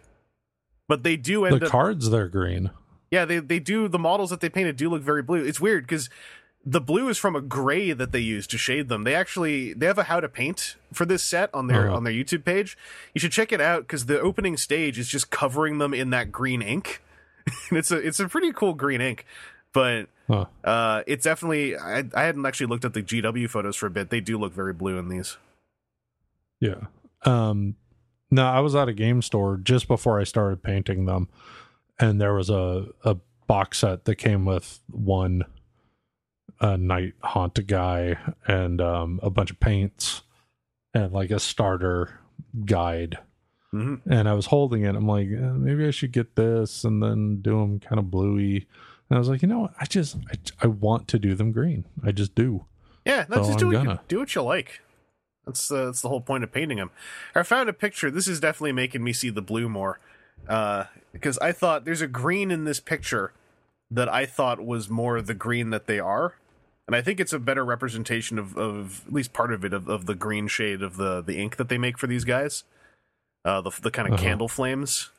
but 0.88 1.04
they 1.04 1.16
do 1.16 1.44
end 1.44 1.60
the 1.60 1.66
up. 1.66 1.72
cards 1.72 2.10
they're 2.10 2.28
green. 2.28 2.70
Yeah, 3.12 3.24
they 3.26 3.38
they 3.38 3.60
do 3.60 3.86
the 3.86 3.98
models 3.98 4.30
that 4.30 4.40
they 4.40 4.48
painted 4.48 4.76
do 4.76 4.88
look 4.90 5.02
very 5.02 5.22
blue. 5.22 5.44
It's 5.44 5.60
weird 5.60 5.84
because 5.84 6.08
the 6.64 6.80
blue 6.80 7.08
is 7.08 7.18
from 7.18 7.36
a 7.36 7.40
gray 7.42 7.92
that 7.92 8.10
they 8.12 8.20
use 8.20 8.46
to 8.46 8.56
shade 8.56 8.88
them. 8.88 9.04
They 9.04 9.14
actually 9.14 9.74
they 9.74 9.86
have 9.86 9.98
a 9.98 10.04
how 10.04 10.18
to 10.20 10.28
paint 10.28 10.76
for 10.92 11.04
this 11.04 11.22
set 11.22 11.50
on 11.54 11.66
their 11.66 11.88
Uh-huh. 11.88 11.96
on 11.98 12.04
their 12.04 12.12
YouTube 12.12 12.44
page. 12.44 12.76
You 13.14 13.20
should 13.20 13.32
check 13.32 13.52
it 13.52 13.60
out 13.60 13.82
because 13.82 14.06
the 14.06 14.18
opening 14.20 14.56
stage 14.56 14.98
is 14.98 15.08
just 15.08 15.30
covering 15.30 15.78
them 15.78 15.92
in 15.92 16.10
that 16.10 16.32
green 16.32 16.62
ink, 16.62 17.02
and 17.68 17.78
it's 17.78 17.90
a 17.90 17.98
it's 17.98 18.18
a 18.18 18.28
pretty 18.28 18.50
cool 18.52 18.72
green 18.74 19.00
ink. 19.00 19.26
But 19.74 20.08
Huh. 20.28 20.46
uh, 20.64 21.02
it's 21.06 21.24
definitely 21.24 21.76
I, 21.76 22.04
I 22.14 22.22
hadn't 22.22 22.46
actually 22.46 22.68
looked 22.68 22.86
at 22.86 22.94
the 22.94 23.02
GW 23.02 23.50
photos 23.50 23.76
for 23.76 23.86
a 23.86 23.90
bit. 23.90 24.08
They 24.08 24.20
do 24.20 24.38
look 24.38 24.54
very 24.54 24.72
blue 24.72 24.96
in 24.96 25.08
these. 25.08 25.36
Yeah. 26.60 26.86
Um 27.24 27.76
no, 28.30 28.46
I 28.46 28.60
was 28.60 28.74
at 28.74 28.88
a 28.88 28.94
game 28.94 29.20
store 29.20 29.58
just 29.58 29.86
before 29.88 30.18
I 30.18 30.24
started 30.24 30.62
painting 30.62 31.04
them 31.04 31.28
and 32.02 32.20
there 32.20 32.34
was 32.34 32.50
a 32.50 32.86
a 33.04 33.16
box 33.46 33.78
set 33.78 34.04
that 34.04 34.16
came 34.16 34.44
with 34.44 34.80
one 34.90 35.44
a 36.60 36.76
Nighthaunt 36.76 37.66
guy 37.66 38.16
and 38.46 38.80
um 38.80 39.20
a 39.22 39.30
bunch 39.30 39.50
of 39.50 39.58
paints 39.60 40.22
and 40.94 41.12
like 41.12 41.30
a 41.30 41.40
starter 41.40 42.20
guide. 42.64 43.18
hmm 43.70 43.96
And 44.08 44.28
I 44.28 44.34
was 44.34 44.46
holding 44.46 44.84
it. 44.84 44.94
I'm 44.94 45.06
like, 45.08 45.28
eh, 45.28 45.52
maybe 45.54 45.86
I 45.86 45.90
should 45.90 46.12
get 46.12 46.36
this 46.36 46.84
and 46.84 47.02
then 47.02 47.40
do 47.40 47.58
them 47.60 47.80
kind 47.80 47.98
of 47.98 48.10
bluey. 48.10 48.66
And 49.08 49.16
I 49.16 49.18
was 49.18 49.28
like, 49.28 49.42
you 49.42 49.48
know 49.48 49.60
what? 49.60 49.74
I 49.80 49.86
just 49.86 50.16
I, 50.30 50.64
I 50.64 50.66
want 50.68 51.08
to 51.08 51.18
do 51.18 51.34
them 51.34 51.52
green. 51.52 51.84
I 52.04 52.12
just 52.12 52.34
do. 52.34 52.66
Yeah, 53.04 53.24
that's 53.28 53.46
So 53.46 53.52
just 53.54 53.58
do 53.58 53.66
I'm 53.68 53.72
what, 53.72 53.84
gonna. 53.84 54.00
do 54.08 54.18
what 54.20 54.34
you 54.34 54.42
like. 54.42 54.80
That's 55.46 55.70
uh, 55.72 55.86
that's 55.86 56.00
the 56.02 56.08
whole 56.08 56.20
point 56.20 56.44
of 56.44 56.52
painting 56.52 56.78
them. 56.78 56.90
I 57.34 57.42
found 57.42 57.68
a 57.68 57.72
picture. 57.72 58.10
This 58.10 58.28
is 58.28 58.38
definitely 58.38 58.72
making 58.72 59.02
me 59.02 59.12
see 59.12 59.30
the 59.30 59.42
blue 59.42 59.68
more. 59.68 59.98
Uh, 60.48 60.84
because 61.12 61.38
I 61.38 61.52
thought 61.52 61.84
there's 61.84 62.00
a 62.02 62.06
green 62.08 62.50
in 62.50 62.64
this 62.64 62.80
picture 62.80 63.32
that 63.90 64.08
I 64.08 64.26
thought 64.26 64.64
was 64.64 64.88
more 64.88 65.20
the 65.20 65.34
green 65.34 65.70
that 65.70 65.86
they 65.86 66.00
are, 66.00 66.34
and 66.86 66.96
I 66.96 67.02
think 67.02 67.20
it's 67.20 67.32
a 67.32 67.38
better 67.38 67.64
representation 67.64 68.38
of, 68.38 68.56
of 68.56 69.04
at 69.06 69.12
least 69.12 69.32
part 69.32 69.52
of 69.52 69.64
it 69.64 69.72
of, 69.72 69.88
of 69.88 70.06
the 70.06 70.14
green 70.14 70.48
shade 70.48 70.82
of 70.82 70.96
the 70.96 71.20
the 71.20 71.38
ink 71.38 71.56
that 71.56 71.68
they 71.68 71.78
make 71.78 71.98
for 71.98 72.06
these 72.06 72.24
guys, 72.24 72.64
uh, 73.44 73.60
the 73.60 73.70
the 73.82 73.90
kind 73.90 74.08
of 74.08 74.14
Uh-huh. 74.14 74.22
candle 74.22 74.48
flames. 74.48 75.10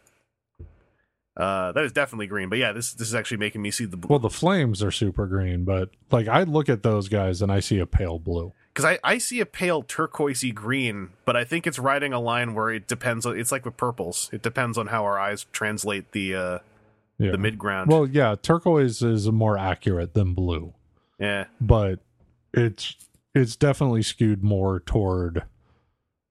Uh, 1.35 1.71
that 1.71 1.83
is 1.83 1.91
definitely 1.91 2.27
green, 2.27 2.47
but 2.47 2.59
yeah, 2.59 2.71
this 2.71 2.93
this 2.93 3.07
is 3.07 3.15
actually 3.15 3.37
making 3.37 3.59
me 3.61 3.71
see 3.71 3.85
the 3.85 3.97
blue 3.97 4.07
Well, 4.09 4.19
the 4.19 4.29
flames 4.29 4.83
are 4.83 4.91
super 4.91 5.25
green, 5.25 5.63
but 5.63 5.89
like 6.11 6.27
I 6.27 6.43
look 6.43 6.69
at 6.69 6.83
those 6.83 7.09
guys 7.09 7.41
and 7.41 7.51
I 7.51 7.59
see 7.59 7.79
a 7.79 7.87
pale 7.87 8.19
blue. 8.19 8.53
Because 8.73 8.85
I, 8.85 8.99
I 9.03 9.17
see 9.19 9.39
a 9.39 9.45
pale 9.45 9.83
turquoisey 9.83 10.53
green, 10.53 11.09
but 11.25 11.35
I 11.35 11.43
think 11.43 11.67
it's 11.67 11.77
riding 11.77 12.11
a 12.11 12.19
line 12.19 12.55
where 12.55 12.71
it 12.71 12.87
depends. 12.87 13.25
on 13.25 13.37
It's 13.37 13.51
like 13.51 13.65
with 13.65 13.77
purples; 13.77 14.29
it 14.33 14.41
depends 14.41 14.77
on 14.77 14.87
how 14.87 15.03
our 15.03 15.19
eyes 15.19 15.45
translate 15.51 16.11
the 16.11 16.35
uh, 16.35 16.59
Yeah. 17.19 17.31
the 17.31 17.37
mid 17.37 17.57
ground. 17.59 17.91
Well, 17.91 18.07
yeah, 18.07 18.35
turquoise 18.41 19.01
is 19.01 19.29
more 19.31 19.57
accurate 19.57 20.13
than 20.13 20.33
blue, 20.33 20.73
yeah, 21.19 21.45
but 21.61 21.99
it's 22.53 22.95
it's 23.35 23.55
definitely 23.55 24.01
skewed 24.03 24.43
more 24.43 24.79
toward 24.79 25.43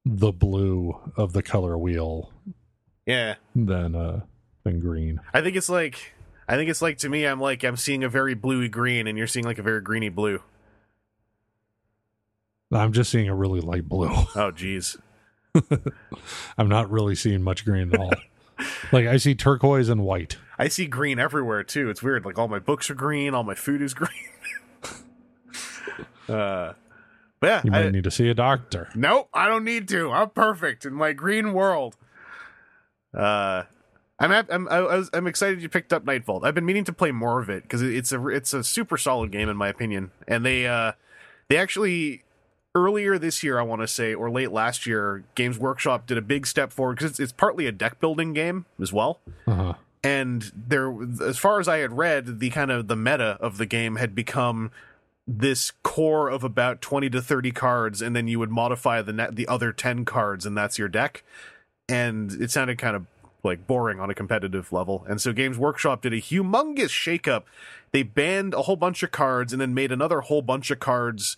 the 0.04 0.32
blue 0.32 0.98
of 1.16 1.32
the 1.32 1.42
color 1.42 1.78
wheel 1.78 2.32
yeah. 3.06 3.36
than 3.54 3.94
uh 3.94 4.20
than 4.64 4.80
green. 4.80 5.20
I 5.32 5.42
think 5.42 5.56
it's 5.56 5.68
like 5.68 6.12
I 6.48 6.56
think 6.56 6.70
it's 6.70 6.82
like 6.82 6.98
to 6.98 7.08
me 7.08 7.24
I'm 7.24 7.40
like 7.40 7.62
I'm 7.62 7.76
seeing 7.76 8.02
a 8.02 8.08
very 8.08 8.34
bluey 8.34 8.68
green 8.68 9.06
and 9.06 9.16
you're 9.16 9.26
seeing 9.28 9.44
like 9.44 9.58
a 9.58 9.62
very 9.62 9.80
greeny 9.80 10.08
blue. 10.08 10.42
I'm 12.72 12.92
just 12.92 13.10
seeing 13.10 13.28
a 13.28 13.34
really 13.34 13.60
light 13.60 13.88
blue. 13.88 14.08
Oh 14.34 14.50
jeez. 14.52 14.96
I'm 16.56 16.68
not 16.68 16.90
really 16.90 17.14
seeing 17.14 17.42
much 17.42 17.64
green 17.64 17.92
at 17.92 18.00
all. 18.00 18.12
like 18.92 19.06
I 19.06 19.16
see 19.18 19.34
turquoise 19.34 19.88
and 19.90 20.02
white. 20.02 20.38
I 20.58 20.68
see 20.68 20.86
green 20.86 21.18
everywhere 21.18 21.62
too. 21.62 21.90
It's 21.90 22.02
weird. 22.02 22.24
Like 22.24 22.38
all 22.38 22.48
my 22.48 22.58
books 22.58 22.90
are 22.90 22.94
green, 22.94 23.34
all 23.34 23.42
my 23.44 23.54
food 23.54 23.82
is 23.82 23.92
green. 23.94 24.10
uh 26.28 26.72
but 27.40 27.46
yeah, 27.48 27.60
You 27.64 27.70
might 27.72 27.86
I, 27.86 27.90
need 27.90 28.04
to 28.04 28.10
see 28.10 28.28
a 28.28 28.34
doctor. 28.34 28.88
nope, 28.94 29.28
I 29.34 29.48
don't 29.48 29.64
need 29.64 29.88
to. 29.88 30.12
I'm 30.12 30.30
perfect 30.30 30.84
in 30.86 30.94
my 30.94 31.12
green 31.12 31.52
world. 31.52 31.96
Uh 33.12 33.64
I'm 34.18 34.30
I'm 34.48 34.68
I 34.68 34.80
was, 34.80 35.10
I'm 35.12 35.26
excited 35.26 35.60
you 35.60 35.68
picked 35.68 35.92
up 35.92 36.04
Nightvault. 36.04 36.44
I've 36.44 36.54
been 36.54 36.64
meaning 36.64 36.84
to 36.84 36.92
play 36.92 37.10
more 37.10 37.40
of 37.40 37.50
it 37.50 37.64
because 37.64 37.82
it's 37.82 38.12
a 38.12 38.28
it's 38.28 38.54
a 38.54 38.62
super 38.62 38.96
solid 38.96 39.32
game 39.32 39.48
in 39.48 39.56
my 39.56 39.68
opinion. 39.68 40.12
And 40.28 40.46
they 40.46 40.66
uh 40.66 40.92
they 41.48 41.56
actually 41.56 42.22
earlier 42.74 43.18
this 43.18 43.42
year 43.42 43.58
I 43.58 43.62
want 43.62 43.82
to 43.82 43.88
say 43.88 44.14
or 44.14 44.30
late 44.30 44.50
last 44.52 44.86
year 44.86 45.24
Games 45.34 45.58
Workshop 45.58 46.06
did 46.06 46.18
a 46.18 46.22
big 46.22 46.46
step 46.46 46.72
forward 46.72 46.96
because 46.96 47.12
it's, 47.12 47.20
it's 47.20 47.32
partly 47.32 47.66
a 47.66 47.72
deck 47.72 48.00
building 48.00 48.32
game 48.32 48.66
as 48.80 48.92
well. 48.92 49.20
Uh-huh. 49.46 49.74
And 50.04 50.50
there 50.54 50.92
as 51.22 51.38
far 51.38 51.60
as 51.60 51.68
I 51.68 51.78
had 51.78 51.96
read 51.96 52.40
the 52.40 52.50
kind 52.50 52.70
of 52.70 52.88
the 52.88 52.96
meta 52.96 53.36
of 53.40 53.58
the 53.58 53.66
game 53.66 53.96
had 53.96 54.14
become 54.14 54.70
this 55.26 55.70
core 55.82 56.28
of 56.28 56.42
about 56.42 56.80
20 56.80 57.08
to 57.10 57.22
30 57.22 57.52
cards 57.52 58.02
and 58.02 58.16
then 58.16 58.26
you 58.26 58.38
would 58.38 58.50
modify 58.50 59.02
the 59.02 59.12
net, 59.12 59.36
the 59.36 59.46
other 59.46 59.72
10 59.72 60.04
cards 60.04 60.44
and 60.44 60.56
that's 60.56 60.78
your 60.78 60.88
deck 60.88 61.22
and 61.88 62.32
it 62.40 62.50
sounded 62.50 62.78
kind 62.78 62.96
of 62.96 63.06
like 63.44 63.66
boring 63.66 64.00
on 64.00 64.10
a 64.10 64.14
competitive 64.14 64.72
level 64.72 65.04
and 65.08 65.20
so 65.20 65.32
games 65.32 65.58
workshop 65.58 66.02
did 66.02 66.12
a 66.12 66.20
humongous 66.20 66.90
shakeup 66.90 67.44
they 67.92 68.02
banned 68.02 68.52
a 68.54 68.62
whole 68.62 68.76
bunch 68.76 69.02
of 69.02 69.12
cards 69.12 69.52
and 69.52 69.60
then 69.60 69.72
made 69.72 69.92
another 69.92 70.22
whole 70.22 70.42
bunch 70.42 70.70
of 70.72 70.80
cards 70.80 71.36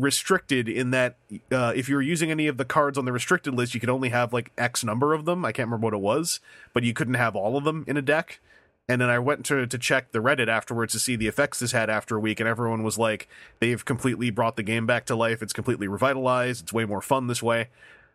restricted 0.00 0.68
in 0.68 0.90
that 0.90 1.16
uh, 1.50 1.72
if 1.74 1.88
you 1.88 1.96
were 1.96 2.02
using 2.02 2.30
any 2.30 2.46
of 2.46 2.56
the 2.56 2.64
cards 2.64 2.98
on 2.98 3.04
the 3.04 3.12
restricted 3.12 3.54
list 3.54 3.74
you 3.74 3.80
could 3.80 3.90
only 3.90 4.10
have 4.10 4.32
like 4.32 4.52
x 4.58 4.84
number 4.84 5.14
of 5.14 5.24
them 5.24 5.44
i 5.44 5.52
can't 5.52 5.68
remember 5.68 5.86
what 5.86 5.94
it 5.94 6.00
was 6.00 6.40
but 6.72 6.82
you 6.82 6.92
couldn't 6.92 7.14
have 7.14 7.34
all 7.34 7.56
of 7.56 7.64
them 7.64 7.84
in 7.86 7.96
a 7.96 8.02
deck 8.02 8.40
and 8.88 9.00
then 9.00 9.08
I 9.08 9.18
went 9.18 9.44
to 9.46 9.66
to 9.66 9.78
check 9.78 10.12
the 10.12 10.20
Reddit 10.20 10.48
afterwards 10.48 10.92
to 10.92 10.98
see 10.98 11.16
the 11.16 11.26
effects 11.26 11.58
this 11.58 11.72
had 11.72 11.90
after 11.90 12.16
a 12.16 12.20
week, 12.20 12.40
and 12.40 12.48
everyone 12.48 12.82
was 12.82 12.96
like, 12.96 13.28
they've 13.58 13.84
completely 13.84 14.30
brought 14.30 14.56
the 14.56 14.62
game 14.62 14.86
back 14.86 15.06
to 15.06 15.16
life. 15.16 15.42
It's 15.42 15.52
completely 15.52 15.88
revitalized. 15.88 16.62
It's 16.62 16.72
way 16.72 16.84
more 16.84 17.00
fun 17.00 17.26
this 17.26 17.42
way. 17.42 17.68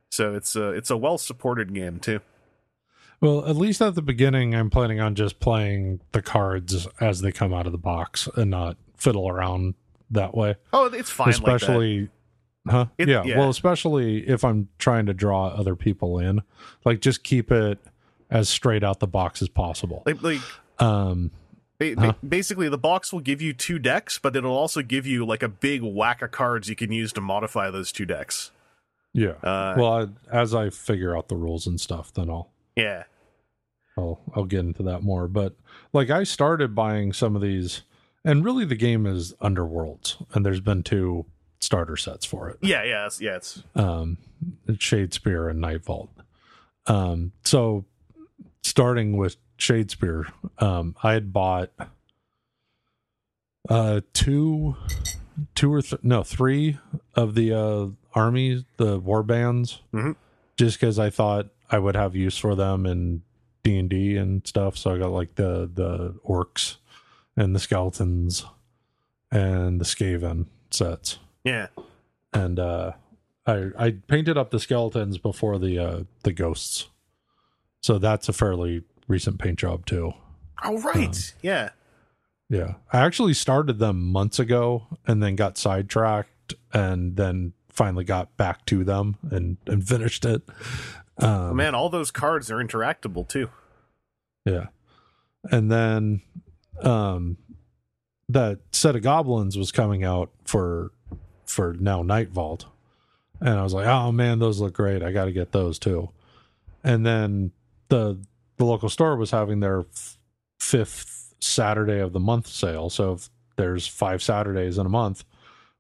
So 0.10 0.34
it's 0.34 0.56
a 0.56 0.70
it's 0.70 0.90
a 0.90 0.98
well 0.98 1.18
supported 1.18 1.74
game 1.74 2.00
too. 2.00 2.22
Well, 3.20 3.46
at 3.46 3.56
least 3.56 3.82
at 3.82 3.96
the 3.96 4.02
beginning, 4.02 4.56
I'm 4.56 4.70
planning 4.70 5.00
on 5.00 5.14
just 5.14 5.40
playing 5.40 6.02
the 6.12 6.24
cards 6.24 6.88
as 7.00 7.22
they 7.22 7.32
come 7.32 7.54
out 7.54 7.68
of 7.68 7.72
the 7.72 7.78
box 7.78 8.28
and 8.36 8.50
not 8.50 8.78
fiddle 8.98 9.30
around 9.30 9.76
that 10.12 10.36
way. 10.36 10.56
Oh, 10.74 10.86
it's 10.86 11.10
fine. 11.10 11.30
especially, 11.30 12.10
huh? 12.68 12.88
It- 12.98 13.08
yeah, 13.10 13.24
yeah. 13.24 13.38
Well, 13.40 13.50
especially 13.50 14.28
if 14.28 14.44
I'm 14.44 14.70
trying 14.78 15.06
to 15.08 15.14
draw 15.14 15.48
other 15.48 15.76
people 15.76 16.20
in, 16.20 16.42
like 16.86 17.00
just 17.02 17.24
keep 17.24 17.52
it 17.52 17.80
as 18.30 18.48
straight 18.50 18.84
out 18.84 19.00
the 19.00 19.08
box 19.08 19.42
as 19.42 19.50
possible. 19.50 20.04
like. 20.06 20.22
Like, 20.22 20.40
like 20.80 20.88
Um, 20.88 21.32
ba- 21.80 21.96
Huh? 21.98 22.14
basically, 22.28 22.70
the 22.70 22.78
box 22.78 23.12
will 23.12 23.20
give 23.20 23.42
you 23.42 23.54
two 23.54 23.78
decks, 23.80 24.20
but 24.20 24.36
it'll 24.36 24.56
also 24.56 24.82
give 24.82 25.06
you 25.06 25.26
like 25.26 25.44
a 25.44 25.50
big 25.50 25.82
whack 25.82 26.22
of 26.22 26.32
cards 26.32 26.70
you 26.70 26.76
can 26.76 26.92
use 26.92 27.12
to 27.14 27.22
modify 27.22 27.70
those 27.72 27.92
two 27.92 28.06
decks. 28.06 28.52
yeah. 29.14 29.32
Uh, 29.44 29.76
well, 29.78 29.94
I, 29.94 30.08
as 30.32 30.54
I 30.56 30.70
figure 30.70 31.18
out 31.18 31.28
the 31.28 31.36
rules 31.36 31.68
and 31.68 31.80
stuff, 31.82 32.14
then 32.14 32.30
I'll 32.30 32.50
yeah, 32.78 33.04
I'll 33.98 34.22
I'll 34.36 34.46
get 34.46 34.62
into 34.62 34.84
that 34.84 35.04
more. 35.04 35.28
But 35.28 35.56
like 35.92 36.10
I 36.10 36.24
started 36.24 36.74
buying 36.74 37.12
some 37.12 37.36
of 37.36 37.42
these, 37.42 37.82
and 38.26 38.44
really 38.46 38.66
the 38.66 38.76
game 38.76 39.06
is 39.06 39.34
Underworlds, 39.42 40.24
and 40.34 40.46
there's 40.46 40.60
been 40.62 40.84
two 40.84 41.26
starter 41.60 41.96
sets 41.98 42.26
for 42.26 42.50
it. 42.50 42.58
yeah, 42.62 42.84
yeah, 42.84 43.06
it's, 43.06 43.22
yeah. 43.22 43.36
It's 43.36 43.64
um, 43.76 44.18
Shadespire 44.68 45.50
and 45.50 45.64
Nightvault. 45.64 46.10
Um, 46.88 47.32
so 47.44 47.86
starting 48.64 49.18
with 49.18 49.38
Shadespire, 49.60 50.32
um, 50.60 50.96
I 51.04 51.14
had 51.14 51.32
bought 51.32 51.72
uh 53.70 54.02
two, 54.14 54.76
two 55.54 55.72
or 55.72 55.82
th- 55.82 56.02
no 56.04 56.24
three 56.24 56.80
of 57.16 57.36
the 57.36 57.54
uh 57.54 57.88
armies, 58.16 58.64
the 58.78 59.00
war 59.00 59.22
bands, 59.24 59.82
Mhm. 59.94 60.16
just 60.58 60.80
because 60.80 60.98
I 60.98 61.10
thought 61.12 61.50
I 61.70 61.78
would 61.78 61.96
have 61.96 62.16
use 62.16 62.38
for 62.38 62.56
them 62.56 62.86
in 62.88 63.22
D 63.64 63.78
and 63.78 63.88
D 63.90 64.18
and 64.18 64.46
stuff. 64.48 64.78
So 64.78 64.96
I 64.96 64.98
got 64.98 65.12
like 65.12 65.36
the 65.36 65.70
the 65.72 66.16
orcs 66.28 66.78
and 67.38 67.56
the 67.56 67.60
skeletons 67.60 68.46
and 69.32 69.80
the 69.80 69.86
Skaven 69.86 70.48
sets 70.70 71.20
yeah. 71.44 71.68
and 72.34 72.60
uh 72.60 72.92
I 73.48 73.70
I 73.78 73.92
painted 74.08 74.38
up 74.38 74.52
the 74.52 74.60
skeletons 74.60 75.18
before 75.18 75.58
the 75.60 75.80
uh 75.80 76.04
the 76.24 76.32
ghosts. 76.34 76.88
So 77.82 77.98
that's 77.98 78.30
a 78.30 78.34
fairly 78.34 78.84
recent 79.08 79.40
paint 79.40 79.60
job 79.60 79.86
too. 79.86 80.14
Oh 80.64 80.80
right, 80.82 81.34
yeah. 81.42 81.70
Yeah. 82.50 82.76
I 82.94 83.00
actually 83.00 83.34
started 83.34 83.80
them 83.80 84.12
months 84.12 84.38
ago 84.38 84.86
and 85.08 85.24
then 85.24 85.36
got 85.36 85.58
sidetracked 85.58 86.54
and 86.74 87.16
then 87.16 87.54
finally 87.70 88.04
got 88.04 88.36
back 88.38 88.66
to 88.68 88.84
them 88.84 89.16
and 89.32 89.58
and 89.66 89.88
finished 89.88 90.26
it. 90.26 90.44
Oh, 91.20 91.50
Um 91.50 91.56
man, 91.56 91.74
all 91.74 91.90
those 91.90 92.12
cards 92.12 92.52
are 92.52 92.58
interactable 92.58 93.28
too. 93.28 93.50
yeah. 94.46 94.68
And 95.50 95.72
then 95.72 96.22
um 96.86 97.38
that 98.30 98.60
set 98.72 98.96
of 98.96 99.02
goblins 99.02 99.58
was 99.58 99.72
coming 99.72 100.04
out 100.04 100.30
for 100.46 100.92
for 101.46 101.74
now 101.80 102.02
Nightvault. 102.04 102.66
And 103.42 103.58
I 103.60 103.64
was 103.64 103.74
like, 103.74 103.88
"Oh 103.88 104.12
man, 104.12 104.40
those 104.40 104.60
look 104.60 104.74
great. 104.74 105.02
I 105.04 105.12
got 105.12 105.26
to 105.26 105.32
get 105.32 105.52
those 105.52 105.80
too." 105.80 106.10
And 106.84 107.06
then 107.06 107.52
the 107.90 108.20
the 108.58 108.66
local 108.66 108.90
store 108.90 109.16
was 109.16 109.32
having 109.32 109.60
their 109.60 109.80
f- 109.82 110.18
fifth 110.60 111.34
Saturday 111.40 112.00
of 112.00 112.14
the 112.14 112.20
month 112.20 112.48
sale. 112.48 112.90
So 112.90 113.14
if 113.14 113.30
there's 113.58 113.88
five 113.88 114.22
Saturdays 114.22 114.78
in 114.78 114.86
a 114.86 114.90
month, 114.90 115.24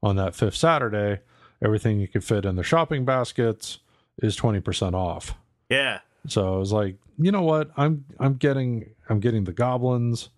on 0.01 0.15
that 0.15 0.35
fifth 0.35 0.55
Saturday, 0.55 1.21
everything 1.63 1.99
you 1.99 2.07
could 2.07 2.23
fit 2.23 2.43
in 2.45 2.55
the 2.55 2.63
shopping 2.63 3.05
baskets 3.05 3.79
is 4.17 4.35
20% 4.35 4.93
off. 4.93 5.35
Yeah, 5.69 5.99
So 6.27 6.55
I 6.55 6.57
was 6.57 6.73
like, 6.73 6.97
you 7.17 7.31
know 7.31 7.43
what? 7.43 7.69
I'm 7.77 8.03
I'm 8.19 8.33
getting 8.35 8.89
I'm 9.07 9.19
getting 9.19 9.43
the 9.45 9.53
goblins. 9.53 10.29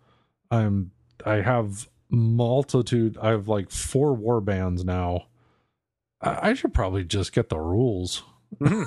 I'm 0.54 0.92
I 1.26 1.36
have 1.36 1.88
multitude. 2.10 3.18
I 3.22 3.30
have 3.30 3.48
like 3.48 3.72
four 3.72 4.14
war 4.14 4.42
bands 4.42 4.84
now. 4.86 5.28
I, 6.22 6.50
I 6.50 6.54
should 6.54 6.74
probably 6.74 7.04
just 7.04 7.34
get 7.34 7.50
the 7.50 7.60
rules. 7.60 8.24
Mhm. 8.60 8.86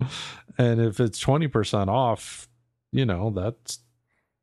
and 0.58 0.80
if 0.80 1.00
it's 1.00 1.18
twenty 1.18 1.48
percent 1.48 1.90
off, 1.90 2.48
you 2.92 3.06
know 3.06 3.30
that's 3.30 3.80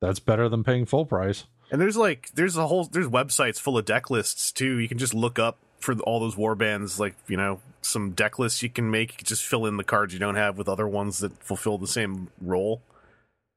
that's 0.02 0.19
better 0.19 0.48
than 0.48 0.64
paying 0.64 0.86
full 0.86 1.06
price. 1.06 1.45
And 1.72 1.82
there's 1.82 1.98
like 1.98 2.30
there's 2.34 2.56
a 2.56 2.68
whole 2.68 2.86
there's 2.86 3.07
websites 3.07 3.60
full 3.60 3.78
of 3.78 3.86
deck 3.86 4.10
lists 4.10 4.52
too. 4.52 4.78
You 4.78 4.88
can 4.88 4.98
just 4.98 5.14
look 5.14 5.38
up 5.38 5.57
for 5.80 5.94
all 5.99 6.19
those 6.19 6.38
war 6.38 6.56
bands, 6.56 6.99
like 6.99 7.15
you 7.28 7.36
know 7.38 7.60
some 7.82 8.11
deck 8.11 8.40
lists 8.40 8.64
you 8.64 8.69
can 8.69 8.90
make. 8.90 9.11
You 9.11 9.18
can 9.18 9.26
just 9.28 9.44
fill 9.44 9.65
in 9.65 9.76
the 9.78 9.84
cards 9.84 10.14
you 10.14 10.19
don't 10.19 10.36
have 10.36 10.57
with 10.57 10.69
other 10.69 10.88
ones 10.88 11.19
that 11.19 11.44
fulfill 11.44 11.78
the 11.78 11.88
same 11.88 12.30
role. 12.41 12.82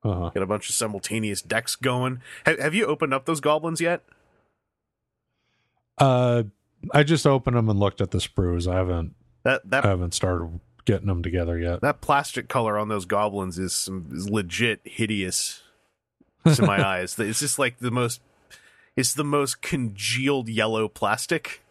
Uh-huh. 0.02 0.30
Get 0.30 0.42
a 0.42 0.46
bunch 0.46 0.68
of 0.68 0.74
simultaneous 0.74 1.42
decks 1.42 1.76
going. 1.76 2.22
Have, 2.46 2.58
have 2.58 2.74
you 2.74 2.86
opened 2.86 3.12
up 3.12 3.26
those 3.26 3.40
goblins 3.40 3.80
yet? 3.80 4.02
Uh, 5.98 6.44
I 6.92 7.02
just 7.02 7.26
opened 7.26 7.56
them 7.56 7.68
and 7.68 7.78
looked 7.78 8.00
at 8.00 8.10
the 8.10 8.18
sprues. 8.18 8.70
I 8.70 8.76
haven't 8.76 9.14
That 9.42 9.68
that 9.68 9.84
I 9.84 9.88
haven't 9.88 10.14
started 10.14 10.60
getting 10.86 11.08
them 11.08 11.22
together 11.22 11.58
yet. 11.58 11.82
That 11.82 12.00
plastic 12.00 12.48
color 12.48 12.78
on 12.78 12.88
those 12.88 13.04
goblins 13.04 13.58
is 13.58 13.74
some 13.74 14.08
is 14.12 14.30
legit 14.30 14.80
hideous 14.84 15.62
to 16.54 16.62
my 16.62 16.84
eyes. 16.84 17.18
It's 17.18 17.40
just 17.40 17.58
like 17.58 17.78
the 17.78 17.90
most 17.90 18.22
it's 18.96 19.14
the 19.14 19.24
most 19.24 19.60
congealed 19.60 20.48
yellow 20.48 20.88
plastic. 20.88 21.62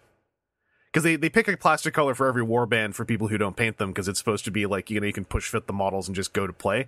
Because 0.92 1.04
they, 1.04 1.16
they 1.16 1.30
pick 1.30 1.48
a 1.48 1.56
plastic 1.56 1.94
color 1.94 2.16
for 2.16 2.28
every 2.28 2.44
warband 2.44 2.96
for 2.96 3.06
people 3.06 3.28
who 3.28 3.38
don't 3.38 3.56
paint 3.56 3.78
them 3.78 3.90
because 3.90 4.08
it's 4.08 4.18
supposed 4.18 4.46
to 4.46 4.52
be 4.52 4.66
like 4.66 4.90
you 4.90 5.00
know 5.00 5.08
you 5.08 5.14
can 5.14 5.26
push 5.26 5.50
fit 5.50 5.68
the 5.68 5.74
models 5.74 6.08
and 6.08 6.16
just 6.16 6.34
go 6.34 6.46
to 6.46 6.54
play. 6.54 6.88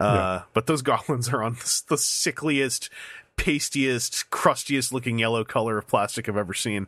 Uh, 0.00 0.42
But 0.52 0.66
those 0.66 0.82
goblins 0.82 1.28
are 1.30 1.42
on 1.42 1.54
the 1.88 1.96
sickliest, 1.96 2.90
pastiest, 3.36 4.30
crustiest 4.30 4.92
looking 4.92 5.18
yellow 5.18 5.44
color 5.44 5.78
of 5.78 5.86
plastic 5.86 6.28
I've 6.28 6.36
ever 6.36 6.54
seen. 6.54 6.86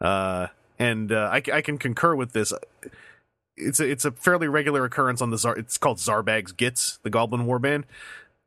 Uh, 0.00 0.48
and 0.78 1.10
uh, 1.12 1.30
I, 1.32 1.42
I 1.52 1.60
can 1.62 1.78
concur 1.78 2.14
with 2.14 2.32
this. 2.32 2.52
It's 3.56 3.80
a, 3.80 3.88
it's 3.88 4.04
a 4.04 4.12
fairly 4.12 4.48
regular 4.48 4.84
occurrence 4.84 5.22
on 5.22 5.30
the 5.30 5.38
Zar. 5.38 5.56
It's 5.56 5.78
called 5.78 5.98
Zarbag's 5.98 6.52
Gits, 6.52 6.98
the 7.02 7.10
Goblin 7.10 7.46
Warband. 7.46 7.84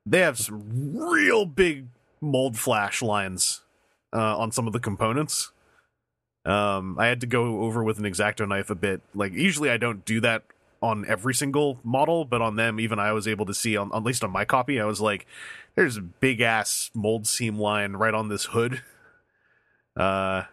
They 0.06 0.20
have 0.20 0.38
some 0.38 0.96
real 0.96 1.46
big 1.46 1.88
mold 2.22 2.58
flash 2.58 3.02
lines 3.02 3.62
uh, 4.14 4.38
on 4.38 4.52
some 4.52 4.68
of 4.68 4.74
the 4.74 4.80
components. 4.80 5.52
Um, 6.46 6.98
I 7.00 7.08
had 7.08 7.22
to 7.22 7.28
go 7.28 7.62
over 7.62 7.84
with 7.84 7.98
an 8.00 8.06
exacto 8.06 8.48
knife 8.48 8.70
a 8.70 8.76
bit. 8.76 9.02
Like 9.14 9.34
usually 9.34 9.70
I 9.70 9.78
don't 9.78 10.06
do 10.06 10.22
that 10.22 10.44
on 10.82 11.06
every 11.08 11.34
single 11.34 11.80
model, 11.84 12.26
but 12.26 12.42
on 12.42 12.56
them, 12.56 12.80
even 12.80 13.00
I 13.00 13.12
was 13.14 13.28
able 13.28 13.46
to 13.46 13.54
see 13.54 13.76
on 13.76 13.92
at 13.94 14.04
least 14.04 14.24
on 14.24 14.32
my 14.32 14.46
copy, 14.46 14.80
I 14.80 14.86
was 14.86 15.02
like, 15.02 15.26
"There's 15.76 15.98
a 15.98 16.02
big 16.02 16.42
ass 16.42 16.90
mold 16.94 17.28
seam 17.28 17.58
line 17.58 17.94
right 17.94 18.14
on 18.14 18.30
this 18.30 18.46
hood." 18.46 18.82
Uh, 19.96 20.44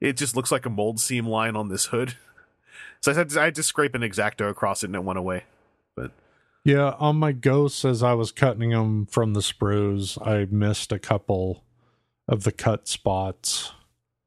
it 0.00 0.16
just 0.16 0.34
looks 0.36 0.50
like 0.50 0.66
a 0.66 0.70
mold 0.70 1.00
seam 1.00 1.26
line 1.26 1.56
on 1.56 1.68
this 1.68 1.86
hood. 1.86 2.16
So 3.02 3.12
I 3.12 3.14
had 3.14 3.28
to, 3.30 3.40
I 3.40 3.44
had 3.44 3.54
to 3.56 3.62
scrape 3.62 3.94
an 3.94 4.00
exacto 4.00 4.50
across 4.50 4.82
it 4.82 4.86
and 4.86 4.96
it 4.96 5.04
went 5.04 5.18
away. 5.18 5.44
But 5.94 6.10
Yeah, 6.64 6.94
on 6.98 7.16
my 7.16 7.30
ghosts, 7.30 7.84
as 7.84 8.02
I 8.02 8.14
was 8.14 8.32
cutting 8.32 8.70
them 8.70 9.06
from 9.06 9.34
the 9.34 9.40
sprues, 9.40 10.18
I 10.26 10.46
missed 10.50 10.90
a 10.90 10.98
couple 10.98 11.62
of 12.26 12.42
the 12.42 12.50
cut 12.50 12.88
spots. 12.88 13.72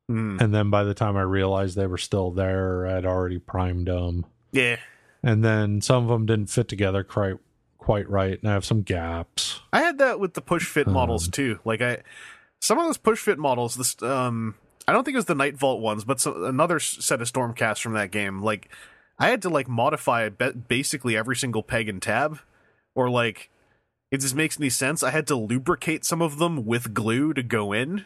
mm, 0.09 0.39
And 0.39 0.53
then 0.53 0.69
by 0.69 0.83
the 0.85 0.93
time 0.93 1.17
I 1.17 1.23
realized 1.23 1.75
they 1.75 1.87
were 1.87 1.97
still 1.97 2.31
there, 2.31 2.87
I'd 2.87 3.05
already 3.05 3.39
primed 3.39 3.87
them. 3.87 4.25
yeah, 4.53 4.77
And 5.21 5.43
then 5.43 5.81
some 5.81 6.03
of 6.03 6.09
them 6.09 6.25
didn't 6.25 6.49
fit 6.49 6.67
together 6.67 7.03
quite 7.03 7.35
quite 7.77 8.09
right, 8.09 8.39
and 8.41 8.49
I 8.49 8.53
have 8.53 8.65
some 8.65 8.81
gaps. 8.83 9.61
I 9.73 9.81
had 9.81 9.97
that 9.97 10.19
with 10.19 10.33
the 10.33 10.41
push 10.41 10.65
fit 10.65 10.87
Um, 10.87 10.93
models 10.93 11.27
too. 11.27 11.59
Like 11.65 11.81
I, 11.81 12.03
some 12.61 12.77
of 12.77 12.85
those 12.85 12.97
push 12.97 13.19
fit 13.19 13.39
models, 13.39 13.75
this 13.75 14.01
um, 14.03 14.55
I 14.87 14.91
don't 14.93 15.03
think 15.03 15.15
it 15.15 15.17
was 15.17 15.25
the 15.25 15.33
Nightvault 15.35 15.79
ones, 15.81 16.03
but 16.03 16.19
some, 16.19 16.43
another 16.43 16.79
set 16.79 17.21
of 17.21 17.31
Stormcasts 17.31 17.81
from 17.81 17.93
that 17.93 18.11
game. 18.11 18.41
Like 18.41 18.69
I 19.17 19.29
had 19.29 19.41
to 19.41 19.49
like 19.49 19.67
modify 19.67 20.29
basically 20.29 21.17
every 21.17 21.35
single 21.35 21.63
peg 21.63 21.89
and 21.89 22.01
tab, 22.01 22.39
or 22.95 23.09
like 23.09 23.49
it 24.11 24.21
just 24.21 24.35
makes 24.35 24.57
any 24.59 24.69
sense. 24.69 25.03
I 25.03 25.11
had 25.11 25.27
to 25.27 25.35
lubricate 25.35 26.05
some 26.05 26.21
of 26.21 26.37
them 26.37 26.65
with 26.65 26.93
glue 26.93 27.33
to 27.33 27.43
go 27.43 27.73
in 27.73 28.05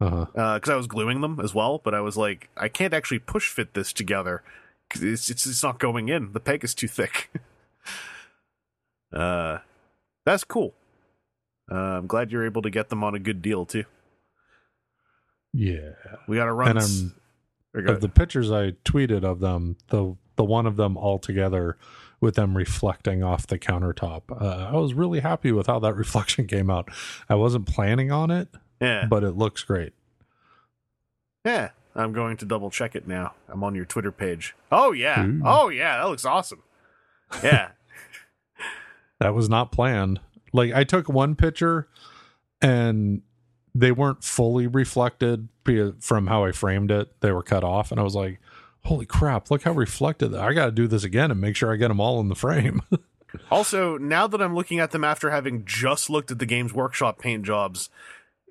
Uh-huh. 0.00 0.26
because 0.54 0.70
I 0.70 0.76
was 0.76 0.86
gluing 0.86 1.20
them 1.20 1.40
as 1.40 1.54
well. 1.54 1.80
But 1.82 1.94
I 1.94 2.00
was 2.00 2.16
like, 2.16 2.48
I 2.56 2.68
can't 2.68 2.94
actually 2.94 3.18
push 3.20 3.48
fit 3.48 3.74
this 3.74 3.92
together 3.92 4.42
it's 5.00 5.30
it's 5.30 5.46
it's 5.46 5.62
not 5.62 5.78
going 5.78 6.08
in. 6.08 6.32
The 6.32 6.40
peg 6.40 6.64
is 6.64 6.74
too 6.74 6.88
thick. 6.88 7.30
uh, 9.12 9.58
that's 10.24 10.44
cool. 10.44 10.74
Uh, 11.70 11.74
I'm 11.76 12.06
glad 12.06 12.30
you're 12.32 12.44
able 12.44 12.62
to 12.62 12.70
get 12.70 12.88
them 12.88 13.02
on 13.04 13.14
a 13.14 13.18
good 13.18 13.40
deal 13.42 13.64
too. 13.64 13.84
Yeah. 15.52 15.90
We 16.26 16.36
got 16.36 16.46
to 16.46 16.52
run. 16.52 16.70
And 16.70 16.78
s- 16.78 17.00
I'm 17.02 17.14
or 17.74 17.82
go 17.82 17.92
of 17.94 18.00
the 18.00 18.08
pictures 18.08 18.50
I 18.50 18.72
tweeted 18.84 19.24
of 19.24 19.40
them, 19.40 19.76
the 19.88 20.16
the 20.36 20.44
one 20.44 20.66
of 20.66 20.76
them 20.76 20.96
all 20.96 21.18
together 21.18 21.76
with 22.20 22.34
them 22.36 22.56
reflecting 22.56 23.22
off 23.22 23.46
the 23.46 23.58
countertop. 23.58 24.22
Uh, 24.30 24.70
I 24.72 24.76
was 24.76 24.94
really 24.94 25.20
happy 25.20 25.52
with 25.52 25.66
how 25.66 25.78
that 25.80 25.94
reflection 25.96 26.46
came 26.46 26.70
out. 26.70 26.88
I 27.28 27.34
wasn't 27.34 27.66
planning 27.66 28.10
on 28.12 28.30
it, 28.30 28.48
yeah, 28.80 29.06
but 29.06 29.24
it 29.24 29.32
looks 29.36 29.62
great. 29.62 29.92
yeah. 31.44 31.70
I'm 31.94 32.12
going 32.12 32.36
to 32.38 32.44
double 32.46 32.70
check 32.70 32.94
it 32.94 33.06
now. 33.06 33.34
I'm 33.48 33.62
on 33.62 33.74
your 33.74 33.84
Twitter 33.84 34.12
page. 34.12 34.54
Oh 34.70 34.92
yeah. 34.92 35.24
Ooh. 35.24 35.42
Oh 35.44 35.68
yeah. 35.68 35.98
That 35.98 36.08
looks 36.08 36.24
awesome. 36.24 36.62
Yeah. 37.42 37.70
That 39.20 39.34
was 39.34 39.48
not 39.48 39.70
planned. 39.70 40.18
Like 40.52 40.72
I 40.72 40.82
took 40.82 41.08
one 41.08 41.36
picture 41.36 41.86
and 42.60 43.22
they 43.72 43.92
weren't 43.92 44.24
fully 44.24 44.66
reflected 44.66 45.48
from 46.00 46.26
how 46.26 46.44
I 46.44 46.50
framed 46.50 46.90
it. 46.90 47.20
They 47.20 47.30
were 47.30 47.44
cut 47.44 47.62
off 47.62 47.92
and 47.92 48.00
I 48.00 48.02
was 48.02 48.16
like, 48.16 48.40
"Holy 48.84 49.06
crap, 49.06 49.48
look 49.48 49.62
how 49.62 49.70
reflected 49.70 50.30
that. 50.30 50.40
I 50.40 50.52
got 50.54 50.66
to 50.66 50.72
do 50.72 50.88
this 50.88 51.04
again 51.04 51.30
and 51.30 51.40
make 51.40 51.54
sure 51.54 51.72
I 51.72 51.76
get 51.76 51.86
them 51.86 52.00
all 52.00 52.18
in 52.18 52.28
the 52.28 52.34
frame." 52.34 52.82
Also, 53.50 53.96
now 53.96 54.26
that 54.26 54.42
I'm 54.42 54.54
looking 54.54 54.78
at 54.78 54.90
them 54.90 55.04
after 55.04 55.30
having 55.30 55.64
just 55.64 56.10
looked 56.10 56.30
at 56.30 56.38
the 56.38 56.44
Games 56.44 56.74
Workshop 56.74 57.18
paint 57.18 57.44
jobs, 57.44 57.88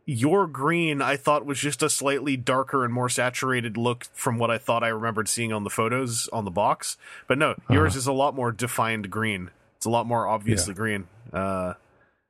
your 0.05 0.47
green 0.47 1.01
I 1.01 1.15
thought 1.15 1.45
was 1.45 1.59
just 1.59 1.83
a 1.83 1.89
slightly 1.89 2.35
darker 2.35 2.83
and 2.83 2.93
more 2.93 3.09
saturated 3.09 3.77
look 3.77 4.05
from 4.13 4.37
what 4.37 4.49
I 4.51 4.57
thought 4.57 4.83
I 4.83 4.87
remembered 4.89 5.29
seeing 5.29 5.53
on 5.53 5.63
the 5.63 5.69
photos 5.69 6.27
on 6.29 6.45
the 6.45 6.51
box. 6.51 6.97
But 7.27 7.37
no, 7.37 7.55
yours 7.69 7.95
is 7.95 8.07
a 8.07 8.13
lot 8.13 8.35
more 8.35 8.51
defined 8.51 9.09
green. 9.09 9.51
It's 9.77 9.85
a 9.85 9.89
lot 9.89 10.05
more 10.05 10.27
obviously 10.27 10.73
green. 10.73 11.07
Uh 11.31 11.73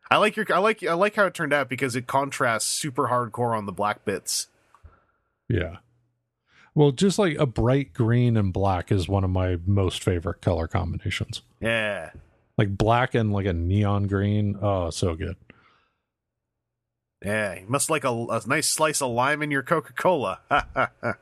I 0.09 0.17
like 0.17 0.35
your 0.35 0.45
I 0.53 0.57
like 0.57 0.83
I 0.83 0.93
like 0.93 1.15
how 1.15 1.25
it 1.25 1.33
turned 1.33 1.53
out 1.53 1.69
because 1.69 1.95
it 1.95 2.07
contrasts 2.07 2.65
super 2.67 3.07
hardcore 3.07 3.57
on 3.57 3.65
the 3.65 3.71
black 3.71 4.03
bits. 4.05 4.47
yeah. 5.47 5.77
Well, 6.73 6.91
just 6.91 7.19
like 7.19 7.37
a 7.37 7.45
bright 7.45 7.93
green 7.93 8.37
and 8.37 8.53
black 8.53 8.93
is 8.93 9.09
one 9.09 9.25
of 9.25 9.29
my 9.29 9.57
most 9.65 10.01
favorite 10.03 10.41
color 10.41 10.67
combinations. 10.67 11.41
Yeah. 11.59 12.11
Like 12.57 12.77
black 12.77 13.13
and 13.13 13.33
like 13.33 13.45
a 13.45 13.51
neon 13.51 14.07
green. 14.07 14.57
Oh, 14.61 14.89
so 14.89 15.15
good. 15.15 15.35
Yeah, 17.23 17.55
you 17.55 17.65
must 17.67 17.89
like 17.89 18.03
a, 18.03 18.09
a 18.09 18.41
nice 18.47 18.67
slice 18.67 19.01
of 19.01 19.11
lime 19.11 19.41
in 19.41 19.51
your 19.51 19.61
Coca 19.61 19.93
Cola. 19.93 20.39
Because 20.49 21.15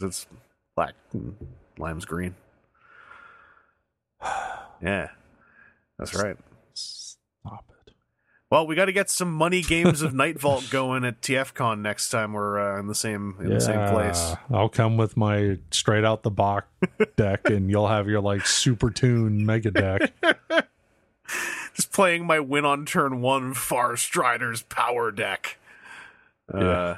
it's 0.00 0.26
black, 0.76 0.94
lime's 1.78 2.04
green. 2.04 2.34
Yeah, 4.82 5.10
that's 5.98 6.14
right. 6.14 6.36
Stop 6.74 7.64
it. 7.70 7.94
Well, 8.50 8.66
we 8.66 8.74
got 8.74 8.84
to 8.86 8.92
get 8.92 9.08
some 9.08 9.32
money 9.32 9.62
games 9.62 10.02
of 10.02 10.12
Nightvault 10.14 10.70
going 10.70 11.04
at 11.04 11.22
TFCon 11.22 11.80
next 11.80 12.10
time 12.10 12.34
we're 12.34 12.58
uh, 12.58 12.78
in 12.80 12.86
the 12.86 12.94
same 12.94 13.36
in 13.40 13.48
the 13.48 13.60
same 13.60 13.88
place. 13.88 14.34
I'll 14.50 14.68
come 14.68 14.98
with 14.98 15.16
my 15.16 15.58
straight 15.70 16.04
out 16.04 16.22
the 16.22 16.30
box 16.30 16.66
deck, 17.16 17.48
and 17.48 17.70
you'll 17.70 17.88
have 17.88 18.08
your 18.08 18.20
like 18.20 18.46
super 18.46 18.90
tune 18.90 19.46
mega 19.46 19.70
deck. 19.70 20.12
Just 21.76 21.92
playing 21.92 22.26
my 22.26 22.40
win 22.40 22.64
on 22.64 22.86
turn 22.86 23.20
one 23.20 23.54
Far 23.54 23.96
Strider's 23.96 24.62
power 24.62 25.10
deck. 25.10 25.58
Uh, 26.52 26.58
Yeah. 26.60 26.96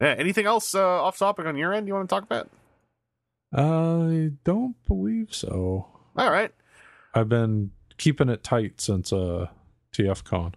yeah. 0.00 0.14
Anything 0.18 0.46
else 0.46 0.74
uh, 0.74 1.02
off 1.02 1.18
topic 1.18 1.46
on 1.46 1.56
your 1.56 1.72
end 1.72 1.86
you 1.88 1.94
want 1.94 2.08
to 2.08 2.14
talk 2.14 2.22
about? 2.24 2.48
I 3.54 4.32
don't 4.44 4.74
believe 4.86 5.34
so. 5.34 5.86
All 6.16 6.30
right. 6.30 6.52
I've 7.14 7.28
been 7.28 7.70
keeping 7.98 8.28
it 8.28 8.42
tight 8.42 8.80
since 8.80 9.12
uh 9.12 9.46
TFCon. 9.92 10.54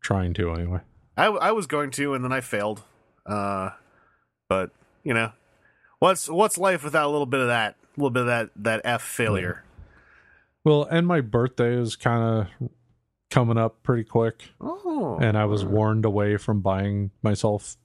Trying 0.00 0.32
to 0.34 0.52
anyway. 0.52 0.80
I, 1.16 1.26
I 1.26 1.50
was 1.52 1.66
going 1.66 1.90
to, 1.92 2.14
and 2.14 2.24
then 2.24 2.32
I 2.32 2.40
failed. 2.40 2.84
Uh, 3.26 3.70
but 4.48 4.70
you 5.02 5.12
know, 5.12 5.32
what's 5.98 6.28
what's 6.28 6.56
life 6.56 6.84
without 6.84 7.08
a 7.08 7.10
little 7.12 7.26
bit 7.26 7.40
of 7.40 7.48
that, 7.48 7.74
a 7.74 8.00
little 8.00 8.10
bit 8.10 8.20
of 8.20 8.26
that 8.28 8.50
that 8.56 8.80
F 8.84 9.02
failure? 9.02 9.64
Well, 10.68 10.84
and 10.84 11.06
my 11.06 11.22
birthday 11.22 11.80
is 11.80 11.96
kind 11.96 12.46
of 12.60 12.68
coming 13.30 13.56
up 13.56 13.82
pretty 13.82 14.04
quick, 14.04 14.50
Oh, 14.60 15.18
and 15.18 15.38
I 15.38 15.46
was 15.46 15.64
warned 15.64 16.04
away 16.04 16.36
from 16.36 16.60
buying 16.60 17.10
myself 17.22 17.76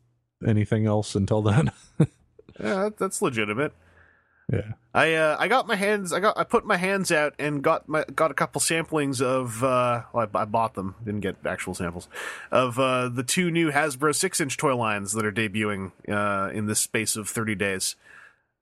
anything 0.46 0.86
else 0.86 1.16
until 1.16 1.42
then. 1.42 1.72
yeah, 2.60 2.90
that's 2.98 3.22
legitimate. 3.22 3.72
yeah. 4.52 4.74
I 4.94 5.14
uh, 5.14 5.38
I 5.40 5.48
got 5.48 5.66
my 5.66 5.78
hands, 5.78 6.12
I 6.12 6.20
got 6.20 6.38
I 6.38 6.44
put 6.44 6.66
my 6.66 6.76
hands 6.76 7.10
out 7.10 7.36
and 7.40 7.64
got 7.64 7.88
my 7.88 8.04
got 8.14 8.32
a 8.32 8.34
couple 8.34 8.60
samplings 8.60 9.22
of. 9.22 9.64
Uh, 9.64 10.04
well, 10.12 10.28
I, 10.36 10.40
I 10.40 10.44
bought 10.44 10.74
them, 10.74 10.96
didn't 11.06 11.22
get 11.22 11.38
actual 11.46 11.74
samples 11.76 12.10
of 12.52 12.78
uh, 12.78 13.08
the 13.08 13.24
two 13.24 13.50
new 13.50 13.72
Hasbro 13.72 14.14
six 14.14 14.42
inch 14.42 14.58
toy 14.58 14.76
lines 14.76 15.14
that 15.14 15.26
are 15.26 15.32
debuting 15.32 15.94
uh, 16.10 16.52
in 16.52 16.66
this 16.66 16.82
space 16.82 17.16
of 17.16 17.30
thirty 17.30 17.56
days. 17.56 17.96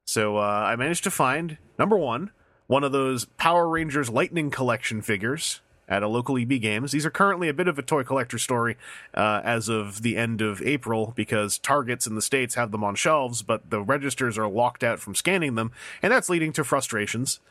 So 0.06 0.38
uh, 0.38 0.42
I 0.42 0.76
managed 0.76 1.06
to 1.06 1.12
find 1.12 1.58
number 1.80 1.98
one, 1.98 2.30
one 2.72 2.86
of 2.86 2.94
those 2.94 3.26
Power 3.36 3.68
Rangers 3.68 4.10
Lightning 4.10 4.50
Collection 4.50 5.02
figures 5.02 5.60
at 5.90 6.04
a 6.04 6.08
local 6.08 6.38
EB 6.38 6.62
Games. 6.62 6.94
These 6.94 7.06
are 7.06 7.10
currently 7.12 7.50
a 7.50 7.54
bit 7.54 7.68
of 7.68 7.78
a 7.78 7.82
toy 7.82 8.06
collector 8.06 8.38
story 8.38 8.78
uh, 9.14 9.42
as 9.44 9.68
of 9.68 10.04
the 10.04 10.16
end 10.16 10.40
of 10.40 10.62
April 10.62 11.12
because 11.14 11.58
Targets 11.58 12.08
in 12.08 12.16
the 12.16 12.22
States 12.22 12.56
have 12.56 12.72
them 12.72 12.82
on 12.82 12.96
shelves, 12.96 13.42
but 13.42 13.72
the 13.72 13.82
registers 13.82 14.38
are 14.38 14.48
locked 14.48 14.86
out 14.86 15.02
from 15.02 15.16
scanning 15.16 15.56
them, 15.56 15.74
and 16.02 16.14
that's 16.14 16.30
leading 16.30 16.54
to 16.54 16.64
frustrations. 16.64 17.42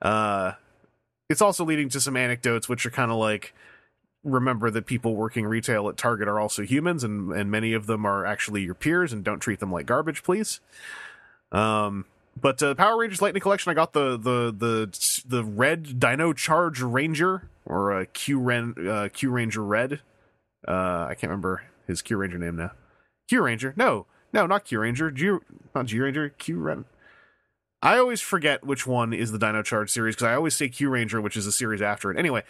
Uh, 0.00 0.52
it's 1.28 1.42
also 1.42 1.64
leading 1.64 1.88
to 1.88 2.00
some 2.00 2.16
anecdotes, 2.16 2.68
which 2.68 2.86
are 2.86 2.90
kind 2.90 3.10
of 3.10 3.16
like 3.16 3.54
remember 4.22 4.70
that 4.70 4.86
people 4.86 5.16
working 5.16 5.44
retail 5.44 5.88
at 5.88 5.96
Target 5.96 6.28
are 6.28 6.38
also 6.38 6.62
humans, 6.62 7.02
and, 7.02 7.32
and 7.32 7.50
many 7.50 7.72
of 7.72 7.86
them 7.86 8.06
are 8.06 8.24
actually 8.24 8.62
your 8.62 8.76
peers, 8.76 9.12
and 9.12 9.24
don't 9.24 9.40
treat 9.40 9.58
them 9.58 9.72
like 9.72 9.86
garbage, 9.86 10.22
please. 10.22 10.60
Um, 11.50 12.04
but 12.40 12.62
uh, 12.62 12.74
Power 12.74 12.98
Rangers 12.98 13.22
Lightning 13.22 13.40
Collection, 13.40 13.70
I 13.70 13.74
got 13.74 13.92
the 13.92 14.16
the 14.16 14.54
the 14.56 15.22
the 15.26 15.44
red 15.44 15.98
Dino 15.98 16.32
Charge 16.32 16.80
Ranger 16.80 17.48
or 17.64 17.92
uh, 17.92 18.04
Q 18.12 18.40
Ren 18.40 18.74
uh, 18.88 19.08
Q 19.12 19.30
Ranger 19.30 19.64
Red. 19.64 20.00
Uh, 20.66 21.06
I 21.08 21.14
can't 21.14 21.30
remember 21.30 21.62
his 21.86 22.02
Q 22.02 22.16
Ranger 22.16 22.38
name 22.38 22.56
now. 22.56 22.72
Q 23.28 23.42
Ranger, 23.42 23.74
no, 23.76 24.06
no, 24.32 24.46
not 24.46 24.64
Q 24.64 24.80
Ranger. 24.80 25.10
G, 25.10 25.36
not 25.74 25.86
G 25.86 25.98
Ranger. 26.00 26.30
Q 26.30 26.58
Ren. 26.58 26.84
I 27.80 27.98
always 27.98 28.20
forget 28.20 28.64
which 28.66 28.86
one 28.86 29.12
is 29.12 29.30
the 29.30 29.38
Dino 29.38 29.62
Charge 29.62 29.90
series 29.90 30.16
because 30.16 30.26
I 30.26 30.34
always 30.34 30.54
say 30.54 30.68
Q 30.68 30.90
Ranger, 30.90 31.20
which 31.20 31.36
is 31.36 31.46
a 31.46 31.52
series 31.52 31.80
after 31.80 32.10
it. 32.10 32.18
Anyway, 32.18 32.42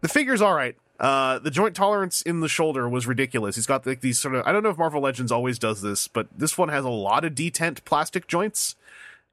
the 0.00 0.08
figure's 0.08 0.40
all 0.40 0.54
right. 0.54 0.76
Uh, 0.98 1.38
the 1.38 1.50
joint 1.50 1.76
tolerance 1.76 2.22
in 2.22 2.40
the 2.40 2.48
shoulder 2.48 2.88
was 2.88 3.06
ridiculous. 3.06 3.56
He's 3.56 3.66
got 3.66 3.86
like 3.86 4.00
these 4.00 4.18
sort 4.18 4.34
of 4.34 4.46
I 4.46 4.52
don't 4.52 4.62
know 4.62 4.70
if 4.70 4.78
Marvel 4.78 5.02
Legends 5.02 5.30
always 5.30 5.58
does 5.58 5.82
this, 5.82 6.08
but 6.08 6.26
this 6.34 6.56
one 6.56 6.70
has 6.70 6.84
a 6.84 6.90
lot 6.90 7.24
of 7.24 7.34
detent 7.34 7.84
plastic 7.84 8.26
joints, 8.26 8.76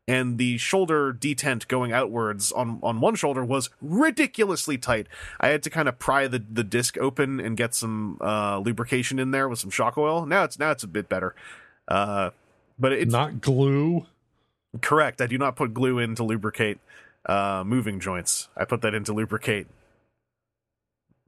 and 0.08 0.38
the 0.38 0.58
shoulder 0.58 1.14
detent 1.14 1.68
going 1.68 1.92
outwards 1.92 2.52
on 2.52 2.80
on 2.84 3.00
one 3.00 3.16
shoulder 3.16 3.44
was 3.44 3.70
ridiculously 3.82 4.78
tight. 4.78 5.08
I 5.40 5.50
had 5.50 5.64
to 5.64 5.70
kind 5.70 5.88
of 5.88 6.00
pry 6.00 6.28
the 6.28 6.44
the 6.52 6.64
disc 6.64 6.98
open 6.98 7.40
and 7.40 7.56
get 7.56 7.74
some 7.74 8.18
uh, 8.22 8.60
lubrication 8.60 9.20
in 9.20 9.32
there 9.32 9.48
with 9.48 9.60
some 9.60 9.70
shock 9.70 9.98
oil. 9.98 10.26
Now 10.26 10.44
it's 10.44 10.60
now 10.60 10.72
it's 10.72 10.84
a 10.84 10.88
bit 10.88 11.10
better. 11.10 11.36
Uh, 11.88 12.32
but 12.80 12.92
it's 12.94 13.12
Not 13.12 13.42
glue. 13.42 14.06
Correct. 14.82 15.22
I 15.22 15.28
do 15.28 15.38
not 15.38 15.56
put 15.56 15.74
glue 15.74 16.00
in 16.00 16.16
to 16.16 16.24
lubricate 16.24 16.80
uh, 17.26 17.64
moving 17.66 18.00
joints. 18.00 18.50
I 18.58 18.66
put 18.66 18.82
that 18.82 18.94
in 18.94 19.04
to 19.06 19.14
lubricate. 19.14 19.68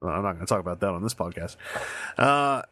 Well, 0.02 0.14
I'm 0.14 0.24
not 0.24 0.34
going 0.34 0.46
to 0.46 0.50
talk 0.50 0.60
about 0.60 0.80
that 0.80 0.90
on 0.90 1.04
this 1.04 1.14
podcast. 1.14 1.56
Uh, 2.18 2.64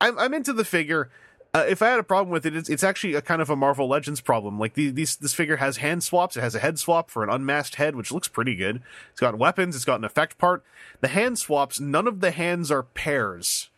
I'm, 0.00 0.18
I'm 0.18 0.34
into 0.34 0.52
the 0.52 0.64
figure. 0.64 1.10
Uh, 1.52 1.64
if 1.68 1.82
I 1.82 1.88
had 1.88 1.98
a 1.98 2.04
problem 2.04 2.30
with 2.30 2.46
it, 2.46 2.54
it's, 2.54 2.68
it's 2.68 2.84
actually 2.84 3.14
a 3.14 3.22
kind 3.22 3.42
of 3.42 3.50
a 3.50 3.56
Marvel 3.56 3.88
Legends 3.88 4.20
problem. 4.20 4.58
Like 4.58 4.74
the, 4.74 4.90
these, 4.90 5.16
this 5.16 5.34
figure 5.34 5.56
has 5.56 5.78
hand 5.78 6.04
swaps. 6.04 6.36
It 6.36 6.42
has 6.42 6.54
a 6.54 6.60
head 6.60 6.78
swap 6.78 7.10
for 7.10 7.24
an 7.24 7.30
unmasked 7.30 7.74
head, 7.74 7.96
which 7.96 8.12
looks 8.12 8.28
pretty 8.28 8.54
good. 8.54 8.82
It's 9.10 9.20
got 9.20 9.36
weapons. 9.36 9.74
It's 9.74 9.84
got 9.84 9.98
an 9.98 10.04
effect 10.04 10.38
part. 10.38 10.62
The 11.00 11.08
hand 11.08 11.38
swaps. 11.38 11.80
None 11.80 12.06
of 12.06 12.20
the 12.20 12.30
hands 12.30 12.70
are 12.70 12.84
pairs, 12.84 13.68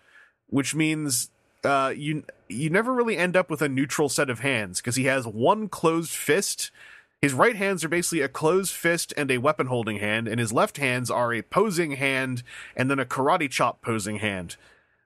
which 0.51 0.75
means 0.75 1.31
uh, 1.65 1.95
you 1.97 2.25
you 2.49 2.69
never 2.69 2.93
really 2.93 3.17
end 3.17 3.37
up 3.37 3.49
with 3.49 3.63
a 3.63 3.69
neutral 3.69 4.09
set 4.09 4.29
of 4.29 4.41
hands 4.41 4.81
because 4.81 4.97
he 4.97 5.05
has 5.05 5.27
one 5.27 5.69
closed 5.69 6.11
fist. 6.11 6.71
His 7.23 7.33
right 7.33 7.55
hands 7.55 7.85
are 7.85 7.89
basically 7.89 8.21
a 8.21 8.29
closed 8.29 8.75
fist 8.75 9.15
and 9.17 9.31
a 9.31 9.39
weapon 9.39 9.69
holding 9.69 9.99
hand, 9.99 10.27
and 10.27 10.41
his 10.41 10.53
left 10.53 10.77
hands 10.77 11.11
are 11.11 11.33
a 11.33 11.41
posing 11.41 11.93
hand 11.93 12.43
and 12.77 12.91
then 12.91 12.99
a 12.99 13.07
karate 13.07 13.49
chop 13.49 13.81
posing 13.81 14.17
hand. 14.17 14.57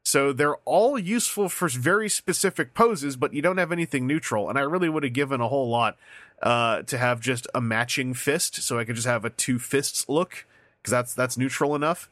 So 0.07 0.33
they're 0.33 0.55
all 0.59 0.97
useful 1.01 1.49
for 1.49 1.69
very 1.69 2.09
specific 2.09 2.75
poses, 2.75 3.17
but 3.17 3.35
you 3.35 3.43
don't 3.43 3.57
have 3.57 3.73
anything 3.73 4.07
neutral. 4.07 4.49
And 4.49 4.57
I 4.57 4.63
really 4.63 4.89
would 4.89 5.03
have 5.03 5.13
given 5.13 5.41
a 5.41 5.49
whole 5.49 5.69
lot 5.69 5.97
uh, 6.41 6.83
to 6.83 6.97
have 6.97 7.21
just 7.21 7.49
a 7.57 7.61
matching 7.61 8.15
fist, 8.15 8.63
so 8.63 8.79
I 8.79 8.85
could 8.85 8.95
just 8.95 9.09
have 9.09 9.25
a 9.25 9.31
two 9.31 9.59
fists 9.59 10.09
look 10.09 10.47
because 10.81 10.93
that's 10.93 11.13
that's 11.13 11.37
neutral 11.37 11.75
enough. 11.75 12.09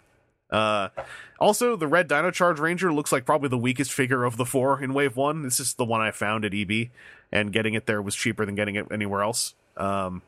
Uh, 0.51 0.89
also, 1.39 1.77
the 1.77 1.87
red 1.87 2.09
Dino 2.09 2.33
Charge 2.33 2.59
Ranger 2.59 2.93
looks 2.93 3.13
like 3.13 3.25
probably 3.25 3.49
the 3.49 3.57
weakest 3.57 3.93
figure 3.93 4.25
of 4.25 4.39
the 4.39 4.45
four 4.45 4.83
in 4.83 4.93
Wave 4.93 5.17
One. 5.17 5.43
This 5.43 5.61
is 5.61 5.75
the 5.75 5.85
one 5.85 6.01
I 6.01 6.11
found 6.11 6.45
at 6.45 6.53
EB, 6.53 6.89
and 7.31 7.53
getting 7.53 7.75
it 7.75 7.87
there 7.87 8.03
was 8.03 8.17
cheaper 8.17 8.45
than 8.45 8.57
getting 8.57 8.75
it 8.75 8.87
anywhere 8.91 9.23
else. 9.23 9.55
Um, 9.77 10.23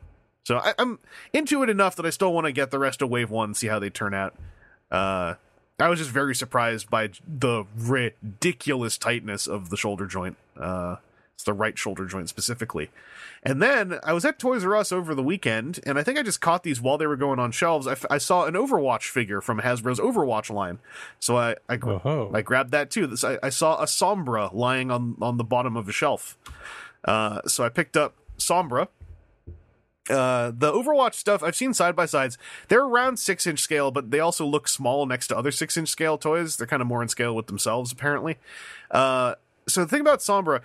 so 0.45 0.59
I, 0.59 0.73
I'm 0.79 0.99
into 1.33 1.63
it 1.63 1.69
enough 1.69 1.97
that 1.97 2.05
I 2.05 2.11
still 2.11 2.31
want 2.31 2.45
to 2.45 2.53
get 2.53 2.71
the 2.71 2.79
rest 2.79 3.01
of 3.01 3.09
Wave 3.09 3.29
One, 3.29 3.53
see 3.53 3.67
how 3.67 3.79
they 3.79 3.89
turn 3.89 4.13
out. 4.13 4.35
Uh, 4.89 5.33
I 5.79 5.89
was 5.89 5.99
just 5.99 6.11
very 6.11 6.33
surprised 6.33 6.89
by 6.89 7.09
the 7.27 7.65
ridiculous 7.77 8.97
tightness 8.97 9.45
of 9.45 9.69
the 9.69 9.77
shoulder 9.77 10.07
joint. 10.07 10.35
Uh, 10.59 10.97
it's 11.35 11.43
the 11.43 11.53
right 11.53 11.77
shoulder 11.77 12.05
joint 12.05 12.29
specifically. 12.29 12.89
And 13.43 13.61
then 13.61 13.99
I 14.03 14.11
was 14.13 14.25
at 14.25 14.39
Toys 14.39 14.65
R 14.65 14.75
Us 14.75 14.91
over 14.91 15.13
the 15.13 15.21
weekend, 15.21 15.79
and 15.85 15.99
I 15.99 16.03
think 16.03 16.17
I 16.17 16.23
just 16.23 16.41
caught 16.41 16.63
these 16.63 16.81
while 16.81 16.97
they 16.97 17.05
were 17.05 17.15
going 17.15 17.37
on 17.37 17.51
shelves. 17.51 17.85
I, 17.85 17.91
f- 17.91 18.05
I 18.09 18.17
saw 18.17 18.45
an 18.45 18.55
Overwatch 18.55 19.09
figure 19.11 19.39
from 19.39 19.61
Hasbro's 19.61 19.99
Overwatch 19.99 20.49
line, 20.49 20.79
so 21.19 21.37
I 21.37 21.55
I. 21.69 21.77
I 22.33 22.41
grabbed 22.41 22.71
that 22.71 22.89
too. 22.89 23.05
This, 23.05 23.23
I, 23.23 23.37
I 23.43 23.49
saw 23.49 23.79
a 23.79 23.85
Sombra 23.85 24.51
lying 24.51 24.89
on 24.89 25.15
on 25.21 25.37
the 25.37 25.43
bottom 25.43 25.77
of 25.77 25.87
a 25.87 25.91
shelf, 25.91 26.35
uh, 27.05 27.41
so 27.45 27.63
I 27.63 27.69
picked 27.69 27.95
up 27.95 28.15
Sombra. 28.39 28.87
Uh, 30.09 30.51
the 30.55 30.71
Overwatch 30.71 31.15
stuff 31.15 31.43
I've 31.43 31.55
seen 31.55 31.73
side 31.73 31.95
by 31.95 32.05
sides. 32.05 32.37
They're 32.69 32.83
around 32.83 33.17
six 33.17 33.45
inch 33.45 33.59
scale, 33.59 33.91
but 33.91 34.11
they 34.11 34.19
also 34.19 34.45
look 34.45 34.67
small 34.67 35.05
next 35.05 35.27
to 35.27 35.37
other 35.37 35.51
six 35.51 35.75
inch 35.77 35.89
scale 35.89 36.17
toys. 36.17 36.57
They're 36.57 36.67
kind 36.67 36.81
of 36.81 36.87
more 36.87 37.01
in 37.01 37.09
scale 37.09 37.35
with 37.35 37.47
themselves, 37.47 37.91
apparently. 37.91 38.37
Uh, 38.89 39.35
so 39.67 39.81
the 39.81 39.87
thing 39.87 40.01
about 40.01 40.19
Sombra, 40.19 40.61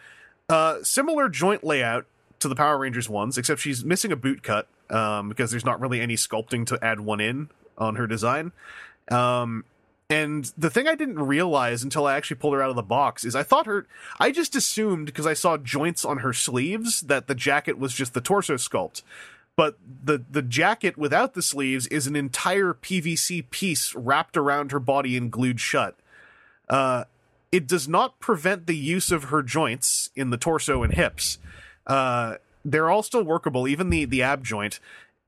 uh, 0.49 0.83
similar 0.83 1.29
joint 1.29 1.65
layout 1.65 2.07
to 2.39 2.49
the 2.49 2.55
Power 2.55 2.79
Rangers 2.79 3.09
ones, 3.09 3.39
except 3.39 3.61
she's 3.61 3.85
missing 3.85 4.13
a 4.13 4.17
boot 4.17 4.43
cut 4.43 4.69
um, 4.91 5.29
because 5.29 5.51
there's 5.51 5.65
not 5.65 5.81
really 5.81 6.01
any 6.01 6.17
sculpting 6.17 6.67
to 6.67 6.79
add 6.83 7.01
one 7.01 7.21
in 7.21 7.49
on 7.79 7.97
her 7.97 8.07
design. 8.07 8.53
Um, 9.11 9.65
and 10.13 10.53
the 10.59 10.69
thing 10.69 10.87
I 10.87 10.95
didn't 10.95 11.19
realize 11.19 11.83
until 11.83 12.07
I 12.07 12.17
actually 12.17 12.37
pulled 12.37 12.53
her 12.53 12.63
out 12.63 12.69
of 12.69 12.77
the 12.77 12.83
box 12.83 13.25
is 13.25 13.35
I 13.35 13.43
thought 13.43 13.65
her, 13.67 13.87
I 14.21 14.31
just 14.31 14.55
assumed 14.55 15.07
because 15.07 15.27
I 15.27 15.33
saw 15.33 15.57
joints 15.57 16.05
on 16.05 16.19
her 16.19 16.35
sleeves 16.35 17.01
that 17.03 17.29
the 17.29 17.35
jacket 17.35 17.79
was 17.79 17.95
just 17.95 18.13
the 18.13 18.21
torso 18.21 18.55
sculpt. 18.55 19.03
But 19.57 19.79
the, 20.05 20.25
the 20.31 20.43
jacket 20.43 20.97
without 20.97 21.35
the 21.35 21.43
sleeves 21.43 21.87
is 21.89 22.07
an 22.07 22.17
entire 22.17 22.73
PVC 22.73 23.49
piece 23.51 23.95
wrapped 23.95 24.37
around 24.37 24.73
her 24.73 24.81
body 24.81 25.17
and 25.17 25.31
glued 25.31 25.61
shut. 25.61 25.95
Uh, 26.69 27.05
it 27.51 27.67
does 27.67 27.87
not 27.87 28.19
prevent 28.19 28.67
the 28.67 28.77
use 28.77 29.13
of 29.13 29.25
her 29.25 29.43
joints 29.43 30.09
in 30.17 30.31
the 30.31 30.39
torso 30.39 30.83
and 30.83 30.95
hips. 30.95 31.39
Uh, 31.87 32.37
they're 32.65 32.91
all 32.91 33.03
still 33.03 33.23
workable, 33.23 33.69
even 33.69 33.91
the 33.91 34.07
the 34.07 34.23
ab 34.23 34.43
joint. 34.43 34.81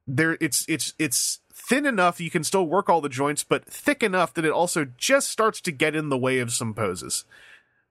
There, 0.06 0.38
it's 0.40 0.64
it's 0.68 0.94
it's 0.98 1.40
thin 1.52 1.84
enough 1.84 2.20
you 2.20 2.30
can 2.30 2.44
still 2.44 2.66
work 2.66 2.88
all 2.88 3.00
the 3.00 3.08
joints, 3.08 3.44
but 3.44 3.64
thick 3.66 4.02
enough 4.02 4.32
that 4.34 4.44
it 4.44 4.52
also 4.52 4.86
just 4.96 5.30
starts 5.30 5.60
to 5.62 5.72
get 5.72 5.94
in 5.94 6.08
the 6.08 6.18
way 6.18 6.38
of 6.38 6.52
some 6.52 6.72
poses. 6.72 7.24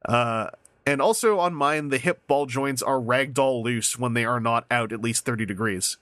Uh, 0.05 0.49
and 0.85 1.01
also 1.01 1.39
on 1.39 1.53
mine, 1.53 1.89
the 1.89 1.97
hip 1.97 2.25
ball 2.27 2.45
joints 2.45 2.81
are 2.81 2.99
ragdoll 2.99 3.63
loose 3.63 3.97
when 3.97 4.13
they 4.13 4.25
are 4.25 4.39
not 4.39 4.65
out 4.71 4.91
at 4.91 5.01
least 5.01 5.25
thirty 5.25 5.45
degrees. 5.45 5.97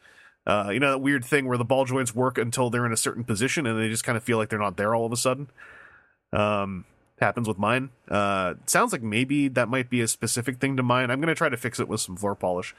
Uh, 0.45 0.69
you 0.73 0.79
know 0.79 0.91
that 0.91 0.99
weird 0.99 1.23
thing 1.23 1.47
where 1.47 1.57
the 1.57 1.65
ball 1.65 1.85
joints 1.85 2.15
work 2.15 2.37
until 2.37 2.69
they're 2.69 2.85
in 2.85 2.91
a 2.91 2.97
certain 2.97 3.23
position 3.23 3.67
and 3.67 3.79
they 3.79 3.89
just 3.89 4.03
kind 4.03 4.17
of 4.17 4.23
feel 4.23 4.37
like 4.37 4.49
they're 4.49 4.59
not 4.59 4.77
there 4.77 4.95
all 4.95 5.05
of 5.05 5.11
a 5.11 5.17
sudden. 5.17 5.49
Um, 6.33 6.85
happens 7.19 7.47
with 7.47 7.59
mine. 7.59 7.89
Uh, 8.09 8.55
sounds 8.65 8.91
like 8.91 9.03
maybe 9.03 9.47
that 9.47 9.69
might 9.69 9.89
be 9.89 10.01
a 10.01 10.07
specific 10.07 10.59
thing 10.59 10.75
to 10.77 10.83
mine. 10.83 11.11
I'm 11.11 11.21
gonna 11.21 11.35
try 11.35 11.49
to 11.49 11.57
fix 11.57 11.79
it 11.79 11.87
with 11.87 12.01
some 12.01 12.17
floor 12.17 12.35
polish, 12.35 12.75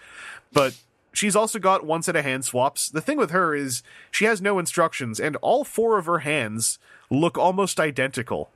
but 0.52 0.76
she's 1.12 1.36
also 1.36 1.58
got 1.58 1.86
one 1.86 2.02
set 2.02 2.16
of 2.16 2.24
hand 2.24 2.44
swaps. 2.44 2.88
The 2.88 3.00
thing 3.00 3.18
with 3.18 3.30
her 3.30 3.54
is 3.54 3.82
she 4.10 4.24
has 4.24 4.42
no 4.42 4.58
instructions, 4.58 5.20
and 5.20 5.36
all 5.36 5.64
four 5.64 5.98
of 5.98 6.06
her 6.06 6.20
hands 6.20 6.78
look 7.10 7.38
almost 7.38 7.78
identical. 7.78 8.50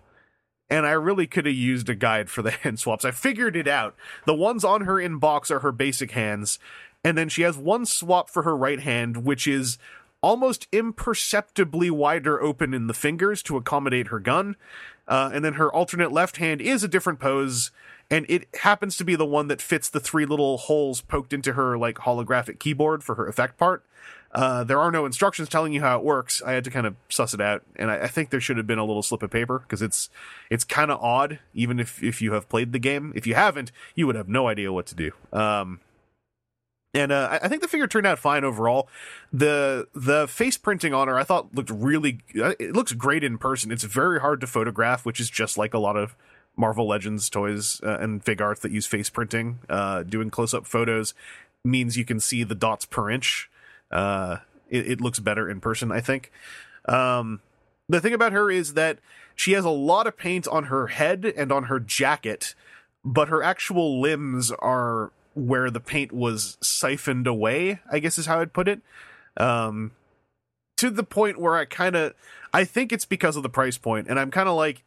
And 0.69 0.85
I 0.85 0.93
really 0.93 1.29
could 1.29 1.47
have 1.47 1.55
used 1.55 1.89
a 1.89 1.95
guide 1.95 2.29
for 2.29 2.43
the 2.43 2.51
hand 2.63 2.81
swaps. 2.81 3.05
I 3.05 3.13
figured 3.13 3.57
it 3.57 3.69
out. 3.69 3.95
The 4.25 4.35
ones 4.35 4.65
on 4.65 4.83
her 4.83 4.99
in 4.99 5.19
box 5.19 5.51
are 5.51 5.61
her 5.61 5.73
basic 5.73 6.11
hands, 6.13 6.59
and 7.07 7.17
then 7.17 7.29
she 7.29 7.43
has 7.43 7.57
one 7.57 7.87
swap 7.87 8.29
for 8.29 8.43
her 8.43 8.57
right 8.57 8.81
hand, 8.81 9.19
which 9.19 9.47
is 9.47 9.79
almost 10.23 10.67
imperceptibly 10.73 11.89
wider 11.89 12.43
open 12.43 12.75
in 12.75 12.89
the 12.89 12.95
fingers 12.95 13.45
to 13.45 13.57
accommodate 13.57 14.09
her 14.09 14.19
gun. 14.19 14.57
Uh, 15.07 15.31
and 15.33 15.45
then 15.45 15.53
her 15.53 15.73
alternate 15.73 16.11
left 16.11 16.39
hand 16.39 16.61
is 16.61 16.83
a 16.83 16.89
different 16.89 17.21
pose, 17.21 17.71
and 18.11 18.27
it 18.29 18.49
happens 18.63 18.97
to 18.97 19.05
be 19.05 19.15
the 19.15 19.25
one 19.25 19.47
that 19.47 19.63
fits 19.63 19.89
the 19.89 20.01
three 20.01 20.27
little 20.27 20.59
holes 20.59 21.01
poked 21.01 21.33
into 21.33 21.53
her 21.53 21.79
like 21.79 21.99
holographic 21.99 22.59
keyboard 22.59 23.05
for 23.05 23.15
her 23.15 23.29
effect 23.29 23.57
part. 23.57 23.85
Uh, 24.33 24.65
there 24.65 24.81
are 24.81 24.91
no 24.91 25.07
instructions 25.07 25.49
telling 25.49 25.73
you 25.73 25.81
how 25.81 25.97
it 25.97 26.05
works. 26.05 26.43
I 26.45 26.55
had 26.55 26.65
to 26.65 26.71
kind 26.73 26.89
of 26.89 26.97
suss 27.09 27.35
it 27.35 27.41
out, 27.41 27.63
and 27.77 27.89
I, 27.89 28.03
I 28.03 28.07
think 28.09 28.31
there 28.31 28.41
should 28.41 28.57
have 28.57 28.67
been 28.67 28.81
a 28.81 28.85
little 28.85 29.05
slip 29.05 29.23
of 29.23 29.31
paper 29.31 29.61
because 29.61 29.81
it's 29.81 30.11
it's 30.51 30.65
kind 30.65 30.91
of 30.91 31.01
odd. 31.01 31.39
Even 31.55 31.79
if 31.79 32.03
if 32.03 32.21
you 32.21 32.33
have 32.33 32.49
played 32.49 32.73
the 32.73 32.81
game, 32.81 33.13
if 33.15 33.29
you 33.29 33.37
haven't, 33.37 33.71
you 33.95 34.09
would 34.09 34.17
have 34.17 34.29
no 34.29 34.49
idea 34.49 34.73
what 34.73 34.87
to 34.87 34.97
do. 34.97 35.13
Um, 35.33 35.79
and 36.97 37.13
uh, 37.13 37.39
I- 37.43 37.49
think 37.49 37.63
the 37.63 37.69
figure 37.69 37.87
turned 37.87 38.07
out 38.07 38.19
fine 38.19 38.45
overall. 38.45 38.89
The 39.33 39.89
the 39.95 40.27
face 40.29 40.57
printing 40.57 40.93
on 40.95 41.09
her 41.09 41.19
I 41.19 41.25
thought 41.25 41.55
looked 41.55 41.71
really. 41.71 42.21
uh, 42.41 42.55
It 42.59 42.73
looks 42.75 42.93
great 42.93 43.23
in 43.25 43.39
person. 43.39 43.71
It's 43.71 43.85
very 43.85 44.21
hard 44.21 44.41
to 44.41 44.47
photograph, 44.47 45.05
which 45.05 45.21
is 45.21 45.31
just 45.31 45.57
like 45.59 45.75
a 45.75 45.79
lot 45.79 45.97
of 45.97 46.15
Marvel 46.57 46.89
Legends 46.89 47.29
toys 47.29 47.81
uh, 47.85 47.99
and 48.01 48.25
fig 48.25 48.41
arts 48.41 48.61
that 48.61 48.73
use 48.73 48.87
face 48.87 49.11
printing. 49.11 49.59
Uh, 49.69 50.03
doing 50.03 50.31
close 50.31 50.55
up 50.55 50.67
photos 50.67 51.13
means 51.65 51.97
you 51.97 52.05
can 52.05 52.21
see 52.21 52.45
the 52.45 52.55
dots 52.55 52.85
per 52.87 53.11
inch. 53.11 53.51
Uh, 53.91 54.39
it, 54.71 54.93
it 54.93 55.01
looks 55.01 55.19
better 55.19 55.49
in 55.51 55.61
person, 55.61 55.93
I 55.93 56.01
think. 56.01 56.33
Um, 56.87 57.41
the 57.89 58.01
thing 58.01 58.15
about 58.15 58.33
her 58.33 58.51
is 58.51 58.75
that 58.75 58.99
she 59.35 59.53
has 59.53 59.65
a 59.65 59.71
lot 59.71 60.07
of 60.07 60.17
paint 60.17 60.49
on 60.49 60.65
her 60.65 60.87
head 60.89 61.25
and 61.37 61.53
on 61.53 61.65
her 61.65 61.79
jacket, 61.79 62.55
but 63.05 63.29
her 63.29 63.43
actual 63.43 64.01
limbs 64.01 64.51
are 64.53 65.13
where 65.37 65.71
the 65.71 65.81
paint 65.81 66.13
was 66.13 66.57
siphoned 66.63 67.27
away, 67.27 67.79
I 67.93 67.99
guess 67.99 68.17
is 68.19 68.27
how 68.27 68.41
I'd 68.41 68.55
put 68.55 68.69
it. 68.69 68.81
Um, 69.37 69.93
to 70.79 70.89
the 70.89 71.05
point 71.05 71.39
where 71.39 71.57
I 71.57 71.67
kind 71.67 71.95
of, 71.95 72.15
I 72.55 72.65
think 72.65 72.91
it's 72.91 73.05
because 73.05 73.37
of 73.37 73.43
the 73.43 73.51
price 73.51 73.77
point, 73.77 74.09
and 74.09 74.19
I'm 74.19 74.31
kind 74.31 74.49
of 74.49 74.57
like, 74.57 74.83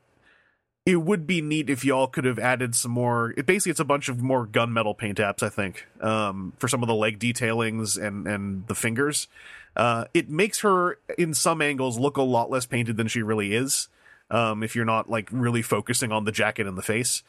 it 0.86 0.96
would 0.96 1.28
be 1.28 1.40
neat 1.40 1.70
if 1.70 1.86
y'all 1.86 2.08
could 2.08 2.26
have 2.26 2.40
added 2.40 2.74
some 2.74 2.92
more. 2.92 3.36
It 3.38 3.46
basically 3.46 3.72
it's 3.72 3.80
a 3.80 3.86
bunch 3.86 4.10
of 4.10 4.24
more 4.24 4.48
gunmetal 4.48 4.98
paint 4.98 5.20
apps, 5.20 5.44
I 5.44 5.50
think, 5.50 5.86
um, 6.02 6.54
for 6.58 6.68
some 6.68 6.82
of 6.82 6.88
the 6.88 6.96
leg 6.96 7.20
detailings 7.20 8.02
and 8.02 8.28
and 8.28 8.66
the 8.66 8.74
fingers. 8.74 9.28
Uh, 9.76 10.06
it 10.16 10.30
makes 10.30 10.62
her 10.62 10.98
in 11.16 11.36
some 11.36 11.62
angles 11.62 12.00
look 12.00 12.18
a 12.18 12.24
lot 12.24 12.50
less 12.50 12.66
painted 12.66 12.98
than 12.98 13.08
she 13.08 13.22
really 13.22 13.54
is. 13.54 13.88
Um, 14.32 14.64
if 14.64 14.76
you're 14.76 14.86
not 14.86 15.10
like 15.10 15.30
really 15.32 15.62
focusing 15.62 16.12
on 16.12 16.24
the 16.24 16.32
jacket 16.32 16.66
and 16.66 16.78
the 16.78 16.82
face. 16.82 17.22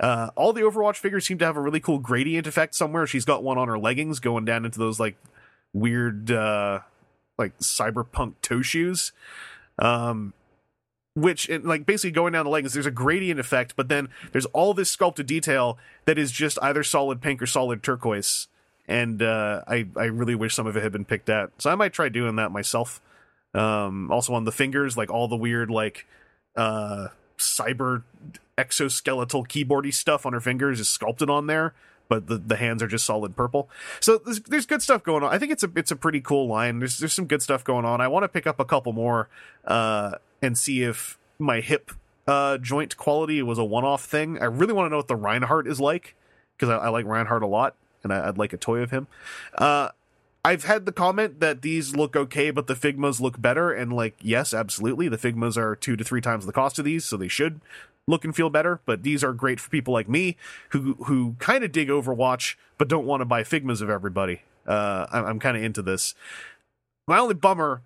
Uh, 0.00 0.30
all 0.36 0.52
the 0.52 0.60
Overwatch 0.60 0.96
figures 0.96 1.26
seem 1.26 1.38
to 1.38 1.44
have 1.44 1.56
a 1.56 1.60
really 1.60 1.80
cool 1.80 1.98
gradient 1.98 2.46
effect 2.46 2.74
somewhere. 2.74 3.06
She's 3.06 3.24
got 3.24 3.42
one 3.42 3.58
on 3.58 3.68
her 3.68 3.78
leggings 3.78 4.20
going 4.20 4.44
down 4.44 4.64
into 4.64 4.78
those 4.78 5.00
like 5.00 5.16
weird, 5.72 6.30
uh, 6.30 6.80
like 7.36 7.58
cyberpunk 7.58 8.34
toe 8.42 8.62
shoes. 8.62 9.12
Um, 9.78 10.34
which 11.14 11.48
it, 11.48 11.64
like 11.64 11.84
basically 11.84 12.12
going 12.12 12.32
down 12.32 12.44
the 12.44 12.50
leggings, 12.50 12.74
there's 12.74 12.86
a 12.86 12.90
gradient 12.90 13.40
effect, 13.40 13.74
but 13.76 13.88
then 13.88 14.08
there's 14.32 14.46
all 14.46 14.72
this 14.72 14.90
sculpted 14.90 15.26
detail 15.26 15.78
that 16.04 16.18
is 16.18 16.30
just 16.30 16.58
either 16.62 16.82
solid 16.82 17.20
pink 17.20 17.42
or 17.42 17.46
solid 17.46 17.82
turquoise. 17.82 18.46
And 18.86 19.22
uh, 19.22 19.62
I 19.66 19.86
I 19.96 20.04
really 20.04 20.34
wish 20.34 20.54
some 20.54 20.66
of 20.66 20.76
it 20.76 20.82
had 20.82 20.92
been 20.92 21.04
picked 21.04 21.28
out. 21.28 21.52
So 21.58 21.70
I 21.70 21.74
might 21.74 21.92
try 21.92 22.08
doing 22.08 22.36
that 22.36 22.52
myself. 22.52 23.00
Um, 23.52 24.10
also 24.10 24.34
on 24.34 24.44
the 24.44 24.52
fingers, 24.52 24.96
like 24.96 25.10
all 25.10 25.28
the 25.28 25.36
weird 25.36 25.70
like 25.70 26.06
uh 26.56 27.08
cyber 27.38 28.02
exoskeletal 28.58 29.46
keyboardy 29.46 29.94
stuff 29.94 30.26
on 30.26 30.34
her 30.34 30.40
fingers 30.40 30.80
is 30.80 30.88
sculpted 30.88 31.30
on 31.30 31.46
there 31.46 31.74
but 32.08 32.26
the, 32.26 32.38
the 32.38 32.56
hands 32.56 32.82
are 32.82 32.86
just 32.86 33.04
solid 33.04 33.36
purple. 33.36 33.68
So 34.00 34.18
there's, 34.18 34.40
there's 34.40 34.66
good 34.66 34.82
stuff 34.82 35.02
going 35.02 35.22
on. 35.22 35.32
I 35.32 35.38
think 35.38 35.52
it's 35.52 35.62
a 35.62 35.70
it's 35.76 35.90
a 35.90 35.96
pretty 35.96 36.20
cool 36.20 36.48
line. 36.48 36.78
There's 36.78 36.98
there's 36.98 37.12
some 37.12 37.26
good 37.26 37.42
stuff 37.42 37.62
going 37.64 37.84
on. 37.84 38.00
I 38.00 38.08
want 38.08 38.24
to 38.24 38.28
pick 38.28 38.46
up 38.46 38.58
a 38.58 38.64
couple 38.64 38.92
more 38.92 39.28
uh 39.64 40.12
and 40.42 40.56
see 40.56 40.82
if 40.82 41.18
my 41.38 41.60
hip 41.60 41.92
uh 42.26 42.58
joint 42.58 42.96
quality 42.96 43.42
was 43.42 43.58
a 43.58 43.64
one-off 43.64 44.04
thing. 44.04 44.38
I 44.40 44.46
really 44.46 44.72
want 44.72 44.86
to 44.86 44.90
know 44.90 44.96
what 44.96 45.08
the 45.08 45.16
reinhardt 45.16 45.68
is 45.68 45.80
like 45.80 46.16
because 46.56 46.70
I, 46.70 46.86
I 46.86 46.88
like 46.88 47.04
reinhardt 47.06 47.42
a 47.42 47.46
lot 47.46 47.74
and 48.02 48.12
I, 48.12 48.28
i'd 48.28 48.38
like 48.38 48.52
a 48.52 48.58
toy 48.58 48.80
of 48.80 48.90
him. 48.90 49.06
Uh 49.54 49.90
I've 50.44 50.64
had 50.64 50.86
the 50.86 50.92
comment 50.92 51.40
that 51.40 51.62
these 51.62 51.94
look 51.94 52.16
okay, 52.16 52.50
but 52.50 52.68
the 52.68 52.74
Figmas 52.74 53.20
look 53.20 53.42
better. 53.42 53.72
And 53.72 53.92
like, 53.92 54.14
yes, 54.22 54.54
absolutely. 54.54 55.08
The 55.08 55.18
Figmas 55.18 55.58
are 55.58 55.74
two 55.74 55.96
to 55.96 56.04
three 56.04 56.20
times 56.20 56.46
the 56.46 56.52
cost 56.52 56.78
of 56.78 56.84
these, 56.84 57.04
so 57.04 57.16
they 57.16 57.28
should 57.28 57.60
look 58.08 58.24
and 58.24 58.34
feel 58.34 58.50
better. 58.50 58.80
But 58.84 59.04
these 59.04 59.22
are 59.22 59.32
great 59.32 59.60
for 59.60 59.70
people 59.70 59.94
like 59.94 60.08
me 60.08 60.36
who 60.70 60.94
who 61.04 61.36
kind 61.38 61.62
of 61.62 61.70
dig 61.70 61.88
Overwatch, 61.88 62.56
but 62.76 62.88
don't 62.88 63.06
want 63.06 63.20
to 63.20 63.24
buy 63.24 63.44
Figmas 63.44 63.80
of 63.80 63.90
everybody. 63.90 64.42
Uh, 64.66 65.06
I'm, 65.12 65.24
I'm 65.24 65.38
kind 65.38 65.56
of 65.56 65.62
into 65.62 65.82
this. 65.82 66.14
My 67.06 67.18
only 67.18 67.34
bummer 67.34 67.82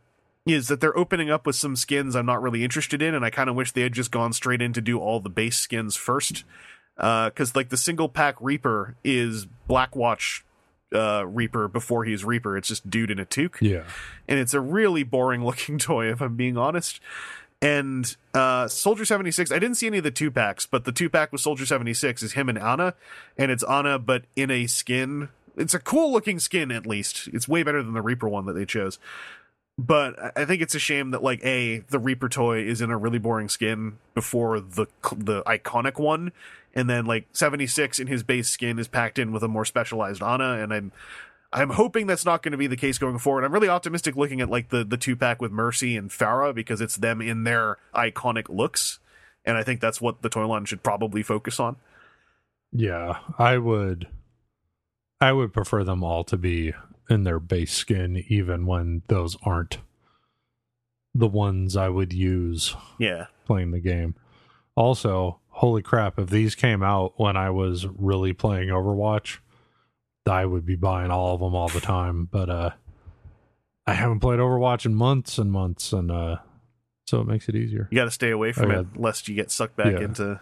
is 0.46 0.68
that 0.68 0.80
they're 0.80 0.96
opening 0.96 1.30
up 1.30 1.46
with 1.46 1.54
some 1.54 1.76
skins 1.76 2.16
I'm 2.16 2.26
not 2.26 2.42
really 2.42 2.64
interested 2.64 3.02
in, 3.02 3.14
and 3.14 3.24
I 3.24 3.30
kind 3.30 3.50
of 3.50 3.54
wish 3.54 3.72
they 3.72 3.82
had 3.82 3.92
just 3.92 4.10
gone 4.10 4.32
straight 4.32 4.62
in 4.62 4.72
to 4.72 4.80
do 4.80 4.98
all 4.98 5.20
the 5.20 5.30
base 5.30 5.58
skins 5.58 5.96
first. 5.96 6.44
Because 6.96 7.54
like 7.54 7.68
the 7.68 7.76
single 7.76 8.08
pack 8.08 8.36
Reaper 8.40 8.96
is 9.04 9.46
Blackwatch 9.68 10.42
uh, 10.94 11.24
Reaper 11.26 11.68
before 11.68 12.04
he's 12.04 12.24
Reaper. 12.24 12.56
It's 12.56 12.68
just 12.68 12.88
dude 12.88 13.10
in 13.10 13.18
a 13.18 13.24
toque. 13.24 13.58
Yeah. 13.60 13.84
And 14.28 14.38
it's 14.38 14.54
a 14.54 14.60
really 14.60 15.02
boring 15.02 15.44
looking 15.44 15.78
toy, 15.78 16.10
if 16.10 16.20
I'm 16.20 16.36
being 16.36 16.56
honest. 16.56 17.00
And 17.62 18.14
uh, 18.34 18.66
Soldier 18.66 19.04
76, 19.04 19.52
I 19.52 19.58
didn't 19.58 19.76
see 19.76 19.86
any 19.86 19.98
of 19.98 20.04
the 20.04 20.10
two 20.10 20.30
packs, 20.30 20.66
but 20.66 20.84
the 20.84 20.92
two 20.92 21.08
pack 21.08 21.30
with 21.30 21.40
Soldier 21.40 21.64
76 21.64 22.22
is 22.22 22.32
him 22.32 22.48
and 22.48 22.58
Ana. 22.58 22.94
And 23.38 23.50
it's 23.50 23.62
Ana, 23.62 23.98
but 23.98 24.24
in 24.36 24.50
a 24.50 24.66
skin. 24.66 25.28
It's 25.56 25.74
a 25.74 25.78
cool 25.78 26.10
looking 26.10 26.38
skin, 26.40 26.72
at 26.72 26.86
least. 26.86 27.28
It's 27.32 27.46
way 27.46 27.62
better 27.62 27.82
than 27.82 27.94
the 27.94 28.02
Reaper 28.02 28.28
one 28.28 28.46
that 28.46 28.54
they 28.54 28.64
chose. 28.66 28.98
But 29.78 30.36
I- 30.36 30.44
think 30.44 30.60
it's 30.60 30.74
a 30.74 30.80
shame 30.80 31.12
that, 31.12 31.22
like, 31.22 31.42
A, 31.44 31.78
the 31.88 31.98
Reaper 31.98 32.28
toy 32.28 32.62
is 32.62 32.80
in 32.80 32.90
a 32.90 32.98
really 32.98 33.18
boring 33.18 33.48
skin 33.48 33.98
before 34.14 34.60
the 34.60 34.86
the 35.16 35.42
iconic 35.44 35.98
one 35.98 36.32
and 36.74 36.88
then 36.88 37.04
like 37.04 37.26
76 37.32 37.98
in 37.98 38.06
his 38.06 38.22
base 38.22 38.48
skin 38.48 38.78
is 38.78 38.88
packed 38.88 39.18
in 39.18 39.32
with 39.32 39.42
a 39.42 39.48
more 39.48 39.64
specialized 39.64 40.22
Ana, 40.22 40.54
and 40.62 40.72
I'm 40.72 40.92
I'm 41.52 41.70
hoping 41.70 42.06
that's 42.06 42.24
not 42.24 42.42
going 42.42 42.52
to 42.52 42.58
be 42.58 42.66
the 42.66 42.76
case 42.76 42.98
going 42.98 43.18
forward. 43.18 43.44
I'm 43.44 43.52
really 43.52 43.68
optimistic 43.68 44.16
looking 44.16 44.40
at 44.40 44.48
like 44.48 44.70
the 44.70 44.84
the 44.84 44.96
two 44.96 45.16
pack 45.16 45.40
with 45.40 45.52
Mercy 45.52 45.96
and 45.96 46.10
Pharah 46.10 46.54
because 46.54 46.80
it's 46.80 46.96
them 46.96 47.20
in 47.20 47.44
their 47.44 47.76
iconic 47.94 48.48
looks, 48.48 49.00
and 49.44 49.56
I 49.56 49.62
think 49.62 49.80
that's 49.80 50.00
what 50.00 50.22
the 50.22 50.28
toy 50.28 50.46
line 50.46 50.64
should 50.64 50.82
probably 50.82 51.22
focus 51.22 51.60
on. 51.60 51.76
Yeah, 52.72 53.18
I 53.38 53.58
would 53.58 54.08
I 55.20 55.32
would 55.32 55.52
prefer 55.52 55.84
them 55.84 56.02
all 56.02 56.24
to 56.24 56.36
be 56.36 56.72
in 57.10 57.24
their 57.24 57.38
base 57.38 57.72
skin 57.72 58.24
even 58.28 58.64
when 58.66 59.02
those 59.08 59.36
aren't 59.44 59.78
the 61.14 61.28
ones 61.28 61.76
I 61.76 61.90
would 61.90 62.14
use 62.14 62.74
Yeah, 62.98 63.26
playing 63.44 63.72
the 63.72 63.80
game. 63.80 64.14
Also, 64.74 65.38
holy 65.50 65.82
crap, 65.82 66.18
if 66.18 66.30
these 66.30 66.54
came 66.54 66.82
out 66.82 67.12
when 67.18 67.36
I 67.36 67.50
was 67.50 67.86
really 67.86 68.32
playing 68.32 68.70
Overwatch, 68.70 69.38
I 70.28 70.44
would 70.44 70.64
be 70.64 70.76
buying 70.76 71.10
all 71.10 71.34
of 71.34 71.40
them 71.40 71.54
all 71.54 71.68
the 71.68 71.80
time, 71.80 72.28
but 72.30 72.48
uh 72.48 72.70
I 73.86 73.94
haven't 73.94 74.20
played 74.20 74.38
Overwatch 74.38 74.86
in 74.86 74.94
months 74.94 75.38
and 75.38 75.50
months 75.50 75.92
and 75.92 76.10
uh 76.10 76.36
so 77.06 77.20
it 77.20 77.26
makes 77.26 77.48
it 77.48 77.56
easier. 77.56 77.88
you 77.90 77.96
got 77.96 78.04
to 78.04 78.10
stay 78.10 78.30
away 78.30 78.52
from 78.52 78.70
it 78.70 78.86
lest 78.96 79.28
you 79.28 79.34
get 79.34 79.50
sucked 79.50 79.76
back 79.76 79.92
Yeah. 79.94 80.04
into. 80.04 80.40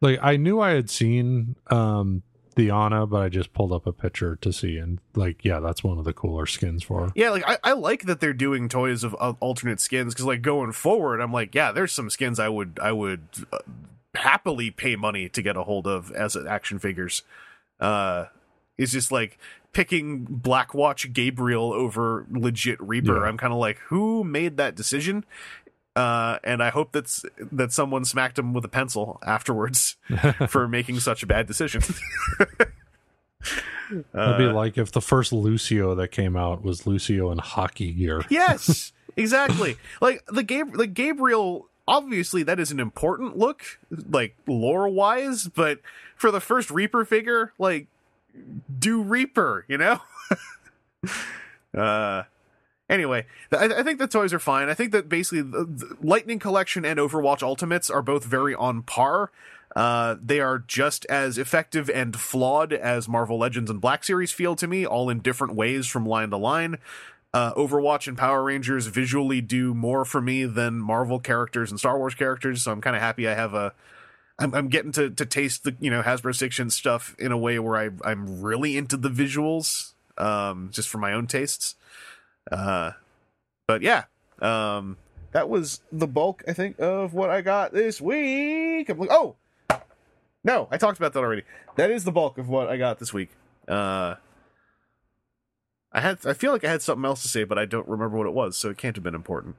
like 0.00 0.18
I 0.22 0.36
knew 0.36 0.60
I 0.60 0.70
had 0.70 0.88
seen 0.90 1.56
um 1.70 2.22
the 2.56 2.70
Ana, 2.70 3.04
but 3.06 3.20
I 3.20 3.28
just 3.28 3.52
pulled 3.52 3.72
up 3.72 3.84
a 3.84 3.92
picture 3.92 4.36
to 4.36 4.52
see 4.52 4.78
and 4.78 5.00
like 5.14 5.44
yeah, 5.44 5.60
that's 5.60 5.82
one 5.84 5.98
of 5.98 6.04
the 6.04 6.12
cooler 6.12 6.46
skins 6.46 6.82
for 6.84 7.06
her. 7.06 7.12
Yeah, 7.14 7.30
like 7.30 7.44
I, 7.46 7.58
I 7.64 7.72
like 7.72 8.04
that 8.04 8.20
they're 8.20 8.32
doing 8.32 8.68
toys 8.68 9.02
of 9.04 9.14
uh, 9.20 9.34
alternate 9.40 9.80
skins 9.80 10.14
because 10.14 10.24
like 10.24 10.40
going 10.40 10.70
forward, 10.72 11.20
I'm 11.20 11.32
like, 11.32 11.54
yeah, 11.54 11.72
there's 11.72 11.92
some 11.92 12.08
skins 12.10 12.38
I 12.38 12.48
would 12.48 12.78
I 12.80 12.92
would 12.92 13.26
uh, 13.52 13.58
happily 14.14 14.70
pay 14.70 14.94
money 14.96 15.28
to 15.28 15.42
get 15.42 15.56
a 15.56 15.64
hold 15.64 15.86
of 15.88 16.12
as 16.12 16.36
action 16.36 16.78
figures. 16.78 17.22
Uh, 17.80 18.26
it's 18.78 18.92
just 18.92 19.12
like 19.12 19.38
picking 19.72 20.26
Blackwatch 20.26 21.12
Gabriel 21.12 21.72
over 21.72 22.26
legit 22.30 22.80
Reaper. 22.80 23.18
Yeah. 23.20 23.28
I'm 23.28 23.36
kind 23.36 23.52
of 23.52 23.58
like, 23.58 23.78
who 23.86 24.24
made 24.24 24.56
that 24.56 24.74
decision? 24.74 25.24
Uh, 25.96 26.38
and 26.42 26.60
I 26.62 26.70
hope 26.70 26.90
that's 26.92 27.24
that 27.52 27.72
someone 27.72 28.04
smacked 28.04 28.38
him 28.38 28.52
with 28.52 28.64
a 28.64 28.68
pencil 28.68 29.20
afterwards 29.24 29.96
for 30.48 30.66
making 30.66 30.98
such 31.00 31.22
a 31.22 31.26
bad 31.26 31.46
decision. 31.46 31.82
It'd 33.90 34.38
be 34.38 34.46
like 34.46 34.78
if 34.78 34.92
the 34.92 35.00
first 35.02 35.32
Lucio 35.32 35.94
that 35.94 36.08
came 36.08 36.36
out 36.36 36.64
was 36.64 36.86
Lucio 36.86 37.30
in 37.30 37.38
hockey 37.38 37.92
gear. 37.92 38.22
Yes, 38.30 38.92
exactly. 39.16 39.76
like 40.00 40.24
the 40.26 40.42
Gab- 40.42 40.76
the 40.76 40.86
Gabriel. 40.86 41.68
Obviously, 41.86 42.42
that 42.44 42.58
is 42.58 42.70
an 42.70 42.80
important 42.80 43.36
look, 43.36 43.62
like 44.08 44.34
lore 44.46 44.88
wise. 44.88 45.48
But 45.48 45.80
for 46.16 46.30
the 46.30 46.40
first 46.40 46.70
Reaper 46.70 47.04
figure, 47.04 47.52
like 47.58 47.88
do 48.78 49.02
Reaper, 49.02 49.64
you 49.68 49.78
know. 49.78 50.00
uh. 51.78 52.24
Anyway, 52.86 53.24
I, 53.50 53.64
I 53.78 53.82
think 53.82 53.98
the 53.98 54.06
toys 54.06 54.34
are 54.34 54.38
fine. 54.38 54.68
I 54.68 54.74
think 54.74 54.92
that 54.92 55.08
basically 55.08 55.40
the, 55.40 55.64
the 55.64 55.96
Lightning 56.02 56.38
Collection 56.38 56.84
and 56.84 56.98
Overwatch 56.98 57.42
Ultimates 57.42 57.88
are 57.88 58.02
both 58.02 58.24
very 58.24 58.54
on 58.54 58.82
par. 58.82 59.30
Uh, 59.74 60.16
they 60.22 60.38
are 60.38 60.58
just 60.58 61.04
as 61.06 61.38
effective 61.38 61.88
and 61.90 62.14
flawed 62.14 62.72
as 62.72 63.08
Marvel 63.08 63.38
Legends 63.38 63.70
and 63.70 63.80
Black 63.80 64.04
Series 64.04 64.32
feel 64.32 64.54
to 64.56 64.68
me, 64.68 64.86
all 64.86 65.10
in 65.10 65.20
different 65.20 65.54
ways 65.54 65.86
from 65.86 66.06
line 66.06 66.30
to 66.30 66.36
line. 66.36 66.78
Uh, 67.32 67.52
Overwatch 67.54 68.06
and 68.06 68.16
Power 68.16 68.44
Rangers 68.44 68.86
visually 68.86 69.40
do 69.40 69.74
more 69.74 70.04
for 70.04 70.20
me 70.20 70.44
than 70.44 70.78
Marvel 70.78 71.18
characters 71.18 71.70
and 71.70 71.80
Star 71.80 71.98
Wars 71.98 72.14
characters, 72.14 72.62
so 72.62 72.70
I'm 72.70 72.80
kind 72.80 72.94
of 72.94 73.02
happy 73.02 73.26
I 73.26 73.34
have 73.34 73.54
a. 73.54 73.72
I'm, 74.38 74.54
I'm 74.54 74.68
getting 74.68 74.92
to, 74.92 75.10
to 75.10 75.26
taste 75.26 75.64
the 75.64 75.76
you 75.80 75.90
know 75.90 76.02
Hasbro 76.02 76.34
Section 76.34 76.70
stuff 76.70 77.14
in 77.18 77.32
a 77.32 77.38
way 77.38 77.58
where 77.58 77.76
I 77.76 77.90
I'm 78.04 78.42
really 78.42 78.76
into 78.76 78.96
the 78.96 79.08
visuals, 79.08 79.92
um, 80.18 80.70
just 80.72 80.88
for 80.88 80.98
my 80.98 81.12
own 81.12 81.26
tastes. 81.26 81.76
Uh, 82.50 82.92
but 83.66 83.82
yeah, 83.82 84.04
um, 84.42 84.96
that 85.32 85.48
was 85.48 85.80
the 85.92 86.06
bulk 86.06 86.42
I 86.48 86.52
think 86.52 86.78
of 86.78 87.14
what 87.14 87.30
I 87.30 87.40
got 87.40 87.72
this 87.72 88.00
week. 88.00 88.88
I'm 88.88 88.98
like, 88.98 89.10
oh, 89.10 89.36
no, 90.42 90.68
I 90.70 90.76
talked 90.76 90.98
about 90.98 91.12
that 91.12 91.20
already. 91.20 91.42
That 91.76 91.90
is 91.90 92.04
the 92.04 92.12
bulk 92.12 92.36
of 92.38 92.48
what 92.48 92.68
I 92.68 92.76
got 92.76 92.98
this 92.98 93.12
week. 93.12 93.30
Uh, 93.68 94.16
I 95.92 96.00
had 96.00 96.26
I 96.26 96.32
feel 96.32 96.52
like 96.52 96.64
I 96.64 96.70
had 96.70 96.82
something 96.82 97.04
else 97.04 97.22
to 97.22 97.28
say, 97.28 97.44
but 97.44 97.58
I 97.58 97.66
don't 97.66 97.88
remember 97.88 98.16
what 98.18 98.26
it 98.26 98.34
was, 98.34 98.56
so 98.56 98.68
it 98.68 98.78
can't 98.78 98.96
have 98.96 99.04
been 99.04 99.14
important. 99.14 99.54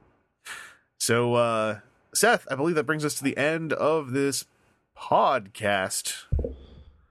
So, 0.98 1.34
uh, 1.34 1.80
Seth, 2.14 2.46
I 2.50 2.54
believe 2.54 2.74
that 2.76 2.84
brings 2.84 3.04
us 3.04 3.14
to 3.16 3.24
the 3.24 3.36
end 3.36 3.72
of 3.72 4.12
this 4.12 4.44
podcast. 4.98 6.24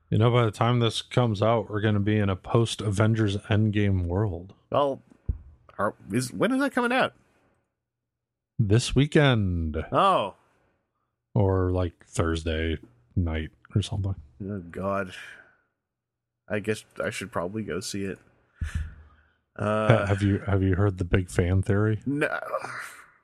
You 0.09 0.17
know, 0.17 0.31
by 0.31 0.45
the 0.45 0.51
time 0.51 0.79
this 0.79 1.01
comes 1.01 1.41
out, 1.41 1.69
we're 1.69 1.81
going 1.81 1.93
to 1.95 1.99
be 1.99 2.17
in 2.17 2.29
a 2.29 2.35
post 2.35 2.81
Avengers 2.81 3.37
Endgame 3.49 4.05
world. 4.05 4.53
Well, 4.71 5.01
are, 5.77 5.95
is 6.11 6.31
when 6.31 6.51
is 6.53 6.59
that 6.61 6.73
coming 6.73 6.91
out? 6.91 7.13
This 8.57 8.95
weekend 8.95 9.83
Oh, 9.91 10.35
or 11.33 11.71
like 11.71 12.05
Thursday 12.05 12.77
night 13.15 13.49
or 13.75 13.81
something. 13.81 14.15
oh 14.43 14.59
God. 14.71 15.11
I 16.47 16.59
guess 16.59 16.85
I 17.03 17.09
should 17.09 17.31
probably 17.31 17.63
go 17.63 17.79
see 17.79 18.03
it. 18.03 18.19
Uh, 19.57 20.05
have 20.05 20.21
you 20.21 20.39
have 20.45 20.61
you 20.61 20.75
heard 20.75 20.97
the 20.97 21.03
big 21.05 21.29
fan 21.29 21.61
theory 21.61 21.99
no, 22.05 22.27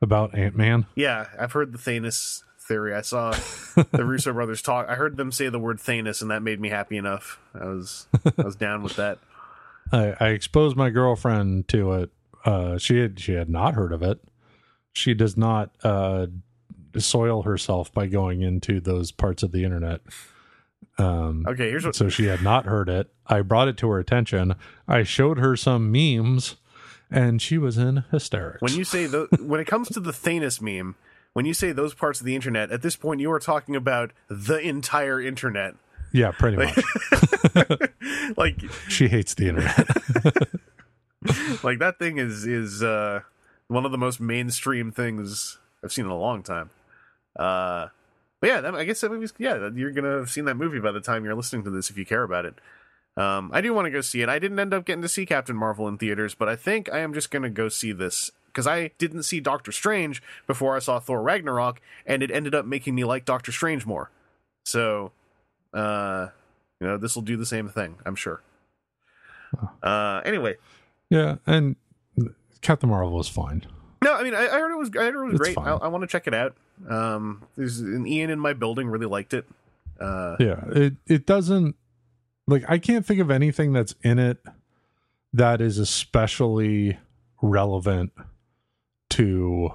about 0.02 0.34
Ant 0.36 0.56
Man? 0.56 0.86
yeah, 0.96 1.28
I've 1.40 1.52
heard 1.52 1.72
the 1.74 1.78
Thanos 1.78 2.44
theory. 2.62 2.94
I 2.96 3.02
saw 3.02 3.32
the 3.92 4.06
Russo 4.06 4.34
brothers 4.34 4.62
talk. 4.62 4.88
I 4.90 4.96
heard 4.96 5.18
them 5.18 5.32
say 5.32 5.50
the 5.50 5.60
word 5.60 5.78
Thanos, 5.80 6.22
and 6.22 6.32
that 6.32 6.42
made 6.42 6.60
me 6.60 6.70
happy 6.70 6.98
enough. 6.98 7.40
I 7.54 7.66
was 7.66 8.08
I 8.38 8.42
was 8.44 8.56
down 8.56 8.84
with 8.84 8.96
that. 8.96 9.20
I, 9.92 10.16
I 10.20 10.28
exposed 10.30 10.78
my 10.78 10.90
girlfriend 10.90 11.68
to 11.70 11.94
it. 11.94 12.10
Uh, 12.46 12.78
she 12.78 13.00
had 13.00 13.20
she 13.20 13.34
had 13.34 13.50
not 13.50 13.74
heard 13.74 13.92
of 13.92 14.02
it. 14.04 14.20
She 14.94 15.14
does 15.14 15.36
not 15.38 15.72
uh, 15.84 16.28
soil 16.98 17.44
herself 17.44 17.94
by 17.94 18.08
going 18.08 18.42
into 18.42 18.80
those 18.80 19.12
parts 19.12 19.44
of 19.44 19.52
the 19.52 19.64
internet. 19.64 20.02
Um, 20.98 21.46
Okay, 21.48 21.70
here's 21.70 21.86
what. 21.86 21.96
so 21.96 22.10
she 22.10 22.26
had 22.26 22.42
not 22.42 22.66
heard 22.66 22.90
it. 22.90 23.12
I 23.28 23.42
brought 23.42 23.68
it 23.68 23.78
to 23.78 23.90
her 23.90 24.00
attention. 24.00 24.56
I 24.88 25.04
showed 25.04 25.40
her 25.40 25.56
some 25.56 25.92
memes, 25.92 26.56
and 27.10 27.42
she 27.42 27.58
was 27.58 27.78
in 27.78 28.04
hysterics. 28.12 28.62
when 28.62 28.74
you 28.76 28.84
say 28.84 29.06
the 29.06 29.28
when 29.42 29.60
it 29.60 29.68
comes 29.68 29.90
to 29.90 30.00
the 30.00 30.12
Thanos 30.12 30.62
meme, 30.62 30.96
when 31.34 31.46
you 31.46 31.54
say 31.54 31.72
those 31.72 31.94
parts 31.94 32.20
of 32.20 32.26
the 32.26 32.36
internet, 32.36 32.72
at 32.72 32.82
this 32.82 32.96
point 32.96 33.22
you 33.22 33.32
are 33.32 33.40
talking 33.40 33.76
about 33.76 34.12
the 34.30 34.60
entire 34.60 35.22
internet. 35.22 35.76
yeah, 36.14 36.32
pretty 36.32 36.58
much. 36.58 36.78
Like 38.38 38.62
she 38.88 39.08
hates 39.10 39.34
the 39.34 39.50
internet. 39.50 39.88
like 41.64 41.80
that 41.80 42.00
thing 42.00 42.18
is 42.18 42.46
is 42.46 42.82
uh 42.82 43.22
one 43.68 43.86
of 43.86 43.92
the 43.92 43.98
most 43.98 44.20
mainstream 44.20 44.92
things 44.92 45.58
I've 45.84 45.92
seen 45.92 46.06
in 46.06 46.12
a 46.12 46.18
long 46.18 46.42
time. 46.44 46.70
Uh 47.36 47.88
but 48.40 48.50
yeah, 48.50 48.62
that, 48.62 48.74
I 48.76 48.86
guess 48.86 49.02
that 49.02 49.12
movie's 49.12 49.34
yeah, 49.38 49.70
you're 49.76 49.92
gonna 49.92 50.18
have 50.18 50.32
seen 50.32 50.46
that 50.46 50.56
movie 50.56 50.80
by 50.80 50.92
the 50.92 51.02
time 51.02 51.26
you're 51.26 51.36
listening 51.36 51.64
to 51.66 51.70
this 51.70 51.90
if 51.90 51.98
you 51.98 52.06
care 52.06 52.24
about 52.24 52.46
it. 52.46 52.56
Um, 53.18 53.52
I 53.54 53.60
do 53.60 53.74
want 53.74 53.86
to 53.86 53.92
go 53.92 54.00
see 54.02 54.22
it. 54.22 54.30
I 54.30 54.40
didn't 54.40 54.58
end 54.60 54.74
up 54.74 54.86
getting 54.86 55.02
to 55.02 55.10
see 55.10 55.26
Captain 55.26 55.56
Marvel 55.56 55.88
in 55.88 55.98
theaters, 55.98 56.34
but 56.34 56.48
I 56.48 56.56
think 56.56 56.92
I 56.92 57.00
am 57.00 57.14
just 57.14 57.30
gonna 57.30 57.50
go 57.50 57.68
see 57.70 57.92
this 57.92 58.32
because 58.54 58.68
I 58.68 58.92
didn't 58.98 59.24
see 59.24 59.40
Doctor 59.40 59.72
Strange 59.72 60.22
before 60.48 60.76
I 60.76 60.80
saw 60.80 61.00
Thor 61.00 61.22
Ragnarok, 61.22 61.82
and 62.06 62.22
it 62.22 62.32
ended 62.32 62.54
up 62.56 62.66
making 62.66 62.96
me 62.96 63.04
like 63.04 63.26
Doctor 63.26 63.52
Strange 63.52 63.86
more. 63.86 64.12
So, 64.66 65.12
uh, 65.74 66.28
you 66.80 66.88
know, 66.88 66.98
this 66.98 67.16
will 67.16 67.22
do 67.24 67.38
the 67.38 67.46
same 67.46 67.70
thing, 67.70 67.98
I'm 68.06 68.16
sure. 68.16 68.42
Uh, 69.84 70.22
anyway, 70.24 70.56
yeah, 71.10 71.36
and 71.46 71.76
Captain 72.62 72.90
Marvel 72.90 73.12
was 73.12 73.28
fine. 73.28 73.66
No, 74.04 74.14
I 74.16 74.24
mean, 74.24 74.34
I, 74.34 74.48
I 74.48 74.60
heard 74.60 74.72
it 74.72 74.78
was. 74.78 74.90
I 74.98 75.12
heard 75.12 75.16
it 75.16 75.26
was 75.26 75.34
It's 75.34 75.40
great. 75.42 75.56
fine. 75.56 75.68
I, 75.68 75.72
I 75.74 75.88
want 75.90 76.04
to 76.04 76.08
check 76.08 76.26
it 76.28 76.34
out. 76.34 76.56
Um, 76.90 77.44
there's 77.56 77.80
an 77.82 78.08
Ian 78.08 78.30
in 78.30 78.40
my 78.40 78.54
building 78.54 78.88
really 78.88 79.06
liked 79.06 79.34
it. 79.34 79.46
Uh, 80.00 80.36
Yeah, 80.40 80.64
it 80.72 80.94
it 81.06 81.26
doesn't 81.26 81.76
like 82.48 82.64
I 82.68 82.78
can't 82.78 83.06
think 83.06 83.20
of 83.20 83.30
anything 83.30 83.74
that's 83.74 83.94
in 84.04 84.18
it 84.20 84.38
that 85.34 85.60
is 85.62 85.78
especially 85.78 86.98
relevant 87.42 88.12
to 89.12 89.74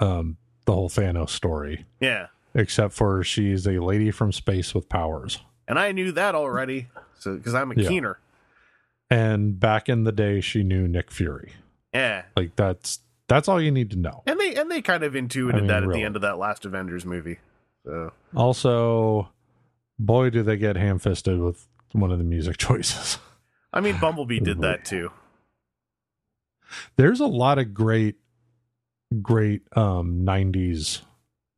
um 0.00 0.36
the 0.66 0.72
whole 0.72 0.88
Thanos 0.88 1.30
story, 1.30 1.86
yeah, 2.00 2.28
except 2.54 2.94
for 2.94 3.22
she's 3.24 3.66
a 3.66 3.78
lady 3.80 4.10
from 4.10 4.32
space 4.32 4.74
with 4.74 4.88
powers. 4.88 5.38
and 5.68 5.78
I 5.78 5.92
knew 5.92 6.12
that 6.12 6.34
already. 6.34 6.88
So 7.18 7.36
because 7.36 7.54
I'm 7.54 7.70
a 7.70 7.74
Yeah. 7.74 7.88
keener. 7.88 8.18
And 9.10 9.58
back 9.60 9.88
in 9.88 10.04
the 10.04 10.12
day 10.12 10.40
she 10.40 10.62
knew 10.62 10.88
Nick 10.88 11.10
Fury. 11.10 11.52
Yeah, 11.92 12.24
Like 12.36 12.56
that's 12.56 13.00
that's 13.28 13.48
all 13.48 13.60
you 13.60 13.70
need 13.70 13.90
to 13.92 13.96
know. 13.98 14.22
and 14.26 14.38
they 14.40 14.54
and 14.56 14.70
they 14.70 14.82
kind 14.82 15.02
of 15.04 15.14
intuited 15.14 15.54
I 15.56 15.58
mean, 15.60 15.66
that 15.68 15.82
at 15.82 15.86
really. 15.88 16.00
the 16.00 16.06
end 16.06 16.16
of 16.16 16.22
that 16.22 16.38
last 16.38 16.64
Avengers 16.64 17.04
movie. 17.06 17.38
So 17.84 18.12
Also, 18.34 19.28
boy 19.98 20.30
do 20.30 20.42
they 20.42 20.56
get 20.56 20.76
ham 20.76 20.98
fisted 20.98 21.38
with 21.38 21.66
one 21.92 22.10
of 22.10 22.18
the 22.18 22.24
music 22.24 22.56
choices. 22.58 23.18
I 23.72 23.80
mean, 23.80 23.98
Bumblebee 24.00 24.40
did 24.40 24.60
that 24.62 24.84
too. 24.84 25.10
there's 26.96 27.20
a 27.20 27.26
lot 27.26 27.58
of 27.58 27.74
great 27.74 28.16
great 29.22 29.62
um 29.76 30.24
90s 30.24 31.02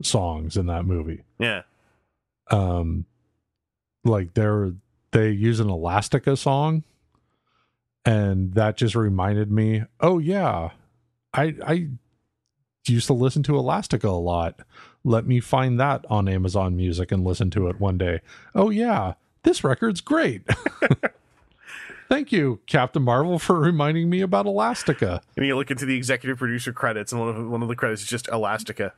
songs 0.02 0.56
in 0.56 0.66
that 0.66 0.84
movie. 0.84 1.22
Yeah, 1.38 1.62
um 2.50 3.06
like 4.04 4.34
they're 4.34 4.72
they 5.12 5.30
use 5.30 5.60
an 5.60 5.68
elastica 5.70 6.36
song 6.36 6.84
and 8.04 8.54
that 8.54 8.76
just 8.76 8.94
reminded 8.94 9.50
me 9.50 9.82
oh 10.00 10.18
yeah 10.18 10.70
i 11.34 11.54
i 11.66 11.88
used 12.86 13.06
to 13.08 13.12
listen 13.12 13.42
to 13.42 13.56
elastica 13.56 14.08
a 14.08 14.10
lot. 14.10 14.60
Let 15.02 15.26
me 15.26 15.40
find 15.40 15.80
that 15.80 16.04
on 16.08 16.28
amazon 16.28 16.76
music 16.76 17.10
and 17.10 17.24
listen 17.24 17.50
to 17.50 17.66
it 17.68 17.80
one 17.80 17.98
day. 17.98 18.20
Oh 18.54 18.70
yeah 18.70 19.14
this 19.42 19.64
record's 19.64 20.00
great 20.00 20.42
thank 22.08 22.32
you 22.32 22.60
captain 22.66 23.02
marvel 23.02 23.38
for 23.38 23.58
reminding 23.58 24.08
me 24.08 24.20
about 24.20 24.46
elastica 24.46 25.20
and 25.36 25.46
you 25.46 25.56
look 25.56 25.70
into 25.70 25.86
the 25.86 25.96
executive 25.96 26.38
producer 26.38 26.72
credits, 26.72 27.12
and 27.12 27.20
one 27.20 27.28
of 27.28 27.48
one 27.50 27.62
of 27.62 27.68
the 27.68 27.76
credits 27.76 28.02
is 28.02 28.08
just 28.08 28.28
Elastica. 28.28 28.92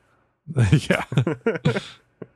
yeah 0.73 1.05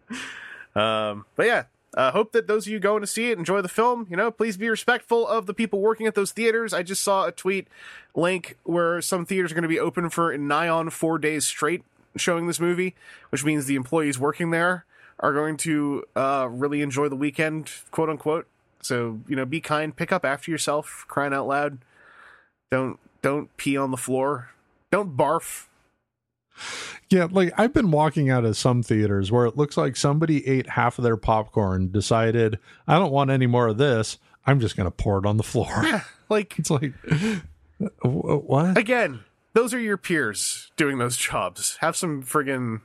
Um, 0.74 1.26
but 1.36 1.46
yeah, 1.46 1.64
uh, 1.96 2.12
hope 2.12 2.32
that 2.32 2.46
those 2.46 2.66
of 2.66 2.72
you 2.72 2.78
going 2.78 3.02
to 3.02 3.06
see 3.06 3.30
it 3.30 3.38
enjoy 3.38 3.60
the 3.60 3.68
film. 3.68 4.06
You 4.10 4.16
know, 4.16 4.30
please 4.30 4.56
be 4.56 4.68
respectful 4.68 5.26
of 5.26 5.46
the 5.46 5.54
people 5.54 5.80
working 5.80 6.06
at 6.06 6.14
those 6.14 6.32
theaters. 6.32 6.72
I 6.72 6.82
just 6.82 7.02
saw 7.02 7.26
a 7.26 7.32
tweet 7.32 7.68
link 8.14 8.56
where 8.64 9.00
some 9.00 9.26
theaters 9.26 9.52
are 9.52 9.54
going 9.54 9.62
to 9.62 9.68
be 9.68 9.78
open 9.78 10.08
for 10.08 10.36
nigh 10.36 10.68
on 10.68 10.90
four 10.90 11.18
days 11.18 11.44
straight 11.46 11.84
showing 12.16 12.46
this 12.46 12.60
movie, 12.60 12.94
which 13.30 13.44
means 13.44 13.66
the 13.66 13.74
employees 13.74 14.18
working 14.18 14.50
there 14.50 14.84
are 15.20 15.32
going 15.32 15.56
to 15.56 16.04
uh, 16.16 16.48
really 16.50 16.82
enjoy 16.82 17.08
the 17.08 17.16
weekend, 17.16 17.70
quote 17.90 18.08
unquote. 18.08 18.46
So 18.82 19.20
you 19.28 19.36
know, 19.36 19.44
be 19.44 19.60
kind, 19.60 19.94
pick 19.96 20.12
up 20.12 20.24
after 20.24 20.50
yourself, 20.50 21.04
crying 21.09 21.32
out 21.32 21.46
loud. 21.46 21.78
Don't 22.70 22.98
don't 23.22 23.54
pee 23.56 23.76
on 23.76 23.90
the 23.90 23.96
floor. 23.96 24.50
Don't 24.90 25.16
barf. 25.16 25.66
Yeah, 27.09 27.28
like 27.30 27.52
I've 27.59 27.72
been 27.72 27.90
walking 27.90 28.28
out 28.30 28.44
of 28.44 28.56
some 28.56 28.82
theaters 28.82 29.30
where 29.32 29.46
it 29.46 29.56
looks 29.56 29.76
like 29.76 29.96
somebody 29.96 30.46
ate 30.46 30.68
half 30.68 30.98
of 30.98 31.04
their 31.04 31.16
popcorn, 31.16 31.90
decided, 31.90 32.59
I 32.86 32.98
don't 32.98 33.12
want 33.12 33.30
any 33.30 33.46
more 33.46 33.68
of 33.68 33.78
this. 33.78 34.18
I'm 34.46 34.60
just 34.60 34.76
going 34.76 34.86
to 34.86 34.90
pour 34.90 35.18
it 35.18 35.26
on 35.26 35.36
the 35.36 35.42
floor. 35.42 35.68
Yeah, 35.84 36.02
Like 36.28 36.59
it's 36.59 36.70
like, 36.70 36.92
uh, 37.10 37.36
uh, 38.04 38.09
what? 38.09 38.76
again, 38.78 39.20
those 39.54 39.72
are 39.74 39.78
your 39.78 39.96
peers 39.96 40.70
doing 40.76 40.98
those 40.98 41.16
jobs. 41.16 41.76
Have 41.80 41.96
some 41.96 42.22
friggin' 42.22 42.80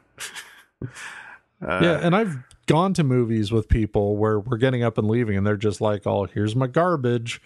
yeah, 1.61 1.67
uh, 1.67 1.99
and 2.03 2.15
I've 2.15 2.37
gone 2.67 2.93
to 2.93 3.03
movies 3.03 3.51
with 3.51 3.67
people 3.67 4.17
where 4.17 4.39
we're 4.39 4.57
getting 4.57 4.83
up 4.83 4.97
and 4.97 5.07
leaving, 5.09 5.37
and 5.37 5.47
they're 5.47 5.57
just 5.57 5.81
like, 5.81 6.05
"Oh, 6.05 6.25
here's 6.25 6.55
my 6.55 6.67
garbage. 6.67 7.41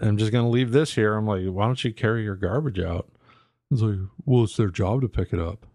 I'm 0.00 0.16
just 0.16 0.32
going 0.32 0.44
to 0.44 0.50
leave 0.50 0.72
this 0.72 0.94
here." 0.94 1.14
I'm 1.14 1.26
like, 1.26 1.44
"Why 1.46 1.66
don't 1.66 1.84
you 1.84 1.92
carry 1.92 2.24
your 2.24 2.36
garbage 2.36 2.80
out?" 2.80 3.08
It's 3.70 3.82
like, 3.82 3.98
"Well, 4.24 4.44
it's 4.44 4.56
their 4.56 4.70
job 4.70 5.02
to 5.02 5.08
pick 5.08 5.32
it 5.32 5.38
up." 5.38 5.66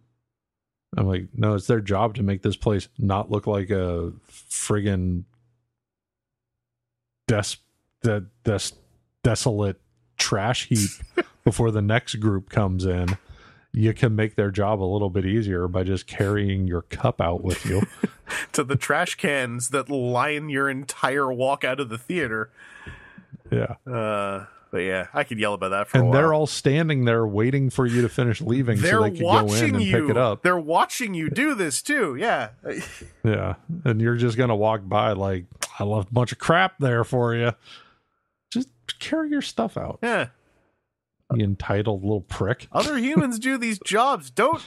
I'm 0.97 1.07
like, 1.07 1.27
"No, 1.33 1.53
it's 1.53 1.67
their 1.67 1.81
job 1.81 2.15
to 2.15 2.23
make 2.23 2.41
this 2.41 2.57
place 2.57 2.89
not 2.97 3.31
look 3.31 3.47
like 3.47 3.69
a 3.69 4.11
friggin' 4.29 5.23
des 7.27 7.55
de, 8.01 8.25
des, 8.43 8.71
desolate 9.23 9.79
trash 10.17 10.67
heap 10.67 10.89
before 11.43 11.71
the 11.71 11.81
next 11.81 12.15
group 12.15 12.49
comes 12.49 12.85
in." 12.85 13.17
You 13.71 13.93
can 13.93 14.15
make 14.15 14.35
their 14.35 14.49
job 14.51 14.81
a 14.81 14.85
little 14.85 15.09
bit 15.09 15.25
easier 15.25 15.67
by 15.67 15.83
just 15.83 16.07
carrying 16.07 16.65
your 16.67 16.81
cup 16.83 17.21
out 17.21 17.43
with 17.43 17.65
you. 17.65 17.83
to 18.53 18.63
the 18.63 18.75
trash 18.75 19.15
cans 19.15 19.69
that 19.69 19.89
line 19.89 20.49
your 20.49 20.69
entire 20.69 21.31
walk 21.31 21.63
out 21.63 21.79
of 21.79 21.89
the 21.89 21.97
theater. 21.97 22.49
Yeah. 23.51 23.75
Uh, 23.91 24.45
but 24.71 24.79
yeah, 24.79 25.07
I 25.13 25.23
could 25.23 25.39
yell 25.39 25.53
about 25.53 25.69
that 25.69 25.87
for 25.87 25.97
a 25.97 26.01
And 26.03 26.13
they're 26.13 26.33
all 26.33 26.45
standing 26.47 27.05
there 27.05 27.25
waiting 27.25 27.69
for 27.69 27.85
you 27.85 28.01
to 28.03 28.09
finish 28.09 28.41
leaving 28.41 28.79
They're 28.79 28.93
so 28.93 29.03
they 29.03 29.11
can 29.11 29.21
go 29.21 29.53
in 29.53 29.75
and 29.75 29.83
you. 29.83 30.01
pick 30.01 30.09
it 30.11 30.17
up. 30.17 30.43
They're 30.43 30.59
watching 30.59 31.13
you 31.13 31.29
do 31.29 31.55
this 31.55 31.81
too. 31.81 32.15
Yeah. 32.15 32.49
Yeah. 33.23 33.55
And 33.83 33.99
you're 34.01 34.15
just 34.15 34.37
going 34.37 34.49
to 34.49 34.55
walk 34.55 34.81
by 34.83 35.13
like, 35.13 35.45
I 35.79 35.83
left 35.83 36.09
a 36.09 36.13
bunch 36.13 36.31
of 36.31 36.37
crap 36.39 36.77
there 36.79 37.03
for 37.03 37.35
you. 37.35 37.53
Just 38.51 38.69
carry 38.99 39.29
your 39.29 39.41
stuff 39.41 39.77
out, 39.77 39.99
Yeah. 40.01 40.27
You 41.33 41.43
entitled 41.43 42.01
little 42.03 42.21
prick. 42.21 42.67
Other 42.71 42.97
humans 42.97 43.39
do 43.39 43.57
these 43.57 43.79
jobs. 43.79 44.29
Don't 44.29 44.65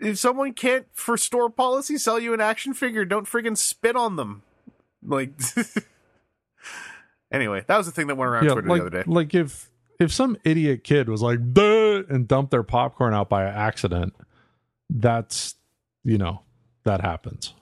if 0.00 0.18
someone 0.18 0.52
can't 0.52 0.86
for 0.92 1.16
store 1.16 1.48
policy 1.48 1.98
sell 1.98 2.18
you 2.18 2.34
an 2.34 2.40
action 2.40 2.74
figure, 2.74 3.04
don't 3.04 3.26
friggin' 3.26 3.56
spit 3.56 3.96
on 3.96 4.16
them. 4.16 4.42
Like 5.02 5.32
Anyway, 7.32 7.64
that 7.66 7.76
was 7.76 7.86
the 7.86 7.92
thing 7.92 8.06
that 8.08 8.16
went 8.16 8.30
around 8.30 8.44
Yeah, 8.44 8.52
Twitter 8.52 8.68
like, 8.68 8.80
the 8.82 8.86
other 8.86 9.02
day. 9.02 9.10
like 9.10 9.34
if 9.34 9.70
if 10.00 10.12
some 10.12 10.36
idiot 10.44 10.82
kid 10.84 11.08
was 11.08 11.22
like, 11.22 11.52
Duh, 11.52 12.02
and 12.08 12.26
dumped 12.26 12.50
their 12.50 12.62
popcorn 12.64 13.14
out 13.14 13.28
by 13.28 13.44
accident, 13.44 14.12
that's, 14.90 15.54
you 16.02 16.18
know, 16.18 16.40
that 16.84 17.00
happens. 17.00 17.54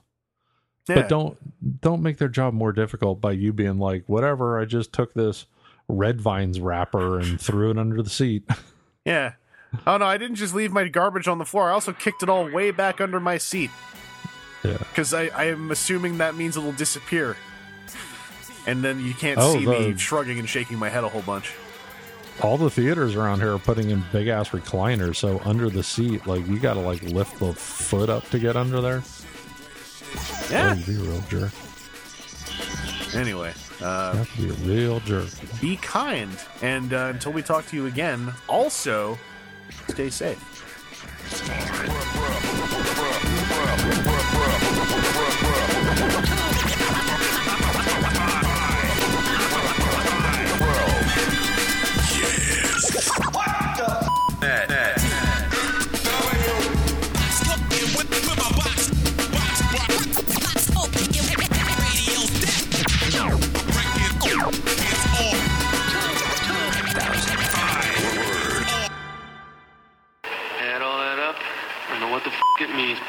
Yeah. 0.88 0.96
but 0.96 1.08
don't 1.08 1.80
don't 1.80 2.02
make 2.02 2.18
their 2.18 2.28
job 2.28 2.54
more 2.54 2.72
difficult 2.72 3.20
by 3.20 3.30
you 3.32 3.52
being 3.52 3.78
like 3.78 4.02
whatever 4.08 4.58
i 4.58 4.64
just 4.64 4.92
took 4.92 5.14
this 5.14 5.46
red 5.88 6.20
vines 6.20 6.58
wrapper 6.60 7.18
and 7.18 7.40
threw 7.40 7.70
it 7.70 7.78
under 7.78 8.02
the 8.02 8.10
seat 8.10 8.44
Yeah. 9.04 9.32
Oh 9.86 9.96
no, 9.96 10.04
I 10.04 10.16
didn't 10.18 10.36
just 10.36 10.54
leave 10.54 10.70
my 10.72 10.86
garbage 10.88 11.26
on 11.28 11.38
the 11.38 11.44
floor. 11.44 11.70
I 11.70 11.72
also 11.72 11.92
kicked 11.92 12.22
it 12.22 12.28
all 12.28 12.48
way 12.50 12.70
back 12.70 13.00
under 13.00 13.18
my 13.18 13.38
seat. 13.38 13.70
Yeah. 14.62 14.76
Because 14.78 15.12
I, 15.12 15.24
I 15.28 15.44
am 15.44 15.70
assuming 15.72 16.18
that 16.18 16.36
means 16.36 16.56
it'll 16.56 16.72
disappear. 16.72 17.36
And 18.66 18.84
then 18.84 19.00
you 19.00 19.12
can't 19.14 19.38
Oh, 19.40 19.54
see 19.58 19.66
me 19.66 19.96
shrugging 19.96 20.38
and 20.38 20.48
shaking 20.48 20.78
my 20.78 20.88
head 20.88 21.02
a 21.04 21.08
whole 21.08 21.22
bunch. 21.22 21.52
all 22.42 22.56
the 22.56 22.70
theaters 22.70 23.16
around 23.16 23.40
here 23.40 23.54
are 23.54 23.58
putting 23.58 23.90
in 23.90 24.04
big 24.12 24.28
ass 24.28 24.50
recliners 24.50 25.16
so 25.16 25.40
under 25.44 25.68
the 25.68 25.82
seat 25.82 26.26
like 26.26 26.46
you 26.46 26.58
gotta 26.60 26.80
like 26.80 27.02
lift 27.02 27.38
the 27.40 27.52
foot 27.52 28.08
up 28.08 28.28
to 28.30 28.38
get 28.38 28.56
under 28.56 28.80
there 28.80 29.02
Yeah. 30.50 30.70
Oh, 30.70 30.78
you 30.78 30.84
be 30.84 30.94
a 30.96 31.10
real 31.10 31.20
jerk. 31.28 31.52
Anyway, 33.14 33.52
uh, 33.82 34.24
be 34.36 34.48
a 34.48 34.52
real 34.52 35.00
jerk. 35.00 35.28
Be 35.60 35.76
kind, 35.76 36.30
and 36.60 36.92
uh, 36.92 37.10
until 37.12 37.32
we 37.32 37.42
talk 37.42 37.66
to 37.68 37.76
you 37.76 37.86
again, 37.86 38.32
also 38.48 39.18
stay 39.88 40.10
safe. 40.10 40.38